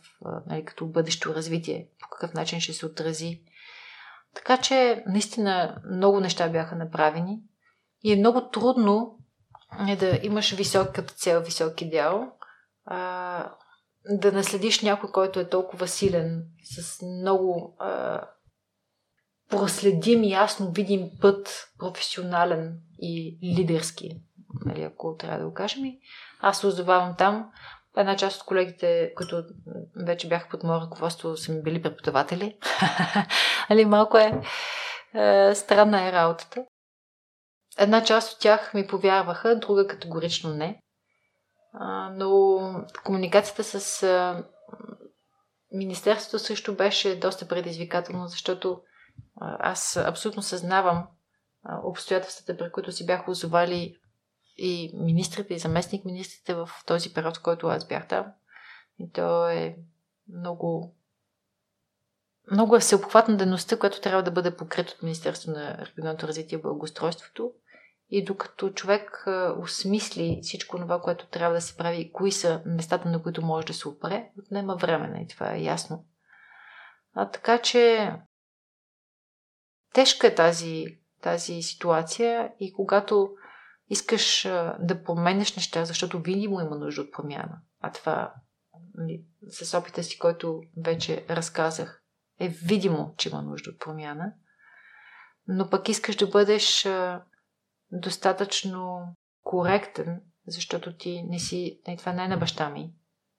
нали, 0.48 0.66
като 0.66 0.86
бъдещо 0.86 1.36
развитие, 1.36 1.88
по 2.00 2.08
какъв 2.10 2.34
начин 2.34 2.62
ще 2.62 2.74
се 2.74 2.86
отрази. 2.86 3.42
Така 4.36 4.58
че, 4.58 5.04
наистина, 5.08 5.82
много 5.92 6.20
неща 6.20 6.50
бяха 6.50 6.76
направени 6.76 7.40
и 8.04 8.14
е 8.14 8.16
много 8.16 8.50
трудно 8.50 9.20
е 9.90 9.96
да 9.96 10.20
имаш 10.24 10.56
високата 10.56 11.14
цел, 11.14 11.42
висок 11.42 11.82
идеал, 11.82 12.32
а, 12.86 13.52
да 14.10 14.32
наследиш 14.32 14.82
някой, 14.82 15.12
който 15.12 15.40
е 15.40 15.50
толкова 15.50 15.88
силен, 15.88 16.44
с 16.64 17.02
много 17.02 17.76
а, 17.80 18.22
проследим, 19.50 20.24
ясно 20.24 20.72
видим 20.72 21.10
път, 21.22 21.70
професионален 21.80 22.80
и 23.00 23.38
лидерски, 23.58 24.22
нали, 24.66 24.84
ако 24.84 25.16
трябва 25.18 25.40
да 25.40 25.46
го 25.46 25.54
кажем. 25.54 25.86
И 25.86 26.00
аз 26.42 26.60
се 26.60 26.68
озовавам 26.68 27.16
там. 27.18 27.52
Една 27.98 28.16
част 28.16 28.42
от 28.42 28.48
колегите, 28.48 29.14
които 29.16 29.44
вече 30.06 30.28
бяха 30.28 30.50
под 30.50 30.64
мое 30.64 30.82
ръководство, 30.82 31.38
са 31.38 31.52
ми 31.52 31.62
били 31.62 31.82
преподаватели. 31.82 32.58
Али 33.70 33.86
малко 33.86 34.18
е, 34.18 34.42
е 35.22 35.56
странна 35.56 36.08
е 36.08 36.12
работата. 36.12 36.66
Една 37.78 38.04
част 38.04 38.34
от 38.34 38.40
тях 38.40 38.74
ми 38.74 38.88
повярваха, 38.88 39.60
друга 39.60 39.88
категорично 39.88 40.54
не. 40.54 40.80
А, 41.74 42.10
но 42.10 42.60
комуникацията 43.04 43.64
с 43.64 44.04
а, 44.04 44.44
Министерството 45.72 46.40
също 46.40 46.76
беше 46.76 47.20
доста 47.20 47.48
предизвикателно, 47.48 48.28
защото 48.28 48.82
аз 49.42 49.98
абсолютно 49.98 50.42
съзнавам 50.42 51.08
обстоятелствата, 51.84 52.58
при 52.58 52.72
които 52.72 52.92
си 52.92 53.06
бяха 53.06 53.32
озовали 53.32 53.96
и 54.58 54.92
министрите, 54.94 55.54
и 55.54 55.60
заместник 55.60 56.06
министрите 56.06 56.54
в 56.54 56.70
този 56.86 57.14
период, 57.14 57.38
в 57.38 57.44
който 57.44 57.68
аз 57.68 57.88
бях 57.88 58.08
там. 58.08 58.26
И 59.00 59.12
то 59.12 59.50
е 59.50 59.78
много 60.30 60.96
много 62.52 62.76
е 62.76 62.80
всеобхватна 62.80 63.38
дейността, 63.38 63.80
която 63.80 64.02
трябва 64.02 64.24
да 64.24 64.32
бъде 64.32 64.56
покрита 64.58 64.94
от 64.96 65.04
Министерството 65.04 65.60
на 65.60 65.78
регионалното 65.78 66.28
развитие 66.28 66.58
и 66.58 66.62
благоустройството. 66.62 67.52
И 68.10 68.24
докато 68.24 68.70
човек 68.70 69.26
осмисли 69.60 70.40
всичко 70.44 70.78
това, 70.78 71.02
което 71.02 71.28
трябва 71.28 71.56
да 71.56 71.62
се 71.62 71.78
прави 71.78 72.02
и 72.02 72.12
кои 72.12 72.32
са 72.32 72.62
местата, 72.66 73.10
на 73.10 73.24
които 73.24 73.46
може 73.46 73.68
да 73.68 73.74
се 73.74 73.88
опре, 73.88 74.30
отнема 74.40 74.76
време, 74.76 75.08
и 75.08 75.12
нали, 75.12 75.28
това 75.28 75.54
е 75.54 75.64
ясно. 75.64 76.06
А, 77.14 77.30
така 77.30 77.58
че 77.58 78.14
тежка 79.94 80.28
е 80.28 80.36
тази, 80.36 80.86
тази 81.22 81.62
ситуация 81.62 82.54
и 82.60 82.74
когато 82.74 83.36
искаш 83.90 84.44
да 84.80 85.04
променеш 85.06 85.56
неща, 85.56 85.86
защото 85.86 86.20
видимо 86.20 86.62
има 86.62 86.76
нужда 86.76 87.02
от 87.02 87.12
промяна, 87.12 87.62
а 87.82 87.92
това 87.92 88.34
с 89.50 89.78
опита 89.78 90.04
си, 90.04 90.20
който 90.20 90.62
вече 90.78 91.26
разказах, 91.30 92.04
е 92.40 92.48
видимо, 92.48 93.14
че 93.18 93.30
има 93.30 93.42
нужда 93.42 93.72
от 93.72 93.80
промяна, 93.80 94.34
но 95.48 95.70
пък 95.70 95.90
искаш 95.90 96.16
да 96.16 96.28
бъдеш 96.28 96.88
достатъчно 97.92 99.16
коректен, 99.44 100.22
защото 100.48 100.98
ти 100.98 101.24
не 101.24 101.40
си, 101.40 101.82
не, 101.88 101.98
това 101.98 102.14
не 102.14 102.24
е 102.24 102.28
на 102.28 102.38
баща 102.38 102.70
ми 102.70 102.94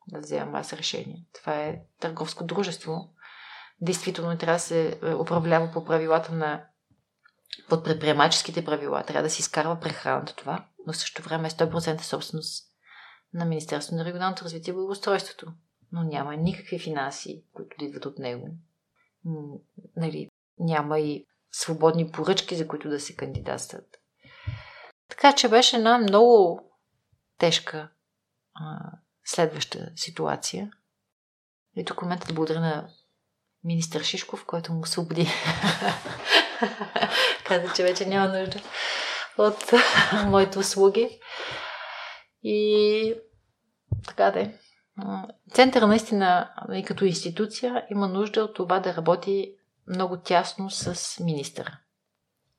да 0.09 0.19
вземам 0.19 0.55
аз 0.55 0.73
решение. 0.73 1.27
Това 1.35 1.63
е 1.63 1.83
търговско 2.01 2.45
дружество. 2.45 3.11
Действително 3.81 4.39
трябва 4.39 4.57
да 4.57 4.61
се 4.61 4.99
е, 5.03 5.15
управлява 5.15 5.71
по 5.73 5.85
правилата 5.85 6.33
на 6.33 6.67
под 7.69 7.85
предприемаческите 7.85 8.65
правила. 8.65 9.05
Трябва 9.07 9.23
да 9.23 9.31
си 9.31 9.41
изкарва 9.41 9.81
прехраната 9.81 10.37
това, 10.37 10.67
но 10.87 10.93
в 10.93 10.97
същото 10.97 11.29
време 11.29 11.49
е 11.49 11.51
100% 11.51 12.01
собственост 12.01 12.71
на 13.33 13.45
Министерството 13.45 13.97
на 13.97 14.05
регионалното 14.05 14.45
развитие 14.45 14.73
и 14.73 14.75
благоустройството. 14.75 15.53
Но 15.93 16.03
няма 16.03 16.37
никакви 16.37 16.79
финанси, 16.79 17.45
които 17.53 17.77
да 17.79 17.85
идват 17.85 18.07
от 18.07 18.19
него. 18.19 18.49
Нали, 19.97 20.29
няма 20.59 21.01
и 21.01 21.27
свободни 21.53 22.11
поръчки, 22.11 22.57
за 22.57 22.69
които 22.69 22.89
да 22.89 23.01
се 23.01 23.17
кандидатстват. 23.17 24.01
Така 25.09 25.33
че 25.33 25.49
беше 25.49 25.77
една 25.77 25.99
много 25.99 26.61
тежка 27.39 27.91
а, 28.55 28.91
следваща 29.25 29.93
ситуация. 29.97 30.71
И 31.77 31.85
момента 32.03 32.27
да 32.27 32.35
благодаря 32.35 32.61
на 32.61 32.89
министър 33.65 34.03
Шишков, 34.03 34.45
който 34.45 34.73
му 34.73 34.81
освободи. 34.81 35.29
Каза, 37.45 37.73
че 37.77 37.83
вече 37.83 38.07
няма 38.07 38.39
нужда 38.39 38.61
от 39.39 39.73
моите 40.27 40.59
услуги. 40.59 41.21
И 42.43 43.15
така 44.07 44.31
да 44.31 44.41
е. 44.41 44.53
Центъра 45.51 45.87
наистина 45.87 46.51
и 46.73 46.85
като 46.85 47.05
институция 47.05 47.87
има 47.91 48.09
нужда 48.09 48.45
от 48.45 48.55
това 48.55 48.81
да 48.81 48.95
работи 48.95 49.55
много 49.87 50.17
тясно 50.17 50.71
с 50.71 51.21
министъра. 51.21 51.79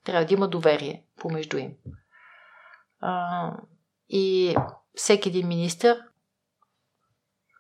Трябва 0.04 0.26
да 0.26 0.34
има 0.34 0.48
доверие 0.48 1.06
помежду 1.20 1.58
им. 1.58 1.74
И 4.10 4.56
всеки 4.96 5.30
един 5.30 5.48
министр 5.48 5.98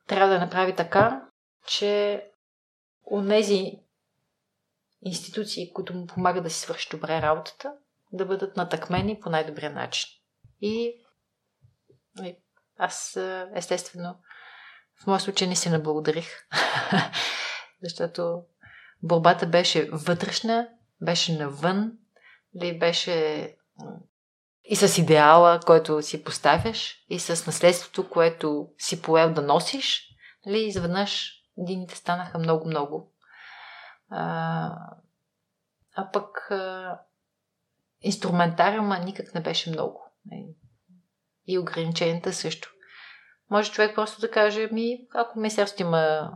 трябва 0.07 0.33
да 0.33 0.39
направи 0.39 0.75
така, 0.75 1.21
че 1.67 2.23
онези 3.11 3.79
институции, 5.01 5.73
които 5.73 5.93
му 5.93 6.07
помагат 6.07 6.43
да 6.43 6.49
си 6.49 6.59
свърши 6.59 6.89
добре 6.91 7.21
работата, 7.21 7.73
да 8.13 8.25
бъдат 8.25 8.57
натъкмени 8.57 9.19
по 9.19 9.29
най-добрия 9.29 9.71
начин. 9.71 10.09
И 10.61 10.93
аз 12.77 13.17
естествено 13.55 14.15
в 15.03 15.07
моя 15.07 15.19
случай 15.19 15.47
не 15.47 15.55
се 15.55 15.69
наблагодарих, 15.69 16.27
защото 17.83 18.43
борбата 19.03 19.47
беше 19.47 19.89
вътрешна, 19.91 20.69
беше 21.01 21.37
навън, 21.37 21.91
ли 22.61 22.79
беше 22.79 23.55
и 24.63 24.75
с 24.75 24.97
идеала, 24.97 25.59
който 25.65 26.01
си 26.01 26.23
поставяш, 26.23 27.05
и 27.09 27.19
с 27.19 27.45
наследството, 27.45 28.09
което 28.09 28.69
си 28.77 29.01
поел 29.01 29.33
да 29.33 29.41
носиш, 29.41 30.09
нали, 30.45 30.59
изведнъж 30.59 31.34
годините 31.57 31.95
станаха 31.95 32.39
много-много. 32.39 33.13
А, 34.09 34.69
а 35.95 36.11
пък 36.11 36.51
а, 36.51 36.99
инструментариума 38.01 38.99
никак 38.99 39.33
не 39.33 39.41
беше 39.41 39.69
много. 39.69 40.01
И 41.47 41.59
ограниченията 41.59 42.33
също. 42.33 42.69
Може 43.49 43.71
човек 43.71 43.95
просто 43.95 44.21
да 44.21 44.31
каже, 44.31 44.69
ми, 44.71 45.07
ако 45.13 45.39
министерството 45.39 45.83
има 45.83 46.31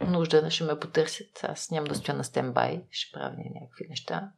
нужда, 0.00 0.50
ще 0.50 0.64
ме 0.64 0.78
потърсят, 0.78 1.44
аз 1.44 1.70
няма 1.70 1.86
да 1.86 1.94
стоя 1.94 2.16
на 2.18 2.24
стендбай, 2.24 2.84
ще 2.90 3.12
правя 3.12 3.36
някакви 3.36 3.86
неща. 3.88 4.32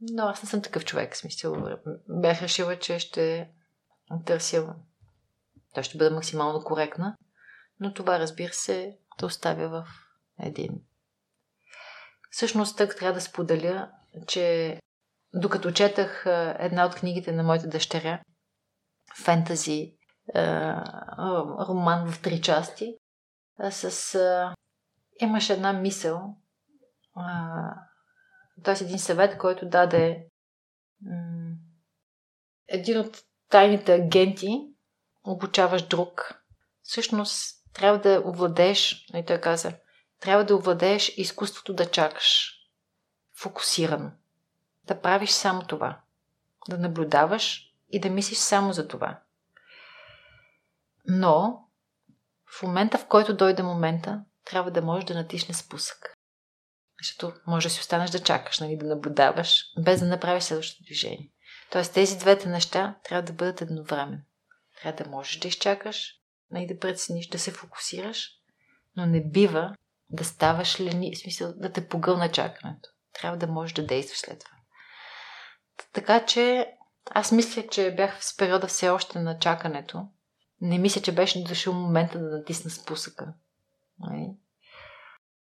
Но 0.00 0.22
аз 0.22 0.42
не 0.42 0.48
съм 0.48 0.62
такъв 0.62 0.84
човек, 0.84 1.16
смисъл. 1.16 1.78
Бях 2.08 2.42
решила, 2.42 2.78
че 2.78 2.98
ще 2.98 3.50
търся. 4.26 4.74
Той 5.74 5.82
ще 5.82 5.98
бъде 5.98 6.14
максимално 6.14 6.64
коректна, 6.64 7.16
но 7.82 7.94
това, 7.94 8.18
разбира 8.18 8.52
се, 8.52 8.98
да 9.18 9.26
оставя 9.26 9.68
в 9.68 9.88
един. 10.38 10.82
Всъщност, 12.30 12.76
тък 12.76 12.96
трябва 12.96 13.14
да 13.14 13.20
споделя, 13.20 13.90
че 14.26 14.78
докато 15.34 15.72
четах 15.72 16.22
една 16.58 16.86
от 16.86 16.94
книгите 16.94 17.32
на 17.32 17.42
моята 17.42 17.68
дъщеря, 17.68 18.22
фентази, 19.24 19.96
роман 21.68 22.12
в 22.12 22.22
три 22.22 22.40
части, 22.40 22.96
с, 23.70 24.54
имаше 25.20 25.52
една 25.52 25.72
мисъл, 25.72 26.36
т.е. 28.64 28.84
един 28.84 28.98
съвет, 28.98 29.38
който 29.38 29.68
даде 29.68 30.26
един 32.68 32.98
от 32.98 33.22
тайните 33.48 33.94
агенти, 33.94 34.68
обучаваш 35.24 35.88
друг. 35.88 36.42
Всъщност, 36.82 37.61
трябва 37.72 37.98
да 37.98 38.22
овладееш, 38.26 39.06
и 39.14 39.24
той 39.24 39.38
каза, 39.38 39.72
трябва 40.20 40.44
да 40.44 40.56
овладееш 40.56 41.12
изкуството 41.16 41.74
да 41.74 41.90
чакаш. 41.90 42.54
Фокусирано. 43.34 44.10
Да 44.84 45.00
правиш 45.00 45.30
само 45.30 45.62
това. 45.62 46.00
Да 46.68 46.78
наблюдаваш 46.78 47.72
и 47.88 48.00
да 48.00 48.10
мислиш 48.10 48.38
само 48.38 48.72
за 48.72 48.88
това. 48.88 49.20
Но, 51.08 51.68
в 52.58 52.62
момента, 52.62 52.98
в 52.98 53.06
който 53.06 53.36
дойде 53.36 53.62
момента, 53.62 54.24
трябва 54.44 54.70
да 54.70 54.82
можеш 54.82 55.04
да 55.04 55.14
натисне 55.14 55.54
спусък. 55.54 56.18
Защото 57.02 57.40
може 57.46 57.68
да 57.68 57.74
си 57.74 57.80
останеш 57.80 58.10
да 58.10 58.22
чакаш, 58.22 58.60
нали, 58.60 58.76
да 58.76 58.86
наблюдаваш, 58.86 59.64
без 59.78 60.00
да 60.00 60.06
направиш 60.06 60.44
следващото 60.44 60.84
движение. 60.84 61.32
Тоест 61.70 61.94
тези 61.94 62.18
двете 62.18 62.48
неща 62.48 62.96
трябва 63.04 63.22
да 63.22 63.32
бъдат 63.32 63.60
едновременно. 63.60 64.18
Трябва 64.82 65.04
да 65.04 65.10
можеш 65.10 65.38
да 65.38 65.48
изчакаш, 65.48 66.21
нали, 66.52 66.66
да 66.66 66.78
прецениш, 66.78 67.28
да 67.28 67.38
се 67.38 67.50
фокусираш, 67.50 68.30
но 68.96 69.06
не 69.06 69.24
бива 69.24 69.74
да 70.10 70.24
ставаш 70.24 70.80
лени, 70.80 71.14
в 71.14 71.18
смисъл 71.18 71.52
да 71.56 71.72
те 71.72 71.88
погълна 71.88 72.32
чакането. 72.32 72.88
Трябва 73.12 73.36
да 73.38 73.46
можеш 73.46 73.74
да 73.74 73.86
действаш 73.86 74.18
след 74.18 74.38
това. 74.38 74.56
Така 75.92 76.26
че 76.26 76.74
аз 77.10 77.32
мисля, 77.32 77.66
че 77.66 77.94
бях 77.94 78.20
в 78.20 78.36
периода 78.36 78.66
все 78.66 78.88
още 78.88 79.18
на 79.18 79.38
чакането. 79.38 80.08
Не 80.60 80.78
мисля, 80.78 81.00
че 81.00 81.14
беше 81.14 81.44
дошъл 81.44 81.74
момента 81.74 82.18
да 82.18 82.38
натисна 82.38 82.70
спусъка. 82.70 83.34
Нали? 83.98 84.30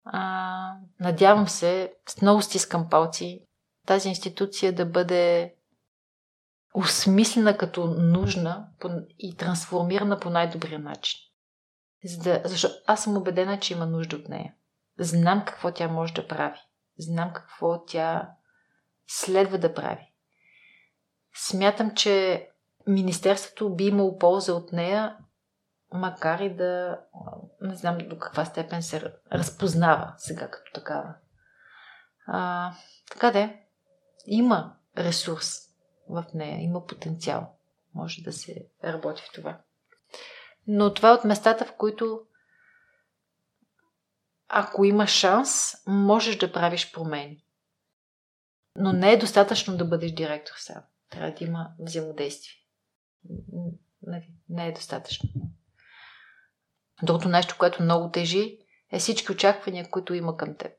А, 0.04 0.72
надявам 1.00 1.48
се, 1.48 1.92
с 2.08 2.20
много 2.22 2.42
стискам 2.42 2.90
палци, 2.90 3.42
тази 3.86 4.08
институция 4.08 4.72
да 4.72 4.86
бъде 4.86 5.54
осмислена 6.78 7.56
като 7.56 7.86
нужна 7.86 8.68
и 9.18 9.36
трансформирана 9.36 10.20
по 10.20 10.30
най-добрия 10.30 10.78
начин. 10.78 11.20
За 12.05 12.22
да, 12.22 12.42
защото 12.44 12.74
аз 12.86 13.05
съм 13.05 13.16
убедена, 13.16 13.60
че 13.60 13.74
има 13.74 13.86
нужда 13.86 14.16
от 14.16 14.28
нея. 14.28 14.55
Знам 14.98 15.44
какво 15.44 15.72
тя 15.72 15.88
може 15.88 16.14
да 16.14 16.28
прави. 16.28 16.59
Знам 16.98 17.32
какво 17.32 17.84
тя 17.84 18.30
следва 19.06 19.59
да 19.59 19.74
прави. 19.74 20.12
Смятам, 21.34 21.94
че 21.94 22.48
Министерството 22.86 23.74
би 23.74 23.84
имало 23.84 24.18
полза 24.18 24.52
от 24.52 24.72
нея, 24.72 25.16
макар 25.92 26.38
и 26.38 26.56
да 26.56 27.00
не 27.60 27.74
знам 27.74 27.98
до 27.98 28.18
каква 28.18 28.44
степен 28.44 28.82
се 28.82 29.12
разпознава 29.32 30.14
сега 30.18 30.50
като 30.50 30.72
такава. 30.72 31.14
А, 32.26 32.72
така 33.10 33.30
де, 33.30 33.62
има 34.26 34.76
ресурс 34.98 35.68
в 36.09 36.24
нея, 36.35 36.62
има 36.62 36.86
потенциал. 36.86 37.55
Може 37.94 38.22
да 38.22 38.32
се 38.32 38.66
работи 38.85 39.22
в 39.22 39.32
това. 39.35 39.60
Но 40.66 40.94
това 40.94 41.09
е 41.09 41.12
от 41.12 41.24
местата, 41.24 41.64
в 41.64 41.72
които 41.76 42.20
ако 44.48 44.85
има 44.85 45.06
шанс, 45.06 45.74
можеш 45.86 46.36
да 46.36 46.52
правиш 46.52 46.93
промени. 46.93 47.44
Но 48.76 48.93
не 48.93 49.12
е 49.12 49.18
достатъчно 49.18 49.76
да 49.76 49.85
бъдеш 49.85 50.12
директор 50.12 50.55
сам. 50.56 50.82
Трябва 51.10 51.30
да 51.30 51.44
има 51.44 51.70
взаимодействие. 51.78 52.55
Нали, 54.02 54.30
не 54.48 54.68
е 54.68 54.72
достатъчно. 54.72 55.30
Другото 57.02 57.28
нещо, 57.28 57.56
което 57.59 57.82
много 57.82 58.10
тежи, 58.10 58.59
е 58.93 58.98
всички 58.98 59.32
очаквания, 59.32 59.90
които 59.90 60.14
има 60.14 60.36
към 60.36 60.56
теб. 60.56 60.72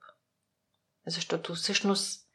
Защото 1.08 1.56
всъщност 1.56 2.29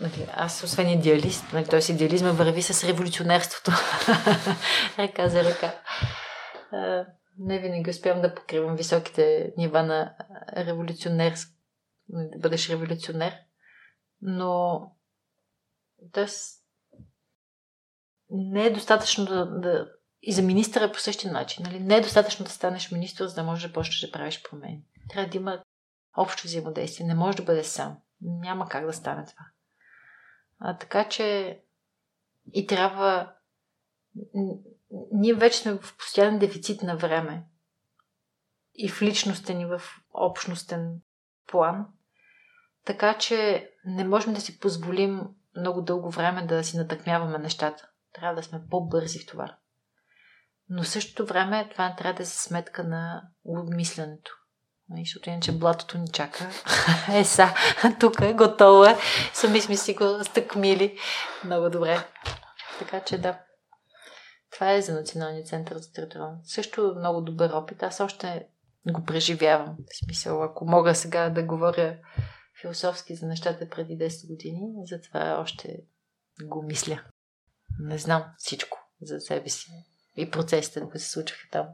нали, 0.00 0.28
аз 0.32 0.62
освен 0.62 0.90
идеалист, 0.90 1.52
нали, 1.52 1.66
т.е. 1.66 1.92
идеализма 1.92 2.30
върви 2.30 2.62
с 2.62 2.88
революционерството. 2.88 3.70
ръка 4.98 5.28
за 5.28 5.44
ръка. 5.44 5.74
Не 7.38 7.58
винаги 7.58 7.90
успявам 7.90 8.22
да 8.22 8.34
покривам 8.34 8.76
високите 8.76 9.52
нива 9.56 9.82
на 9.82 10.14
революционер, 10.56 11.34
нали, 12.08 12.28
да 12.32 12.38
бъдеш 12.38 12.70
революционер. 12.70 13.34
Но 14.22 14.80
т.е. 16.12 16.26
не 18.30 18.66
е 18.66 18.70
достатъчно 18.70 19.24
да, 19.24 19.46
да 19.46 19.86
и 20.22 20.32
за 20.32 20.42
министъра 20.42 20.84
е 20.84 20.92
по 20.92 20.98
същия 20.98 21.32
начин. 21.32 21.64
Нали? 21.64 21.80
Не 21.80 21.96
е 21.96 22.00
достатъчно 22.00 22.44
да 22.44 22.50
станеш 22.50 22.90
министър, 22.90 23.26
за 23.26 23.34
да 23.34 23.42
можеш 23.42 23.68
да 23.68 23.72
почнеш 23.72 24.00
да 24.00 24.12
правиш 24.12 24.42
промени. 24.42 24.84
Трябва 25.08 25.30
да 25.30 25.36
има 25.36 25.62
общо 26.16 26.46
взаимодействие. 26.46 27.06
Не 27.06 27.14
може 27.14 27.36
да 27.36 27.42
бъде 27.42 27.64
сам. 27.64 27.98
Няма 28.20 28.68
как 28.68 28.86
да 28.86 28.92
стане 28.92 29.24
това. 29.24 29.44
А, 30.58 30.78
така 30.78 31.08
че 31.08 31.60
и 32.52 32.66
трябва. 32.66 33.32
Ние 35.12 35.34
вече 35.34 35.58
сме 35.58 35.72
в 35.72 35.96
постоянен 35.98 36.38
дефицит 36.38 36.82
на 36.82 36.96
време. 36.96 37.44
И 38.74 38.88
в 38.88 39.02
личностен, 39.02 39.60
и 39.60 39.66
в 39.66 39.82
общностен 40.14 41.00
план. 41.46 41.86
Така 42.84 43.18
че 43.18 43.70
не 43.84 44.04
можем 44.04 44.34
да 44.34 44.40
си 44.40 44.58
позволим 44.58 45.20
много 45.56 45.82
дълго 45.82 46.10
време 46.10 46.46
да 46.46 46.64
си 46.64 46.76
натъкмяваме 46.76 47.38
нещата. 47.38 47.88
Трябва 48.12 48.34
да 48.34 48.42
сме 48.42 48.62
по-бързи 48.70 49.18
в 49.18 49.26
това. 49.26 49.56
Но 50.68 50.84
същото 50.84 51.26
време 51.26 51.68
това 51.70 51.88
не 51.88 51.96
трябва 51.96 52.14
да 52.16 52.22
е 52.22 52.26
за 52.26 52.34
сметка 52.34 52.84
на 52.84 53.28
обмисленето. 53.44 54.45
Нали, 54.88 55.02
защото 55.04 55.30
иначе 55.30 55.52
блатото 55.52 55.98
ни 55.98 56.08
чака. 56.08 56.50
Е, 57.12 57.24
са, 57.24 57.54
тук 58.00 58.20
е, 58.20 58.32
готово 58.32 58.84
е. 58.84 58.96
Сами 59.34 59.60
сме 59.60 59.76
си 59.76 59.94
го 59.94 60.24
стъкмили. 60.24 60.98
Много 61.44 61.70
добре. 61.70 62.06
Така 62.78 63.00
че 63.00 63.18
да. 63.18 63.40
Това 64.52 64.72
е 64.72 64.82
за 64.82 64.94
Националния 64.94 65.44
център 65.44 65.76
за 65.78 65.92
териториално. 65.92 66.40
Също 66.44 66.94
много 66.98 67.20
добър 67.20 67.50
опит. 67.50 67.82
Аз 67.82 68.00
още 68.00 68.48
го 68.92 69.04
преживявам. 69.04 69.76
В 69.76 70.04
смисъл, 70.04 70.42
ако 70.42 70.64
мога 70.64 70.94
сега 70.94 71.30
да 71.30 71.42
говоря 71.42 71.96
философски 72.60 73.14
за 73.14 73.26
нещата 73.26 73.68
преди 73.68 73.98
10 73.98 74.28
години, 74.28 74.60
затова 74.84 75.40
още 75.40 75.76
го 76.42 76.62
мисля. 76.62 77.02
Не 77.78 77.98
знам 77.98 78.24
всичко 78.38 78.78
за 79.02 79.20
себе 79.20 79.48
си 79.48 79.70
и 80.16 80.30
процесите, 80.30 80.80
които 80.80 80.98
се 80.98 81.10
случваха 81.10 81.48
там. 81.52 81.66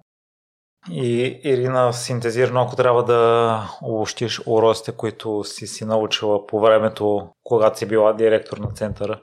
И 0.91 1.41
Ирина, 1.45 1.93
синтезирано, 1.93 2.63
ако 2.63 2.77
трябва 2.77 3.05
да 3.05 3.71
обобщиш 3.83 4.41
уроците, 4.47 4.93
които 4.93 5.45
си 5.45 5.67
си 5.67 5.85
научила 5.85 6.47
по 6.47 6.61
времето, 6.61 7.35
когато 7.43 7.79
си 7.79 7.87
била 7.87 8.13
директор 8.13 8.59
на 8.59 8.73
центъра? 8.73 9.21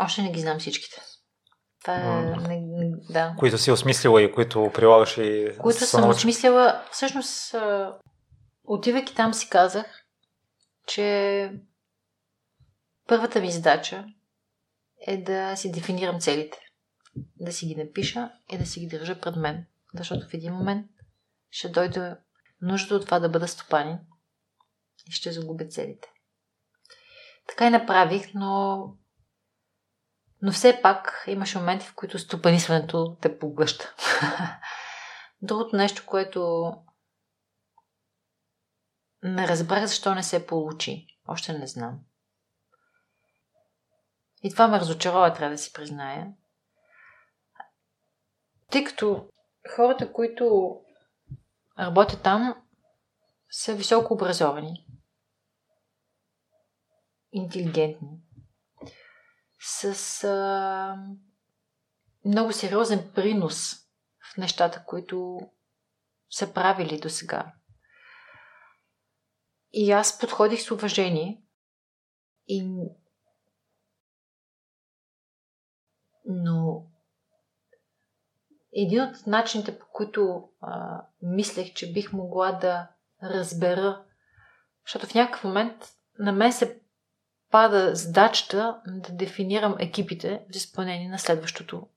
Още 0.00 0.22
не 0.22 0.30
ги 0.30 0.40
знам 0.40 0.58
всичките. 0.58 1.02
Това 1.80 1.94
е, 1.94 2.00
не, 2.48 2.62
да. 3.10 3.34
Които 3.38 3.58
си 3.58 3.70
осмислила 3.70 4.22
и 4.22 4.32
които 4.32 4.70
прилагаш 4.74 5.18
и... 5.18 5.52
Които 5.58 5.86
съм 5.86 6.08
осмислила. 6.08 6.82
Всъщност, 6.90 7.54
отивайки 8.64 9.14
там 9.14 9.34
си 9.34 9.48
казах, 9.48 9.86
че 10.86 11.52
първата 13.06 13.40
ми 13.40 13.52
задача 13.52 14.06
е 15.06 15.16
да 15.16 15.56
си 15.56 15.72
дефинирам 15.72 16.20
целите. 16.20 16.58
Да 17.36 17.52
си 17.52 17.66
ги 17.66 17.76
напиша 17.76 18.32
и 18.52 18.58
да 18.58 18.66
си 18.66 18.80
ги 18.80 18.86
държа 18.86 19.20
пред 19.20 19.36
мен. 19.36 19.66
Защото 19.94 20.28
в 20.28 20.34
един 20.34 20.54
момент 20.54 20.86
ще 21.50 21.68
дойде 21.68 22.16
нужда 22.60 22.94
от 22.94 23.04
това 23.04 23.18
да 23.18 23.28
бъда 23.28 23.48
стопанин 23.48 23.98
и 25.08 25.12
ще 25.12 25.32
загубя 25.32 25.66
целите. 25.66 26.08
Така 27.48 27.66
и 27.66 27.70
направих, 27.70 28.34
но 28.34 28.82
но 30.42 30.52
все 30.52 30.80
пак 30.82 31.24
имаше 31.26 31.58
моменти, 31.58 31.86
в 31.86 31.94
които 31.94 32.18
стопанисването 32.18 33.16
те 33.20 33.38
поглъща. 33.38 33.94
Другото 35.42 35.76
нещо, 35.76 36.02
което 36.06 36.72
не 39.22 39.48
разбрах 39.48 39.86
защо 39.86 40.14
не 40.14 40.22
се 40.22 40.46
получи. 40.46 41.06
Още 41.28 41.52
не 41.52 41.66
знам. 41.66 42.00
И 44.42 44.50
това 44.50 44.68
ме 44.68 44.80
разочарова, 44.80 45.32
трябва 45.32 45.50
да 45.54 45.58
си 45.58 45.72
призная. 45.72 46.32
Тъй 48.70 48.84
като 48.84 49.28
хората, 49.76 50.12
които 50.12 50.76
работят 51.78 52.22
там, 52.22 52.62
са 53.50 53.74
високо 53.74 54.14
образовани, 54.14 54.86
интелигентни, 57.32 58.20
с 59.60 60.24
а, 60.24 60.96
много 62.24 62.52
сериозен 62.52 63.12
принос 63.14 63.74
в 64.32 64.36
нещата, 64.36 64.84
които 64.86 65.40
са 66.30 66.54
правили 66.54 67.00
до 67.00 67.08
сега. 67.08 67.52
И 69.72 69.92
аз 69.92 70.18
подходих 70.18 70.62
с 70.62 70.70
уважение 70.70 71.42
и 72.46 72.86
но 76.24 76.84
един 78.72 79.02
от 79.02 79.26
начините, 79.26 79.78
по 79.78 79.86
които 79.92 80.48
а, 80.60 81.02
мислех, 81.22 81.74
че 81.74 81.92
бих 81.92 82.12
могла 82.12 82.52
да 82.52 82.88
разбера, 83.22 84.02
защото 84.86 85.06
в 85.06 85.14
някакъв 85.14 85.44
момент 85.44 85.74
на 86.18 86.32
мен 86.32 86.52
се 86.52 86.80
пада 87.50 87.94
задачата 87.94 88.80
да 88.86 89.12
дефинирам 89.12 89.76
екипите 89.78 90.44
в 90.52 90.56
изпълнение 90.56 91.08
на 91.08 91.18
следващото 91.18 91.88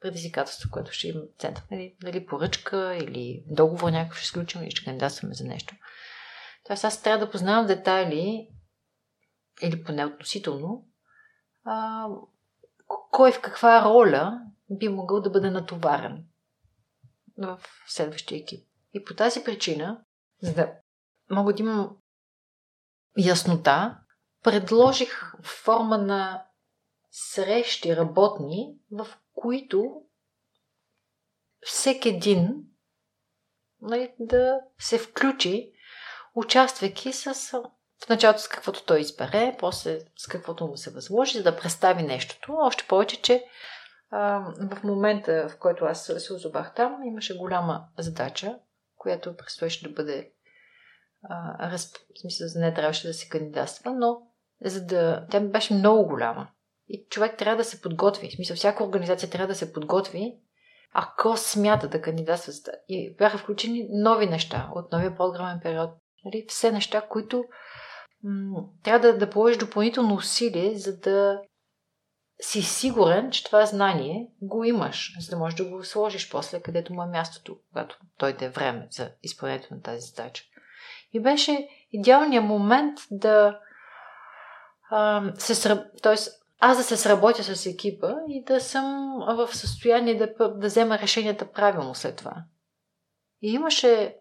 предизвикателство, 0.00 0.70
което 0.70 0.92
ще 0.92 1.08
има 1.08 1.20
център. 1.38 1.64
Нали, 1.70 1.94
дали 2.02 2.26
поръчка 2.26 2.96
или 2.96 3.44
договор 3.46 3.90
някакъв 3.90 4.18
ще 4.18 4.24
изключим 4.24 4.62
или 4.62 4.70
ще 4.70 4.84
кандидатстваме 4.84 5.34
за 5.34 5.44
нещо. 5.44 5.74
Тоест 6.66 6.84
аз 6.84 7.02
трябва 7.02 7.26
да 7.26 7.30
познавам 7.30 7.66
детайли, 7.66 8.48
или 9.62 9.84
поне 9.84 10.06
относително, 10.06 10.86
а, 11.64 12.06
кой 13.12 13.32
в 13.32 13.40
каква 13.40 13.84
роля 13.84 14.40
би 14.70 14.88
могъл 14.88 15.20
да 15.20 15.30
бъде 15.30 15.50
натоварен 15.50 16.24
в 17.38 17.60
следващия 17.86 18.38
екип. 18.38 18.68
И 18.92 19.04
по 19.04 19.14
тази 19.14 19.44
причина, 19.44 20.04
за 20.42 20.54
да 20.54 20.72
мога 21.30 21.54
да 21.54 21.62
имам 21.62 21.96
яснота, 23.18 23.98
предложих 24.42 25.32
форма 25.42 25.98
на 25.98 26.46
срещи 27.10 27.96
работни, 27.96 28.76
в 28.90 29.06
които 29.34 30.02
всеки 31.60 32.08
един 32.08 32.64
нали, 33.80 34.14
да 34.18 34.60
се 34.78 34.98
включи, 34.98 35.72
участвайки 36.34 37.12
с 37.12 37.52
в 38.04 38.08
началото 38.08 38.40
с 38.40 38.48
каквото 38.48 38.84
той 38.84 39.00
избере, 39.00 39.56
после 39.58 39.98
с 40.16 40.26
каквото 40.26 40.66
му 40.66 40.76
се 40.76 40.90
възложи, 40.90 41.38
за 41.38 41.44
да 41.44 41.56
представи 41.56 42.02
нещото. 42.02 42.54
Още 42.58 42.84
повече, 42.88 43.22
че 43.22 43.44
а, 44.10 44.44
в 44.70 44.82
момента, 44.84 45.48
в 45.48 45.58
който 45.58 45.84
аз 45.84 46.04
се 46.18 46.34
озовах 46.34 46.74
там, 46.74 47.02
имаше 47.06 47.36
голяма 47.36 47.84
задача, 47.98 48.58
която 48.96 49.36
предстоеше 49.36 49.88
да 49.88 49.94
бъде 49.94 50.30
а, 51.28 51.70
раз... 51.70 51.92
в 51.92 52.20
смисъл, 52.20 52.60
не 52.60 52.74
трябваше 52.74 53.06
да 53.06 53.14
се 53.14 53.28
кандидатства, 53.28 53.92
но 53.94 54.18
за 54.64 54.86
да... 54.86 55.26
тя 55.30 55.40
беше 55.40 55.74
много 55.74 56.08
голяма. 56.08 56.48
И 56.88 57.06
човек 57.10 57.38
трябва 57.38 57.56
да 57.56 57.64
се 57.64 57.80
подготви. 57.80 58.28
В 58.28 58.34
смисъл, 58.34 58.56
всяка 58.56 58.84
организация 58.84 59.30
трябва 59.30 59.46
да 59.46 59.54
се 59.54 59.72
подготви, 59.72 60.34
ако 60.92 61.36
смята 61.36 61.88
да 61.88 62.02
кандидатства. 62.02 62.72
И 62.88 63.16
бяха 63.16 63.38
включени 63.38 63.88
нови 63.90 64.26
неща 64.26 64.70
от 64.74 64.92
новия 64.92 65.16
програмен 65.16 65.60
период. 65.62 65.90
Нали? 66.24 66.46
Все 66.48 66.72
неща, 66.72 67.00
които 67.00 67.44
трябва 68.82 69.12
да, 69.12 69.18
да 69.18 69.30
положиш 69.30 69.56
допълнително 69.56 70.14
усилие, 70.14 70.78
за 70.78 70.98
да 70.98 71.40
си 72.40 72.62
сигурен, 72.62 73.30
че 73.30 73.44
това 73.44 73.66
знание 73.66 74.28
го 74.42 74.64
имаш, 74.64 75.16
за 75.20 75.30
да 75.30 75.36
можеш 75.36 75.56
да 75.56 75.64
го 75.64 75.84
сложиш 75.84 76.30
после, 76.30 76.62
където 76.62 76.94
му 76.94 77.02
е 77.02 77.06
мястото, 77.06 77.56
когато 77.68 77.98
дойде 78.18 78.48
време 78.48 78.88
за 78.90 79.10
изпълнението 79.22 79.74
на 79.74 79.82
тази 79.82 80.00
задача. 80.00 80.44
И 81.12 81.20
беше 81.20 81.68
идеалният 81.92 82.44
момент 82.44 82.98
да 83.10 83.60
а, 84.90 85.32
се 85.38 85.54
сръб... 85.54 85.86
Тоест, 86.02 86.42
аз 86.60 86.76
да 86.76 86.84
се 86.84 86.96
сработя 86.96 87.42
с 87.42 87.66
екипа 87.66 88.14
и 88.28 88.44
да 88.44 88.60
съм 88.60 89.18
в 89.28 89.48
състояние 89.52 90.14
да, 90.14 90.34
да 90.48 90.66
взема 90.66 90.98
решенията 90.98 91.52
правилно 91.52 91.94
след 91.94 92.16
това. 92.16 92.44
И 93.42 93.52
имаше 93.52 94.16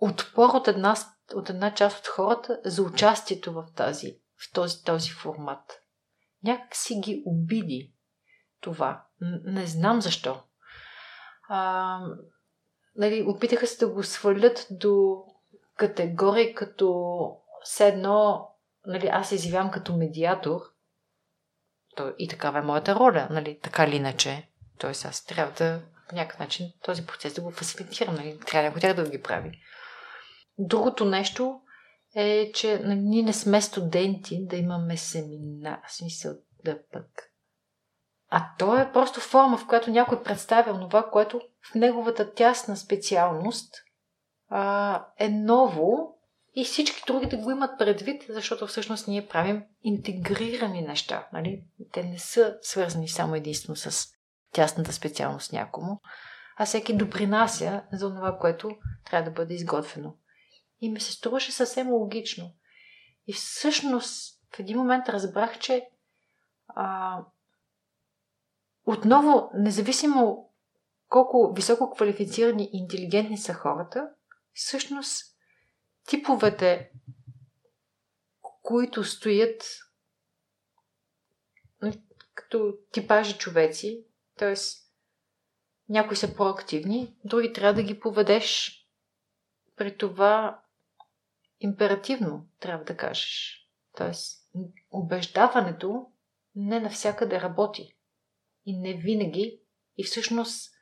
отпор 0.00 0.48
от 0.48 0.68
една, 0.68 0.94
от 1.34 1.50
една 1.50 1.74
част 1.74 1.98
от 1.98 2.06
хората 2.06 2.60
за 2.64 2.82
участието 2.82 3.52
в, 3.52 3.66
тази, 3.76 4.12
в 4.12 4.52
този, 4.52 4.84
този 4.84 5.10
формат. 5.10 5.82
Някак 6.44 6.76
си 6.76 7.00
ги 7.04 7.22
обиди 7.26 7.92
това. 8.60 9.04
Не 9.44 9.66
знам 9.66 10.00
защо. 10.00 10.42
А, 11.48 11.98
нали, 12.96 13.24
опитаха 13.28 13.66
се 13.66 13.86
да 13.86 13.92
го 13.92 14.02
свалят 14.02 14.66
до 14.70 15.24
категории 15.76 16.54
като 16.54 17.10
все 17.64 17.88
едно 17.88 18.46
нали, 18.86 19.08
аз 19.12 19.32
изявявам 19.32 19.70
като 19.70 19.96
медиатор, 19.96 20.60
то 21.96 22.12
и 22.18 22.28
такава 22.28 22.58
е 22.58 22.62
моята 22.62 22.94
роля, 22.94 23.28
нали, 23.30 23.58
така 23.62 23.84
или 23.84 23.96
иначе. 23.96 24.48
Тоест 24.78 25.04
аз 25.04 25.24
трябва 25.24 25.52
да 25.52 25.82
по 26.08 26.14
някакъв 26.14 26.38
начин 26.38 26.72
този 26.82 27.06
процес 27.06 27.34
да 27.34 27.40
го 27.40 27.50
фасилитирам, 27.50 28.14
нали, 28.14 28.38
трябва 28.46 28.68
някой 28.68 28.80
тях 28.80 28.94
да 28.94 29.10
ги 29.10 29.22
прави. 29.22 29.62
Другото 30.62 31.04
нещо 31.04 31.60
е, 32.14 32.52
че 32.52 32.78
ние 32.84 33.22
не 33.22 33.32
сме 33.32 33.62
студенти 33.62 34.46
да 34.46 34.56
имаме 34.56 34.96
семинар, 34.96 35.80
в 35.88 35.92
смисъл 35.94 36.34
да 36.64 36.78
пък. 36.92 37.06
А 38.30 38.46
то 38.58 38.76
е 38.76 38.92
просто 38.92 39.20
форма, 39.20 39.58
в 39.58 39.66
която 39.66 39.90
някой 39.90 40.22
представя 40.22 40.80
това, 40.80 41.10
което 41.10 41.40
в 41.70 41.74
неговата 41.74 42.34
тясна 42.34 42.76
специалност 42.76 43.74
а, 44.48 45.04
е 45.18 45.28
ново 45.28 46.18
и 46.54 46.64
всички 46.64 47.02
други 47.06 47.26
да 47.26 47.36
го 47.36 47.50
имат 47.50 47.78
предвид, 47.78 48.24
защото 48.28 48.66
всъщност 48.66 49.08
ние 49.08 49.28
правим 49.28 49.64
интегрирани 49.82 50.82
неща. 50.82 51.28
Нали? 51.32 51.64
Те 51.92 52.02
не 52.02 52.18
са 52.18 52.58
свързани 52.62 53.08
само 53.08 53.34
единствено 53.34 53.76
с 53.76 54.08
тясната 54.52 54.92
специалност 54.92 55.52
някому, 55.52 56.00
а 56.56 56.66
всеки 56.66 56.96
допринася 56.96 57.82
за 57.92 58.14
това, 58.14 58.38
което 58.38 58.70
трябва 59.04 59.30
да 59.30 59.34
бъде 59.34 59.54
изготвено. 59.54 60.14
И 60.80 60.90
ми 60.90 61.00
се 61.00 61.12
струваше 61.12 61.52
съвсем 61.52 61.92
логично. 61.92 62.52
И 63.26 63.32
всъщност 63.32 64.40
в 64.56 64.58
един 64.58 64.78
момент 64.78 65.08
разбрах, 65.08 65.58
че 65.58 65.88
а, 66.68 67.18
отново, 68.86 69.50
независимо 69.54 70.50
колко 71.08 71.52
високо 71.56 71.90
квалифицирани 71.90 72.70
и 72.72 72.78
интелигентни 72.78 73.38
са 73.38 73.54
хората, 73.54 74.10
всъщност 74.52 75.36
типовете, 76.06 76.90
които 78.62 79.04
стоят 79.04 79.64
като 82.34 82.74
типажи 82.92 83.38
човеци, 83.38 84.04
т.е. 84.38 84.54
някои 85.88 86.16
са 86.16 86.34
проактивни, 86.34 87.16
други 87.24 87.52
трябва 87.52 87.74
да 87.74 87.82
ги 87.82 88.00
поведеш 88.00 88.80
при 89.76 89.98
това 89.98 90.62
императивно, 91.60 92.48
трябва 92.60 92.84
да 92.84 92.96
кажеш. 92.96 93.56
Т.е. 93.96 94.12
убеждаването 94.90 96.06
не 96.54 96.80
навсякъде 96.80 97.40
работи. 97.40 97.96
И 98.66 98.78
не 98.78 98.94
винаги. 98.94 99.60
И 99.96 100.04
всъщност 100.04 100.74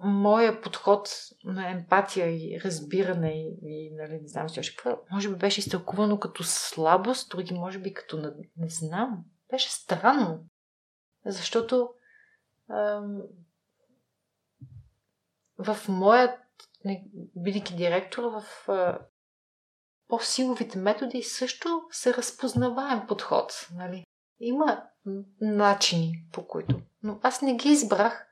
моя 0.00 0.60
подход 0.60 1.08
на 1.44 1.70
емпатия 1.70 2.26
и 2.30 2.60
разбиране 2.64 3.32
и, 3.42 3.58
и 3.62 3.90
нали, 3.94 4.20
не 4.22 4.28
знам 4.28 4.50
си 4.50 4.60
още 4.60 4.76
какво, 4.76 5.02
може 5.10 5.28
би 5.28 5.36
беше 5.36 5.60
изтълкувано 5.60 6.18
като 6.20 6.44
слабост, 6.44 7.30
други 7.30 7.54
може 7.54 7.78
би 7.78 7.94
като 7.94 8.16
не, 8.16 8.30
не 8.56 8.68
знам. 8.68 9.24
Беше 9.50 9.72
странно. 9.72 10.44
Защото 11.26 11.90
ам, 12.70 13.22
в 15.58 15.88
моят, 15.88 16.40
бидейки 17.36 17.76
директор, 17.76 18.22
в 18.22 18.44
по-силовите 20.08 20.78
методи 20.78 21.22
също 21.22 21.82
се 21.90 22.14
разпознаваем 22.14 23.06
подход. 23.06 23.68
Нали? 23.74 24.04
Има 24.40 24.82
начини 25.40 26.26
по 26.32 26.48
които. 26.48 26.80
Но 27.02 27.20
аз 27.22 27.42
не 27.42 27.54
ги 27.54 27.68
избрах 27.68 28.26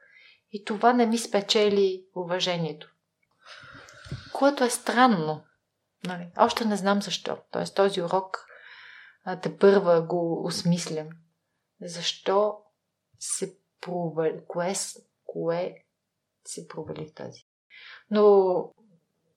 и 0.52 0.64
това 0.64 0.92
не 0.92 1.06
ми 1.06 1.18
спечели 1.18 2.06
уважението. 2.16 2.94
Което 4.32 4.64
е 4.64 4.70
странно. 4.70 5.44
Нали? 6.04 6.30
Още 6.38 6.64
не 6.64 6.76
знам 6.76 7.02
защо. 7.02 7.38
Тоест 7.50 7.74
този 7.74 8.02
урок 8.02 8.46
те 9.42 9.58
първа 9.58 10.02
го 10.02 10.46
осмислям. 10.46 11.08
Защо 11.80 12.58
се 13.18 13.58
провали? 13.80 14.40
Кое, 14.48 14.74
кое 15.24 15.84
се 16.44 16.68
провали 16.68 17.14
тази? 17.14 17.46
Но 18.10 18.54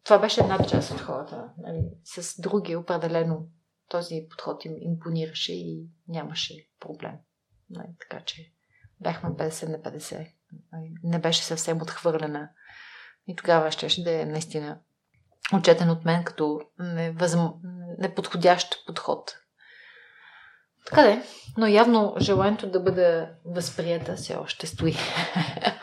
това 0.03 0.19
беше 0.19 0.41
една 0.41 0.67
част 0.67 0.91
от 0.91 1.01
хората. 1.01 1.49
Нали? 1.57 1.83
С 2.03 2.41
други 2.41 2.75
определено 2.75 3.47
този 3.89 4.27
подход 4.29 4.65
им 4.65 4.75
импонираше 4.79 5.53
и 5.53 5.87
нямаше 6.07 6.67
проблем. 6.79 7.15
Нали? 7.69 7.87
Така 7.99 8.23
че 8.23 8.51
бяхме 8.99 9.29
50 9.29 9.69
на 9.69 9.79
50 9.79 10.31
не 11.03 11.19
беше 11.19 11.43
съвсем 11.43 11.81
отхвърлена. 11.81 12.49
И 13.27 13.35
тогава 13.35 13.71
щеше 13.71 14.03
да 14.03 14.21
е 14.21 14.25
наистина 14.25 14.79
отчетен 15.53 15.89
от 15.89 16.05
мен 16.05 16.23
като 16.23 16.61
невъзм... 16.79 17.45
неподходящ 17.99 18.85
подход. 18.85 19.37
Така 20.85 21.01
де, 21.01 21.23
но 21.57 21.67
явно 21.67 22.15
желанието 22.19 22.71
да 22.71 22.79
бъда 22.79 23.29
възприята 23.45 24.15
все 24.15 24.35
още 24.35 24.67
стои. 24.67 24.95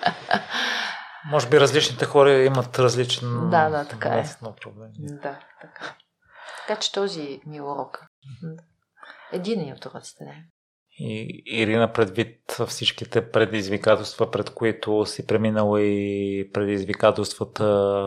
Може 1.30 1.48
би 1.48 1.60
различните 1.60 2.04
хора 2.04 2.32
имат 2.32 2.78
различен 2.78 3.50
да, 3.50 3.70
да, 3.70 3.88
така 3.88 4.08
е. 4.08 4.24
на 4.42 4.54
проблем. 4.54 4.90
Да, 4.98 5.38
така. 5.60 5.96
Така 6.68 6.80
че 6.80 6.92
този 6.92 7.40
ми 7.46 7.56
е 7.56 7.62
урок. 7.62 8.06
Един 9.32 9.68
е 9.68 9.72
от 9.72 9.86
уроците, 9.86 10.24
не. 10.24 10.46
И 10.98 11.42
Ирина, 11.46 11.92
предвид 11.92 12.60
всичките 12.66 13.30
предизвикателства, 13.30 14.30
пред 14.30 14.50
които 14.50 15.06
си 15.06 15.26
преминала 15.26 15.82
и 15.82 16.50
предизвикателствата, 16.52 17.64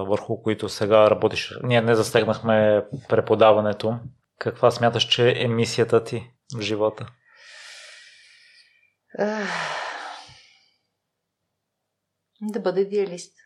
върху 0.07 0.41
които 0.41 0.69
сега 0.69 1.09
работиш, 1.09 1.53
ние 1.63 1.81
не 1.81 1.95
застегнахме 1.95 2.85
преподаването. 3.09 3.99
Каква 4.39 4.71
смяташ, 4.71 5.03
че 5.03 5.33
е 5.37 5.47
мисията 5.47 6.03
ти 6.03 6.31
в 6.57 6.61
живота? 6.61 7.07
Да 12.41 12.59
бъде 12.59 12.81
идеалист. 12.81 13.37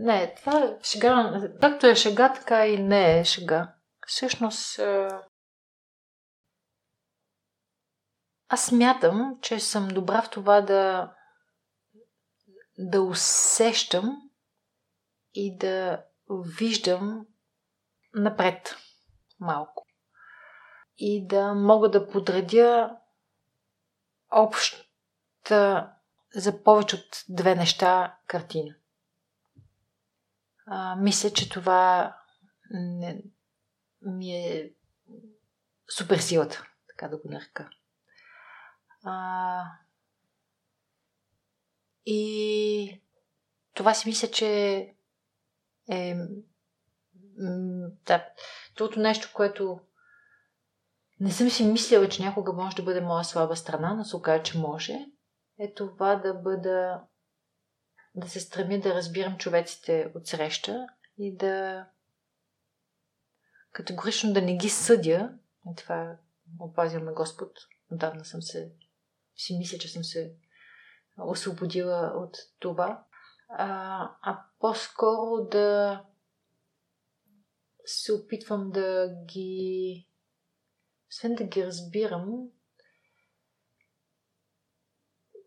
Не, 0.00 0.34
това 0.34 0.64
е 0.64 0.78
шега. 0.82 1.40
Както 1.60 1.86
е 1.86 1.94
шега, 1.94 2.32
така 2.32 2.66
и 2.66 2.78
не 2.78 3.20
е 3.20 3.24
шега. 3.24 3.74
Всъщност, 4.06 4.80
Аз 8.48 8.64
смятам, 8.66 9.38
че 9.42 9.60
съм 9.60 9.88
добра 9.88 10.22
в 10.22 10.30
това 10.30 10.60
да, 10.60 11.12
да 12.78 13.02
усещам 13.02 14.30
и 15.34 15.58
да 15.58 16.04
виждам 16.58 17.26
напред. 18.14 18.76
малко. 19.40 19.86
И 20.96 21.26
да 21.26 21.54
мога 21.54 21.90
да 21.90 22.08
подредя 22.08 22.96
обща 24.30 25.90
за 26.34 26.62
повече 26.62 26.96
от 26.96 27.24
две 27.28 27.54
неща 27.54 28.16
картина. 28.26 28.74
А, 30.66 30.96
мисля, 30.96 31.30
че 31.30 31.48
това 31.48 32.16
не, 32.70 33.22
ми 34.02 34.30
е 34.30 34.72
суперсилата, 35.96 36.66
така 36.88 37.08
да 37.08 37.16
го 37.16 37.28
нарека. 37.28 37.70
А, 39.04 39.64
и 42.06 43.02
това 43.74 43.94
си 43.94 44.08
мисля, 44.08 44.30
че 44.30 44.48
е 45.90 46.16
да, 48.06 48.24
другото 48.76 49.00
нещо, 49.00 49.30
което 49.34 49.80
не 51.20 51.30
съм 51.30 51.50
си 51.50 51.66
мислила, 51.66 52.08
че 52.08 52.22
някога 52.22 52.52
може 52.52 52.76
да 52.76 52.82
бъде 52.82 53.00
моя 53.00 53.24
слаба 53.24 53.56
страна, 53.56 53.94
но 53.94 54.04
се 54.04 54.16
оказа, 54.16 54.42
че 54.42 54.58
може, 54.58 55.06
е 55.58 55.74
това 55.74 56.16
да 56.16 56.34
бъда 56.34 57.02
да 58.14 58.28
се 58.28 58.40
стремя 58.40 58.80
да 58.80 58.94
разбирам 58.94 59.38
човеците 59.38 60.12
от 60.14 60.26
среща 60.26 60.86
и 61.18 61.36
да 61.36 61.86
категорично 63.72 64.32
да 64.32 64.42
не 64.42 64.56
ги 64.56 64.68
съдя. 64.68 65.38
И 65.72 65.74
това 65.76 66.16
опазил 66.60 67.00
ме 67.00 67.12
Господ. 67.12 67.50
Отдавна 67.92 68.24
съм 68.24 68.42
се 68.42 68.72
си 69.36 69.58
мисля, 69.58 69.78
че 69.78 69.88
съм 69.88 70.04
се 70.04 70.34
освободила 71.18 72.12
от 72.16 72.36
това. 72.58 73.04
А, 73.48 74.10
а 74.22 74.44
по-скоро 74.58 75.48
да 75.50 76.04
се 77.84 78.12
опитвам 78.12 78.70
да 78.70 79.16
ги 79.24 80.08
освен 81.10 81.34
да 81.34 81.44
ги 81.44 81.66
разбирам, 81.66 82.48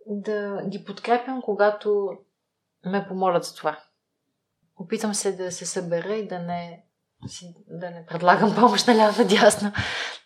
да 0.09 0.63
ги 0.67 0.84
подкрепям, 0.84 1.41
когато 1.41 2.11
ме 2.85 3.07
помолят 3.07 3.43
за 3.43 3.55
това. 3.55 3.79
Опитам 4.77 5.13
се 5.13 5.31
да 5.31 5.51
се 5.51 5.65
събера 5.65 6.15
и 6.15 6.27
да 6.27 6.39
не, 6.39 6.85
да 7.67 7.89
не 7.89 8.05
предлагам 8.05 8.55
помощ 8.59 8.88
наляво 8.88 9.21
надясно, 9.21 9.71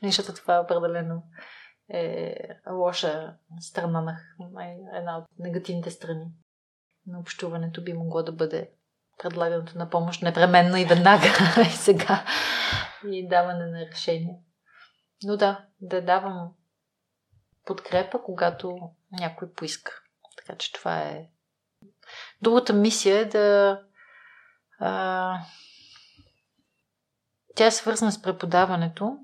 защото 0.04 0.42
това 0.42 0.56
е 0.56 0.60
определено 0.60 1.24
е 1.94 2.36
лоша 2.72 3.34
страна 3.60 4.02
на 4.02 4.18
една 4.94 5.18
от 5.18 5.26
негативните 5.40 5.92
страни 5.92 6.26
на 7.08 7.20
общуването 7.20 7.84
би 7.84 7.94
могло 7.94 8.24
да 8.24 8.32
бъде 8.32 8.72
предлагането 9.24 9.78
на 9.78 9.90
помощ 9.90 10.22
непременно 10.22 10.78
и 10.78 10.86
веднага 10.86 11.28
и 11.62 11.70
сега 11.70 12.26
и 13.08 13.28
даване 13.28 13.66
на 13.66 13.86
решение. 13.86 14.42
Но 15.24 15.38
да, 15.38 15.66
да 15.82 16.02
давам 16.02 16.54
подкрепа, 17.66 18.24
когато 18.24 18.92
някой 19.12 19.54
поиска. 19.54 20.02
Така 20.38 20.58
че 20.58 20.74
това 20.74 21.00
е. 21.00 21.30
Другата 22.42 22.74
мисия 22.74 23.18
е 23.18 23.26
да. 23.26 23.82
А, 24.80 25.40
тя 27.56 27.66
е 27.66 27.72
свързана 27.72 28.12
с 28.12 28.22
преподаването. 28.22 29.18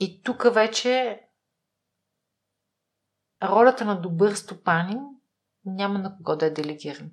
И 0.00 0.22
тук 0.22 0.54
вече 0.54 1.22
ролята 3.42 3.84
на 3.84 4.00
добър 4.00 4.34
стопанин 4.34 5.00
няма 5.64 5.98
на 5.98 6.16
кого 6.16 6.36
да 6.36 6.46
е 6.46 6.50
делегиран. 6.50 7.10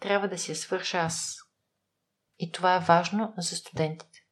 Трябва 0.00 0.28
да 0.28 0.38
си 0.38 0.50
я 0.50 0.56
свърша 0.56 0.98
аз. 0.98 1.38
И 2.38 2.52
това 2.52 2.74
е 2.76 2.80
важно 2.80 3.34
за 3.38 3.56
студентите. 3.56 4.26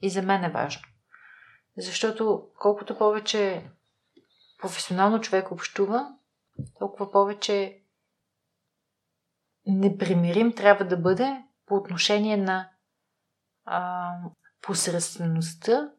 И 0.00 0.10
за 0.10 0.22
мен 0.22 0.44
е 0.44 0.50
важно. 0.50 0.82
Защото 1.76 2.48
колкото 2.58 2.98
повече 2.98 3.70
професионално 4.58 5.20
човек 5.20 5.50
общува, 5.50 6.18
толкова 6.78 7.10
повече 7.10 7.82
непримирим 9.66 10.54
трябва 10.54 10.84
да 10.84 10.96
бъде 10.96 11.44
по 11.66 11.74
отношение 11.74 12.36
на 12.36 12.70
а, 13.64 14.12
посредствеността 14.60 15.92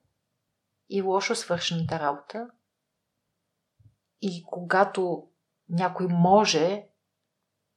и 0.89 1.01
лошо 1.01 1.35
свършената 1.35 1.99
работа. 1.99 2.49
И 4.21 4.43
когато 4.47 5.29
някой 5.69 6.07
може, 6.07 6.87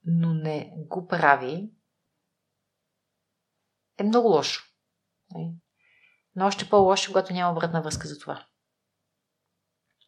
но 0.05 0.35
не 0.35 0.73
го 0.77 1.07
прави, 1.07 1.71
е 3.99 4.05
много 4.05 4.29
лошо. 4.29 4.65
Но 6.35 6.47
още 6.47 6.69
по-лошо, 6.69 7.13
когато 7.13 7.33
няма 7.33 7.53
обратна 7.53 7.83
връзка 7.83 8.09
за 8.09 8.19
това. 8.19 8.47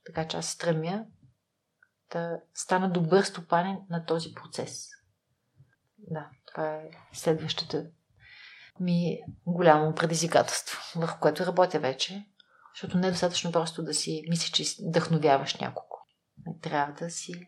Така 0.07 0.29
че 0.29 0.37
аз 0.37 0.49
стремя 0.49 1.05
да 2.13 2.41
стана 2.55 2.91
добър 2.91 3.23
стопанин 3.23 3.77
на 3.91 4.07
този 4.07 4.35
процес. 4.35 4.89
Да, 5.99 6.31
това 6.47 6.75
е 6.75 6.91
следващата 7.13 7.91
ми 8.81 9.21
голямо 9.47 9.95
предизвикателство, 9.95 11.01
върху 11.01 11.21
което 11.21 11.47
работя 11.47 11.81
вече, 11.81 12.27
защото 12.75 12.99
не 12.99 13.07
е 13.07 13.11
достатъчно 13.11 13.53
просто 13.53 13.83
да 13.83 13.95
си 13.95 14.25
мислиш, 14.29 14.51
че 14.51 14.65
вдъхновяваш 14.89 15.55
някого. 15.55 15.97
Трябва 16.61 16.93
да 16.93 17.11
си... 17.11 17.47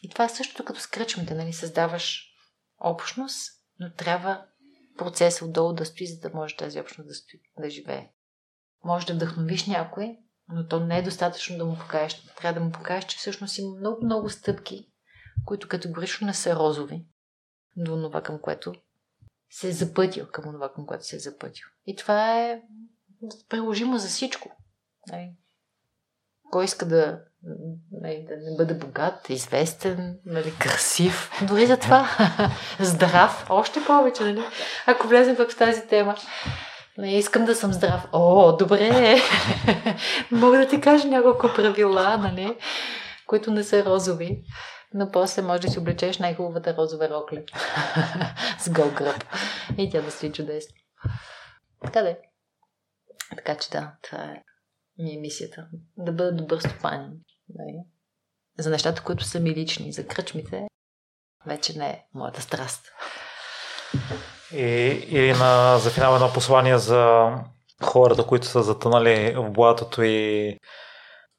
И 0.00 0.08
това 0.08 0.24
е 0.24 0.28
същото 0.28 0.64
като 0.64 0.80
с 0.80 0.86
кръчмите, 0.86 1.34
нали? 1.34 1.52
Създаваш 1.52 2.28
общност, 2.78 3.62
но 3.80 3.92
трябва 3.92 4.46
процес 4.98 5.42
отдолу 5.42 5.72
да 5.72 5.86
стои, 5.86 6.06
за 6.06 6.20
да 6.20 6.30
може 6.34 6.56
тази 6.56 6.80
общност 6.80 7.08
да, 7.08 7.14
стои, 7.14 7.40
да 7.58 7.70
живее. 7.70 8.12
Може 8.84 9.06
да 9.06 9.14
вдъхновиш 9.14 9.66
някой, 9.66 10.18
но 10.48 10.66
то 10.66 10.80
не 10.80 10.98
е 10.98 11.02
достатъчно 11.02 11.58
да 11.58 11.64
му 11.64 11.78
покажеш. 11.78 12.26
Трябва 12.36 12.60
да 12.60 12.66
му 12.66 12.72
покажеш, 12.72 13.04
че 13.04 13.16
всъщност 13.16 13.58
има 13.58 13.78
много, 13.78 14.04
много 14.04 14.30
стъпки, 14.30 14.88
които 15.44 15.68
категорично 15.68 16.26
не 16.26 16.34
са 16.34 16.56
розови 16.56 17.06
до 17.76 18.02
това, 18.02 18.22
към 18.22 18.38
което 18.38 18.72
се 19.50 19.68
е 19.68 19.72
запътил, 19.72 20.26
към 20.26 20.52
това, 20.52 20.72
към 20.72 20.86
което 20.86 21.06
се 21.06 21.16
е 21.16 21.18
запътил. 21.18 21.66
И 21.86 21.96
това 21.96 22.40
е 22.40 22.62
приложимо 23.48 23.98
за 23.98 24.08
всичко. 24.08 24.56
Нали? 25.08 25.32
Кой 26.50 26.64
иска 26.64 26.86
да, 26.86 27.20
нали, 27.92 28.26
да 28.28 28.36
не 28.36 28.56
бъде 28.56 28.74
богат, 28.74 29.30
известен, 29.30 30.18
нали, 30.24 30.54
красив, 30.58 31.30
дори 31.48 31.66
за 31.66 31.76
това 31.76 32.08
здрав, 32.80 33.46
още 33.50 33.80
повече, 33.86 34.22
нали? 34.22 34.44
ако 34.86 35.08
влезем 35.08 35.36
в 35.36 35.56
тази 35.58 35.86
тема. 35.86 36.16
Не 36.98 37.18
искам 37.18 37.44
да 37.44 37.54
съм 37.54 37.72
здрав. 37.72 38.08
О, 38.12 38.56
добре. 38.56 39.16
Мога 40.30 40.58
да 40.58 40.68
ти 40.68 40.80
кажа 40.80 41.08
няколко 41.08 41.50
правила, 41.56 42.16
нали, 42.16 42.56
които 43.26 43.50
не 43.50 43.64
са 43.64 43.84
розови. 43.84 44.42
Но 44.94 45.10
после 45.10 45.42
може 45.42 45.62
да 45.62 45.68
си 45.68 45.78
облечеш 45.78 46.18
най-хубавата 46.18 46.76
розова 46.76 47.08
рокля 47.08 47.38
с 48.58 48.70
гол 48.70 48.90
гръб. 48.96 49.24
И 49.78 49.90
тя 49.90 50.00
да 50.00 50.10
стои 50.10 50.32
чудесно. 50.32 50.74
Така 51.84 52.02
да 52.02 52.16
Така 53.36 53.54
че 53.54 53.70
да, 53.70 53.92
това 54.02 54.18
е 54.24 54.42
ми 54.98 55.14
е 55.14 55.20
мисията. 55.20 55.66
Да 55.96 56.12
бъда 56.12 56.32
добър 56.32 56.58
стопанин. 56.58 57.10
Нали? 57.48 57.84
За 58.58 58.70
нещата, 58.70 59.02
които 59.02 59.24
са 59.24 59.40
ми 59.40 59.50
лични. 59.50 59.92
За 59.92 60.06
кръчмите 60.06 60.66
вече 61.46 61.78
не 61.78 61.86
е 61.86 62.04
моята 62.14 62.42
страст. 62.42 62.92
И, 64.54 64.62
или 65.08 65.32
на, 65.32 65.78
за 65.78 65.90
финал 65.90 66.14
едно 66.14 66.32
послание 66.32 66.78
за 66.78 67.32
хората, 67.82 68.26
които 68.26 68.46
са 68.46 68.62
затънали 68.62 69.34
в 69.36 69.50
блатото 69.50 70.02
и 70.02 70.58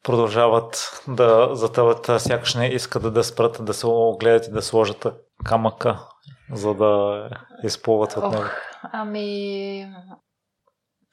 продължават 0.03 1.01
да 1.07 1.49
затъват, 1.55 2.21
сякаш 2.21 2.55
не 2.55 2.67
искат 2.67 3.13
да, 3.13 3.23
спрат, 3.23 3.65
да 3.65 3.73
се 3.73 3.87
огледат 3.87 4.47
и 4.47 4.51
да 4.51 4.61
сложат 4.61 5.07
камъка, 5.45 6.07
за 6.53 6.73
да 6.73 7.29
изплуват 7.63 8.17
от 8.17 8.31
него. 8.31 8.45
ами, 8.83 9.87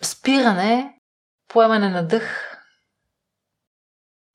спиране 0.03 0.95
поемане 1.49 1.89
на 1.89 2.07
дъх, 2.07 2.57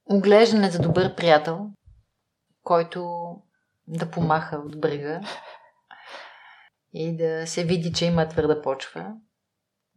оглеждане 0.05 0.69
за 0.69 0.79
добър 0.79 1.15
приятел, 1.15 1.69
който 2.63 3.29
да 3.87 4.11
помаха 4.11 4.55
от 4.55 4.81
брега 4.81 5.21
и 6.97 7.17
да 7.17 7.47
се 7.47 7.65
види, 7.65 7.93
че 7.93 8.05
има 8.05 8.27
твърда 8.27 8.61
почва, 8.61 9.13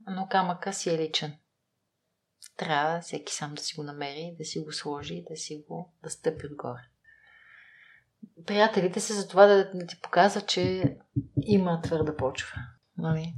но 0.06 0.28
камъка 0.28 0.72
си 0.72 0.90
е 0.90 0.98
личен. 0.98 1.36
Трябва 2.56 3.00
всеки 3.00 3.34
сам 3.34 3.54
да 3.54 3.62
си 3.62 3.74
го 3.74 3.82
намери, 3.82 4.34
да 4.38 4.44
си 4.44 4.60
го 4.60 4.72
сложи, 4.72 5.24
да 5.30 5.36
си 5.36 5.64
го 5.68 5.94
да 6.02 6.10
стъпи 6.10 6.46
отгоре. 6.46 6.82
Приятелите 8.46 9.00
са 9.00 9.14
за 9.14 9.28
това 9.28 9.46
да, 9.46 9.70
да 9.74 9.86
ти 9.86 10.00
показват, 10.00 10.48
че 10.48 10.96
има 11.42 11.80
твърда 11.82 12.16
почва. 12.16 12.56
Нали? 12.98 13.34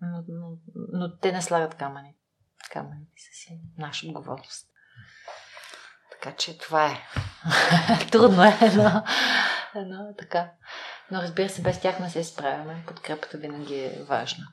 Но, 0.00 0.24
но, 0.28 0.58
но 0.92 1.16
те 1.16 1.32
не 1.32 1.42
слагат 1.42 1.74
камъни 1.74 2.16
камъните 2.74 3.22
са 3.22 3.32
си 3.32 3.60
наша 3.78 4.06
отговорност. 4.06 4.68
Така 6.10 6.36
че 6.36 6.58
това 6.58 6.86
е. 6.86 6.98
Трудно 8.10 8.44
е, 8.44 8.58
но, 8.76 9.04
но 9.74 10.14
така. 10.18 10.52
Но 11.10 11.22
разбира 11.22 11.48
се, 11.48 11.62
без 11.62 11.80
тях 11.80 12.00
не 12.00 12.10
се 12.10 12.24
справяме. 12.24 12.84
Подкрепата 12.86 13.38
винаги 13.38 13.74
е 13.74 14.02
важна. 14.08 14.44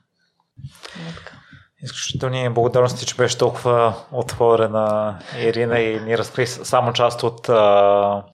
Изключителни 1.82 2.48
благодарности, 2.50 3.06
че 3.06 3.14
беше 3.14 3.38
толкова 3.38 3.94
отворена 4.12 5.18
Ирина 5.38 5.80
и 5.80 6.00
ни 6.00 6.18
разкри 6.18 6.46
само 6.46 6.92
част 6.92 7.22
от 7.22 7.48
а, 7.48 8.24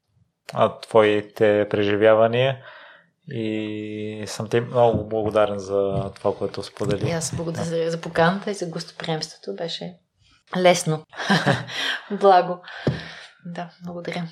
а, 0.54 0.80
твоите 0.80 1.66
преживявания. 1.70 2.58
И 3.30 4.24
съм 4.26 4.48
ти 4.48 4.60
много 4.60 5.08
благодарен 5.08 5.58
за 5.58 6.10
това, 6.14 6.36
което 6.36 6.62
сподели. 6.62 7.08
И 7.08 7.12
аз 7.12 7.36
благодаря 7.36 7.84
да. 7.84 7.90
за 7.90 8.00
поканата 8.00 8.50
и 8.50 8.54
за 8.54 8.66
гостоприемството. 8.66 9.54
Беше 9.54 9.94
лесно. 10.56 11.04
Благо. 12.10 12.60
Да, 13.46 13.70
благодаря. 13.84 14.28